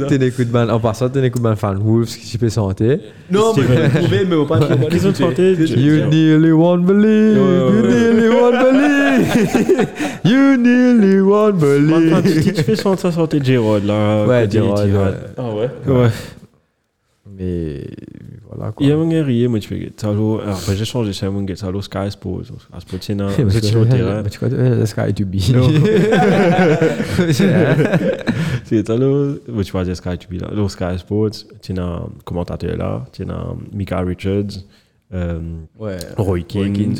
t'es 0.07 0.17
des- 0.17 0.31
coups 0.31 0.47
de 0.47 0.53
balle. 0.53 0.71
En 0.71 0.79
passant, 0.79 1.09
t'es 1.09 1.21
des 1.21 1.29
coups 1.29 1.41
de 1.43 1.49
balle 1.49 1.57
fan 1.57 1.77
Wolves 1.77 2.07
qui 2.07 2.25
s'y 2.25 2.37
peut 2.37 2.49
santé. 2.49 2.99
Non, 3.29 3.53
mais 3.57 3.63
vous 3.87 3.99
pouvez, 3.99 4.25
mais 4.25 4.35
au 4.35 4.45
pas 4.45 4.59
Ils 4.91 5.07
ont 5.07 5.13
chanté. 5.13 5.53
You 5.53 6.05
nearly 6.09 6.51
won't 6.51 6.85
believe, 6.85 7.37
you 7.37 7.81
nearly 7.87 8.29
won't 8.29 8.57
believe, 8.63 9.87
you 10.23 10.57
nearly 10.57 11.19
won't 11.19 11.53
Maintenant, 11.59 12.21
tu, 12.21 12.29
believe. 12.29 12.53
tu 12.53 12.63
fais 12.63 12.75
sortir 12.77 13.43
Gerard 13.43 13.81
là. 13.85 14.25
Ouais, 14.25 14.47
ouais. 14.47 15.13
Ah 15.37 15.43
ouais? 15.43 15.69
Ouais. 15.87 16.09
Mais 17.41 17.87
voilà 18.47 18.71
quoi. 18.71 18.85
Il 18.85 18.89
y 18.89 18.91
a 18.91 18.95
un 18.95 18.97
tu 19.59 19.67
fais. 19.67 19.91
ça, 19.97 20.09
alors, 20.09 20.41
Après, 20.47 20.75
j'ai 20.75 20.85
changé 20.85 21.11
chez 21.11 21.25
ça, 21.55 21.67
alors, 21.67 21.83
Sky 21.83 22.11
Sports. 22.11 22.41
À 22.71 22.79
ce 22.79 22.85
point, 22.85 22.99
Mais 23.35 23.43
vous 23.43 23.57
êtes 23.57 23.63
sur 23.65 23.79
le 23.81 23.89
terrain. 23.89 24.21
Tu 24.29 24.37
connais 24.37 24.69
le 24.69 24.85
Sky 24.85 25.11
to 25.15 25.25
be. 25.25 25.37
C'est 28.63 28.85
ça, 28.87 28.95
là. 28.97 29.33
moi, 29.47 29.63
Tu 29.63 29.71
vas 29.71 29.83
dire 29.83 29.95
Sky, 29.95 30.17
tu 30.19 30.27
vis 30.29 30.37
là. 30.39 30.49
Le 30.53 30.67
Sky 30.67 30.97
Sports, 30.97 31.31
tu 31.61 31.73
as 31.77 31.83
un 31.83 32.09
commentateur 32.23 32.77
là. 32.77 33.05
Tu 33.11 33.23
as 33.23 33.45
Mika 33.73 33.99
Richards. 34.01 34.61
euh, 35.13 35.39
Ouais. 35.79 35.97
Roy 36.17 36.41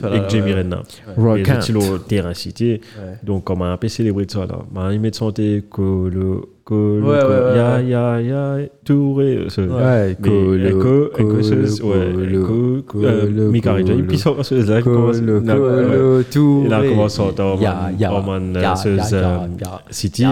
là, 0.10 0.26
et 0.26 0.30
Jamie. 0.30 0.54
Redknapp. 0.54 0.86
Roy 1.18 1.40
Et 1.40 1.44
Kent. 1.44 1.62
c'est 1.62 1.74
le 1.74 2.00
terrain 2.00 2.34
cité. 2.34 2.82
Donc, 3.24 3.44
comment 3.44 3.72
on 3.72 3.78
peut 3.78 3.88
célébrer 3.90 4.26
ça 4.28 4.46
là 4.46 4.60
Mais 4.74 4.96
il 4.96 5.00
met 5.02 5.12
de 5.12 5.16
santé 5.16 5.64
que 5.72 6.08
le. 6.10 6.42
Ouais, 6.76 7.24
ouais, 7.24 7.56
Ya, 7.56 7.82
ya, 7.82 8.22
ya, 8.22 8.56
Touré. 8.86 9.46
ce- 9.50 9.62
Ouais, 9.62 10.16
Colo, 10.22 10.52
ouais, 10.52 10.72
Colo, 10.72 11.12
euh. 11.94 12.82
Colo. 12.88 13.52
Là 14.66 14.82
commence. 14.82 15.22
Touré. 16.32 16.66
Il 16.68 16.74
a 16.74 16.82
commencé 16.88 17.22
à 17.22 17.26
entendre 17.26 17.62
Ya, 17.62 17.90
ya, 17.98 18.10
Roman 18.10 18.40
ya, 18.60 18.76
sur 18.76 18.92
ya, 18.96 19.04
euh, 19.14 19.20
ya, 19.22 19.48
ya. 19.60 19.82
City. 19.90 20.26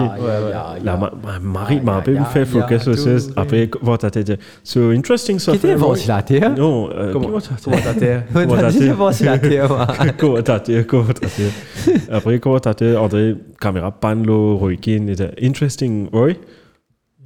La 0.84 0.96
ma- 0.96 1.12
Marie 1.42 1.80
m'a 1.80 1.96
un 1.96 2.00
peu 2.00 2.16
fait 2.32 2.44
focus 2.44 2.90
sur. 2.92 3.18
Après, 3.36 3.68
voir 3.82 3.98
ta 3.98 4.10
tête. 4.10 4.38
So, 4.64 4.90
interesting 4.90 5.36
Qui 5.36 5.42
stuff. 5.42 5.54
était 5.56 5.74
ventilateur 5.74 6.50
Non, 6.56 6.88
euh, 6.90 7.12
Comment 7.12 7.26
comment 7.26 7.40
ça 7.40 7.50
Commentateur. 7.62 8.22
On 8.34 8.38
a 8.38 8.44
dit 8.70 8.88
Ventilateur. 8.88 8.96
ventilateur, 8.96 9.68
moi. 9.68 9.86
commentateur, 10.18 10.86
commentateur. 10.86 11.50
Après, 12.10 12.38
commentateur, 12.38 13.02
André, 13.02 13.36
caméra, 13.60 13.90
Panlo, 13.92 14.56
Roy 14.56 14.76
Keane, 14.76 15.08
était 15.10 15.30
interesting, 15.42 16.08
Roy? 16.12 16.36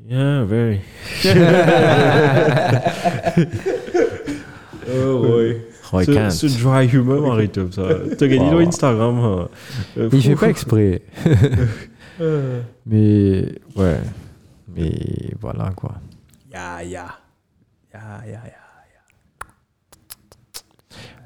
Yeah, 0.07 0.45
very. 0.45 0.80
Oh, 4.87 5.39
ouais. 5.39 5.66
Roy 5.91 6.05
Ce, 6.05 6.30
ce 6.30 6.47
dry 6.62 6.87
humor 6.93 7.26
m'arrête 7.26 7.59
ça. 7.72 7.82
T'as 8.18 8.26
gagné 8.26 8.51
Wow. 8.51 8.59
Instagram. 8.68 9.18
hein. 9.18 9.49
Euh, 9.97 10.11
Il 10.12 10.22
fait 10.22 10.37
pas 10.37 10.49
exprès. 10.51 11.01
Mais, 12.87 13.47
ouais. 13.76 14.01
Mais 14.76 14.93
voilà, 15.41 15.72
quoi. 15.74 15.95
Ya, 16.53 16.82
ya. 16.82 17.07
Ya, 17.93 18.01
ya, 18.26 18.32
ya. 18.32 18.41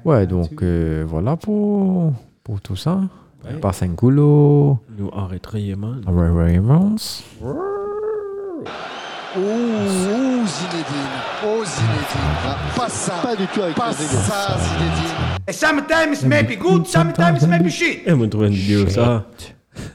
Ouais, 0.05 0.25
donc 0.25 0.63
euh, 0.63 1.03
voilà 1.05 1.35
pour, 1.35 2.13
pour 2.43 2.61
tout 2.61 2.77
ça. 2.77 3.01
Par 3.61 3.73
Saint-Coulo, 3.73 4.79
Nous. 4.97 5.09
Ray 5.11 5.39
Raymond. 6.31 6.95
Oh, 7.41 7.55
oh, 9.37 10.45
Zinedine. 10.45 11.09
Oh, 11.45 11.63
Zinedine. 11.63 12.29
Ah, 12.45 12.57
Pas 12.75 12.89
ça. 12.89 13.13
Pas 13.23 13.35
du 13.35 13.47
tout 13.47 13.61
avec 13.61 13.75
Pas 13.75 13.93
ça, 13.93 14.57
Zinedine. 14.57 15.51
Sometimes 15.51 16.25
maybe 16.27 16.57
good, 16.57 16.85
sometimes 16.85 17.47
maybe 17.47 17.69
shit. 17.69 18.01
Eh, 18.05 18.11
on 18.11 18.27
trouve 18.27 18.45
une 18.45 18.53
vidéo, 18.53 18.87
ça. 18.89 19.25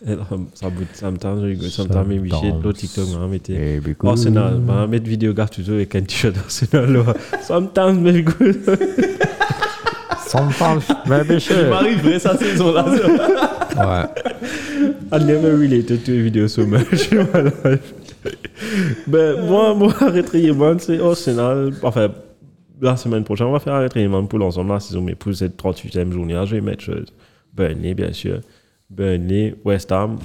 Et 0.07 0.15
là, 0.17 0.27
Ça 0.55 0.71
bout, 0.71 0.87
sometimes 0.95 1.61
sometimes 1.69 2.07
maybe 2.09 2.31
shit. 2.33 2.55
L'autre 2.63 2.79
TikTok 2.79 3.09
m'a. 3.11 3.27
Baby 3.27 3.95
cool. 3.97 4.11
Arsenal, 4.11 4.59
m'a 4.59 4.87
mis 4.87 5.01
vidéo 5.01 5.35
gars 5.35 5.49
toujours 5.49 5.75
avec 5.75 5.95
un 5.95 6.03
t-shirt 6.03 6.37
Arsenal. 6.39 7.05
Sometimes 7.43 8.01
maybe 8.01 8.25
good. 8.25 8.57
Sometimes, 10.35 10.83
maybe 11.07 11.35
Il 11.35 11.41
sure. 11.41 11.69
m'arrive 11.71 12.03
vrai 12.03 12.19
sa 12.19 12.37
saison 12.37 12.73
là. 12.73 12.85
Ouais. 13.77 14.09
I 15.13 15.19
never 15.25 15.57
related 15.57 16.05
to 16.05 16.13
a 16.13 16.23
video 16.23 16.47
so 16.49 16.67
much 16.67 17.13
in 17.13 17.27
my 17.33 17.43
life. 17.65 17.95
ben, 19.07 19.47
moi, 19.47 19.75
moi, 19.75 19.93
rétréiement, 20.01 20.79
c'est 20.79 21.01
Arsenal. 21.01 21.73
Enfin, 21.83 22.09
la 22.81 22.97
semaine 22.97 23.23
prochaine, 23.23 23.47
on 23.47 23.53
va 23.53 23.61
faire 23.61 23.75
un 23.75 23.81
rétréiement 23.81 24.25
pour 24.27 24.39
l'ensemble 24.41 24.69
de 24.71 24.75
la 24.75 24.81
saison, 24.81 25.03
mais 25.03 25.15
pour 25.15 25.35
cette 25.35 25.57
38e 25.57 26.11
journée, 26.11 26.35
je 26.47 26.57
vais 26.57 26.61
mettre 26.61 26.83
chose. 26.83 27.07
Burnley, 27.55 27.95
bien 27.95 28.13
sûr. 28.13 28.41
Burnley, 28.91 29.55
West 29.65 29.93
Ham, 29.93 30.19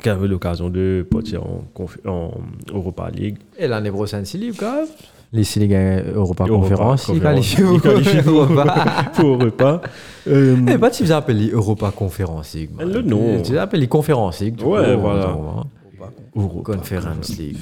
qui 0.00 0.08
avait 0.08 0.28
l'occasion 0.28 0.68
de 0.70 1.04
partir 1.10 1.42
en, 1.42 1.64
en 2.06 2.30
Europa 2.72 3.10
League. 3.10 3.38
Et 3.58 3.66
l'année 3.66 3.90
prochaine, 3.90 4.24
c'est 4.24 4.38
libre, 4.38 4.56
quand 4.60 4.76
même. 4.76 4.86
Les 5.32 5.44
gagnent 5.68 6.04
Europa 6.14 6.44
Europa 6.44 6.46
Conférence, 6.46 7.08
ils 7.08 7.20
Conférence. 7.20 7.52
Ils 7.58 7.80
qualifient 7.80 8.22
pour 8.22 8.42
Europa. 8.42 8.74
pour 9.14 9.26
Europa. 9.26 9.80
Euh, 10.28 10.56
Eh, 10.68 10.78
pas 10.78 10.90
tu 10.90 11.02
les 11.02 11.12
appelles 11.12 11.50
Europa 11.52 11.90
Conférence 11.90 12.54
League. 12.54 12.70
man. 12.76 12.90
Le 12.90 13.02
nom. 13.02 13.42
Tu 13.42 13.52
les 13.52 13.58
appelles 13.58 13.80
les 13.80 13.88
Conférence 13.88 14.40
League. 14.40 14.60
Ouais, 14.62 14.94
coup, 14.94 15.00
voilà. 15.00 15.26
Europa. 15.28 15.66
Conference 16.64 17.36
League. 17.38 17.56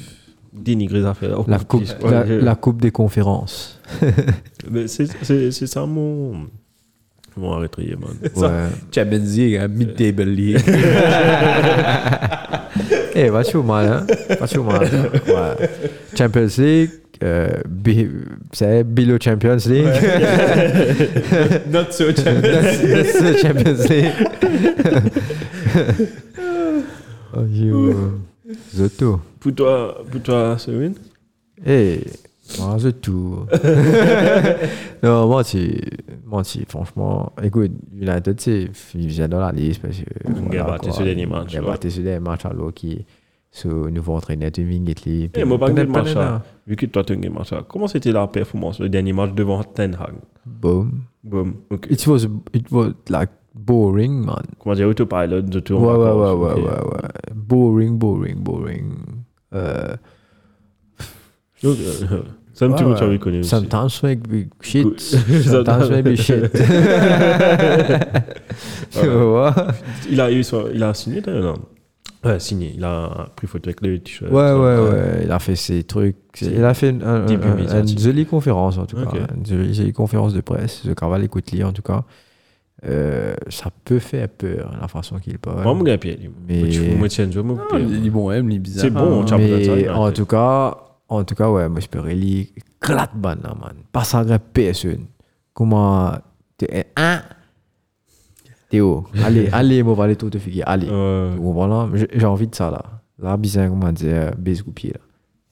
Dénigrer 0.53 1.01
les 1.01 1.07
affaires. 1.07 1.39
La 1.49 1.59
coupe, 1.59 1.83
Ouais, 2.03 2.11
la, 2.11 2.27
je- 2.27 2.33
la 2.35 2.55
coupe 2.55 2.81
des 2.81 2.91
conférences. 2.93 3.81
Mais 4.71 4.87
c'est 4.87 5.07
c'est- 5.23 5.51
c'est 5.51 5.67
ça 5.67 5.85
mon. 5.87 6.47
Mon 7.37 7.57
rétréiement. 7.59 8.07
Ouais. 8.37 8.49
Champions 8.95 9.19
League, 9.25 9.57
hein, 9.57 9.67
Mid-Table 9.69 10.23
League. 10.29 10.61
Eh, 13.15 13.31
pas 13.31 13.45
chaud 13.45 13.63
mal, 13.63 13.87
hein. 13.87 14.07
Pas 14.39 14.47
chaud 14.47 14.65
mal. 14.65 14.83
Ouais. 14.83 15.69
Champions 16.17 16.59
League, 16.59 16.91
euh, 17.23 17.49
c'est 18.53 18.85
below 18.85 19.19
Champions 19.21 19.67
League. 19.67 19.87
Not 21.71 21.93
so 21.93 22.13
Champions 22.13 22.81
that's 22.83 23.19
the 23.19 23.39
Champions 23.41 23.89
League. 23.89 24.13
oh, 27.37 27.45
you. 27.49 28.21
Zoto. 28.75 29.21
Pour 29.41 29.55
toi, 29.55 30.05
pour 30.11 30.21
toi, 30.21 30.57
Sewin? 30.59 30.95
Eh, 31.65 32.01
moi, 32.59 32.77
non, 35.03 35.27
moi, 35.27 35.43
c'est. 35.45 35.81
Moi, 36.27 36.45
c'est 36.45 36.71
franchement. 36.71 37.33
Écoute, 37.43 37.73
United, 37.93 38.41
c'est. 38.41 38.71
Dans 39.29 39.41
la 39.41 39.51
liste 39.53 39.81
parce 39.83 39.99
que. 39.99 40.05
Il 40.53 40.59
a 40.59 40.65
battu 40.65 40.93
sur 40.93 41.05
derniers 41.05 41.27
matchs, 41.27 41.55
Il 41.55 41.59
a 41.59 41.63
battu 41.63 41.91
sur 41.91 42.03
les 42.03 42.21
matchs 42.21 42.45
alors 42.45 42.73
qui. 42.73 43.05
Ce 43.51 43.69
nouveau 43.69 44.15
entraîneur 44.15 44.51
de 44.51 44.63
Vingetli. 44.65 45.31
Eh, 45.33 45.45
moi, 45.45 45.59
pas 45.59 45.71
de 45.71 45.85
match. 45.85 46.13
Vu 46.67 46.75
que 46.75 46.87
toi, 46.87 47.05
tu 47.05 47.13
as 47.13 47.17
un 47.17 47.31
match. 47.31 47.51
Comment 47.69 47.87
c'était 47.87 48.11
la 48.11 48.27
performance, 48.27 48.81
le 48.81 48.89
dernier 48.89 49.13
match 49.13 49.33
devant 49.33 49.63
Ten 49.63 49.95
Hag? 49.95 50.15
Boom. 50.45 51.03
Boom. 51.23 51.55
Ok. 51.71 51.87
It 51.89 52.05
was, 52.09 52.27
it 52.53 52.69
was 52.73 52.95
like 53.09 53.31
boring, 53.55 54.25
man. 54.25 54.43
Comment 54.59 54.75
dire, 54.75 54.89
autopilot 54.89 55.43
de 55.43 55.61
tour. 55.61 55.81
Ouais, 55.81 55.95
ouais, 55.97 56.13
ouais, 56.13 56.33
ouais, 56.33 56.55
ouais, 56.63 56.81
ouais. 56.93 57.09
Boring, 57.33 57.97
boring, 57.97 58.43
boring. 58.43 58.93
Euh, 59.55 59.95
Me 62.61 62.69
Ouais, 62.71 62.77
tu 62.77 62.85
ouais. 62.85 63.03
as 63.03 63.07
reconnu 63.07 63.41
aussi. 63.41 63.49
sometimes 63.51 64.03
maybe 64.03 64.49
shit. 64.63 65.01
Sometimes 65.01 65.91
maybe 65.91 66.17
shit. 66.17 66.51
Tu 68.91 69.07
vois? 69.09 69.55
Il 70.11 70.21
a, 70.21 70.31
eu 70.31 70.43
son- 70.45 70.69
il 70.73 70.83
a 70.83 70.95
signé 70.95 71.21
d'ailleurs, 71.21 71.43
non? 71.57 71.59
Ouais, 72.31 72.41
signé. 72.41 72.73
Il 72.75 72.85
a 72.85 73.29
pris 73.37 73.47
photo 73.47 73.69
avec 73.69 73.83
le 73.83 73.99
t-shirt. 73.99 74.31
Ouais, 74.33 74.53
ouais, 74.53 74.79
ouais. 74.79 75.21
Il 75.25 75.31
a 75.33 75.39
fait 75.39 75.57
ses 75.57 75.83
trucs. 75.85 76.17
Il 76.41 76.65
a 76.65 76.73
fait 76.73 76.91
une, 76.91 77.03
un- 77.03 77.27
un- 77.27 77.81
un- 77.83 77.87
jolie 77.87 78.25
conférence, 78.25 78.79
en 78.79 78.87
tout 78.87 78.97
cas. 78.97 79.11
Une 79.37 79.45
jolie, 79.45 79.75
jolie 79.75 79.93
conférence 79.93 80.33
de 80.33 80.41
presse. 80.41 80.83
Je 80.87 80.93
Carval 80.93 81.23
écoute 81.25 81.51
en 81.63 81.73
tout 81.73 81.83
cas. 81.83 82.03
Euh, 82.87 83.35
ça 83.49 83.71
peut 83.85 83.99
faire 83.99 84.29
peur, 84.29 84.71
la 84.81 84.89
façon 84.89 85.19
qu'il 85.19 85.39
parle. 85.39 85.63
Moi, 85.63 85.75
mon 85.75 85.83
gars, 85.83 85.97
Pierre. 85.97 86.17
Mais- 86.47 86.59
Moi, 86.61 86.69
tu 86.69 86.81
moi, 86.99 87.09
tiens, 87.09 87.29
je 87.31 87.41
Ah, 87.41 87.77
hein, 87.77 87.79
il 87.79 88.55
est 88.57 88.59
bizarre. 88.59 88.83
C'est 88.85 88.91
bon, 88.91 89.23
United. 89.23 89.89
en 89.91 90.11
tout 90.13 90.27
cas, 90.27 90.77
en 91.09 91.25
tout 91.25 91.35
cas, 91.35 91.51
ouais, 91.51 91.69
moi, 91.69 91.81
je 91.81 91.87
peux 91.89 92.01
ban 93.15 93.37
là, 93.43 93.55
man. 93.55 93.77
Pas 93.93 94.05
ça 94.05 94.25
grave 94.25 94.41
personne. 94.53 95.07
Comment 95.53 96.13
t'es 96.57 96.87
un 96.97 97.23
Théo, 98.69 99.07
allez, 99.23 99.49
allez, 99.53 99.83
moi, 99.83 99.95
va 99.95 100.05
aller 100.05 100.17
tout 100.17 100.31
te 100.31 100.39
figuer, 100.39 100.63
allez. 100.65 100.89
Ouais. 100.89 101.31
Tu 101.35 101.41
comprends 101.41 101.67
là 101.67 101.89
J'ai 102.13 102.27
envie 102.27 102.49
de 102.49 102.55
ça 102.55 102.71
là. 102.71 102.83
Là, 103.19 103.37
bizarre, 103.37 103.69
comment 103.69 103.93
dire, 103.93 104.33
baisse 104.37 104.63
pied 104.63 104.91
là. 104.93 105.01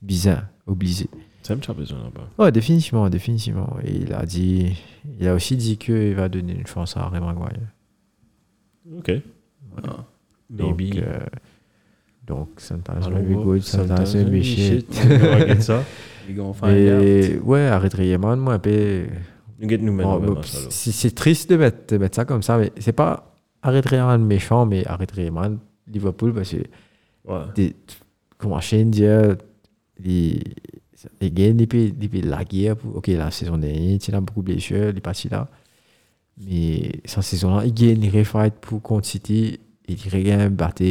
Bizarre, 0.01 0.45
obligé. 0.67 1.09
Ça 1.43 1.55
me 1.55 1.61
tu 1.61 1.71
as 1.71 1.75
besoin 1.75 1.99
là-bas. 1.99 2.29
Ouais, 2.39 2.51
définitivement, 2.53 3.09
définitivement. 3.11 3.77
Et 3.85 3.97
il 3.97 4.13
a 4.13 4.25
dit, 4.25 4.77
il 5.21 5.29
a 5.29 5.35
aussi 5.35 5.57
dit 5.57 5.77
qu'il 5.77 6.15
va 6.15 6.29
donner 6.29 6.53
une 6.55 6.67
chance 6.67 6.97
à 6.97 7.07
Ray 7.09 7.21
Maguire. 7.21 7.59
Ok. 8.97 9.13
Donc, 10.51 10.79
Maybe. 10.79 10.99
euh, 10.99 11.19
Donc, 12.27 12.49
sometimes 12.59 13.03
Alors, 13.05 13.19
maybe 13.19 13.35
good, 13.35 13.63
sometimes 13.63 14.07
sometimes 14.07 14.31
maybe 14.31 14.43
shit. 14.45 14.87
ça. 15.63 15.83
Les. 16.29 16.71
Et 16.73 17.39
ouais, 17.41 17.67
arrêtez 17.67 17.97
moi, 20.05 20.19
vraiment, 20.19 20.43
ça, 20.43 20.59
là. 20.61 20.67
c'est 20.93 21.15
triste 21.15 21.51
de 21.51 21.57
mettre, 21.57 21.95
de 21.95 21.99
mettre 21.99 22.17
ça 22.17 22.25
comme 22.25 22.43
ça, 22.43 22.59
mais 22.59 22.73
c'est 22.79 22.93
pas 22.93 23.33
arrêter 23.61 23.97
méchant, 24.25 24.67
mais 24.67 24.87
arrêter 24.87 25.31
Liverpool 25.89 26.33
parce 26.35 26.51
que 26.51 26.59
Ouais. 27.25 27.39
des, 27.55 27.77
comment 28.39 28.61
dit, 28.91 29.05
euh, 29.05 29.35
il 30.05 30.43
il 31.21 31.35
gagne, 31.35 31.59
il 31.61 31.67
peut, 31.69 31.79
il 32.01 32.09
peut 32.09 32.21
laguer. 32.29 32.75
pour- 32.77 32.97
Ok, 32.97 33.09
la 33.09 33.31
saison 33.33 33.59
dernière, 33.59 33.99
il 34.07 34.15
a 34.15 34.21
beaucoup 34.21 34.41
de 34.43 34.53
blessures, 34.53 34.91
il 34.91 34.97
est 34.99 35.01
parti 35.01 35.29
là. 35.29 35.49
Mais 36.45 36.93
cette 37.05 37.23
saison-là, 37.25 37.65
il 37.67 37.75
gagne, 37.75 38.03
il 38.03 38.11
refight 38.17 38.55
pour 38.55 38.81
contre 38.83 39.07
City, 39.07 39.59
il 39.89 39.97
regagne, 40.13 40.49
battre 40.49 40.83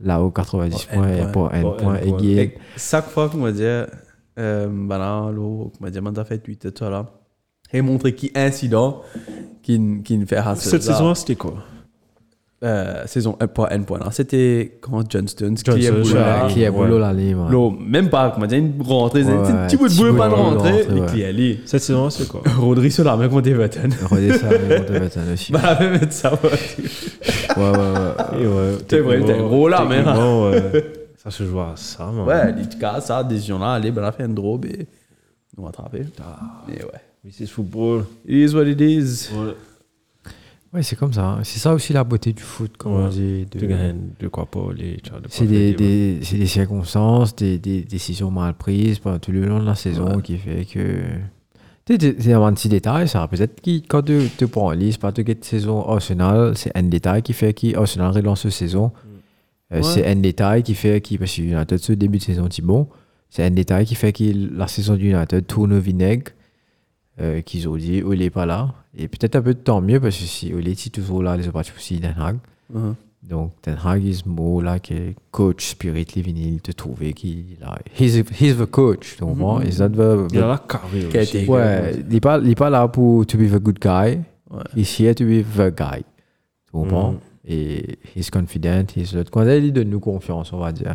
là-haut 0.00 0.30
90 0.30 0.86
Pour 0.86 1.02
un 1.02 1.26
points 1.32 1.48
et 2.00 2.10
point. 2.10 2.48
chaque 2.76 3.08
fois 3.08 3.28
qu'on 3.28 3.38
va 3.38 3.52
dire, 3.52 3.86
euh, 4.38 4.66
ben 4.68 4.98
là, 4.98 5.30
l'eau, 5.30 5.72
qu'on 5.76 5.84
va 5.84 5.90
dire, 5.90 6.02
man, 6.02 6.14
fait 6.24 6.44
8 6.44 6.66
et 6.66 6.72
tout 6.72 6.84
là, 6.84 7.06
et 7.72 7.82
montrer 7.82 8.14
qui 8.14 8.30
incident 8.34 9.02
qui 9.62 10.02
qui 10.04 10.18
ne 10.18 10.26
fait 10.26 10.36
à 10.36 10.54
Cette 10.54 10.82
saison, 10.82 11.14
c'était 11.14 11.36
quoi? 11.36 11.54
Euh, 12.62 13.02
saison 13.06 13.36
1 13.38 13.48
pas 13.48 13.68
N 13.70 13.84
point 13.84 13.98
c'était 14.10 14.78
quand 14.80 15.06
qui 15.06 15.84
est 15.86 15.90
boulot 15.90 16.04
ouais, 16.06 16.14
là. 16.14 16.46
Qui 16.48 16.62
est 16.62 16.70
boulot 16.70 16.98
même 17.70 18.08
pas, 18.08 18.30
comment 18.30 18.46
dire, 18.46 18.58
une 18.58 18.80
rentrée, 18.80 19.24
c'est 19.24 19.30
un 19.30 19.66
petit 19.66 19.76
bout 19.76 19.88
de 19.88 19.94
boulot, 19.94 20.14
pas 20.14 20.28
de 20.28 20.34
rentrée. 20.34 20.86
Cette 21.66 21.82
saison, 21.82 22.08
c'est 22.08 22.26
quoi? 22.26 22.40
Rodri 22.58 22.90
sur 22.90 23.04
la 23.04 23.28
contre 23.28 23.48
Everton. 23.48 23.90
Mais 24.10 24.78
contre 24.78 24.94
Everton 24.94 25.20
aussi. 25.34 25.52
Bah, 25.52 25.76
même 25.78 25.92
mettre 25.92 26.12
ça, 26.12 26.32
ouais. 26.32 26.50
Ouais, 27.56 27.62
ouais, 27.62 27.78
ouais. 27.78 28.40
Et 28.42 28.46
ouais, 28.46 28.78
C'est 28.88 29.00
vrai, 29.00 29.20
t'es 29.20 29.38
gros 29.38 29.68
là, 29.68 29.84
mais- 29.88 30.02
ouais, 30.02 30.84
Ça 31.22 31.30
se 31.30 31.44
joue 31.44 31.60
à 31.60 31.74
ça, 31.76 32.06
man. 32.06 32.26
Ouais, 32.26 32.52
les 32.52 32.78
cas, 32.78 33.00
ça, 33.00 33.22
décision 33.22 33.58
là, 33.58 33.72
allez, 33.74 33.90
ben 33.90 34.00
là, 34.00 34.12
fait 34.12 34.22
un 34.22 34.28
drôle, 34.28 34.64
et 34.66 34.86
on 35.58 35.62
va 35.62 35.68
attraper. 35.68 36.04
Mais 36.68 36.82
ouais. 36.82 36.90
Mais 37.22 37.32
c'est 37.32 37.46
football. 37.46 38.04
It 38.26 38.50
is 38.50 38.54
what 38.54 38.64
it 38.64 38.80
is. 38.80 39.28
Ouais. 39.34 39.54
Ouais, 40.76 40.82
c'est 40.82 40.94
comme 40.96 41.12
ça. 41.12 41.24
hein. 41.26 41.40
C'est 41.42 41.58
ça 41.58 41.72
aussi 41.72 41.92
la 41.94 42.04
beauté 42.04 42.32
du 42.34 42.42
foot, 42.42 42.76
comme 42.76 42.92
on 42.92 43.08
dit. 43.08 43.46
de- 43.46 43.58
de 44.20 44.28
quoi 44.28 44.44
pas 44.46 44.68
les 44.76 44.98
C'est 45.28 45.46
des, 45.46 45.72
des, 45.74 46.18
c'est 46.22 46.36
des 46.36 46.46
circonstances, 46.46 47.34
des, 47.34 47.58
des 47.58 47.80
décisions 47.82 48.30
mal 48.30 48.52
prises 48.54 48.98
pendant 48.98 49.18
tout 49.18 49.32
le 49.32 49.44
long 49.46 49.58
de 49.58 49.64
la 49.64 49.74
saison 49.74 50.20
qui 50.20 50.36
fait 50.36 50.64
que. 50.66 51.00
C'est- 51.88 52.32
un 52.32 52.52
petit 52.52 52.68
détail, 52.68 53.08
ça. 53.08 53.26
Peut-être 53.28 53.60
que 53.62 53.70
quand 53.88 54.02
tu 54.02 54.28
te 54.36 54.44
prends 54.44 54.66
en 54.66 54.70
liste, 54.72 55.00
pas 55.00 55.12
de 55.12 55.22
cette 55.26 55.44
saison 55.44 55.82
Arsenal, 55.88 56.56
c'est 56.56 56.76
un 56.76 56.82
détail 56.82 57.22
qui 57.22 57.32
fait 57.32 57.54
que 57.54 57.76
Arsenal 57.76 58.10
relance 58.12 58.44
la 58.44 58.50
saison. 58.50 58.92
Euh, 59.72 59.82
C'est 59.82 60.06
un 60.06 60.16
détail 60.16 60.62
qui 60.62 60.74
fait 60.74 61.00
que, 61.00 61.16
parce 61.16 61.34
que 61.34 61.42
United, 61.42 61.78
ce 61.78 61.92
début 61.92 62.18
de 62.18 62.22
saison, 62.22 62.46
c'est 62.50 62.62
bon. 62.62 62.86
C'est 63.30 63.44
un 63.44 63.50
détail 63.50 63.84
qui 63.86 63.94
fait 63.96 64.12
que 64.12 64.24
la 64.56 64.68
saison 64.68 64.94
du 64.94 65.10
United 65.10 65.46
tourne 65.46 65.72
au 65.72 65.80
vinaigre, 65.80 66.32
euh, 67.20 67.40
qu'ils 67.40 67.68
ont 67.68 67.76
dit, 67.76 68.02
il 68.10 68.18
n'est 68.18 68.30
pas 68.30 68.46
là. 68.46 68.74
Et 68.96 69.08
peut-être 69.08 69.36
un 69.36 69.42
peu 69.42 69.54
de 69.54 69.60
temps 69.60 69.80
mieux, 69.80 70.00
parce 70.00 70.16
que 70.16 70.24
si 70.24 70.48
il 70.48 70.68
est 70.68 70.94
toujours 70.94 71.22
là, 71.22 71.36
les 71.36 71.48
autres 71.48 71.60
aussi, 71.76 71.98
Den 71.98 72.14
Haag. 72.18 72.36
Uh-huh. 72.74 72.94
Donc, 73.22 73.52
Ten 73.60 73.76
Hag 73.84 74.04
is 74.04 74.22
more 74.24 74.62
like 74.62 74.92
a 74.92 75.12
coach 75.32 75.70
spirit, 75.70 76.06
il 76.14 76.22
vient 76.22 76.58
te 76.62 76.70
trouver 76.70 77.12
qu'il 77.12 77.56
a. 77.64 77.78
He's, 77.98 78.22
he's 78.40 78.56
the 78.56 78.66
coach, 78.66 79.16
tu 79.16 79.24
comprends? 79.24 79.60
He's 79.60 79.80
not 79.80 79.90
the. 79.90 80.28
Il 80.32 80.38
a 80.38 80.46
la 80.46 80.58
carré 80.58 81.08
Qui 81.10 81.18
aussi. 81.18 81.46
Ouais, 81.46 81.94
il 81.98 82.06
n'est 82.06 82.20
pas, 82.20 82.38
il 82.38 82.50
est 82.50 82.54
pas 82.54 82.70
là 82.70 82.86
pour 82.86 83.26
to 83.26 83.36
be 83.36 83.50
the 83.50 83.58
good 83.58 83.80
guy. 83.80 84.20
Ouais. 84.48 84.62
He's 84.76 85.00
here 85.00 85.14
to 85.14 85.24
be 85.24 85.42
the 85.42 85.74
guy. 85.76 86.04
Tu 86.66 86.72
comprends? 86.72 87.12
Mhm. 87.12 87.18
Et 87.48 87.98
he's 88.14 88.30
confident, 88.30 88.86
he's 88.96 89.12
le. 89.12 89.24
Quand 89.24 89.44
il 89.44 89.72
donne-nous 89.72 90.00
confiance, 90.00 90.52
on 90.52 90.58
va 90.58 90.70
dire. 90.70 90.94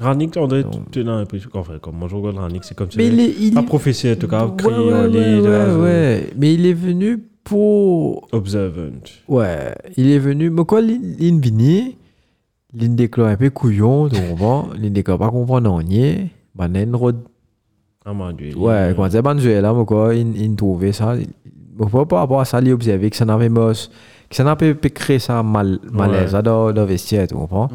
Ranick, 0.00 0.34
on 0.36 0.48
dirait 0.48 0.64
tu 0.90 1.00
as 1.00 1.04
l'impression 1.04 1.50
enfin, 1.54 1.78
comme 1.80 1.96
moi 1.96 2.08
je 2.10 2.16
regarde 2.16 2.36
Ranick, 2.36 2.64
c'est 2.64 2.74
comme 2.76 2.90
ça. 2.90 2.96
Mais 2.98 3.06
il 3.08 3.20
est. 3.20 3.34
Il 3.40 3.54
Pas 3.54 3.60
est- 3.60 3.64
professeur, 3.64 4.16
en 4.16 4.18
tout 4.18 4.28
cas, 4.28 4.44
Ouais, 4.46 5.80
ouais. 5.80 6.30
Mais 6.36 6.54
il 6.54 6.66
est 6.66 6.72
venu 6.72 7.18
pour. 7.44 8.26
Observant. 8.32 8.90
Ouais, 9.28 9.74
il 9.96 10.10
est 10.10 10.18
venu. 10.18 10.50
Mais 10.50 10.64
quoi, 10.64 10.80
il 10.80 11.40
venu, 11.40 11.92
il 12.76 12.94
déclare 12.96 13.28
un 13.28 13.36
peu 13.36 13.50
couillon, 13.50 14.08
tu 14.08 14.20
comprends? 14.20 14.68
Il 14.82 14.92
déclare 14.92 15.18
pas 15.18 15.30
comprendre 15.30 15.72
en 15.72 15.80
nier. 15.82 16.30
Il 16.58 16.74
y 16.74 16.78
a 16.78 16.82
une 16.82 16.96
road 16.96 17.16
Ah 18.04 18.12
mon. 18.12 18.32
Ouais, 18.56 18.92
quand 18.96 19.08
c'est 19.10 19.22
Banzuela, 19.22 19.60
là, 19.60 19.72
moi, 19.72 19.84
quoi, 19.84 20.14
il, 20.14 20.36
il 20.40 20.56
trouvait 20.56 20.92
ça. 20.92 21.14
par 22.06 22.18
rapport 22.20 22.40
à 22.40 22.44
ça, 22.44 22.60
il 22.60 22.72
observait 22.72 23.10
que 23.10 23.16
ça 23.16 23.24
n'avait 23.24 23.48
que 23.48 23.90
ça 24.34 24.42
n'avait 24.42 24.74
pas 24.74 24.88
créé 24.88 25.18
ça 25.20 25.42
mal, 25.42 25.78
malaise 25.92 26.32
dans, 26.32 26.70
le 26.70 26.82
vestiaire, 26.82 27.28
tu 27.28 27.34
comprends? 27.34 27.68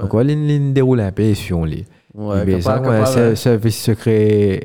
Donc, 0.00 0.14
il 0.24 0.72
déroule 0.72 1.00
un 1.00 1.12
peu 1.12 1.34
sur 1.34 1.66
lui. 1.66 1.84
Ouais, 2.16 2.44
Mais 2.46 2.62
ça, 2.62 2.80
ouais, 2.80 3.04
c'est 3.04 3.28
ouais. 3.28 3.36
service 3.36 3.82
secret 3.82 4.60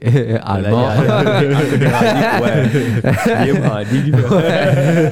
allemand. 0.45 0.87
M'a 3.59 3.83
dit, 3.83 4.11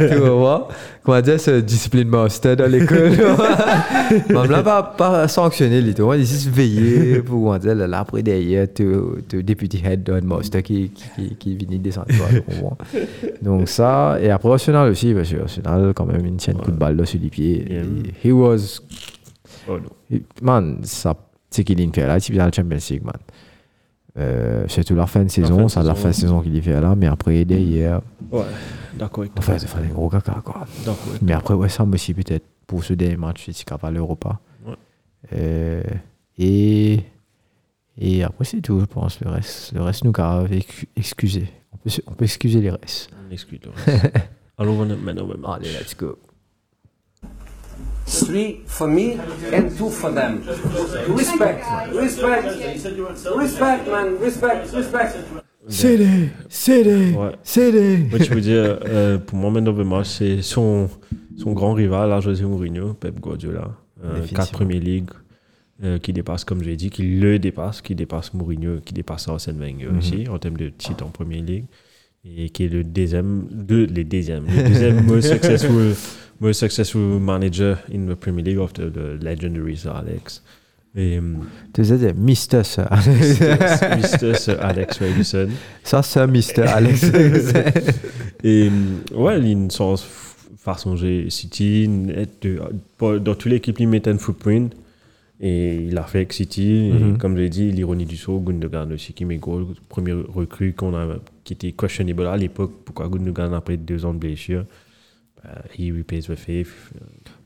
tu 0.09 0.15
vois 0.15 0.69
Comment 1.03 1.21
dire, 1.21 1.39
ce 1.39 1.59
discipline 1.59 2.07
master 2.07 2.55
dans 2.55 2.71
l'école. 2.71 3.09
Même 4.29 4.51
là, 4.51 4.63
pas, 4.63 4.83
pas 4.83 5.27
tu 5.27 6.01
vois, 6.01 6.15
il 6.15 6.25
juste 6.25 6.49
veiller 6.49 7.21
pour, 7.21 7.43
comment 7.43 7.57
dire, 7.57 7.75
là, 7.75 7.99
après 7.99 8.23
derrière, 8.23 8.67
tu, 8.73 8.87
tu 9.27 9.43
deputy 9.43 9.81
head 9.83 10.03
d'un 10.03 10.21
master 10.21 10.63
qui, 10.63 10.91
qui, 11.15 11.35
qui, 11.35 11.57
vient 11.57 11.77
descendre, 11.77 12.07
Donc 13.41 13.67
ça, 13.67 14.17
et 14.21 14.29
après 14.29 14.51
Arsenal 14.51 14.89
aussi, 14.89 15.13
parce 15.13 15.29
que 15.29 15.41
Arsenal, 15.41 15.93
quand 15.93 16.05
même, 16.05 16.25
une 16.25 16.37
tienne 16.37 16.57
coup 16.57 16.71
de 16.71 16.77
balle 16.77 16.95
là 16.95 17.05
sur 17.05 17.19
les 17.21 17.29
pieds. 17.29 17.65
He 18.23 18.31
was, 18.31 18.79
Oh 19.67 19.77
non. 19.77 20.19
man, 20.41 20.79
ça, 20.83 21.13
c'est 21.13 21.28
qu'il 21.63 21.77
vient 21.77 21.91
faire 21.91 22.07
là, 22.07 22.17
il 22.17 22.31
vient 22.31 22.39
dans 22.39 22.45
la 22.45 22.51
Champions 22.51 22.77
League, 22.89 23.03
man. 23.03 23.13
Euh, 24.17 24.67
surtout 24.67 24.95
la 24.95 25.05
fin 25.05 25.23
de 25.23 25.29
saison, 25.29 25.61
la 25.63 25.69
saison. 25.69 25.95
fin 25.95 26.09
de 26.09 26.13
saison 26.13 26.41
qu'il 26.41 26.55
y 26.55 26.61
fait 26.61 26.79
là, 26.81 26.95
mais 26.95 27.07
après 27.07 27.45
derrière, 27.45 28.01
Ouais, 28.31 28.43
d'accord. 28.97 29.21
avec 29.23 29.35
toi. 29.35 29.39
enfin, 29.43 29.57
c'est 29.59 29.73
un 29.77 29.87
gros 29.87 30.09
caca 30.09 30.41
quoi. 30.43 30.65
D'accord. 30.85 31.13
Mais 31.21 31.33
après, 31.33 31.53
ouais, 31.53 31.69
ça 31.69 31.83
aussi 31.83 32.13
peut-être 32.13 32.45
pour 32.67 32.83
ce 32.83 32.93
dernier 32.93 33.17
match, 33.17 33.45
c'est 33.51 33.63
capable 33.65 33.95
l'Europa. 33.95 34.39
Ouais. 34.65 34.73
Euh, 35.33 35.83
et, 36.37 36.99
et 37.97 38.23
après, 38.23 38.45
c'est 38.45 38.61
tout, 38.61 38.79
je 38.79 38.85
pense. 38.85 39.19
Le 39.21 39.29
reste, 39.29 39.73
le 39.73 39.81
reste 39.83 40.03
nous 40.03 40.11
a 40.17 40.45
excusé. 40.95 41.47
On 41.71 41.77
peut, 41.77 41.89
on 42.07 42.11
peut 42.13 42.25
excuser 42.25 42.61
les 42.61 42.71
restes. 42.71 43.09
On 43.27 43.31
excuse 43.31 43.59
le 43.63 43.71
reste. 43.71 44.05
Alors, 44.57 44.75
on 44.75 44.89
a 44.89 44.95
maintenant, 44.95 45.27
ouais. 45.27 45.35
Allez, 45.47 45.69
let's 45.71 45.95
go. 45.95 46.17
Three 48.09 48.61
for 48.65 48.87
me 48.87 49.17
and 49.53 49.69
two 49.77 49.89
for 49.89 50.11
them. 50.11 50.41
Respect, 51.15 51.61
respect, 51.93 52.45
respect, 53.37 53.87
man, 53.87 54.15
respect, 54.19 54.73
respect. 54.73 55.15
CD, 55.67 56.07
CD, 56.49 57.13
Ouais. 57.15 57.31
CD. 57.43 57.97
Moi, 58.09 58.19
tu 58.19 58.31
peux 58.31 58.41
dire, 58.41 58.79
euh, 58.85 59.19
pour 59.19 59.37
moi, 59.37 59.51
Match, 59.61 60.07
c'est 60.07 60.41
son, 60.41 60.89
son 61.37 61.53
grand 61.53 61.73
rival, 61.73 62.09
là, 62.09 62.19
José 62.19 62.43
Mourinho, 62.45 62.93
Pep 62.95 63.19
Guardiola. 63.19 63.75
Euh, 64.03 64.25
quatre 64.33 64.51
premières 64.53 64.81
ligues 64.81 65.11
euh, 65.83 65.99
qui 65.99 66.11
dépasse, 66.11 66.43
comme 66.45 66.63
j'ai 66.63 66.75
dit, 66.75 66.89
qui 66.89 67.03
le 67.03 67.37
dépasse, 67.37 67.81
qui 67.81 67.93
dépasse 67.93 68.33
Mourinho, 68.33 68.79
qui 68.83 68.93
dépasse 68.95 69.27
Arsène 69.27 69.59
Wenger 69.59 69.89
Mhm. 69.91 69.97
aussi, 69.99 70.23
en 70.29 70.39
termes 70.39 70.57
de 70.57 70.69
titres 70.69 71.05
en 71.05 71.09
première 71.09 71.43
ligue. 71.43 71.65
Et 72.25 72.49
qui 72.49 72.65
est 72.65 72.67
le 72.69 72.83
deuxième, 72.83 73.45
deux, 73.51 73.85
les 73.85 74.03
deuxièmes, 74.03 74.45
le 74.47 74.63
deuxième 74.67 75.05
most 75.05 75.31
successful, 75.31 75.93
most 76.39 76.59
successful 76.59 77.19
manager 77.19 77.77
in 77.93 78.07
the 78.07 78.15
Premier 78.15 78.43
League 78.43 78.59
after 78.59 78.89
the 78.91 79.21
legendary 79.21 79.75
Sir 79.77 79.95
Alex. 79.95 80.43
Et 80.95 81.17
euh, 81.17 81.21
Tu 81.73 81.85
sais, 81.85 82.13
Mister 82.13 82.63
Sir. 82.63 82.87
Mr. 82.89 84.33
Sir 84.35 84.57
Alex 84.59 84.97
Ferguson. 84.97 85.49
Ça, 85.83 86.01
c'est 86.01 86.25
Mister 86.27 86.63
Alex. 86.63 87.11
Et 88.43 88.69
ouais, 89.13 89.39
il 89.39 89.67
façon 90.57 90.91
de 90.93 90.97
jouer 90.97 91.29
City, 91.29 91.89
dans 92.99 93.35
toute 93.35 93.45
l'équipe, 93.45 93.79
il 93.79 93.87
mettait 93.87 94.11
un 94.11 94.17
footprint. 94.17 94.73
Et 95.41 95.75
il 95.75 95.97
a 95.97 96.03
fait 96.03 96.17
avec 96.19 96.33
City. 96.33 96.91
Et 96.91 97.17
comme 97.17 97.37
je 97.37 97.43
l'ai 97.43 97.49
dit, 97.49 97.71
l'ironie 97.71 98.05
du 98.05 98.17
saut, 98.17 98.39
Gundogan 98.39 98.91
aussi 98.91 99.13
qui 99.13 99.25
met 99.25 99.37
goal. 99.37 99.67
Premier 99.87 100.13
recrue 100.13 100.73
qu'on 100.73 100.95
a, 100.95 101.17
qui 101.43 101.53
était 101.53 101.71
questionable 101.71 102.27
à 102.27 102.35
l'époque. 102.35 102.73
Pourquoi 102.83 103.07
Gundogan, 103.07 103.53
après 103.53 103.77
deux 103.77 104.05
ans 104.05 104.13
de 104.13 104.19
blessure, 104.19 104.65
he 105.77 105.91
repays 105.91 106.21
the 106.21 106.35
faith. 106.35 106.67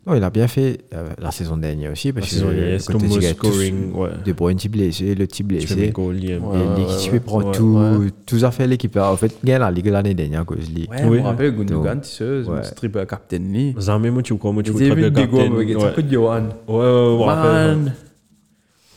non, 0.05 0.15
il 0.15 0.23
a 0.23 0.29
bien 0.29 0.47
fait 0.47 0.79
euh, 0.93 1.09
la 1.19 1.31
saison 1.31 1.57
dernière 1.57 1.91
aussi. 1.91 2.11
Parce 2.11 2.31
La 2.31 2.31
saison 2.31 2.47
que 2.47 3.15
le 3.15 3.21
scoring, 3.21 3.93
ouais. 3.93 4.09
De 4.25 4.31
Bruyne, 4.33 4.57
blessé, 4.69 5.15
le 5.15 5.25
petit 5.27 5.43
blessé. 5.43 5.73
il 5.75 5.83
Et 6.31 6.35
l'équipe 6.77 7.13
ouais, 7.13 7.19
prend 7.19 7.51
tout, 7.51 7.79
tout 8.25 8.39
a 8.43 8.51
fait 8.51 8.67
l'équipe. 8.67 8.97
En 8.97 9.15
fait, 9.15 9.37
gagne 9.43 9.59
la 9.61 9.71
Ligue 9.71 9.87
l'année 9.87 10.13
dernière 10.13 10.41
à 10.41 10.45
cause 10.45 10.69
de 10.69 10.75
lui. 10.75 10.87
Ouais, 10.89 10.97
je 11.03 11.07
Oui. 11.07 11.17
me 11.19 11.23
rappelle 11.23 11.55
Gundogan, 11.55 12.01
tu 12.01 12.09
sais, 12.09 12.41
ouais. 12.43 13.05
captain. 13.05 13.73
Jamais, 13.77 14.09
moi, 14.11 14.21
tu 14.23 14.33
vois, 14.33 14.51
moi, 14.51 14.63
tu 14.63 14.71
vois, 14.71 14.81
il 14.81 14.93
tu 14.93 16.03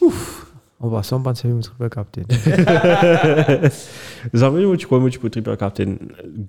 tu 0.00 0.35
peux 5.18 5.30
triple 5.30 5.56
captain? 5.56 5.96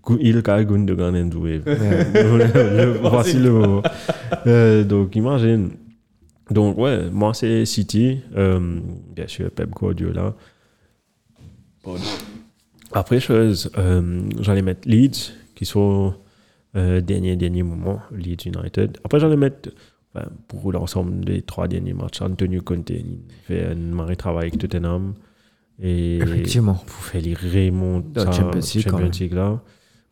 Gu- 0.05 0.17
Il 0.19 0.41
a 0.45 0.63
Gundogan 0.63 1.15
and 1.15 1.25
Doué. 1.27 1.61
Le- 1.65 2.97
Voici 3.09 3.37
le 3.37 3.51
moment. 3.51 3.81
Euh, 4.45 4.83
donc, 4.83 5.15
imagine. 5.15 5.71
Donc, 6.51 6.77
ouais, 6.77 7.09
moi, 7.09 7.33
c'est 7.33 7.65
City. 7.65 8.19
Euh, 8.35 8.79
bien 9.15 9.27
sûr, 9.27 9.49
Pep 9.51 9.69
Guardiola. 9.69 10.33
Après, 12.91 13.19
chose, 13.19 13.69
euh, 13.77 14.21
j'allais 14.41 14.61
mettre 14.61 14.87
Leeds, 14.87 15.33
qui 15.55 15.65
sont 15.65 16.13
euh, 16.75 17.01
dernier, 17.01 17.35
dernier 17.35 17.63
moment, 17.63 17.99
Leeds 18.11 18.45
United. 18.45 18.97
Après, 19.03 19.19
j'allais 19.19 19.35
mettre, 19.37 19.69
pour 20.47 20.71
l'ensemble 20.71 21.23
des 21.25 21.41
trois 21.41 21.67
derniers 21.67 21.93
matchs, 21.93 22.21
Antonio 22.21 22.61
Conte. 22.61 22.89
Il 22.89 23.17
fait 23.43 23.65
un 23.67 23.75
mauvais 23.75 24.15
travail 24.15 24.47
avec 24.47 24.57
Tottenham. 24.59 25.13
Et 25.81 26.17
Effectivement. 26.17 26.73
pour 26.73 27.03
faire 27.03 27.21
les 27.21 27.35
remontes 27.35 28.11
Dans 28.13 28.31
Champions 28.31 29.11
League, 29.19 29.33
là. 29.33 29.61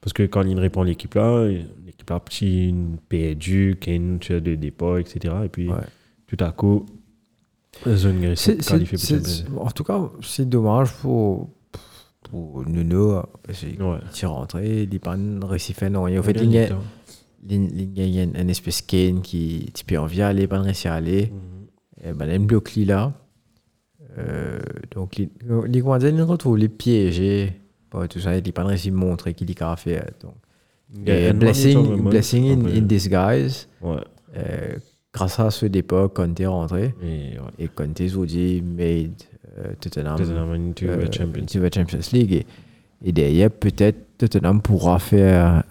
Parce 0.02 0.14
que 0.14 0.24
quand 0.24 0.44
il 0.44 0.60
répond 0.60 0.84
l'équipe 0.84 1.16
là, 1.16 1.48
l'équipe 1.48 2.08
là, 2.10 2.20
petit, 2.20 2.70
une 2.70 2.98
perdu, 3.10 3.78
qui 3.82 3.90
a 3.90 3.94
une 3.96 4.20
tireur 4.20 4.42
de 4.42 4.54
départ, 4.54 5.00
etc. 5.00 5.34
Et 5.46 5.50
puis, 5.50 5.68
Ouais. 5.70 5.78
tout 6.28 6.38
à 6.40 6.52
coup, 6.52 6.86
zone 7.88 8.22
qualifiée 8.22 9.18
pour 9.48 9.60
Champions 9.60 9.66
En 9.66 9.72
tout 9.72 9.84
cas, 9.84 10.00
c'est 10.22 10.48
dommage 10.48 10.94
pour, 11.02 11.50
pour 12.30 12.64
Nuno. 12.70 13.24
League. 13.50 13.82
Ouais. 13.82 13.98
est 14.22 14.26
rentré, 14.28 14.84
il 14.84 14.94
n'a 14.94 15.00
pas 15.00 15.18
réussi 15.48 15.72
à 15.72 15.76
faire 15.76 15.90
non. 15.90 16.08
Et 16.08 16.20
en 16.20 16.24
fait, 16.24 16.38
il 16.40 16.52
y 16.52 16.60
a- 16.60 16.78
longtemps. 17.50 17.72
il 17.76 18.00
y 18.16 18.20
a 18.20 18.24
une, 18.24 18.36
une 18.36 18.50
espèce 18.50 18.82
de 18.82 18.88
Kane 18.88 19.22
qui 19.22 19.70
tu 19.74 19.86
peux 19.86 19.98
envie 19.98 20.22
aller, 20.22 20.48
pas 20.48 20.60
réussir 20.60 20.92
à 20.92 20.96
aller. 20.96 21.32
Et 22.04 22.14
ben, 22.14 22.46
bloque 22.46 22.76
lui 22.76 22.86
là. 22.86 23.14
Donc, 24.92 25.22
les 25.68 25.82
Guardians, 25.82 26.16
ils 26.16 26.22
retrouvent 26.22 26.58
les 26.58 26.70
piégés. 26.70 27.54
Tout 28.10 28.20
ça, 28.20 28.36
il 28.36 28.54
pas 28.54 28.64
réussi 28.64 28.90
à 28.90 28.92
montrer 28.92 29.34
qu'il 29.34 29.52
a 29.62 29.76
fait. 29.76 30.04
Donc, 30.22 30.34
Il 30.94 31.08
y 31.08 31.12
a 31.12 31.20
et 31.20 31.30
un 31.30 31.34
blessing, 31.34 32.10
blessing 32.10 32.68
in, 32.68 32.82
disguise. 32.82 33.68
Ouais. 33.82 33.98
Euh, 34.38 34.76
grâce 35.14 35.40
à 35.40 35.50
ce 35.50 35.66
départ, 35.66 36.12
Conte 36.12 36.40
est 36.40 36.48
rentré. 36.48 36.94
Et. 37.02 37.38
Et 37.58 37.68
Conte 37.70 38.02
aujourd'hui 38.02 38.62
made 38.62 39.14
euh, 39.58 39.74
Tottenham, 39.80 40.18
Tottenham 40.18 40.52
into 40.52 40.86
euh, 40.88 41.08
the 41.08 41.14
Champions. 41.14 41.46
League. 42.12 42.34
Et, 42.34 42.46
et 43.04 43.12
derrière, 43.12 43.50
peut-être 43.50 44.18
Tottenham 44.18 44.62
pourra 44.62 45.00
faire. 45.00 45.64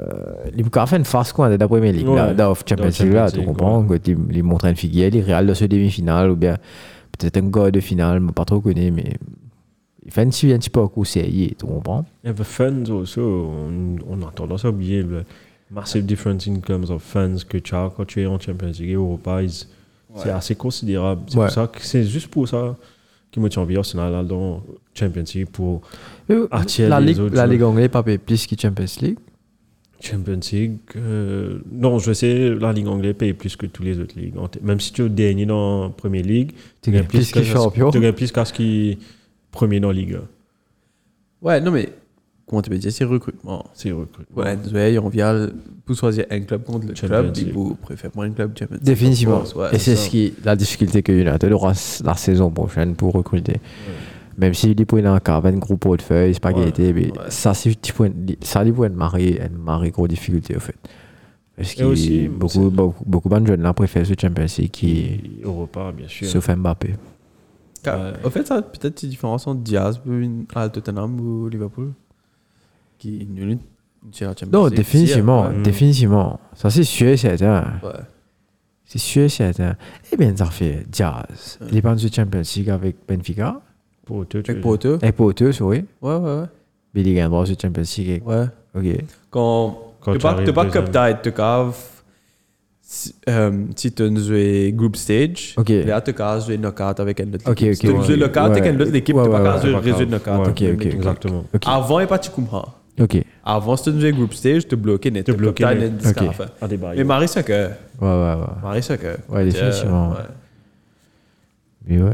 Euh, 0.00 0.50
il 0.56 0.64
pourra 0.64 0.86
faire 0.86 0.98
une 0.98 1.04
phase 1.04 1.32
quoi 1.32 1.48
de 1.48 1.56
la 1.56 1.66
Premier 1.68 1.92
League, 1.92 2.08
Ouais, 2.08 2.16
là, 2.16 2.34
dans 2.34 2.48
la 2.50 2.54
Champions 2.54 2.76
dans 2.76 2.84
la 2.84 2.90
League, 2.90 3.12
là, 3.12 3.26
Champions 3.26 3.30
tu 3.30 3.36
League, 3.38 3.46
comprends? 3.48 3.84
Quand 3.84 4.08
il, 4.08 4.18
il 4.32 4.42
montre 4.42 4.64
une 4.66 4.76
figure, 4.76 5.08
il 5.12 5.22
Real 5.24 5.46
dans 5.46 5.54
ce 5.54 5.64
demi-finale, 5.64 6.30
ou 6.30 6.36
bien 6.36 6.56
peut-être 7.18 7.36
un 7.38 7.48
gars 7.48 7.70
de 7.70 7.80
finale, 7.80 8.20
mais 8.20 8.32
pas 8.32 8.44
trop 8.44 8.60
connu, 8.60 8.90
mais 8.90 9.14
il 10.04 10.12
fait 10.12 10.22
un 10.22 10.28
petit, 10.28 10.52
un 10.52 10.58
petit 10.58 10.70
peu 10.70 10.80
au 10.80 11.04
sérieux, 11.04 11.50
tu 11.58 11.66
comprends? 11.66 12.04
Il 12.24 12.28
y 12.28 12.30
avait 12.30 12.44
fans 12.44 12.84
aussi. 12.90 13.18
On, 13.20 14.22
a 14.26 14.30
tendance 14.34 14.64
à 14.64 14.68
oublier 14.70 15.02
le 15.02 15.24
massive 15.70 16.04
difference 16.06 16.46
in 16.48 16.56
terms 16.60 16.90
of 16.90 17.02
fans 17.02 17.36
que 17.48 17.58
tu 17.58 17.74
as 17.74 17.90
quand 17.94 18.06
tu 18.06 18.22
es 18.22 18.26
en 18.26 18.38
Champions 18.38 18.68
League 18.78 18.90
et 18.90 18.94
Europa. 18.94 19.42
is- 19.42 19.66
C'est 20.16 20.30
assez 20.30 20.54
considérable. 20.54 21.22
C'est 21.28 21.36
Ouais. 21.38 21.44
pour 21.46 21.52
ça 21.54 21.66
que 21.66 21.78
c'est 21.82 22.02
juste 22.04 22.28
pour 22.28 22.48
ça 22.48 22.74
qui 23.30 23.40
me 23.40 23.48
tient 23.50 23.60
envie 23.62 23.76
Arsenal 23.76 24.26
dans 24.26 24.62
Champions 24.94 25.24
League 25.34 25.48
pour 25.52 25.82
Euh, 26.30 26.48
Attirer 26.50 26.88
la, 26.88 26.98
les 27.00 27.08
Ligue, 27.12 27.20
autres 27.20 27.34
la. 27.34 27.46
Ligue 27.46 27.62
anglaise, 27.62 27.88
pas 27.88 28.02
plus 28.02 28.46
que 28.46 28.54
Champions 28.58 28.86
League. 29.02 29.18
Champions 30.00 30.40
League. 30.52 30.76
euh, 30.96 31.58
non, 31.72 31.98
je 31.98 32.12
sais, 32.12 32.50
la 32.54 32.72
Ligue 32.72 32.88
anglaise 32.88 33.14
paye 33.18 33.32
plus 33.32 33.56
que 33.56 33.66
tous 33.66 33.82
les 33.82 33.98
autres 33.98 34.18
ligues. 34.18 34.34
Même 34.62 34.80
si 34.80 34.92
tu 34.92 35.04
es 35.04 35.08
dernier 35.08 35.46
dans 35.46 35.84
la 35.84 35.88
Première 35.90 36.24
Ligue, 36.24 36.52
Tu 36.82 36.90
gagnes 36.90 37.04
plus 37.04 37.30
qu'à- 37.32 37.42
champion. 37.42 37.90
Tu 37.90 38.00
gagnes 38.00 38.12
plus 38.12 38.30
qu'à 38.32 38.44
ce 38.44 38.52
qui 38.52 38.90
est 38.90 38.98
premier 39.50 39.80
dans 39.80 39.88
la 39.88 39.94
Ligue. 39.94 40.18
Ouais, 41.42 41.60
non, 41.60 41.70
mais 41.70 41.88
comment 42.46 42.62
tu 42.62 42.70
peux 42.70 42.78
dire, 42.78 42.92
c'est 42.92 43.04
recrutement. 43.04 43.64
C'est 43.74 43.92
recrutement. 43.92 44.42
Ouais, 44.42 44.56
ouais, 44.72 44.98
on 44.98 45.08
vient 45.08 45.48
pour 45.84 45.96
choisir 45.96 46.26
un 46.30 46.40
club 46.40 46.64
contre 46.64 46.86
le 46.86 46.94
Champions 46.94 47.08
club, 47.08 47.36
League. 47.36 47.48
et 47.48 47.52
vous 47.52 47.74
préférez 47.74 48.12
un 48.18 48.30
club 48.30 48.58
Champions 48.58 48.76
League. 48.76 48.84
Définitivement. 48.84 49.42
ouais, 49.56 49.68
et 49.74 49.78
c'est 49.78 49.96
ce 49.96 50.08
qui, 50.08 50.34
la 50.44 50.54
difficulté 50.56 51.02
que 51.02 51.12
United 51.12 51.50
aura 51.52 51.72
la 52.04 52.14
saison 52.14 52.50
prochaine 52.50 52.94
pour 52.94 53.12
recruter. 53.14 53.54
Même 54.38 54.54
s'il 54.54 54.80
est 54.80 54.84
pour 54.84 54.98
un 54.98 55.18
cas, 55.20 55.40
un 55.44 55.52
gros 55.58 55.76
portefeuille, 55.76 56.32
c'est 56.32 56.40
pas 56.40 56.50
Ouais, 56.50 56.60
qualité, 56.60 56.92
mais 56.92 57.06
ouais. 57.10 57.12
ça, 57.28 57.54
c'est 57.54 57.76
ça, 58.40 58.62
lui, 58.64 58.72
pour 58.72 58.84
une 58.84 58.94
marée, 58.94 59.40
une 59.44 59.58
marée 59.58 59.90
grosse 59.90 60.08
difficulté, 60.08 60.56
au 60.56 60.60
fait. 60.60 60.76
Parce 61.56 61.74
que 61.74 62.28
beaucoup, 62.28 62.70
beaucoup, 62.70 63.04
beaucoup 63.04 63.28
de 63.28 63.46
jeunes 63.46 63.62
là 63.62 63.72
préfèrent 63.72 64.06
ce 64.06 64.14
Champions 64.20 64.46
League 64.58 64.70
qui, 64.70 65.20
Europa, 65.42 65.90
bien 65.90 66.06
sûr. 66.06 66.28
sauf 66.28 66.48
Mbappé. 66.48 66.94
Ouais. 67.84 67.92
En 68.24 68.30
fait, 68.30 68.46
ça 68.46 68.56
a 68.56 68.62
peut-être 68.62 69.02
une 69.02 69.08
différence 69.08 69.46
entre 69.46 69.60
Diaz 69.60 70.00
une- 70.06 70.44
à 70.54 70.68
Tottenham 70.68 71.18
ou 71.20 71.48
Liverpool. 71.48 71.92
Qui 72.98 73.16
est 73.22 73.26
Champions 74.12 74.48
Non, 74.52 74.66
League 74.66 74.76
définitivement, 74.76 75.50
définitivement. 75.50 76.38
Ça, 76.54 76.70
c'est 76.70 76.84
sûr 76.84 77.08
et 77.08 77.16
certain. 77.16 77.62
ouais. 77.82 77.88
Ouais. 77.88 77.94
C'est 78.84 78.98
sûr 78.98 79.22
et 79.24 79.28
certain. 79.28 79.74
Eh 80.12 80.16
bien, 80.16 80.34
ça 80.36 80.46
fait 80.46 80.86
Diaz. 80.88 81.58
Il 81.70 81.76
est 81.76 81.82
pas 81.82 81.94
du 81.96 82.08
Champions 82.08 82.42
League 82.56 82.70
avec 82.70 82.96
Benfica. 83.08 83.60
Tu 84.28 84.38
Avec 84.38 84.60
Porto. 84.60 84.98
Et 85.02 85.12
Porto, 85.12 85.44
oui. 85.60 85.84
Ouais, 86.02 86.14
ouais, 86.14 86.16
ouais. 86.16 86.44
Mais 86.94 87.02
il 87.02 87.14
gagne 87.14 87.28
droit 87.28 87.44
sur 87.46 87.56
Champions 87.60 87.82
League. 87.98 88.22
Ouais. 88.26 88.44
Ok. 88.74 88.84
Quand, 89.30 89.78
Quand 90.00 90.12
tu 90.12 90.18
pas, 90.18 90.34
pas 90.52 90.64
cup 90.66 90.84
tide, 90.90 91.18
tu 91.22 91.32
cave. 91.32 91.76
Si, 92.80 93.14
euh, 93.28 93.64
si 93.76 93.92
tu 93.92 94.02
joues 94.16 94.74
group 94.74 94.96
stage, 94.96 95.52
Ok. 95.58 95.68
là 95.68 96.00
tu 96.00 96.14
as 96.22 96.40
joué 96.40 96.56
knockout 96.56 96.98
avec 97.00 97.20
un 97.20 97.26
autre 97.34 97.50
équipe. 97.50 97.68
ok, 97.68 97.74
Si 97.74 97.80
tu 97.80 97.86
joues 97.88 98.16
knockout 98.16 98.36
avec 98.38 98.62
Ouais. 98.64 98.70
un 98.70 98.80
autre 98.80 98.94
équipe, 98.94 99.14
tu 99.16 99.30
pas 99.30 99.40
grave. 99.40 99.74
résultat 99.82 100.06
knockout. 100.06 100.48
Ok, 100.48 100.62
ok, 100.62 100.74
ok. 100.74 100.86
Exactement. 100.86 101.44
Avant, 101.66 101.98
il 101.98 102.02
n'y 102.02 102.04
a 102.04 102.06
pas 102.08 102.16
de 102.18 102.28
comprends. 102.28 102.74
Ok. 102.98 103.22
Avant, 103.44 103.76
si 103.76 103.92
tu 103.92 104.00
joues 104.00 104.16
group 104.16 104.32
stage, 104.32 104.66
tu 104.66 104.74
bloqué 104.76 105.10
net. 105.10 105.26
Tu 105.26 105.32
bloqué 105.34 105.64
net. 105.66 105.92
Ok. 106.06 106.24
Mais 106.96 107.04
Marie, 107.04 107.28
c'est 107.28 107.44
que. 107.44 107.52
Ouais, 107.52 107.68
ouais, 108.00 108.08
ouais. 108.40 108.46
Marie, 108.62 108.82
c'est 108.82 108.98
que. 108.98 109.16
Ouais, 109.32 109.44
définitivement. 109.44 110.10
Ouais. 110.10 110.16
Mais 111.86 112.02
ouais. 112.02 112.10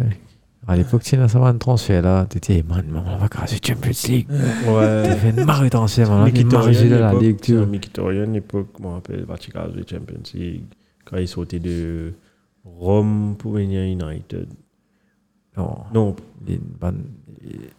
À 0.67 0.77
l'époque, 0.77 1.03
tu 1.03 1.15
as 1.17 1.23
un 1.37 1.55
transfert 1.59 2.03
là. 2.03 2.27
Tu 2.29 2.39
étais, 2.39 2.63
man, 2.67 2.85
man, 2.91 3.05
on 3.07 3.17
va 3.19 3.29
casser 3.29 3.59
Champions 3.65 3.91
League. 4.09 4.27
Tu 4.29 4.71
Ouais. 4.71 5.17
fait 5.17 5.31
une 5.31 5.45
marée 5.45 5.67
de 5.67 5.71
transfert, 5.71 6.09
man. 6.09 6.19
Marée 6.21 6.33
de 6.33 6.95
la 6.97 7.13
Ligue, 7.15 7.41
tu 7.41 7.55
vois. 7.55 7.65
un 7.65 7.67
Mkhitaryan, 7.67 8.33
l'époque, 8.33 8.69
je 8.79 8.83
me 8.83 8.89
rappelle, 8.89 9.25
Vatican 9.25 9.69
de 9.69 9.85
Champions 9.89 10.23
League, 10.35 10.63
quand 11.05 11.19
il 11.19 11.29
sautait 11.29 11.59
de 11.59 12.13
Rome 12.65 13.35
pour 13.39 13.53
venir 13.53 13.83
à 13.83 13.85
United. 13.85 14.49
Non. 15.57 15.77
Non, 15.93 16.17
Les 16.47 16.59
ban- 16.81 16.93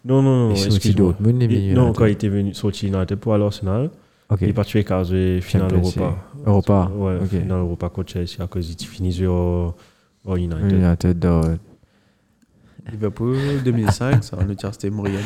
non, 0.04 0.22
non, 0.22 0.48
non, 0.48 0.54
sorties 0.56 0.76
excuse-moi. 0.76 1.08
Dortmund, 1.12 1.40
les 1.40 1.46
Il- 1.46 1.50
milieux, 1.60 1.74
Non, 1.74 1.92
quand 1.92 2.06
il 2.06 2.12
était 2.12 2.28
venu 2.28 2.54
sorti 2.54 2.86
United 2.86 3.16
pour 3.18 3.34
aller 3.34 3.42
à 3.42 3.46
Arsenal, 3.46 3.90
Ok. 4.30 4.38
il 4.42 4.48
est 4.48 4.52
parti 4.52 4.76
avec 4.78 4.90
Arsenal 4.90 5.42
finale 5.42 5.72
Europa. 5.74 6.16
Europa. 6.46 6.90
Ouais, 6.96 7.16
Ok. 7.20 7.28
finale 7.28 7.58
Europa 7.58 7.88
contre 7.90 8.12
Chelsea 8.12 8.40
à 8.42 8.46
cause 8.46 8.70
il 8.80 8.86
finit 8.86 9.12
sur 9.12 9.32
au 9.32 10.36
United. 10.36 11.26
United, 12.86 12.92
euh, 12.92 12.92
Liverpool 12.92 13.36
2005, 13.64 14.24
ça, 14.24 14.36
on 14.40 14.50
a 14.68 14.72
c'était 14.72 14.90
Morientes. 14.90 15.20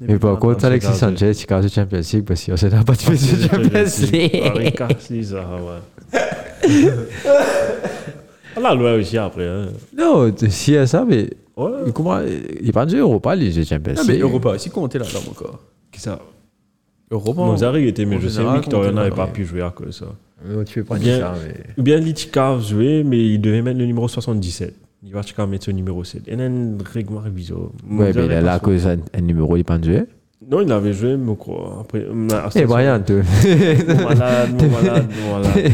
Mais 0.00 0.18
par 0.18 0.38
contre, 0.38 0.64
Alexis 0.64 0.92
Chicago. 0.94 1.16
Sanchez, 1.16 1.30
il 1.40 1.46
casse 1.46 1.72
Champions 1.74 2.00
League 2.12 2.24
parce 2.24 2.42
qu'il 2.42 2.54
n'a 2.70 2.84
pas 2.84 2.92
de 2.94 2.98
fait 2.98 3.12
de 3.12 3.42
Champions 3.42 3.68
Paris 4.52 4.64
League. 4.64 4.74
Cassis, 4.74 5.28
ça, 5.30 5.46
ouais. 5.56 6.20
On 8.56 8.64
a 8.64 8.74
loué 8.74 9.00
aussi 9.00 9.16
après. 9.18 9.46
Hein. 9.48 9.68
Non, 9.96 10.32
si 10.36 10.50
c'est 10.74 10.86
ça, 10.86 11.04
mais 11.08 11.30
Ouais. 11.56 11.70
il 11.86 11.92
comprend- 11.92 12.20
il 12.22 12.64
n'est 12.66 12.72
pas 12.72 12.86
du 12.86 12.96
Europa, 12.96 13.34
les 13.34 13.50
jeux 13.52 13.64
Champions 13.64 13.94
Ah, 13.96 14.02
mais 14.06 14.12
League. 14.14 14.22
Europa 14.22 14.50
aussi 14.50 14.70
compté 14.70 14.98
là-dedans 14.98 15.20
encore. 15.30 15.58
Qui 15.90 16.00
ça? 16.00 16.18
Europa. 17.10 17.42
Mozart 17.42 17.76
il 17.78 17.88
était, 17.88 18.04
mais 18.06 18.18
je 18.20 18.28
sais 18.28 18.42
Victoria 18.42 18.88
compté 18.88 18.94
n'avait 18.94 19.10
là, 19.10 19.16
pas 19.16 19.26
pu 19.26 19.44
jouer 19.44 19.60
à 19.62 19.70
cause 19.70 19.86
de 19.88 19.92
ça. 19.92 20.06
Non, 20.46 20.64
tu 20.64 20.72
fais 20.74 20.82
pas 20.82 20.96
dire 20.98 21.18
ça, 21.18 21.34
mais. 21.46 21.54
Ou 21.78 21.82
bien 21.82 21.98
Litika 21.98 22.58
jouait, 22.58 23.02
mais 23.04 23.18
il 23.18 23.38
devait 23.40 23.60
mettre 23.62 23.78
le 23.78 23.84
numéro 23.86 24.08
77. 24.08 24.74
Il 25.04 25.12
va 25.12 25.22
checker 25.22 25.46
mettre 25.46 25.64
son 25.64 25.72
numéro 25.72 26.04
7. 26.04 26.22
Et 26.28 26.36
là, 26.36 26.46
une 26.46 26.78
règle 26.92 27.14
bizarre. 27.30 27.58
Ouais, 27.90 28.12
mais 28.14 28.24
il 28.24 28.30
est 28.32 28.40
là 28.40 28.54
à 28.54 28.58
cause 28.60 28.84
d'un 28.84 28.98
un 29.12 29.20
numéro, 29.20 29.56
il 29.56 29.60
n'est 29.60 29.64
pas 29.64 29.78
de 29.78 29.84
jouer. 29.84 30.04
Non, 30.48 30.60
il 30.60 30.70
avait 30.72 30.92
joué, 30.92 31.16
mais 31.16 31.36
quoi. 31.36 31.78
Après, 31.82 32.04
ah, 32.32 32.48
Eh, 32.54 32.64
Brian, 32.64 33.00
tu. 33.04 33.14
Mon 33.14 34.02
malade, 34.04 34.50
mon 34.60 34.70
malade, 34.70 35.06
mon 35.22 35.38
malade. 35.38 35.72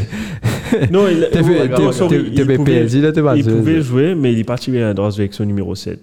Non, 0.90 1.09
il, 1.09 1.26
il 1.32 2.46
pouvait- 2.56 2.64
PSG, 2.64 3.00
là, 3.00 3.12
t'es 3.12 3.22
pas 3.22 3.36
Il 3.36 3.42
joué. 3.44 3.52
pouvait 3.55 3.80
jouer, 3.80 4.14
mais 4.14 4.32
il 4.32 4.38
est 4.38 4.44
parti 4.44 4.70
bien 4.70 4.88
à 4.90 4.94
droite 4.94 5.14
avec 5.18 5.32
son 5.32 5.44
numéro 5.44 5.74
7. 5.74 6.00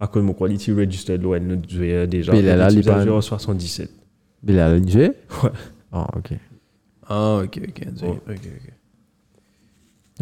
À 0.00 0.06
cause 0.06 0.22
de 0.22 0.26
mon 0.26 0.32
quality 0.32 0.72
registered, 0.72 1.22
l'ON 1.22 1.38
ne 1.40 1.56
jouait 1.68 2.06
déjà. 2.06 2.32
Mais 2.32 2.40
il 2.40 2.46
est 2.48 2.56
là, 2.56 2.68
il 2.70 2.78
est 2.78 2.82
pas- 2.82 3.04
joué 3.04 3.20
77. 3.22 3.90
Il 4.46 4.58
a 4.58 4.76
jouer 4.78 5.12
Ouais. 5.44 5.50
Ah, 5.92 6.06
ok. 6.16 6.30
Ah, 7.08 7.40
ok, 7.44 7.60
ok. 7.68 7.82
ok, 8.28 8.36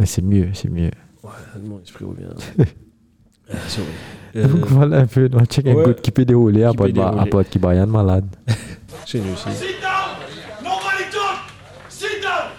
C'est 0.04 0.22
mieux, 0.22 0.48
c'est 0.54 0.70
mieux. 0.70 0.90
Ouais, 1.22 1.30
mon 1.62 1.80
esprit 1.80 2.04
revient. 2.04 2.28
Ah, 3.50 3.56
sorry. 3.66 3.86
Euh, 4.36 4.46
Donc 4.46 4.66
voilà 4.66 4.98
un 4.98 5.06
peu, 5.06 5.26
on 5.32 5.42
check 5.46 5.66
un 5.66 5.72
ouais. 5.72 5.82
coup 5.82 5.94
qui 6.02 6.10
peut 6.10 6.26
dérouler 6.26 6.64
à 6.64 6.74
part 6.74 6.88
qui 7.48 7.58
Brian 7.58 7.86
malade. 7.86 8.26
Chez 9.06 9.20
nous 9.20 9.32
aussi. 9.32 9.50
Sit 9.52 9.80
down! 9.80 10.18
Nobody 10.62 11.04
talk! 11.10 11.48
Sit 11.88 12.20
down! 12.20 12.50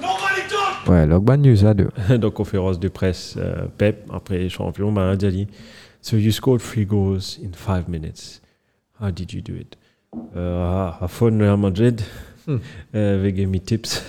Nobody 0.00 0.48
talk! 0.48 0.88
Ouais, 0.88 1.06
log 1.06 1.22
bad 1.22 1.40
news 1.40 1.62
là, 1.62 1.74
deux. 1.74 1.90
Donc, 2.16 2.32
conférence 2.32 2.80
de 2.80 2.88
presse, 2.88 3.34
euh, 3.36 3.66
Pep, 3.76 4.06
après 4.10 4.48
champion, 4.48 4.90
ben, 4.90 5.14
il 5.20 5.26
a 5.26 5.30
dit 5.30 5.48
So 6.00 6.16
you 6.16 6.30
scored 6.32 6.62
three 6.62 6.86
goals 6.86 7.38
in 7.44 7.52
five 7.52 7.86
minutes. 7.86 8.40
How 8.98 9.10
did 9.10 9.34
you 9.34 9.42
do 9.42 9.52
it? 9.54 9.76
Euh, 10.34 10.88
à 10.98 11.08
fond 11.08 11.38
Real 11.38 11.58
Madrid, 11.58 12.00
euh, 12.94 13.18
avec 13.20 13.36
mes 13.46 13.60
tips. 13.60 14.02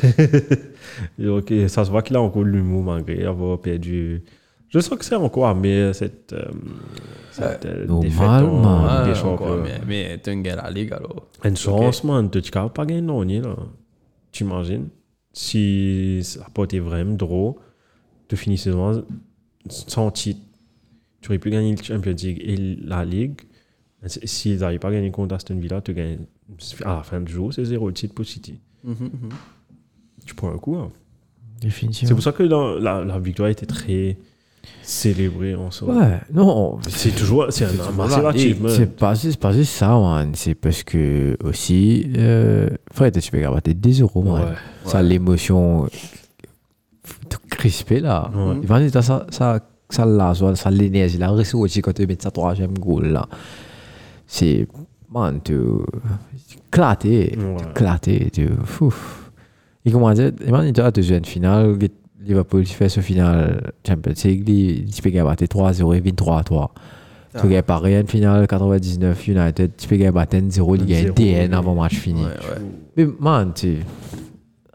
Donc, 1.19 1.53
ça 1.67 1.85
se 1.85 1.89
voit 1.91 2.01
qu'il 2.01 2.15
a 2.15 2.21
encore 2.21 2.43
l'humour 2.43 2.83
malgré 2.83 3.23
avoir 3.25 3.59
perdu 3.59 4.23
Je 4.69 4.79
sens 4.79 4.97
que 4.97 5.05
c'est 5.05 5.15
encore, 5.15 5.53
mais 5.55 5.93
cette, 5.93 6.33
euh, 6.33 6.45
cette 7.31 7.65
euh, 7.65 7.85
Normal, 7.87 8.45
man. 8.45 9.03
Ligue 9.05 9.13
des 9.13 9.19
Champions. 9.19 9.33
encore, 9.33 9.57
mais, 9.63 9.79
mais 9.87 10.17
t'es 10.19 10.31
un 10.31 10.41
gars 10.41 10.55
la 10.55 10.69
ligue 10.69 10.93
alors. 10.93 11.27
Une 11.43 11.57
chance, 11.57 12.03
man, 12.03 12.29
de 12.29 12.39
tu 12.39 12.51
capable 12.51 12.73
pas 12.73 12.85
gagner 12.85 13.01
non, 13.01 13.23
ni, 13.25 13.41
là? 13.41 13.55
Tu 14.31 14.43
imagines? 14.43 14.89
Si 15.33 16.19
ça 16.23 16.41
n'a 16.41 16.49
pas 16.49 16.63
été 16.63 16.79
vraiment 16.79 17.15
drôle, 17.15 17.53
de 18.29 18.35
finir 18.35 18.59
saison 18.59 19.03
sans 19.69 20.11
titre, 20.11 20.39
tu 21.21 21.29
aurais 21.29 21.39
pu 21.39 21.49
gagner 21.49 21.75
le 21.75 21.83
Champions 21.83 22.15
League 22.17 22.41
et 22.45 22.55
la 22.85 23.03
Ligue. 23.05 23.41
Si- 24.05 24.19
S'ils 24.27 24.59
n'arrivent 24.59 24.79
pas 24.79 24.87
à 24.89 24.91
gagner 24.93 25.11
contre 25.11 25.35
Aston 25.35 25.55
Villa, 25.59 25.81
tu 25.81 25.93
gagnes. 25.93 26.25
À 26.85 26.97
la 26.97 27.03
fin 27.03 27.21
du 27.21 27.31
jour, 27.31 27.53
c'est 27.53 27.63
zéro 27.65 27.91
titre 27.91 28.13
pour 28.13 28.25
City. 28.25 28.59
Tu 30.25 30.35
prends 30.35 30.51
un 30.53 30.57
coup. 30.57 30.75
hein. 30.75 30.91
C'est 31.91 32.13
pour 32.13 32.23
ça 32.23 32.31
que 32.31 32.43
dans- 32.43 32.75
la, 32.75 33.03
la 33.03 33.19
victoire 33.19 33.49
était 33.49 33.65
très 33.65 34.17
célébrée 34.81 35.55
en 35.55 35.71
soi. 35.71 35.93
Ouais, 35.95 36.19
non, 36.33 36.79
C'est 36.87 37.15
toujours 37.15 37.47
c'est 37.49 37.65
un 37.65 37.91
massive 37.91 38.25
achievement. 38.25 38.69
C'est 38.69 38.95
pas, 38.95 39.13
pas 39.39 39.51
juste 39.53 39.73
ça, 39.73 39.89
man. 39.89 40.31
C'est 40.35 40.55
parce 40.55 40.83
que 40.83 41.37
aussi, 41.43 42.05
euh, 42.17 42.69
frère, 42.93 43.11
tu 43.11 43.31
peux 43.31 43.39
gagner 43.39 43.73
10 43.73 44.01
euros, 44.01 44.21
man. 44.23 44.43
Ouais. 44.43 44.55
Ça, 44.85 45.01
l'émotion 45.01 45.87
crispée, 47.49 47.99
là. 47.99 48.31
Ouais. 48.35 48.89
Ça, 48.91 49.01
ça, 49.01 49.59
ça, 49.89 50.05
là, 50.05 50.33
ça, 50.55 50.71
l'énergie, 50.71 51.17
là, 51.17 51.29
ressorti 51.29 51.81
quand 51.81 51.93
tu 51.93 52.05
mets 52.07 52.17
sa 52.19 52.31
troisième 52.31 52.77
goal, 52.77 53.07
là. 53.07 53.27
C'est, 54.27 54.67
man, 55.13 55.39
tu, 55.43 55.57
éclaté, 56.67 57.37
Ouais. 57.37 57.69
éclaté, 57.71 58.29
tu, 58.31 58.47
fouf. 58.63 59.31
Et 59.85 59.91
comment 59.91 60.11
dire, 60.13 60.31
imagine, 60.45 60.73
tu 60.73 60.81
as 60.81 60.91
deuxième 60.91 61.25
finale, 61.25 61.77
Liverpool 62.21 62.65
fait 62.65 62.89
ce 62.89 62.99
final 62.99 63.71
Champions 63.87 64.13
League, 64.25 64.89
tu 64.93 65.01
peux 65.01 65.09
gagner 65.09 65.29
3-0 65.47 65.93
et 65.95 66.01
23-3. 66.01 66.69
Tu 67.33 67.41
peux 67.41 67.47
gagner 67.47 67.61
par 67.61 67.81
rien 67.81 68.03
finale 68.05 68.45
99 68.47 69.27
United, 69.27 69.71
tu 69.77 69.87
peux 69.87 69.95
gagner 69.95 70.49
0 70.49 70.75
il 70.75 70.85
gagne 70.85 71.07
1-0, 71.07 71.13
DN 71.13 71.53
avant 71.53 71.75
match 71.75 71.95
fini. 71.95 72.25
Mais 72.97 73.07
man, 73.19 73.53
tu. 73.53 73.77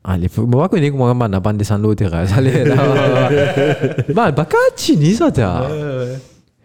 Allez, 0.06 0.28
faut, 0.28 0.46
moi, 0.46 0.68
connais 0.68 0.90
comment 0.90 1.14
man 1.14 1.30
n'a 1.30 1.40
pas 1.40 1.52
descendu 1.54 1.86
au 1.86 1.94
terrain. 1.94 2.26
Allez, 2.36 2.64
là. 2.64 3.30
Man, 4.14 4.34
pas 4.34 4.44
qu'à 4.44 4.58
chini, 4.76 5.14
ça, 5.14 5.32
t'as. 5.32 5.66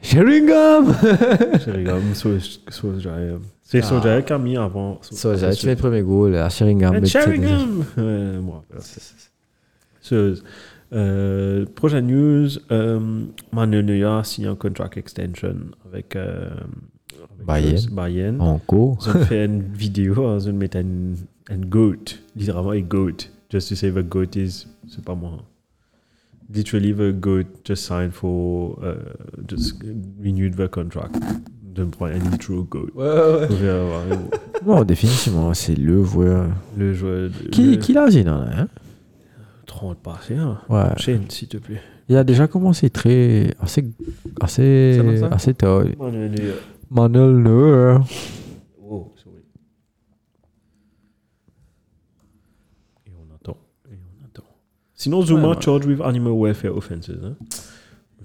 Sheringham! 0.01 0.93
Je 1.65 1.71
regarde 1.71 2.01
Sojae. 2.69 3.37
C'est 3.71 3.83
Sojae 3.83 4.23
qui 4.23 4.33
a 4.33 4.39
mis 4.39 4.57
avant. 4.57 4.99
J'ai 5.03 5.51
tu 5.51 5.65
fais 5.65 5.75
le 5.75 5.75
premier 5.75 6.01
goal 6.01 6.35
à 6.35 6.49
Sheringham. 6.49 7.05
Sheringham 7.05 7.85
euh, 10.91 11.65
prochaine 11.75 12.07
news, 12.07 12.49
euh, 12.71 13.25
Manu 13.51 13.83
Neuer 13.83 14.05
a 14.05 14.23
signé 14.23 14.47
un 14.47 14.55
contract 14.55 14.97
extension 14.97 15.55
avec, 15.85 16.15
euh, 16.15 16.49
avec 17.35 17.45
Bayern. 17.45 17.85
Bayern. 17.91 18.41
Encore. 18.41 18.97
Ils 19.01 19.09
ont 19.09 19.25
fait 19.25 19.45
une 19.45 19.61
vidéo, 19.61 20.15
ils 20.35 20.49
ont 20.49 20.53
mis 20.53 20.67
un, 20.73 21.53
un 21.53 21.59
goat, 21.59 22.17
littéralement 22.35 22.71
un 22.71 22.81
goat, 22.81 23.29
just 23.51 23.69
to 23.69 23.75
say 23.75 23.91
the 23.91 24.01
goat 24.01 24.35
is, 24.35 24.65
c'est 24.87 25.05
pas 25.05 25.13
moi. 25.13 25.43
Literally 26.51 26.91
the 26.91 27.11
goat 27.13 27.45
just 27.63 27.83
signed 27.83 28.13
for, 28.13 28.79
uh, 28.83 28.95
just 29.47 29.75
renewed 30.19 30.55
the 30.55 30.67
contract. 30.67 31.15
De 31.73 31.83
prendre 31.85 32.13
un 32.15 32.37
true 32.37 32.63
goat. 32.63 32.87
Ouais, 32.95 33.05
ouais. 33.05 33.47
Vous 33.47 33.55
verrez, 33.57 34.09
ouais. 34.09 34.17
Non, 34.65 34.83
définitivement, 34.83 35.53
c'est 35.53 35.75
le 35.75 36.03
joueur. 36.03 36.47
Le 36.77 36.93
joueur. 36.93 37.29
de- 37.29 37.49
Qui, 37.49 37.71
le- 37.71 37.75
qui 37.77 37.93
l'a 37.93 38.09
gêné, 38.09 38.25
là, 38.25 38.45
hein? 38.57 38.67
30 39.65 39.99
passés, 39.99 40.35
hein. 40.35 40.57
Ouais. 40.67 40.83
Chaîne, 40.97 41.29
s'il 41.29 41.47
te 41.47 41.57
plaît. 41.57 41.81
Il 42.09 42.17
a 42.17 42.23
déjà 42.23 42.47
commencé 42.47 42.89
très. 42.89 43.53
assez. 43.61 43.85
assez. 44.41 44.95
Ça 44.97 45.03
va, 45.03 45.17
ça 45.17 45.27
assez 45.35 45.53
tôt. 45.53 45.83
Manuel 46.89 47.37
Neuer. 47.37 47.97
Oh, 48.89 49.13
sorry. 49.15 49.35
Et 53.05 53.11
on 53.15 53.35
attend. 53.35 53.57
Et 53.91 53.95
on 53.95 54.25
attend. 54.25 54.43
Sinon, 54.95 55.21
Zuma 55.21 55.49
Ouais, 55.49 55.55
ouais. 55.55 55.61
charged 55.61 55.85
with 55.87 56.01
animal 56.01 56.33
welfare 56.35 56.75
offenses. 56.75 57.11
Hein? 57.11 57.35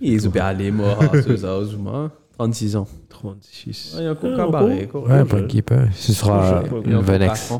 Il 0.00 0.14
est 0.14 0.18
super 0.20 0.46
allé 0.46 0.70
mort, 0.70 0.98
c'est 1.12 1.36
ça, 1.36 1.62
Zuma. 1.64 2.10
36 2.38 2.76
ans. 2.76 2.86
36. 3.08 3.94
Ouais, 3.96 4.02
il 4.02 4.04
y 4.04 4.08
a 4.08 4.12
encore 4.12 4.50
barrer, 4.50 4.86
quoi. 4.88 5.02
Ouais, 5.08 5.24
pour 5.24 5.38
l'équipe. 5.38 5.70
hein. 5.72 5.88
Ce 5.92 6.12
sera 6.12 6.62
Venex. 6.62 7.52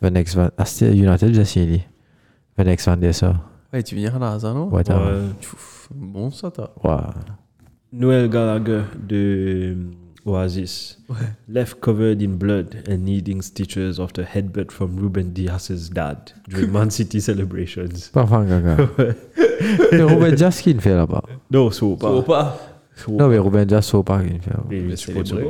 Venex. 0.00 0.34
Van- 0.36 0.50
Ah, 0.56 0.64
c'était 0.64 0.96
United, 0.96 1.28
déjà 1.28 1.44
signé. 1.44 1.86
Venex 2.56 2.86
Van 2.86 2.96
der 2.96 3.14
Sar. 3.14 3.50
Ouais, 3.72 3.82
tu 3.82 3.96
viens 3.96 4.16
là, 4.18 4.38
ça, 4.38 4.52
non? 4.52 4.68
Ouais. 4.68 4.88
Ouais. 4.88 4.96
Bon, 5.94 6.30
ça, 6.30 6.50
t'as. 6.50 6.70
Ouais. 6.84 6.96
Noel 7.92 8.28
Gallagher 8.28 8.82
de 9.08 9.76
Oasis. 10.24 10.98
Left 11.48 11.80
covered 11.80 12.22
in 12.22 12.30
blood 12.36 12.76
and 12.88 12.98
needing 12.98 13.42
stitches 13.42 13.98
after 14.00 14.24
headbutt 14.24 14.70
from 14.72 14.96
Ruben 14.98 15.32
Diaz's 15.32 15.90
dad 15.90 16.18
during 16.48 16.70
Man 16.70 16.90
City 16.90 17.20
celebrations. 17.20 18.10
Parfait, 18.12 18.46
gaga. 18.48 18.76
Mais 19.92 20.02
Ruben 20.02 20.34
Dias, 20.34 20.60
qui 20.62 20.72
le 20.72 20.80
fait 20.80 20.94
là-bas 20.94 21.22
Non, 21.50 21.70
so 21.70 21.96
pas. 21.96 22.08
Faut 22.10 22.22
pas. 22.22 22.58
Non, 23.08 23.28
mais 23.28 23.38
Ruben 23.38 23.64
Dias, 23.64 23.82
c'est 23.82 23.96
fait. 24.40 24.50
Mais 24.70 24.78
Il 24.78 24.96
célébrer. 24.96 25.44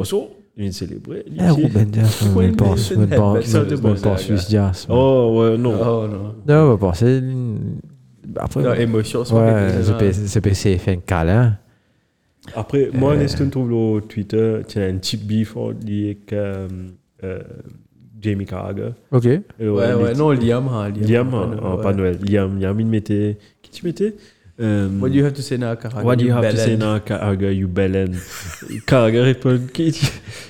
il 0.57 0.73
célébrer. 0.73 1.25
Eh, 1.37 1.51
Ruben 1.51 1.85
Dias, 1.91 2.25
on 2.35 2.41
ne 2.41 2.53
pense 2.53 2.81
c'est 2.83 2.97
on 2.97 3.01
ne 3.01 3.07
pense- 3.07 3.55
on 3.85 3.95
pense 4.03 4.29
Dias. 4.49 4.87
Oh, 4.89 5.35
ouais, 5.41 5.59
non. 5.59 5.75
Oh, 5.81 6.07
non. 6.09 6.35
Non, 6.47 6.63
on 6.65 6.71
va 6.71 6.77
penser. 6.79 7.23
Après, 8.37 8.63
Non, 8.63 8.73
émotion, 8.75 9.25
c'est 9.25 9.35
ouais, 9.35 9.41
peux 10.41 10.51
essayer 10.51 10.77
de 10.77 10.81
faire 10.81 10.97
un 10.97 11.01
câlin. 11.01 11.57
Après, 12.55 12.91
moi, 12.93 13.13
Euh. 13.13 13.17
Neston 13.19 13.49
trouve 13.51 13.71
le 13.71 14.01
Twitter, 14.03 14.61
tu 14.69 14.79
as 14.79 14.85
un 14.87 14.97
petit 14.97 15.17
beef 15.17 15.57
lié 15.85 16.05
avec 16.07 16.33
euh, 16.33 16.69
euh, 17.23 17.39
Jamie 18.21 18.45
Carragher. 18.47 18.91
Ok. 19.13 19.27
Et 19.27 19.43
Ouais, 19.61 19.95
ouais, 19.95 20.15
non, 20.15 20.31
Liam, 20.31 20.69
hein, 20.69 20.89
Liam. 20.91 21.33
Hein, 21.35 21.51
hein, 21.63 21.75
ah, 21.79 21.83
pas 21.83 21.93
Noël. 21.93 22.19
Liam, 22.27 22.59
Liam, 22.59 22.79
il 22.81 22.87
mettait. 22.87 23.39
Qui 23.63 23.71
tu 23.71 23.87
mettais? 23.87 24.15
Euh, 24.61 24.89
What 25.01 25.09
do 25.11 25.17
you 25.17 25.25
have 25.25 25.35
to 25.35 25.43
say 25.43 25.57
now, 25.59 25.75
Carragher? 25.75 26.05
What 26.05 26.17
do 26.19 26.25
you 26.25 26.33
have 26.33 26.43
to 26.43 26.49
bellend? 26.57 26.65
say 26.65 26.77
now, 26.77 26.99
Carragher, 27.01 27.51
you 27.53 27.67
bellend 27.69 28.15
Carragher 28.87 29.21
répond 29.23 29.59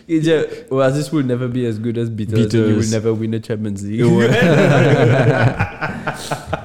Il 0.09 0.21
dit, 0.21 0.31
Oasis 0.71 1.11
will 1.13 1.25
never 1.27 1.49
be 1.49 1.65
as 1.67 1.79
good 1.81 1.97
as 1.97 2.11
Beatles, 2.11 2.35
and 2.45 2.53
you 2.53 2.61
Beatles. 2.61 2.77
will 2.77 2.91
never 2.91 3.13
win 3.15 3.31
the 3.31 3.41
Champions 3.43 3.83
League. 3.83 4.05
Ouais. 4.05 4.29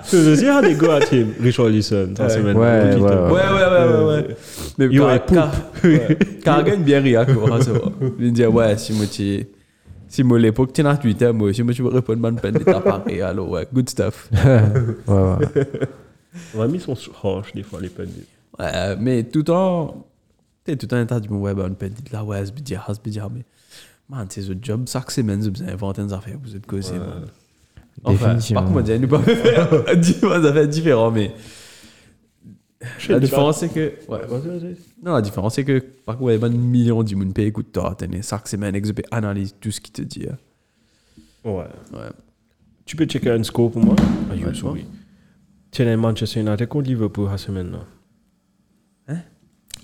So, 0.04 0.18
dis, 0.36 0.44
how 0.48 0.60
they 0.62 0.74
go 0.76 0.92
at 0.92 1.08
him, 1.14 1.34
Richarlison, 1.40 2.16
cette 2.16 2.20
Ouais. 2.20 2.30
semaine. 2.30 2.58
Ouais, 2.58 2.96
ouais, 2.96 2.96
Ouais, 2.96 3.02
ouais, 3.02 3.68
ouais, 3.70 3.94
ouais, 3.94 4.06
ouais. 4.28 4.36
Mais 4.80 4.86
You 4.88 5.04
poop. 5.04 5.36
Car- 5.36 5.54
ouais. 5.84 6.18
Carragher 6.44 6.72
aime 6.74 6.84
bien 6.84 7.00
rire, 7.00 7.26
quoi. 7.28 7.60
Il 8.20 8.34
dit, 8.34 8.46
ouais, 8.46 8.78
si 8.78 8.94
moi, 8.94 9.06
tu... 9.06 9.46
Si 10.08 10.24
moi, 10.24 10.40
l'époque, 10.40 10.74
tu 10.74 10.82
dans 10.82 10.96
Twitter, 10.98 11.32
moi, 11.32 11.54
si 11.54 11.62
moi, 11.62 11.74
tu 11.74 11.84
me 11.84 11.90
réponds, 11.90 12.16
man, 12.18 12.36
peine 12.40 12.56
de 12.56 12.64
t'apparer, 12.64 13.22
alors, 13.22 13.50
ouais, 13.50 13.68
good 13.72 13.88
stuff. 13.90 14.28
Ouais, 15.08 15.16
ouais. 15.16 15.68
On 16.56 16.62
a 16.62 16.68
mis 16.68 16.80
son 16.80 16.96
harsh 17.24 17.54
des 17.54 17.64
fois, 17.64 17.82
les 17.82 17.90
peines. 17.90 18.10
Ouais, 18.58 18.96
mais 18.98 19.24
tout 19.24 19.50
en... 19.52 20.06
Tu 20.66 20.72
sais, 20.72 20.78
tout 20.78 20.94
en 20.94 21.02
état 21.02 21.20
du 21.20 21.30
ouais, 21.30 21.54
ben, 21.54 21.70
de 21.70 21.76
la 22.12 22.24
ouais, 22.24 22.46
c'est 22.46 22.54
bien, 22.62 22.82
c'est 22.88 23.04
bien, 23.08 23.30
mais... 23.34 23.44
Man, 24.10 24.26
c'est 24.30 24.42
ce 24.42 24.54
job, 24.60 24.88
chaque 24.88 25.12
semaine, 25.12 25.40
vous 25.40 25.62
avez 25.62 25.72
inventé 25.72 26.04
des 26.04 26.14
affaires, 26.14 26.38
vous 26.42 26.56
êtes 26.56 26.66
causé, 26.66 26.98
man. 26.98 27.26
Enfin, 28.04 28.28
Définitivement. 28.34 28.62
par 28.64 28.72
contre, 28.74 28.88
moi, 28.90 28.98
nous 28.98 29.08
pas 29.08 30.52
faire 30.54 30.68
différentes, 30.68 31.14
mais... 31.14 31.32
La 33.10 33.20
différence, 33.20 33.60
c'est 33.60 33.70
que... 33.70 33.94
Ouais, 34.08 34.22
Non, 35.04 35.14
la 35.14 35.22
différence, 35.22 35.56
c'est 35.56 35.66
que, 35.66 35.80
par 36.06 36.18
contre, 36.18 36.32
il 36.32 36.40
y 36.40 36.44
a 36.44 36.46
un 36.46 36.50
million 36.50 37.04
de 37.04 37.16
monde 37.16 37.34
qui 37.34 37.42
écoute 37.42 37.72
toi, 37.72 37.94
tenez, 37.98 38.22
chaque 38.22 38.48
semaine, 38.48 38.74
je 38.84 38.92
peux 38.92 39.04
analyser 39.12 39.54
tout 39.60 39.70
ce 39.72 39.82
qu'il 39.82 39.94
te 39.94 40.02
dit. 40.02 40.26
hein. 40.30 40.38
Ouais. 41.44 41.66
Ouais. 41.94 42.10
Tu 42.86 42.96
peux 42.96 43.06
checker 43.06 43.32
un 43.32 43.44
score 43.44 43.72
pour 43.72 43.84
moi 43.84 43.96
Ah, 44.00 44.34
Ouais, 44.34 44.86
as 45.72 45.98
Manchester 45.98 46.40
United 46.42 46.68
contre 46.68 46.88
Liverpool 46.88 47.28
la 47.30 47.38
semaine 47.38 47.72
là. 47.72 47.80
Hein? 49.08 49.18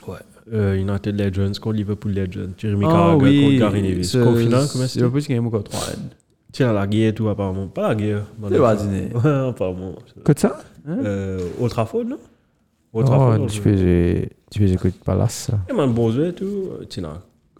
Ouais. 0.07 0.17
Euh, 0.53 0.75
United 0.75 1.19
Legends 1.19 1.59
contre 1.59 1.75
Liverpool 1.77 2.11
Legends. 2.13 2.51
Jeremy 2.57 2.85
Ah 2.87 2.91
Carragher 2.91 3.41
contre 3.43 3.57
Gary 3.59 4.03
ce- 4.03 4.21
Score 4.21 4.37
final, 4.37 4.65
comment 4.71 4.87
C'est 4.87 4.99
qu'il 5.25 5.35
y 5.35 5.39
a 5.39 5.41
encore 5.41 5.63
3 5.63 5.79
N. 5.93 6.09
Tu 6.53 6.63
as 6.63 6.71
la 6.71 6.87
guerre 6.87 7.09
et 7.09 7.13
tout 7.13 7.27
apparemment. 7.27 7.67
Pas 7.67 7.89
la 7.89 7.95
guerre. 7.95 8.25
C'est 8.49 8.57
pas 8.57 8.75
dîner. 8.75 9.09
Ouais, 9.13 9.29
apparemment. 9.49 9.95
Que 10.23 10.33
ça? 10.37 10.59
Euh, 10.87 11.39
Old 11.59 11.71
Trafford, 11.71 12.05
non? 12.05 12.17
Oh, 12.93 12.99
Old 12.99 13.07
Trafford, 13.07 13.37
non, 13.39 13.47
tu 13.47 13.59
peux 13.61 13.75
jouer- 13.75 14.29
tu 14.51 14.59
peux 14.59 14.65
écouter 14.67 14.93
Palace. 15.03 15.49
Et 15.69 15.73
man, 15.73 15.91
bon 15.93 16.11
jeu 16.11 16.27
et 16.27 16.33
tout. 16.33 16.69
Tu 16.89 17.01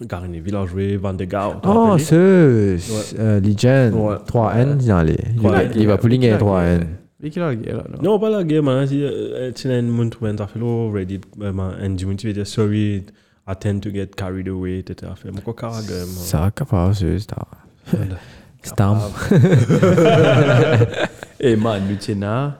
Euh, 0.00 0.06
joué 0.66 0.96
Van 0.96 1.12
de 1.14 1.24
Gaal. 1.24 1.56
Oh, 1.64 1.96
ce. 1.98 2.76
euh, 3.18 3.40
Legend. 3.40 3.94
Ouais. 3.94 4.16
3N 4.26 4.86
dans 4.86 5.02
les. 5.02 5.16
Ouais. 5.42 5.68
Liverpool, 5.68 6.14
il 6.14 6.24
y 6.24 6.30
a 6.30 6.38
3N. 6.38 6.86
Mais 7.22 7.28
qu'il 7.28 7.42
a 7.42 7.48
la 7.48 7.54
guerre, 7.54 7.76
là, 7.76 7.82
non? 7.90 7.98
Non, 8.12 8.18
pas 8.18 8.30
la 8.30 8.42
guerre, 8.44 8.62
man. 8.62 8.86
Si, 8.86 8.98
euh, 9.02 9.52
Tu 9.54 9.70
as 9.70 9.74
un 9.74 9.82
monde 9.82 10.14
qui 10.14 10.24
a 10.24 10.46
fait 10.46 10.58
le 10.58 10.90
Reddit. 10.90 11.20
euh, 11.42 11.52
man, 11.52 11.74
monde 12.06 12.16
qui 12.16 12.32
dit 12.32 12.46
sorry, 12.46 13.04
I 13.46 13.52
tend 13.60 13.80
to 13.80 13.90
get 13.90 14.06
carried 14.16 14.48
away, 14.48 14.82
mon 15.30 15.40
quoi, 15.42 15.52
Carragher, 15.54 16.04
man. 22.20 22.54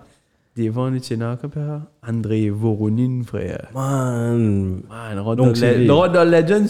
Devant, 0.61 0.91
comme 1.37 1.53
ça. 1.55 1.82
André 2.07 2.51
Voronin, 2.51 3.23
frère. 3.24 3.69
Man, 3.74 4.82
Man, 4.89 5.19
rentre 5.19 5.37
Donc, 5.37 5.57
le- 5.57 5.87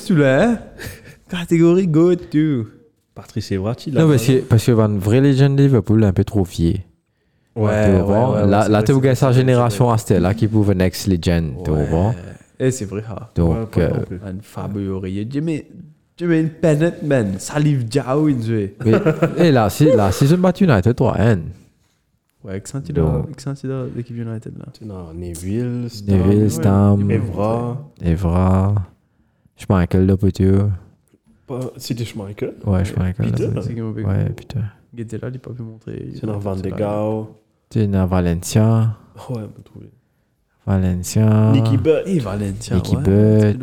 tu 0.07 0.15
l'as, 0.15 0.45
hein? 0.45 0.59
Catégorie 1.29 1.89
go 1.89 2.15
to. 2.15 2.67
Patrice 3.15 3.51
Evrati, 3.53 3.91
là. 3.91 4.03
Non, 4.03 4.09
parce 4.09 4.27
que, 4.27 4.41
parce 4.41 4.65
que 4.65 4.73
une 4.73 4.99
vraie 4.99 5.21
légende 5.21 5.57
de 5.57 5.63
Liverpool 5.65 6.05
est 6.05 6.07
un 6.07 6.13
peu 6.13 6.25
trop 6.25 6.45
fier. 6.45 6.85
Ouais, 7.57 7.65
ouais, 7.65 8.01
ouais, 8.01 8.03
ouais, 8.03 8.47
là, 8.47 8.69
là 8.69 8.83
tu 8.83 8.93
c'est 9.03 9.15
sa 9.17 9.33
génération 9.33 9.91
à 9.91 9.97
là 10.21 10.35
qui 10.35 10.47
pouvait 10.47 10.75
next 10.75 11.09
legend, 11.09 11.53
tu 11.65 11.71
vois. 11.73 12.15
Eh, 12.61 12.71
c'est 12.71 12.85
vrai, 12.85 13.03
ha. 13.09 13.31
Donc, 13.35 13.77
Ouais, 13.77 13.83
euh, 13.83 14.33
Fabio 14.41 14.97
Aurier. 14.99 15.27
Tu 15.27 15.41
mets, 15.41 15.67
tu 16.17 16.27
mets 16.27 16.41
une 16.43 16.51
pennette, 16.51 17.03
man. 17.03 17.35
Salive 17.39 17.87
Diao, 17.87 18.29
il 18.29 18.53
et 19.37 19.51
là, 19.51 19.69
si, 19.69 19.87
là, 19.87 20.13
si 20.13 20.27
je 20.27 20.37
bats 20.37 20.53
United 20.61 20.95
3N, 20.95 21.41
Ouais, 22.43 22.63
dans 22.93 23.23
Xanti 23.37 23.67
dans 23.67 23.85
l'équipe 23.95 24.17
United, 24.17 24.57
là. 24.59 24.67
Tu 24.73 24.85
as 24.85 25.13
Neville, 25.15 25.91
Stam, 25.91 26.17
Neville, 26.17 26.51
Stam, 26.51 27.11
Evra. 27.11 27.91
Evra, 28.01 28.75
Schmeichel, 29.57 30.07
là, 30.07 30.17
pas- 31.47 31.73
C'était 31.77 32.05
Schmeichel. 32.05 32.55
Ouais, 32.65 32.85
Schmeichel. 32.85 33.31
Peter. 33.31 33.49
C'est 33.63 33.75
Ouais, 33.81 34.31
était 35.03 35.19
là, 35.19 35.29
il 35.29 35.33
n'a 35.35 35.39
pas 35.39 35.51
pu 35.51 35.63
montrer. 35.63 36.13
C'est 36.15 36.27
dans 36.27 36.39
Van 36.39 36.57
de 36.57 36.69
Gaal. 36.71 37.25
Tu 37.69 37.81
es 37.81 37.87
Valencia, 38.07 38.97
Ouais, 39.29 39.43
on 39.45 39.49
peut 39.49 39.63
trouver. 39.63 39.91
Valencia, 40.67 41.53
Nicky 41.53 41.77
Butt. 41.77 42.03
Et 42.07 42.19
Valencia, 42.21 42.77
Nicky 42.77 42.97
ouais. 42.97 43.55
Butt. 43.55 43.63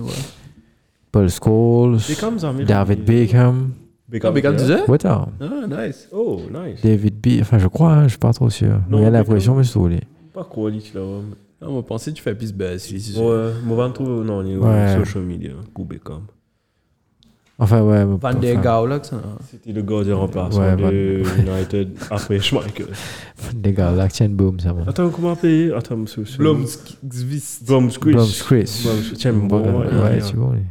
Paul 1.11 1.29
Scholes, 1.29 1.99
C'est 1.99 2.19
David 2.65 3.05
Beckham. 3.05 3.71
Mais 4.09 4.19
tu 4.19 4.55
disais? 4.55 4.89
Ouais, 4.89 4.97
t'as. 4.97 5.25
Ah, 5.41 5.85
nice. 5.87 6.07
Oh, 6.13 6.39
nice. 6.49 6.81
David 6.81 7.15
B. 7.19 7.39
Enfin, 7.41 7.57
je 7.57 7.67
crois, 7.67 7.91
hein, 7.91 8.03
je 8.03 8.09
suis 8.09 8.17
pas 8.17 8.31
trop 8.33 8.49
sûr. 8.49 8.79
Non, 8.89 8.99
Il 8.99 9.03
y 9.03 9.05
a 9.05 9.09
Beckham. 9.09 9.13
l'impression, 9.13 9.55
mais 9.55 9.63
je 9.63 9.67
suis 9.69 9.73
saoulé. 9.73 9.99
Pas 10.33 10.43
quality 10.45 10.91
là. 10.95 11.01
ouais. 11.01 11.21
Ah, 11.61 11.65
on 11.67 11.75
va 11.77 11.81
penser 11.81 12.11
que 12.11 12.17
tu 12.17 12.23
fais 12.23 12.35
plus 12.35 12.53
c'est 12.77 12.99
sûr. 12.99 13.21
Ouais, 13.25 13.51
moi, 13.65 13.87
je 13.87 13.93
trouve, 13.93 14.23
non, 14.23 14.43
il 14.43 14.51
y 14.51 14.55
a 14.55 14.59
Ouais. 14.59 14.97
social 15.03 15.23
media, 15.23 15.51
Koubé 15.73 15.97
comme. 15.97 16.27
Enfin, 17.59 17.81
ouais. 17.81 18.05
mais 18.05 18.11
Van 18.11 18.13
enfin, 18.29 18.35
der 18.35 18.61
Gaal, 18.61 18.87
là, 18.87 18.99
ça. 19.01 19.19
C'était 19.49 19.71
le 19.73 19.81
gardien 19.81 20.15
remplaçant 20.15 20.61
Ouais, 20.61 20.75
de 20.75 21.23
United 21.39 21.89
après 22.11 22.39
Schmeichel. 22.39 22.85
Des 23.55 23.73
gars, 23.73 23.91
là, 23.91 24.07
tiens, 24.07 24.29
boom, 24.29 24.59
ça 24.59 24.71
va. 24.73 24.83
Attends, 24.87 25.09
comment 25.09 25.31
appeler 25.31 25.71
Attends, 25.75 25.97
monsieur. 25.97 26.23
Blomqvist. 26.37 26.97
Blomqvist. 27.03 28.03
Blomqvist. 28.13 29.13
Tiens, 29.15 29.33
bon, 29.33 29.79
ouais. 29.79 30.19
c'est 30.21 30.35
bon. 30.35 30.51
lui. 30.51 30.61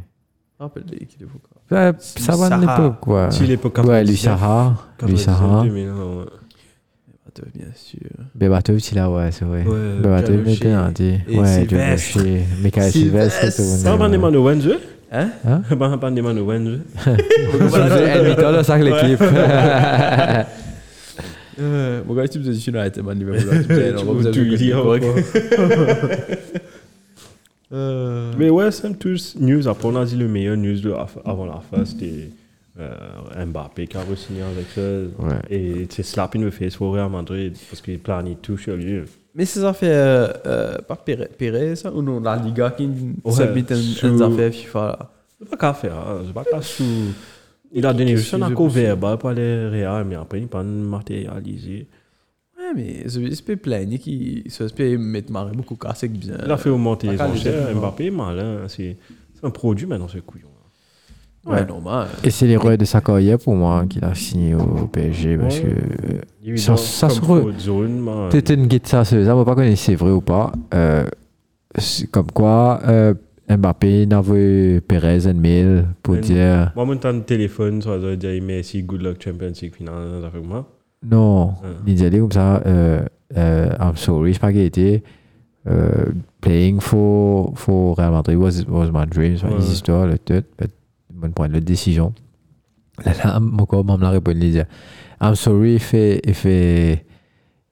Rappelle-les 0.59 1.05
qu'il 1.05 1.23
est 1.23 1.27
fou, 1.27 1.37
quoi. 1.39 1.77
Ouais, 1.77 1.91
ça 1.99 2.35
va 2.35 2.49
de 2.57 2.61
l'époque, 2.61 2.99
quoi. 2.99 3.29
Si 3.31 3.43
l'époque 3.45 3.77
Ouais, 3.79 4.03
lui, 4.03 4.15
99, 4.15 4.19
Sarah. 4.19 4.75
Lui, 5.03 5.13
99, 5.15 5.19
Sarah. 5.25 5.63
2000, 5.63 5.89
ouais. 5.89 6.25
Attends, 7.27 7.47
bien 7.53 7.67
sûr. 7.75 7.99
Bebatov, 8.33 8.79
il 8.91 8.99
a, 8.99 9.11
ouais, 9.11 9.29
c'est 9.31 9.45
vrai. 9.45 9.63
Ouais, 9.63 9.99
Bebatov, 10.01 10.41
il 10.47 10.53
était 10.53 10.71
un 10.71 10.91
dit. 10.91 11.19
Ouais, 11.29 11.45
Sylvestre. 11.45 12.19
Jaloché. 12.19 12.43
Michael 12.63 12.91
Sylvestre. 12.91 13.39
Sylvestre. 13.41 13.51
c'était 13.51 13.63
Ça 13.83 13.91
bon, 13.91 13.97
va 13.97 14.05
ouais. 14.05 14.11
des 14.11 14.17
manos 14.17 14.45
Wenze 14.45 14.69
Hein? 15.11 15.29
Bah, 15.77 15.97
pas 16.01 16.11
des 16.11 16.21
manos 16.21 16.45
Wenze. 16.47 16.79
Elle 17.05 18.23
met 18.23 18.35
dans 18.35 18.63
ça, 18.63 18.77
l'équipe. 18.77 19.21
Euh, 21.59 22.01
Mon 22.05 22.13
gars, 22.13 22.27
tu 22.27 22.39
me 22.39 22.43
dis 22.43 22.65
United, 22.67 23.03
man. 23.03 23.17
Liverpool, 23.17 23.47
là, 23.47 23.63
tu 23.63 24.05
me 24.05 24.23
dis, 24.23 24.31
Tu 24.31 24.43
le 24.45 24.57
dis, 24.57 24.71
correct. 24.71 25.05
ouais. 25.05 26.39
Euh, 27.73 28.31
Mais 28.37 28.49
ouais, 28.49 28.71
c'est 28.71 28.97
tous 28.97 29.35
news. 29.39 29.67
Après, 29.67 29.87
on 29.87 29.95
a 29.95 30.05
dit 30.05 30.15
le 30.15 30.27
meilleur 30.27 30.55
news 30.57 30.79
de, 30.79 30.93
avant 31.25 31.45
la 31.45 31.59
fin, 31.59 31.83
c'était 31.85 32.29
euh, 32.79 33.45
Mbappé 33.45 33.87
qui 33.87 33.97
a 33.97 34.01
re-signé 34.01 34.41
avec 34.41 34.67
ça. 34.73 34.81
Ouais. 34.81 35.39
Et 35.49 35.87
c'est 35.89 36.03
slap 36.03 36.35
in 36.35 36.41
the 36.47 36.49
face 36.49 36.75
pour 36.77 36.93
Real 36.93 37.09
Madrid 37.09 37.55
parce 37.69 37.81
qu'il 37.81 37.99
planifie 37.99 38.37
tout 38.41 38.57
sur 38.57 38.75
lui. 38.75 39.01
Mais 39.35 39.45
ces 39.45 39.63
affaires, 39.63 39.91
euh, 39.91 40.33
euh, 40.45 40.77
pas 40.87 40.95
Pérez, 41.37 41.75
ça, 41.75 41.91
ou 41.93 42.01
non, 42.01 42.19
la 42.21 42.37
Liga 42.37 42.71
qui 42.71 42.87
Ouais, 43.23 43.63
sous- 43.75 44.07
un 44.07 44.31
affaires 44.31 44.51
FIFA, 44.53 44.79
là. 44.99 45.09
C'est 45.39 45.49
pas 45.49 45.57
qu'à 45.57 45.73
faire. 45.73 45.93
hein. 45.95 46.21
C'est 46.25 46.33
pas 46.33 46.43
qu'à 46.43 46.61
sous. 46.61 46.83
Il 47.73 47.85
a 47.85 47.93
donné 47.93 48.15
juste 48.17 48.33
un 48.33 48.41
accord 48.43 48.69
verbal 48.69 49.17
pour 49.17 49.31
les 49.31 49.67
Real, 49.67 50.05
mais 50.05 50.15
après, 50.15 50.39
il 50.39 50.43
n'a 50.43 50.47
pas 50.47 50.63
matérialisé. 50.63 51.85
Ouais, 52.75 52.81
mais 53.03 53.07
ce 53.09 53.33
se 53.33 53.41
peut 53.43 53.55
plaindre 53.55 53.97
qui 53.97 54.43
se 54.49 54.63
peut 54.65 54.97
mettre 54.97 55.31
marrer 55.31 55.55
beaucoup 55.55 55.75
cassé 55.75 56.09
que 56.09 56.17
bien. 56.17 56.37
Il 56.45 56.51
a 56.51 56.57
fait 56.57 56.69
augmenter 56.69 57.07
les 57.09 57.21
enchères. 57.21 57.75
Mbappé 57.75 58.07
est 58.07 58.11
malin. 58.11 58.67
C'est 58.67 58.97
c'est 59.35 59.45
un 59.45 59.49
produit 59.51 59.85
maintenant, 59.85 60.07
ce 60.07 60.17
couillon. 60.19 60.47
Ouais, 61.45 61.65
normal. 61.65 62.07
Et 62.25 62.29
c'est 62.29 62.45
l'erreur 62.45 62.77
de 62.77 62.83
sa 62.83 62.99
carrière 62.99 63.37
pour 63.39 63.55
moi 63.55 63.85
qu'il 63.87 64.03
a 64.03 64.13
signé 64.15 64.53
au 64.53 64.87
PSG 64.87 65.37
parce 65.37 65.59
Ouais. 65.59 65.63
que 66.43 66.49
est 66.51 66.57
Ça- 66.57 66.75
ça 66.75 67.07
se 67.09 67.21
re- 67.21 67.41
faute 67.43 67.59
zone, 67.59 67.99
man. 68.01 68.29
T'étais 68.29 68.55
une 68.55 68.67
guide 68.67 68.85
ça, 68.85 69.05
ça, 69.05 69.15
on 69.15 69.37
va 69.37 69.45
pas 69.45 69.55
connaître 69.55 69.77
si 69.77 69.85
c'est 69.85 69.95
vrai 69.95 70.11
ou 70.11 70.19
pas. 70.19 70.51
Euh, 70.73 71.05
comme 72.11 72.31
quoi, 72.31 72.81
euh, 72.85 73.13
Mbappé 73.49 74.07
n'avait 74.07 74.81
Perez 74.81 75.25
un 75.27 75.33
mail 75.33 75.85
pour 76.03 76.15
Mais- 76.15 76.19
dire 76.21 76.73
Moi, 76.75 76.83
mon 76.85 76.97
temps 76.97 77.13
de 77.13 77.21
téléphone, 77.21 77.81
ça 77.81 77.95
veut 77.97 78.17
dire 78.17 78.41
merci, 78.43 78.83
good 78.83 79.01
luck, 79.01 79.23
Champions 79.23 79.53
League 79.61 79.73
finale, 79.73 80.19
ça 80.21 80.29
fait 80.29 80.45
moi. 80.45 80.67
Non, 81.03 81.53
il 81.85 81.95
disait 81.95 82.09
comme 82.19 82.31
ça, 82.31 82.61
euh, 82.65 83.01
euh, 83.35 83.69
I'm 83.79 83.95
sorry, 83.95 84.33
je 84.33 84.39
pas 84.39 84.51
été. 84.51 85.03
Euh, 85.67 86.05
playing 86.39 86.79
for, 86.79 87.51
for 87.57 87.97
Real 87.97 88.11
Madrid 88.11 88.37
was, 88.37 88.63
was 88.67 88.89
my 88.91 89.05
dream, 89.05 89.37
so 89.37 89.47
Ouais. 89.47 89.57
his 89.59 89.69
histoire, 89.73 90.07
le 90.07 90.17
tout, 90.17 90.43
but 90.57 90.71
bonne 91.13 91.33
point 91.33 91.49
de 91.49 91.59
décision. 91.59 92.13
Là, 93.05 93.11
là, 93.23 93.39
mon 93.39 93.65
corps 93.65 93.83
m'a 93.83 93.97
la 93.97 94.11
répondu, 94.11 94.37
il 94.39 94.45
disait, 94.51 94.67
I'm 95.21 95.35
sorry 95.35 95.75
if, 95.75 95.93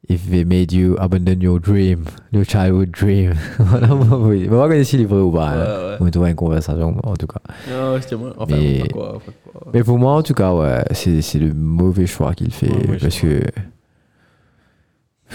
if 0.09 0.29
they 0.29 0.43
made 0.43 0.71
you 0.71 0.95
abandon 0.99 1.41
your 1.41 1.59
dream, 1.59 2.05
your 2.31 2.43
childhood 2.45 2.91
dream. 2.91 3.33
voilà, 3.59 3.87
moi, 3.87 4.19
oui. 4.19 4.47
On 4.49 4.57
va 4.57 4.67
connaître 4.67 4.87
si 4.87 4.97
c'est 4.97 5.03
vrai 5.05 5.19
ou 5.21 5.31
pas. 5.31 5.51
Ouais, 5.51 5.57
ouais. 5.57 5.97
On 5.99 6.05
va 6.05 6.11
trouver 6.11 6.29
une 6.29 6.35
conversation, 6.35 6.95
en 7.03 7.15
tout 7.15 7.27
cas. 7.27 7.41
Non, 7.69 7.97
c'était 8.01 8.15
moi. 8.15 8.33
Enfin, 8.37 8.55
Mais- 8.55 8.79
pas 8.81 8.87
quoi, 8.87 9.13
pas 9.13 9.31
quoi. 9.51 9.71
Mais 9.73 9.83
pour 9.83 9.97
moi, 9.97 10.13
en 10.13 10.23
tout 10.23 10.33
cas, 10.33 10.53
ouais, 10.53 10.83
c'est, 10.91 11.39
le 11.39 11.53
mauvais 11.53 12.05
choix 12.07 12.33
qu'il 12.33 12.51
fait. 12.51 12.69
Ouais, 12.69 12.97
parce 12.99 13.15
je 13.15 13.21
que. 13.21 13.41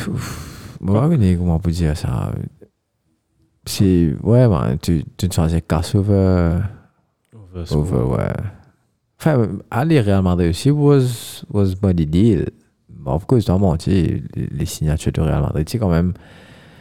Ouf, 0.09 0.79
Moi, 0.81 1.11
je 1.11 1.35
comment 1.37 1.57
on 1.57 1.61
peut 1.61 1.71
dire 1.71 1.97
ça? 1.97 2.33
C'est. 3.67 4.15
Ouais, 4.23 4.49
man, 4.49 4.79
tu, 4.81 5.05
tu 5.17 5.27
ne 5.27 5.33
choisis 5.33 5.61
casse 5.69 5.95
over. 5.95 6.59
over, 7.73 7.97
ouais. 8.17 8.33
Enfin, 9.19 9.49
aller 9.71 10.01
Real 10.01 10.23
Madrid 10.23 10.49
aussi 10.51 10.71
was, 10.71 11.45
was 11.53 11.75
body 11.75 12.07
deal. 12.07 12.47
But 13.05 13.11
Of 13.13 13.27
course, 13.27 13.49
normalement, 13.49 13.77
tu 13.77 13.91
sais, 13.91 14.23
les, 14.37 14.47
les 14.53 14.67
signatures 14.67 15.13
de 15.13 15.21
Real 15.21 15.41
Madrid, 15.43 15.69
c'est 15.69 15.79
quand 15.79 15.89
même. 15.91 16.13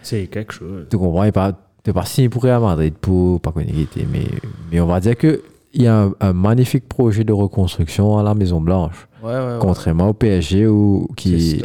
C'est 0.02 0.28
quelque 0.28 0.54
chose. 0.54 0.88
Tu 0.90 0.98
comprends, 0.98 1.24
il 1.24 1.32
pas, 1.32 1.52
t'es 1.84 1.94
pas 1.94 2.06
signé 2.06 2.30
pour 2.30 2.44
Real 2.44 2.62
Madrid 2.62 2.94
pour 3.00 3.40
pas 3.42 3.52
connaître, 3.52 3.98
mais, 4.12 4.26
mais 4.72 4.80
on 4.80 4.86
va 4.88 5.00
dire 5.00 5.18
que 5.18 5.42
il 5.74 5.84
y 5.84 5.88
a 5.88 6.02
un, 6.06 6.14
un 6.20 6.34
magnifique 6.34 6.88
projet 6.90 7.24
de 7.24 7.32
reconstruction 7.32 8.18
à 8.18 8.24
la 8.24 8.34
Maison 8.34 8.60
Blanche, 8.60 9.08
Ouais, 9.22 9.30
ouais, 9.34 9.38
ouais. 9.38 9.58
contrairement 9.60 10.10
au 10.10 10.14
PSG 10.14 10.66
C'est 10.66 11.16
qui 11.16 11.62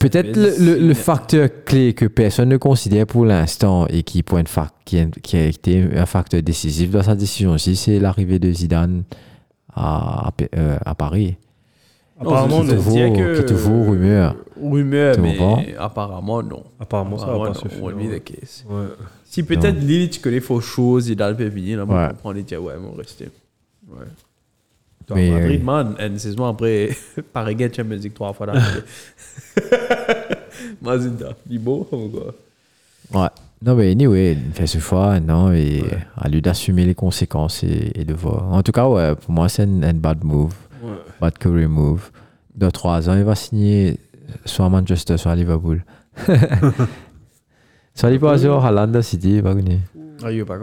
peut-être 0.00 0.36
le, 0.36 0.54
le- 0.58 0.88
le 0.88 0.94
facteur 0.94 1.48
clé 1.64 1.92
que 1.94 2.06
personne 2.06 2.48
ne 2.48 2.56
considère 2.56 3.06
pour 3.06 3.24
l'instant 3.26 3.86
et 3.86 4.02
qui, 4.02 4.22
pour 4.24 4.38
une 4.38 4.46
fac- 4.46 4.70
qui, 4.84 4.98
a, 4.98 5.06
qui 5.22 5.36
a 5.36 5.46
été 5.46 5.84
un 5.96 6.06
facteur 6.06 6.42
décisif 6.42 6.90
dans 6.90 7.02
sa 7.02 7.14
décision 7.14 7.52
aussi, 7.52 7.76
c'est 7.76 8.00
l'arrivée 8.00 8.38
de 8.40 8.50
Zidane 8.52 9.04
à, 9.74 10.32
euh, 10.56 10.78
à 10.84 10.94
Paris. 10.96 11.36
Apparemment, 12.20 12.64
c'est 12.66 12.74
non. 12.74 13.12
qui 13.12 13.20
est 13.20 13.46
toujours 13.46 13.90
rumeur. 13.90 14.34
Rumeur, 14.60 15.16
mais 15.20 15.74
apparemment, 15.78 16.42
non. 16.42 16.64
Apparemment, 16.80 17.18
ça 17.18 17.26
va 17.26 17.38
pas 17.38 17.54
faire. 17.54 17.70
On. 17.82 18.86
Si 19.24 19.42
peut-être 19.42 19.78
Lille, 19.78 20.10
tu 20.10 20.20
connais 20.20 20.40
faux 20.40 20.60
choses, 20.60 21.08
il 21.08 21.22
a 21.22 21.30
le 21.30 21.48
venir, 21.48 21.78
là, 21.78 21.84
on 21.88 22.08
comprend 22.08 22.32
les 22.32 22.42
dire, 22.42 22.62
ouais, 22.62 22.74
on 22.82 22.96
rester. 22.96 23.28
Ouais. 23.88 24.06
Mais, 25.14 25.30
Madrid, 25.30 25.60
euh, 25.60 25.64
man, 25.64 25.96
une 26.00 26.18
saison 26.18 26.44
après, 26.44 26.90
Paris 27.32 27.54
gagne 27.54 27.72
Champions 27.72 27.96
League 27.96 28.12
trois 28.12 28.32
fois 28.32 28.46
là. 28.46 28.60
Mazinda, 30.82 31.34
il 31.48 31.56
est 31.56 31.58
beau, 31.58 31.88
ou 31.90 32.08
quoi? 32.08 32.34
Ouais. 33.14 33.28
Non, 33.62 33.74
mais 33.74 33.90
anyway, 33.90 34.32
il 34.32 34.52
fait 34.52 34.66
ce 34.66 34.78
choix, 34.78 35.18
non, 35.18 35.52
et 35.52 35.82
à 36.16 36.28
lui 36.28 36.42
d'assumer 36.42 36.84
les 36.84 36.94
conséquences 36.94 37.64
et, 37.64 37.90
et 37.94 38.04
de 38.04 38.14
voir. 38.14 38.52
En 38.52 38.62
tout 38.62 38.72
cas, 38.72 38.86
ouais, 38.86 39.14
pour 39.16 39.32
moi, 39.32 39.48
c'est 39.48 39.62
un, 39.62 39.82
un 39.82 39.94
bad 39.94 40.22
move, 40.24 40.54
Ouais. 40.88 40.96
bad 41.20 41.38
career 41.38 41.68
move. 41.68 42.10
Dans 42.54 42.70
trois 42.70 43.08
ans, 43.08 43.14
il 43.16 43.24
va 43.24 43.34
signer 43.34 43.98
soit 44.44 44.66
à 44.66 44.68
Manchester, 44.68 45.16
soit 45.16 45.32
à 45.32 45.36
Liverpool. 45.36 45.84
soit 47.94 48.10
il 48.10 48.18
passe 48.20 48.44
au 48.44 48.54
Haaland 48.58 49.00
City, 49.02 49.36
il 49.36 49.42
va 49.42 49.54
gagner. 49.54 49.78
Ah, 50.24 50.32
il 50.32 50.40
est 50.40 50.44
pas. 50.44 50.56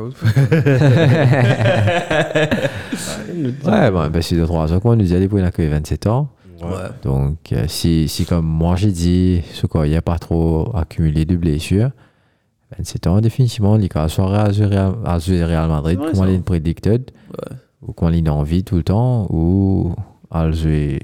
Ouais, 3.66 3.92
bon, 3.92 4.08
ben, 4.10 4.22
c'est 4.22 4.36
de 4.36 4.46
trois 4.46 4.72
ans 4.74 4.80
qu'on 4.80 4.96
nous 4.96 5.04
dit, 5.04 5.14
il 5.16 5.36
n'a 5.42 5.52
que 5.52 5.62
27 5.62 6.08
ans. 6.08 6.30
Ouais. 6.62 6.70
Donc, 7.04 7.38
euh, 7.52 7.66
si, 7.68 8.08
si 8.08 8.26
comme 8.26 8.46
moi 8.46 8.76
j'ai 8.76 8.92
dit, 8.92 9.42
ce 9.54 9.68
qu'il 9.68 9.82
n'y 9.82 9.96
a 9.96 10.02
pas 10.02 10.18
trop 10.18 10.72
accumulé 10.76 11.26
de 11.26 11.36
blessures, 11.36 11.90
27 12.78 13.08
ans, 13.08 13.20
définitivement, 13.22 13.78
il 13.78 13.90
a 13.94 14.08
soit 14.08 14.26
à 14.34 14.46
Real- 14.46 14.96
à 15.06 15.18
Real 15.18 15.68
Madrid, 15.70 16.00
Ouais, 16.00 16.06
comme 16.08 16.16
ça. 16.16 16.28
il 16.30 16.36
est 16.36 16.40
predicted, 16.40 17.12
Ouais. 17.32 17.56
ou 17.82 17.92
comme 17.94 18.14
il 18.14 18.28
a 18.28 18.34
envie 18.34 18.64
tout 18.64 18.76
le 18.78 18.84
temps, 18.84 19.28
ou 19.30 19.94
jouer 20.52 21.00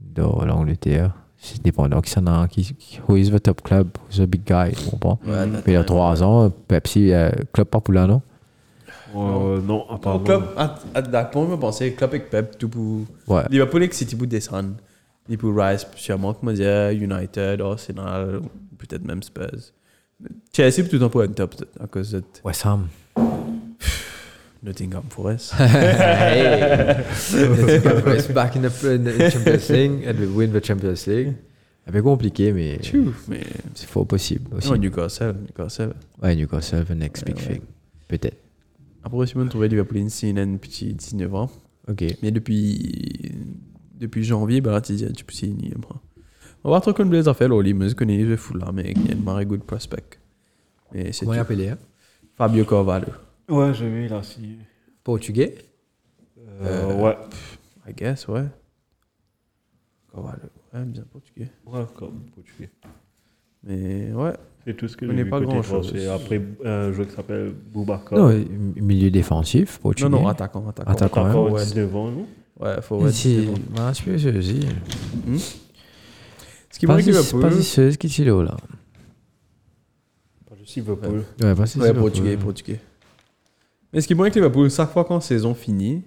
dans 0.00 0.44
l'Angleterre, 0.44 1.12
c'est 1.38 1.62
dépendant 1.62 2.00
qui 2.00 2.10
s'en 2.10 2.26
a, 2.26 2.46
qui, 2.48 2.62
qui- 2.74 3.00
who 3.08 3.16
is 3.16 3.30
the 3.30 3.42
top 3.42 3.62
club, 3.62 3.88
who's 4.08 4.18
the 4.18 4.26
big 4.26 4.42
guy, 4.44 4.72
tu 4.74 4.90
comprends? 4.90 5.18
Ouais, 5.26 5.46
Mais 5.46 5.60
il 5.68 5.72
y 5.72 5.76
a 5.76 5.84
trois 5.84 6.22
ans, 6.22 6.50
Pepsi, 6.68 7.12
euh, 7.12 7.30
club 7.52 7.68
populaire, 7.68 8.06
non? 8.08 8.22
Euh, 9.14 9.60
non, 9.60 9.84
Au 9.90 9.94
apparemment. 9.94 10.24
club, 10.24 10.42
à, 10.56 10.74
à 10.94 11.02
d'accord, 11.02 11.50
je 11.50 11.56
pensais 11.56 11.92
club 11.92 12.10
avec 12.10 12.30
Pep, 12.30 12.56
tout 12.58 12.68
pour. 12.68 13.02
Ouais. 13.26 13.42
Liverpool 13.50 13.82
avec 13.82 13.92
City 13.94 14.16
pour 14.16 14.26
descendre. 14.26 14.70
Il 15.28 15.36
pour 15.38 15.54
rise, 15.56 15.86
sûrement, 15.96 16.32
comment 16.34 16.52
dire, 16.52 16.90
United, 16.90 17.60
Arsenal, 17.60 18.40
peut-être 18.78 19.04
même 19.04 19.22
Spurs. 19.22 19.72
Chelsea, 20.52 20.82
tout 20.88 20.94
le 20.94 20.98
temps 21.00 21.08
pour 21.10 21.20
un 21.22 21.28
top, 21.28 21.54
à 21.78 21.86
cause 21.86 22.12
de 22.12 22.22
West 22.44 22.64
Ham. 22.66 22.86
Nottingham 24.62 25.04
Forest. 25.10 25.54
It's 28.14 28.26
back 28.34 28.56
in 28.56 28.62
the, 28.62 28.92
in 28.92 29.04
the 29.04 29.30
Champions 29.30 29.68
League 29.70 30.04
and 30.04 30.18
we 30.18 30.26
win 30.26 30.52
the 30.52 30.60
Champions 30.60 31.06
League. 31.06 31.34
Un 31.86 31.90
peu 31.90 32.02
compliqué, 32.02 32.52
mais 32.52 32.78
mais. 33.28 33.42
c'est 33.74 33.88
fort 33.88 34.06
possible 34.06 34.54
aussi. 34.54 34.70
Non, 34.70 34.76
Newcastle, 34.76 35.34
Newcastle. 35.48 35.94
Ouais, 36.22 36.36
Newcastle, 36.36 36.84
the 36.84 36.90
next 36.92 37.24
big 37.24 37.34
thing. 37.34 37.62
Peut-être. 38.06 38.38
Après, 39.02 39.26
si 39.26 39.36
on 39.36 39.46
trouvait 39.48 39.66
Liverpool 39.66 39.96
une 39.98 40.08
scène 40.08 40.38
un 40.38 40.56
petit 40.58 40.94
19 40.94 41.34
ans. 41.34 41.50
Ok. 41.88 42.04
Mais 42.22 42.30
depuis, 42.30 43.32
depuis 43.98 44.22
janvier, 44.22 44.60
bah 44.60 44.70
là, 44.70 44.80
tu 44.80 44.92
dis, 44.92 45.12
tu 45.12 45.24
peux 45.24 45.32
signer. 45.32 45.72
On 46.64 46.68
va 46.68 46.70
voir 46.70 46.82
trop 46.82 46.92
comme 46.92 47.12
les 47.12 47.26
affaires, 47.26 47.48
les 47.48 47.70
est 47.70 48.04
les 48.04 48.36
fous 48.36 48.56
là, 48.56 48.70
mais 48.72 48.92
il 48.94 49.06
y 49.06 49.10
a 49.10 49.14
une 49.14 49.24
very 49.24 49.44
good 49.44 49.64
prospect. 49.64 50.20
Mais 50.94 51.10
c'est 51.10 51.24
Comment 51.24 51.34
il 51.34 51.40
appelé 51.40 51.68
hein? 51.70 51.78
Fabio 52.36 52.64
Carvalho, 52.64 53.08
Ouais, 53.48 53.74
j'ai 53.74 53.88
vu 53.88 54.08
là, 54.08 54.22
si. 54.22 54.58
Portugais? 55.04 55.54
Euh, 56.62 56.94
ouais. 57.02 57.16
I 57.88 57.92
guess, 57.94 58.28
ouais. 58.28 58.44
Carvalho, 60.12 60.42
ouais, 60.74 60.84
bien 60.84 61.02
portugais. 61.10 61.50
Ouais, 61.66 61.84
comme 61.94 62.20
portugais. 62.34 62.70
Mais 63.64 64.12
ouais, 64.12 64.32
C'est 64.64 64.76
tout 64.76 64.88
ce 64.88 64.96
que 64.96 65.06
Je 65.06 65.10
j'ai 65.10 65.16
connais 65.16 65.24
vu 65.24 65.30
pas 65.30 65.40
grand-chose. 65.40 65.88
français. 65.88 66.06
Après, 66.08 66.40
un 66.64 66.92
jeu 66.92 67.04
qui 67.04 67.12
s'appelle 67.14 67.52
Boubacar. 67.72 68.18
Non, 68.18 68.28
euh, 68.30 68.44
milieu 68.76 69.10
défensif, 69.10 69.78
portugais. 69.78 70.08
non, 70.08 70.20
non, 70.22 70.28
attaquant, 70.28 70.68
attaquant. 70.68 70.90
Attaquant, 70.90 71.24
hein. 71.26 71.50
ouais. 71.50 71.64
19 71.64 71.96
ans, 71.96 72.10
non 72.10 72.26
Ouais, 72.60 72.80
faut 72.82 73.00
ouais, 73.02 73.10
Si, 73.12 73.36
19 73.38 73.54
ans. 73.54 73.58
bah, 73.74 73.92
je 73.94 74.38
aussi. 74.38 74.60
Ce 76.70 76.78
qui 76.78 76.86
manque 76.86 76.96
Pas 76.98 77.02
Liverpool, 77.02 77.52
si 77.62 77.64
ce 77.92 77.96
qui 77.98 78.06
est 78.06 78.24
là. 78.24 78.56
Pas 80.48 80.56
juste 80.56 80.74
Liverpool. 80.76 81.24
Ouais, 81.40 81.54
pas 81.54 81.66
si 81.66 81.78
ouais, 81.78 81.94
portugais, 81.94 82.36
portugais. 82.36 82.80
Mais 83.92 84.00
ce 84.00 84.06
qui 84.06 84.14
manque 84.14 84.34
Liverpool, 84.34 84.70
chaque 84.70 84.90
fois 84.90 85.04
quand 85.04 85.16
la 85.16 85.20
saison 85.20 85.54
finit, 85.54 86.02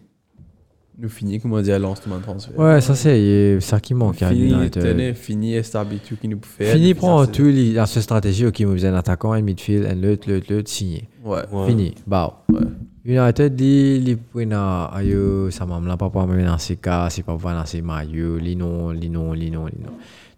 nous 0.97 1.09
finit, 1.09 1.39
comment 1.39 1.61
dire, 1.61 1.77
lancement 1.77 2.17
de 2.17 2.23
transfert. 2.23 2.57
Ouais, 2.57 2.81
ça 2.81 2.95
c'est 2.95 3.59
ça 3.59 3.79
qui 3.79 3.93
manque 3.93 4.21
à 4.21 4.29
Fini, 4.29 4.51
United. 4.51 4.81
tenez, 4.81 5.13
fini, 5.13 5.55
établi 5.55 5.99
tout 5.99 6.15
qui 6.15 6.27
nous 6.27 6.39
fait. 6.41 6.71
Fini, 6.73 6.93
prend 6.93 7.21
la 7.21 7.27
tout 7.27 7.51
dans 7.75 7.85
cette 7.85 8.03
stratégie, 8.03 8.45
ok, 8.45 8.61
vous 8.61 8.73
faisait 8.73 8.87
un 8.87 8.95
attaquant, 8.95 9.33
un 9.33 9.41
midfield, 9.41 9.85
un 9.85 9.95
l'autre, 9.95 10.29
l'autre, 10.31 10.47
l'autre, 10.49 10.69
signé. 10.69 11.09
Ouais. 11.23 11.41
Fini, 11.67 11.93
bah. 12.07 12.43
Ouais. 12.49 12.61
United 13.07 13.55
dit, 13.55 13.99
les 13.99 14.15
points 14.15 14.49
ayo, 14.93 15.51
ça 15.51 15.65
m'a 15.65 15.79
m'l'a 15.79 15.95
pas 15.95 16.09
pour 16.09 16.25
me 16.25 16.43
dans 16.43 16.57
ces 16.57 16.77
cas, 16.77 17.07
c'est 17.11 17.21
pas 17.21 17.37
pour 17.37 17.51
dans 17.51 17.65
ces 17.65 17.81
maillots, 17.81 18.37
li 18.37 18.55
non, 18.55 18.89
li 18.89 19.09
non, 19.11 19.33
li 19.33 19.51
non, 19.51 19.67
li 19.67 19.77
non. 19.79 19.91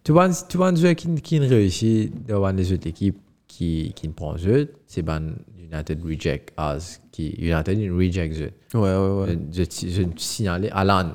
Tu 0.04 0.12
vois, 0.12 0.30
tu 0.30 0.58
vois, 0.58 0.70
un 0.70 0.76
joueur 0.76 0.96
qui, 0.96 1.14
qui 1.22 1.40
réussit 1.40 2.12
devant 2.28 2.52
les 2.52 2.74
autres 2.74 2.88
équipes 2.88 3.18
qui, 3.48 3.94
qui 3.96 4.08
ne 4.08 4.14
prend 4.14 4.36
eux, 4.46 4.70
c'est 4.86 5.02
ben 5.02 5.34
United 5.72 6.02
reject 6.04 6.54
as, 6.58 7.02
qui, 7.12 7.30
United 7.38 7.78
il 7.80 7.92
reject 7.92 8.36
eux. 8.42 8.52
Ouais, 8.74 8.82
ouais, 8.96 9.26
ouais. 9.26 9.38
Je, 9.52 9.64
je, 9.64 10.02
je 10.04 10.08
signalais 10.18 10.70
Alan. 10.72 11.12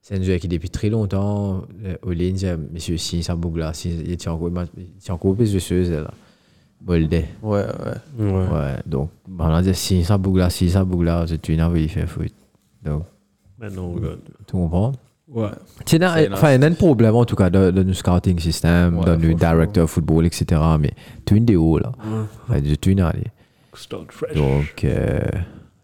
C'est 0.00 0.18
un 0.18 0.22
joueur 0.22 0.38
qui 0.40 0.48
depuis 0.48 0.68
très 0.70 0.90
longtemps, 0.90 1.62
au 2.02 2.10
ligne, 2.10 2.34
dit, 2.34 2.46
monsieur, 2.72 2.96
si 2.96 3.22
ça 3.22 3.36
bouge 3.36 3.58
là, 3.58 3.72
si, 3.72 3.90
il 4.04 4.16
tient 4.16 4.32
encore, 4.32 4.50
il 4.76 5.34
plus 5.36 5.52
de 5.52 5.58
choses 5.60 5.90
là. 5.90 6.10
Bolde. 6.80 7.12
Ouais, 7.14 7.22
ouais. 7.42 7.64
Ouais. 8.18 8.32
Ouais, 8.32 8.76
donc, 8.84 9.10
bah, 9.28 9.44
on 9.48 9.54
a 9.54 9.62
dit, 9.62 9.72
si 9.74 10.02
ça 10.02 10.18
bouge 10.18 10.38
là, 10.40 10.50
si 10.50 10.68
ça 10.68 10.84
bouge 10.84 11.04
là, 11.04 11.24
c'est 11.28 11.48
une 11.48 11.62
envie 11.62 11.86
de 11.86 11.90
faire 11.92 12.08
foot. 12.08 12.32
Donc, 12.84 13.04
Maintenant, 13.58 13.92
regarde. 13.92 14.18
tu 14.44 14.52
comprends? 14.52 14.90
Ouais. 15.28 15.46
C'est 15.86 16.00
dans- 16.00 16.12
C'est 16.14 16.32
enfin, 16.32 16.52
il 16.54 16.60
y 16.60 16.64
a 16.64 16.66
un 16.66 16.72
problème 16.72 17.14
en 17.14 17.24
tout 17.24 17.36
cas 17.36 17.48
dans, 17.48 17.72
le 17.74 17.92
scouting 17.94 18.40
system, 18.40 18.98
Ouais, 18.98 19.04
dans 19.04 19.16
le 19.20 19.34
directeur 19.34 19.88
football, 19.88 20.26
etc. 20.26 20.60
Mais 20.80 20.90
tu 21.24 21.34
as 21.34 21.36
une 21.36 21.44
déo 21.44 21.78
là. 21.78 21.92
Enfin, 22.48 22.60
tu 22.60 22.88
as 22.88 22.92
une 22.92 23.00
allée. 23.00 23.28
Start 23.74 24.12
fresh. 24.12 24.34
Donc, 24.34 24.84
euh, 24.84 25.20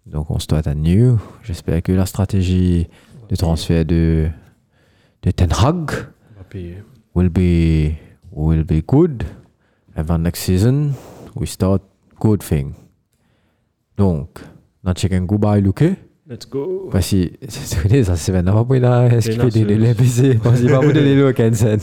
donc 0.07 0.31
on 0.31 0.39
se 0.39 0.47
doit 0.47 0.67
à 0.67 0.75
new. 0.75 1.19
J'espère 1.43 1.83
que 1.83 1.93
la 1.93 2.07
stratégie 2.07 2.87
de 3.29 3.37
transfert 3.37 3.85
de, 3.85 4.29
de 5.23 5.31
Ten 5.31 5.51
Hag 5.53 5.91
payer. 6.51 6.83
will 7.15 7.29
be, 7.31 7.97
will 8.31 8.65
be 8.65 8.83
good. 8.87 9.25
And 9.97 10.05
then 10.05 10.23
next 10.23 10.41
season, 10.41 10.95
we 11.35 11.47
start 11.49 11.83
good 12.21 12.43
thing. 12.43 12.75
Donc, 13.97 14.39
on 14.85 14.95
check 14.95 15.13
un 15.13 15.27
goodbye, 15.27 15.61
Luke. 15.61 15.97
Let's 16.29 16.47
go. 16.47 16.91
Parce 16.93 17.11
que, 17.11 17.25
tu 17.47 17.83
connais, 17.83 18.05
ça 18.05 18.15
c'est 18.17 18.33
maintenant 18.33 18.53
pas 18.53 18.65
pour 18.65 18.75
la 18.75 19.07
est-ce 19.07 19.31
qu'il 19.31 19.41
fait 19.41 19.65
des 19.65 19.77
nasseuse. 19.77 20.21
LPC 20.21 20.39
Parce 20.43 20.61
qu'il 20.61 20.71
va 20.71 20.81
vous 20.81 20.93
donner 20.93 21.17
le 21.17 21.33
Kensen. 21.33 21.81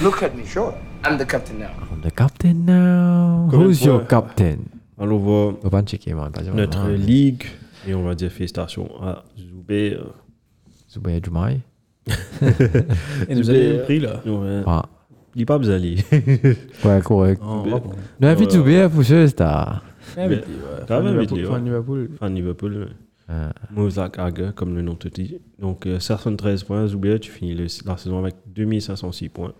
Look 0.00 0.22
at 0.22 0.30
me, 0.30 0.44
sure. 0.44 0.74
I'm 1.04 1.18
the 1.18 1.26
captain 1.26 1.58
now. 1.58 1.70
I'm 1.92 2.00
the 2.02 2.14
captain 2.14 2.64
now. 2.64 3.48
De 3.50 3.56
Who's 3.56 3.82
your 3.82 4.06
captain? 4.06 4.77
Alors, 4.98 5.20
on 5.20 5.24
va 5.24 5.56
On 5.62 5.64
va 5.64 5.70
pas 5.70 5.82
checker, 5.82 6.14
man. 6.14 6.30
Pas 6.32 6.42
dire, 6.42 6.54
notre 6.54 6.78
man. 6.82 6.94
ligue 6.94 7.44
et 7.86 7.94
on 7.94 8.02
va 8.02 8.14
dire 8.14 8.30
félicitations 8.30 8.90
à 9.02 9.24
Zoubé. 9.38 9.94
euh, 9.94 10.04
Zoubaya 10.90 11.20
Jumaï. 11.22 11.60
Et 13.28 13.34
nous 13.34 13.48
avez 13.50 13.76
le 13.76 13.82
prix, 13.82 14.00
là. 14.00 14.20
Ouais. 14.24 14.32
Ouais. 14.32 14.82
Il 15.34 15.40
n'est 15.40 15.44
pas 15.44 15.58
besoin 15.58 15.74
d'aller. 15.78 15.96
Ouais, 16.84 17.00
correct. 17.04 17.40
Oh, 17.44 17.62
ouais, 17.64 17.70
bon. 17.70 17.90
Non, 18.20 18.28
pour 18.36 18.64
Mais- 20.16 20.28
mais- 20.28 20.36
ouais. 20.36 20.42
Quand 20.88 21.02
même, 21.02 21.12
Liverpool, 21.20 21.38
il 21.38 21.46
fan. 21.46 21.64
Liverpool. 21.64 22.10
Fan 22.18 22.34
Liverpool. 22.34 22.88
Euh, 23.30 23.50
Mozak 23.70 24.18
Hager, 24.18 24.50
comme 24.56 24.74
le 24.74 24.80
nom 24.82 24.94
te 24.94 25.06
dit. 25.08 25.38
Donc, 25.60 25.86
euh, 25.86 26.00
73 26.00 26.64
points. 26.64 26.86
Zoubé, 26.86 27.20
tu 27.20 27.30
finis 27.30 27.54
le- 27.54 27.66
la 27.86 27.96
saison 27.98 28.18
avec 28.18 28.36
2506 28.46 29.28
points. 29.28 29.52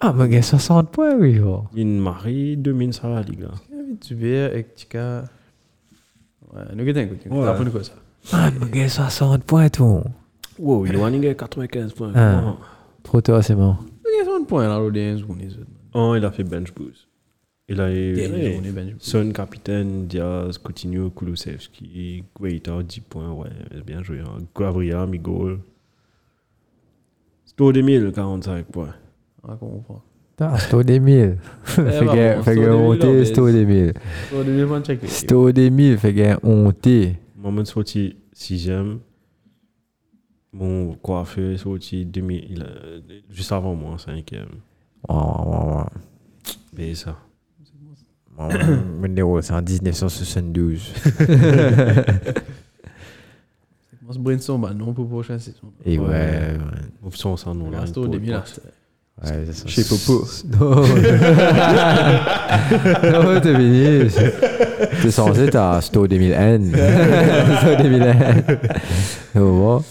Ah, 0.00 0.12
mais 0.12 0.26
il 0.26 0.34
y 0.34 0.36
a 0.36 0.42
60 0.42 0.90
points, 0.90 1.16
oui. 1.16 1.40
oh. 1.40 1.64
Il 1.74 1.86
marie 1.86 2.56
2000 2.56 2.92
sur 2.92 3.08
la 3.08 3.22
ligue. 3.22 3.46
Invite 3.72 4.04
Zubair 4.04 4.54
et 4.54 4.64
Tika. 4.64 5.24
Ouais, 6.52 6.62
nous. 6.74 6.84
Ouais. 6.84 6.94
T'as 6.94 7.50
appris 7.50 7.70
quoi 7.70 7.82
ça 7.82 7.92
Ah, 8.32 8.50
mais 8.50 8.66
il 8.72 8.80
y 8.80 8.84
a 8.84 8.88
60 8.88 9.44
points, 9.44 9.68
tout. 9.68 10.02
Wow, 10.58 10.86
il 10.86 11.28
a 11.28 11.34
95 11.34 11.92
points. 11.92 12.12
Ah. 12.14 12.56
Trop 13.02 13.20
tôt, 13.20 13.40
c'est 13.42 13.54
bon. 13.54 13.76
Il 14.04 14.26
y 14.26 14.28
a 14.28 14.34
un 14.34 14.44
point 14.44 14.66
là, 14.68 14.78
l'audience, 14.78 15.22
on 15.28 15.38
est 15.38 15.56
Oh, 15.94 16.14
il 16.16 16.24
a 16.24 16.30
fait 16.30 16.44
bench 16.44 16.72
boost. 16.74 17.08
Il 17.68 17.80
a 17.80 17.92
eu. 17.92 18.16
Son, 18.98 19.30
capitaine, 19.32 20.06
Diaz, 20.06 20.58
Coutinho, 20.58 21.10
Kulusevski, 21.10 22.24
Guaita, 22.34 22.82
10 22.82 23.00
points. 23.00 23.32
Ouais, 23.32 23.50
bien 23.86 24.02
joué. 24.02 24.20
Hein. 24.20 24.44
Gabriel, 24.56 25.06
Migol. 25.06 25.60
Sto 27.44 27.72
2000, 27.72 28.12
45 28.12 28.66
points. 28.66 28.94
Ah, 29.46 29.56
comprends. 29.58 30.02
Ah, 30.40 30.56
c'est 30.58 30.74
au 30.74 30.82
des 30.84 31.00
1000. 31.00 31.36
Fait 31.64 31.82
bah 31.82 31.90
que- 31.90 32.36
bon, 32.36 32.42
fait 32.42 32.54
c'est 32.54 32.60
que 32.60 32.60
au 32.60 32.94
des 32.94 33.04
honté, 33.04 33.12
mille, 33.12 33.26
c'est 33.26 33.38
au 33.40 33.50
des 33.50 33.64
1000. 33.66 33.92
On 34.34 34.44
devait 34.44 34.66
pas 34.66 34.80
checker. 34.82 35.06
C'est 35.08 35.32
au 35.32 35.50
des 35.52 35.70
1000, 35.70 35.98
fait 35.98 36.14
que 36.14 36.46
honté. 36.46 37.16
Moment 37.36 37.64
sorti 37.64 38.16
6ème. 38.34 38.98
Mon 40.52 40.94
coiffeur 40.94 41.50
est 41.52 41.56
sorti 41.58 42.04
2000, 42.04 42.46
il 42.50 42.62
a- 42.62 42.66
juste 43.30 43.50
avant 43.52 43.74
moi, 43.74 43.96
5ème. 43.96 44.46
Ouais, 45.08 45.14
ouais, 45.14 45.56
ouais, 45.56 45.74
ouais. 45.76 45.84
Mais 46.76 46.94
ça. 46.94 47.16
Mon 48.38 49.08
numéro, 49.08 49.40
c'est 49.42 49.52
en 49.52 49.60
1972. 49.62 50.92
On 54.08 54.12
se 54.12 54.18
brainstorm 54.18 54.62
maintenant 54.62 54.92
pour 54.92 55.04
la 55.04 55.10
prochaine 55.10 55.38
saison. 55.38 55.72
Et 55.84 55.98
ouais, 55.98 56.06
Ouais. 56.06 56.12
ouais. 56.12 56.58
Option 57.04 57.36
sans 57.36 57.54
nom 57.54 57.70
là. 57.70 57.80
Reste 57.80 57.98
au 57.98 58.06
début 58.08 58.30
là. 58.30 58.44
Ouais. 59.24 59.46
Chez 59.66 59.84
Popo. 59.84 60.24
Non. 60.60 60.70
non, 63.12 63.40
t'es 63.40 63.54
fini. 63.54 64.08
T'es 65.02 65.10
censé, 65.10 65.48
t'as 65.50 65.80
Sto 65.80 66.06
2000N. 66.06 66.70
Sto 66.70 67.74
2000N. 67.82 68.58
Et 69.34 69.38
on 69.38 69.52
voit. 69.58 69.82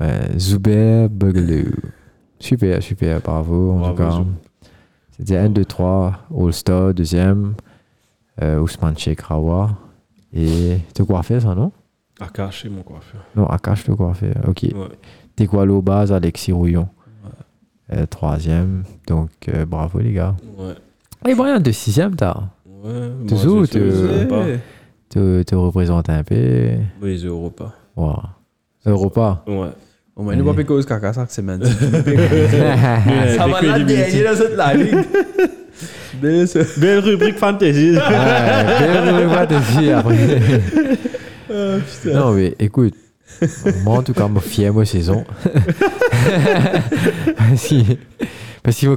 Ouais, 0.00 0.38
Zuber 0.38 1.08
Bugaloo. 1.08 1.70
Super, 2.38 2.82
super, 2.82 3.20
bravo. 3.20 3.72
En 3.72 3.78
Bravo, 3.78 3.94
tout 3.94 4.02
cas. 4.02 4.10
Zoub. 4.10 4.26
C'était 5.18 5.38
1, 5.38 5.48
2, 5.48 5.64
3, 5.64 6.26
All-Star, 6.36 6.92
deuxième. 6.92 7.54
Euh, 8.42 8.60
Ousmane 8.60 8.98
Cheikh 8.98 9.22
Rawa. 9.22 9.70
Et 10.34 10.76
quoi 11.06 11.22
fait 11.22 11.40
ça, 11.40 11.54
non? 11.54 11.72
Akash, 12.20 12.62
c'est 12.62 12.68
mon 12.68 12.82
coiffeur. 12.82 13.22
Non, 13.34 13.46
Akash, 13.46 13.84
quoi 13.96 14.12
fait 14.14 14.34
Ok. 14.46 14.64
Ouais. 14.64 14.74
T'es 15.34 15.46
quoi 15.46 15.64
l'eau 15.64 15.80
base, 15.80 16.12
Alexis 16.12 16.52
Rouillon? 16.52 16.88
Euh, 17.92 18.06
Troisième. 18.06 18.82
Donc, 19.06 19.30
euh, 19.48 19.64
bravo 19.64 19.98
les 20.00 20.12
gars. 20.12 20.34
Ouais. 20.58 20.74
Et 21.30 21.34
Brian, 21.34 21.60
de 21.60 21.70
sixième, 21.70 22.14
t'as? 22.16 22.34
Ouais. 22.66 23.26
Toujours, 23.28 23.66
tu- 23.68 23.78
te 25.10 25.54
représentes 25.54 26.10
un 26.10 26.22
peu. 26.24 26.68
Oui, 27.00 27.18
c'est 27.20 27.26
Europa. 27.26 27.72
Wow. 27.96 28.16
Europa. 28.84 29.42
Ouais. 29.46 29.68
Au 30.16 30.22
moins, 30.22 30.34
nous 30.34 30.44
pas 30.44 30.54
pécose 30.54 30.86
caca 30.86 31.12
chaque 31.12 31.30
semaine. 31.30 31.62
Ça 31.64 33.46
va 33.46 33.60
la 33.62 33.78
dernière 33.80 34.32
dans 34.32 34.36
cette 34.38 34.56
la 34.56 34.74
ligue. 34.74 34.96
Bien 36.22 36.46
sûr. 36.46 36.64
Belle 36.78 37.00
rubrique 37.00 37.36
fantasy. 37.36 37.92
Ouais, 37.92 38.78
belle 38.80 39.14
rubrique 39.14 39.36
fantasy, 39.36 39.90
après. 39.90 40.50
Non, 42.14 42.32
mais 42.32 42.54
écoute, 42.58 42.94
moi 43.84 43.98
en 43.98 44.02
tout 44.02 44.12
cas, 44.14 44.28
je 44.34 44.40
suis 44.40 44.50
fier 44.50 44.72
de 44.72 44.78
ma 44.78 44.84
saison. 44.84 45.24
parce 47.36 47.68
que, 47.68 47.94
parce 48.62 48.76
qu'il 48.76 48.88
faut 48.88 48.96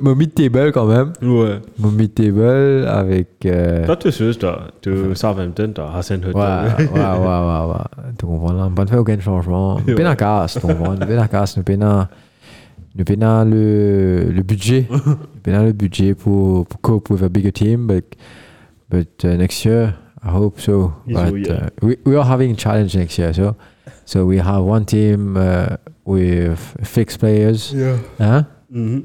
me 0.00 0.14
mid-table 0.14 0.72
quand 0.72 0.86
même. 0.86 1.12
Ouais. 1.22 1.60
Mon 1.78 1.90
mid-table 1.90 2.86
avec. 2.88 3.28
euh, 3.46 3.86
Toi, 3.86 3.96
tu 3.96 4.12
sais, 4.12 4.34
toi, 4.34 4.68
tu 4.80 4.90
Southampton, 5.14 5.72
tu 5.74 5.80
Hassan 5.80 6.20
Ouais, 6.24 6.30
Hutton. 6.30 6.40
ouais, 6.40 7.00
ouais, 7.00 7.18
ouais, 7.18 7.72
ouais. 7.72 8.12
Tu 8.18 8.26
comprends 8.26 8.52
là? 8.52 8.70
On 8.76 8.80
ne 8.82 8.86
faire 8.86 9.00
aucun 9.00 9.18
changement. 9.20 9.78
Nous 9.86 9.94
payons 9.94 10.08
la 10.08 10.16
casse, 10.16 10.54
tu 10.54 10.60
comprends? 10.60 10.92
Nous 10.92 11.06
payons 11.06 11.20
la 11.20 11.28
casse, 11.28 11.56
nous 11.56 11.62
payons 11.62 12.06
nous 12.94 13.04
le, 13.44 14.30
le 14.30 14.42
budget. 14.42 14.86
Nous 15.46 15.64
le 15.64 15.72
budget 15.72 16.14
pour, 16.14 16.66
pour 16.66 16.80
cope 16.80 17.10
with 17.10 17.22
a 17.22 17.28
bigger 17.28 17.52
team, 17.52 17.86
but, 17.86 18.04
but 18.90 19.08
uh, 19.24 19.36
next 19.36 19.64
year, 19.64 19.94
I 20.24 20.30
hope 20.30 20.60
so. 20.60 20.92
But 21.06 21.32
we 21.32 21.48
are. 21.48 21.64
uh, 21.64 21.68
we, 21.86 21.96
we 22.04 22.16
are 22.16 22.24
having 22.24 22.52
a 22.52 22.56
challenge 22.56 22.94
next 22.96 23.18
year, 23.18 23.32
so 23.32 23.54
so 24.04 24.24
we 24.26 24.38
have 24.38 24.62
one 24.64 24.84
team 24.84 25.36
uh, 25.36 25.76
with 26.04 26.58
fixed 26.82 27.18
players. 27.20 27.72
Hein? 28.18 28.46
Mhm. 28.70 29.04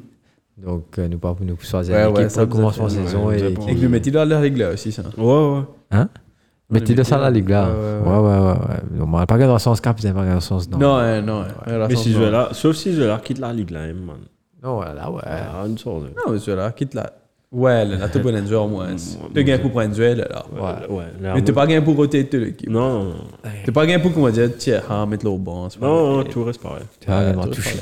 Donc, 0.65 0.97
euh, 0.97 1.07
nous 1.09 1.17
pas 1.19 1.33
pour 1.33 1.45
nous 1.45 1.57
choisir 1.59 1.93
Ouais, 1.95 2.03
pour 2.47 2.89
saison 2.89 3.27
ouais, 3.27 3.39
et 3.39 3.41
nous 3.41 3.47
a 3.47 3.49
qui- 3.49 3.55
pas 3.65 3.71
Et 3.71 3.75
que 3.75 3.81
le 3.81 3.89
métier 3.89 4.11
dans 4.13 4.23
la 4.27 4.41
ligue 4.41 4.57
là 4.57 4.71
aussi, 4.71 4.91
ça. 4.93 5.01
Ouais, 5.17 5.23
ouais. 5.23 5.61
Hein? 5.91 6.07
Mais 6.69 6.79
tu 6.81 6.95
de 6.95 7.03
ça 7.03 7.17
la 7.17 7.29
ligue 7.29 7.49
là. 7.49 7.67
Ouais, 7.69 8.09
Ouais, 8.09 8.17
ouais, 8.17 8.39
ouais, 8.39 9.19
ouais. 9.19 9.25
pas 9.25 9.37
que 9.37 9.43
dans 9.43 9.53
le 9.53 9.59
sens 9.59 9.81
cap, 9.81 9.99
c'est 9.99 10.13
pas 10.13 10.25
dans 10.25 10.33
le 10.35 10.39
sens 10.39 10.69
non. 10.69 10.77
Non, 10.77 10.97
ouais, 10.97 11.21
non. 11.21 11.41
ouais. 11.41 11.87
Mais 11.89 11.95
si 11.95 12.11
je 12.13 12.17
vais 12.19 12.31
là, 12.31 12.49
sauf 12.53 12.75
si 12.77 12.93
je 12.93 13.01
vais 13.01 13.07
là, 13.07 13.19
quitte 13.23 13.39
la 13.39 13.51
ligue 13.53 13.71
là, 13.71 13.81
hein, 13.81 13.93
man. 13.93 14.17
Non, 14.63 14.79
ouais, 14.79 14.93
là, 14.95 15.11
ouais. 15.11 15.21
Ah, 15.25 15.65
une 15.67 15.77
sorte 15.77 16.03
de. 16.03 16.07
Non, 16.07 16.31
mais 16.31 16.39
celui-là, 16.39 16.71
quitte 16.71 16.93
là. 16.93 17.11
Ouais, 17.53 17.85
là, 17.85 18.09
t'as 18.09 18.19
pas 18.19 18.31
un 18.31 18.45
joueur 18.47 18.65
au 18.65 18.67
moins. 18.67 18.95
Tu 19.33 19.43
gagnes 19.43 19.61
pour 19.61 19.69
prendre 19.69 19.87
un 19.87 19.93
duel, 19.93 20.27
là. 20.27 20.43
Ouais, 20.51 20.95
ouais. 20.95 21.03
là, 21.21 21.35
Mais 21.35 21.41
t'es 21.43 21.51
moi- 21.51 21.61
pas 21.61 21.67
gagné 21.67 21.85
pour 21.85 21.95
roter 21.95 22.25
toute 22.25 22.41
l'équipe. 22.41 22.67
Non. 22.69 23.13
T'es 23.63 23.71
pas 23.71 23.85
gagné 23.85 24.01
pour 24.01 24.11
qu'on 24.11 24.23
va 24.23 24.31
dire, 24.31 24.49
tiens, 24.57 24.81
ah, 24.89 25.05
mettre 25.05 25.23
le 25.23 25.31
au 25.31 25.37
banc. 25.37 25.67
Non, 25.79 26.23
tout 26.23 26.43
reste 26.43 26.61
pareil. 26.61 26.83
Tu 26.99 27.11
as 27.11 27.23
vraiment 27.31 27.45
touché. 27.47 27.77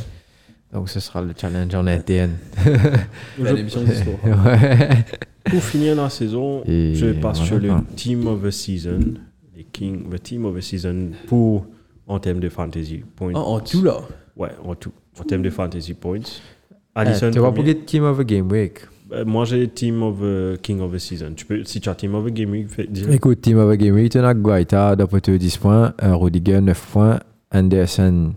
Donc, 0.73 0.89
ce 0.89 0.99
sera 0.99 1.21
le 1.21 1.33
challenge 1.37 1.73
en 1.73 1.87
interne. 1.87 2.31
Ouais, 3.39 3.53
l'émission 3.53 3.81
d'histoire. 3.81 4.17
ouais. 4.25 4.89
Pour 5.45 5.63
finir 5.63 5.95
la 5.95 6.09
saison, 6.09 6.63
Et 6.65 6.93
je 6.95 7.07
passe 7.13 7.39
sur 7.41 7.57
le. 7.59 7.71
Team 7.95 8.27
of 8.27 8.43
the 8.43 8.51
Season. 8.51 8.99
Les 9.55 9.63
King, 9.63 10.03
le 10.11 10.19
Team 10.19 10.45
of 10.45 10.55
the 10.57 10.61
Season 10.61 11.11
pour, 11.27 11.65
en 12.07 12.19
termes 12.19 12.39
de 12.39 12.49
fantasy 12.49 13.03
points. 13.15 13.31
Ah, 13.35 13.39
en 13.39 13.59
tout, 13.61 13.83
là? 13.83 13.99
Ouais, 14.35 14.51
en 14.65 14.75
tout. 14.75 14.91
En 15.19 15.23
termes 15.23 15.43
de 15.43 15.49
fantasy 15.49 15.93
points. 15.93 16.19
Tu 16.21 17.39
vas 17.39 17.51
pour 17.51 17.63
Team 17.85 18.03
of 18.03 18.17
the 18.19 18.23
Game 18.25 18.49
Week. 18.51 18.79
Euh, 19.13 19.25
moi, 19.25 19.45
j'ai 19.45 19.67
Team 19.67 20.01
of 20.03 20.19
the 20.19 20.61
King 20.61 20.79
of 20.81 20.93
the 20.93 20.97
Season. 20.97 21.33
Tu 21.35 21.45
peux, 21.45 21.63
si 21.65 21.81
tu 21.81 21.89
as 21.89 21.95
Team 21.95 22.15
of 22.15 22.25
the 22.25 22.33
Game 22.33 22.51
Week, 22.51 22.69
fais, 22.69 22.87
Écoute, 23.11 23.41
Team 23.41 23.57
of 23.57 23.73
the 23.73 23.77
Game 23.77 23.95
Week, 23.95 24.11
tu 24.11 24.17
as 24.17 24.33
Guaita 24.33 24.95
d'Apoto 24.95 25.37
10 25.37 25.57
points, 25.57 25.93
euh, 26.03 26.15
Rudiger 26.15 26.61
9 26.61 26.87
points, 26.91 27.19
Anderson 27.51 28.33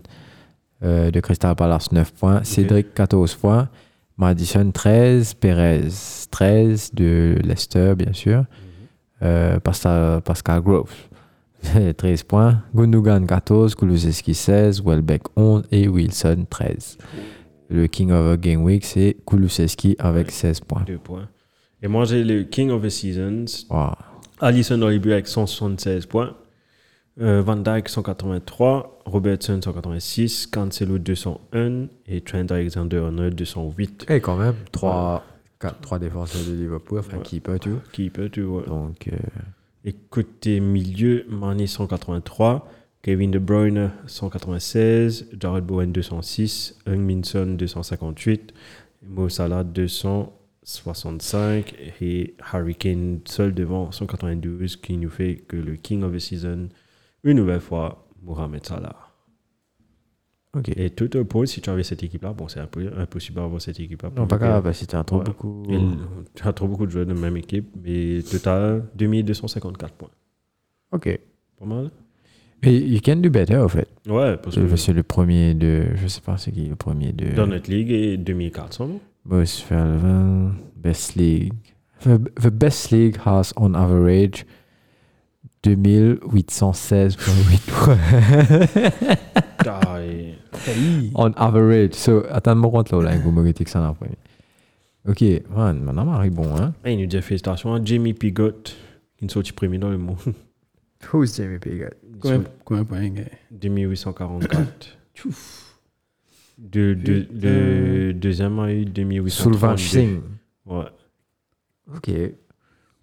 euh, 0.83 1.11
de 1.11 1.19
Crystal 1.19 1.55
Palace 1.55 1.91
9 1.91 2.13
points, 2.13 2.43
Cédric 2.43 2.93
14 2.93 3.35
points, 3.35 3.69
Madison 4.17 4.71
13, 4.71 5.33
Perez 5.35 5.89
13 6.29 6.91
de 6.93 7.37
Leicester, 7.43 7.93
bien 7.97 8.13
sûr, 8.13 8.45
euh, 9.23 9.59
Pascal, 9.59 10.21
Pascal 10.21 10.61
Groves 10.61 10.93
13 11.97 12.23
points, 12.23 12.61
Gundogan 12.75 13.25
14, 13.25 13.75
Kulusevski 13.75 14.33
16, 14.33 14.81
Welbeck 14.85 15.23
11 15.35 15.63
et 15.71 15.87
Wilson 15.87 16.45
13. 16.49 16.97
Le 17.69 17.87
King 17.87 18.11
of 18.11 18.37
the 18.37 18.39
Game 18.39 18.63
Week, 18.63 18.85
c'est 18.85 19.17
Kulusevski 19.25 19.95
avec 19.99 20.31
16 20.31 20.59
points. 20.61 20.83
deux 20.85 20.97
points. 20.97 21.27
Et 21.81 21.87
moi, 21.87 22.05
j'ai 22.05 22.23
le 22.23 22.43
King 22.43 22.69
of 22.71 22.83
the 22.83 22.89
Seasons. 22.89 23.45
Wow. 23.69 23.91
Alisson 24.39 24.77
dans 24.77 24.89
les 24.89 24.99
buts 24.99 25.13
avec 25.13 25.27
176 25.27 26.05
points. 26.05 26.35
Euh, 27.21 27.41
Van 27.41 27.55
Dijk 27.55 27.87
183, 27.87 28.99
Robertson 29.05 29.59
186, 29.63 30.47
Cancelo 30.47 30.97
201 30.97 31.87
et 32.07 32.21
Trent 32.21 32.45
Alexander-Arnold 32.49 33.35
208. 33.35 34.05
Et 34.09 34.19
quand 34.19 34.35
même, 34.35 34.55
3, 34.73 35.23
4, 35.59 35.79
3 35.79 35.99
défenseurs 35.99 36.41
de 36.45 36.51
Liverpool, 36.53 36.99
enfin, 36.99 37.17
Ouais. 37.17 37.23
keeper, 37.23 37.59
tu 37.59 37.69
vois. 37.69 37.81
Qui 37.93 38.09
peut, 38.09 38.29
tu 38.29 38.41
vois. 38.41 38.63
Donc, 38.63 39.07
euh, 39.07 39.15
Et 39.85 39.93
côté 39.93 40.59
milieu, 40.59 41.25
Mané 41.29 41.67
183, 41.67 42.67
Kevin 43.05 43.29
De 43.29 43.37
Bruyne 43.37 43.91
196, 44.07 45.27
Jared 45.39 45.63
Bowen 45.63 45.91
206, 45.91 46.79
Heung-Min-Son 46.87 47.55
258, 47.55 48.51
Mo 49.07 49.29
Salah 49.29 49.63
265 49.63 51.75
et 52.01 52.33
Harry 52.51 52.73
Kane 52.73 53.19
seul 53.25 53.53
devant 53.53 53.91
192 53.91 54.77
qui 54.77 54.97
nous 54.97 55.11
fait 55.11 55.35
que 55.47 55.55
le 55.55 55.75
King 55.75 56.01
of 56.03 56.13
the 56.13 56.19
Season, 56.19 56.69
une 57.23 57.37
nouvelle 57.37 57.59
fois, 57.61 58.07
Mohamed 58.23 58.65
Salah. 58.65 58.95
ok. 60.57 60.69
Et 60.75 60.89
tout 60.89 61.15
au 61.15 61.25
point, 61.25 61.45
si 61.45 61.61
tu 61.61 61.69
avais 61.69 61.83
cette 61.83 62.01
équipe-là, 62.01 62.33
bon, 62.33 62.47
c'est 62.47 62.59
impossible 62.59 63.35
d'avoir 63.35 63.61
cette 63.61 63.79
équipe-là. 63.79 64.09
non, 64.15 64.25
pas 64.25 64.39
grave, 64.39 64.63
parce 64.63 64.79
que 64.79 64.85
t'as 64.85 65.03
trop 65.03 65.19
Ouais. 65.19 65.25
beaucoup. 65.25 65.61
Et 65.69 65.75
l- 65.75 65.89
Tu 66.33 66.47
as 66.47 66.53
trop 66.53 66.67
beaucoup 66.67 66.87
de 66.87 66.91
joueurs 66.91 67.05
de 67.05 67.13
la 67.13 67.19
même 67.19 67.37
équipe, 67.37 67.67
mais 67.83 68.23
total 68.23 68.87
2254 68.95 69.93
points. 69.93 70.09
Ok. 70.91 71.19
Pas 71.59 71.65
mal? 71.67 71.91
Mais 72.63 72.73
you 72.75 72.99
can 73.03 73.17
do 73.17 73.29
better, 73.29 73.57
en 73.57 73.67
fait. 73.69 73.87
Ouais, 74.07 74.37
parce 74.37 74.55
que 74.55 74.75
C'est 74.75 74.93
le 74.93 75.03
premier 75.03 75.53
de. 75.53 75.85
Je 75.95 76.07
sais 76.07 76.21
pas 76.21 76.37
c'est 76.37 76.51
qui 76.51 76.65
le 76.65 76.75
premier 76.75 77.11
de. 77.13 77.35
dans 77.35 77.47
notre 77.47 77.69
ligue 77.69 77.91
est 77.91 78.17
2400, 78.17 78.87
non? 78.87 78.99
Most 79.25 79.65
relevant, 79.69 80.51
best 80.75 81.15
league. 81.15 81.53
The, 82.01 82.17
the 82.41 82.49
best 82.49 82.91
league 82.91 83.17
has 83.25 83.51
on 83.57 83.73
average 83.73 84.45
2816.8 85.63 87.71
points. 87.71 87.97
Ah, 89.67 89.99
et- 90.01 90.35
on 91.15 91.31
average. 91.33 91.93
So, 91.93 92.23
attends, 92.29 92.55
je 92.55 92.61
compte 92.69 92.91
là, 92.91 93.17
vous 93.17 93.31
me 93.31 93.41
mettez 93.41 93.63
que 93.63 93.69
ça 93.69 93.81
en 93.81 93.93
premier. 93.93 94.17
Ok, 95.07 95.23
man, 95.55 95.79
maintenant, 95.81 96.05
Marie, 96.05 96.29
bon, 96.29 96.55
hein? 96.55 96.73
Ah, 96.83 96.89
il 96.91 96.99
nous 96.99 97.05
dit 97.05 97.21
félicitations 97.21 97.73
à 97.73 97.83
Jamie 97.83 98.13
Pigot, 98.13 98.51
qui 99.17 99.25
nous 99.25 99.29
sorti 99.29 99.53
premier 99.53 99.77
dans 99.77 99.89
le 99.89 99.97
monde. 99.97 100.17
Who's 101.13 101.35
Jamie 101.37 101.59
Pigot? 101.59 101.85
Combien 102.19 102.43
combien 102.63 102.83
de 102.83 102.87
points, 102.87 103.09
gars 103.09 103.23
2844. 103.51 104.97
De, 106.57 106.93
de, 106.93 107.27
le 107.33 108.13
deuxième 108.13 108.57
a 108.59 108.71
eu 108.71 108.85
2832. 108.85 109.29
Sulvan 109.29 109.75
Singh. 109.75 110.21
Ouais. 110.65 110.85
Ok. 111.93 112.11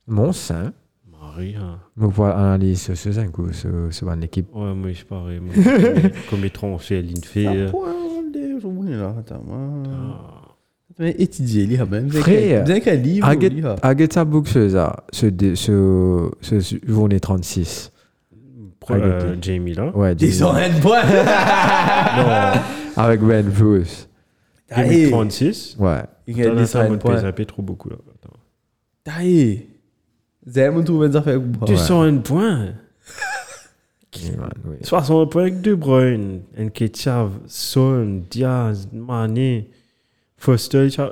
Mon 0.06 0.32
sein. 0.32 0.72
Marie, 1.10 1.54
hein. 1.56 1.78
Je 1.96 2.06
vois 2.06 2.34
analyse 2.34 2.80
sur 2.80 2.96
ce 2.96 3.26
coup, 3.28 3.52
sur 3.52 3.92
sur 3.92 4.08
une 4.10 4.22
équipe. 4.22 4.48
Ouais, 4.54 4.74
moi, 4.74 4.90
je. 4.92 5.04
Moi, 5.38 5.54
comme 6.30 6.42
les. 8.84 8.94
Attends, 9.18 9.42
moi. 9.44 9.82
Ah. 10.98 11.04
Étudier, 11.18 11.66
là, 11.66 11.84
même. 11.84 12.10
Frère, 12.10 12.64
Aget 13.22 13.50
là. 13.50 13.76
Aget 13.82 14.24
book 14.24 14.48
ce 14.48 14.68
ce 15.12 15.26
ce 15.54 16.30
ce 16.40 16.60
ce 16.60 16.76
journée 16.86 17.20
36. 17.20 17.91
Pro- 18.82 18.94
euh. 18.94 19.36
Jamie, 19.40 19.74
là. 19.74 19.90
Ouais, 19.96 20.14
Ils 20.14 20.34
sont 20.34 20.52
un 20.52 20.70
point. 20.80 21.02
avec 22.96 23.20
Ben 23.20 23.46
Bruce. 23.48 24.08
Jamie 24.74 25.10
36. 25.10 25.76
Ouais. 25.78 26.02
Je 26.26 27.30
pèse 27.30 27.46
trop 27.46 27.62
beaucoup, 27.62 27.90
là. 27.90 27.96
Avez 29.06 30.70
mon 30.70 30.82
trouvé 30.82 31.08
des 31.08 31.16
affaires 31.16 31.34
avec 31.36 31.58
moi. 31.58 31.68
201 31.68 32.18
points. 32.18 32.74
Oui, 34.14 34.30
man, 34.36 34.50
oui. 34.66 34.76
60 34.82 35.30
points 35.30 35.42
avec 35.42 35.60
De 35.62 35.74
Bruyne, 35.74 36.42
Nketiah, 36.58 37.28
Son, 37.46 38.22
Diaz, 38.30 38.88
Mané, 38.92 39.70
Foster. 40.36 40.88
Qu'est-ce 40.90 41.10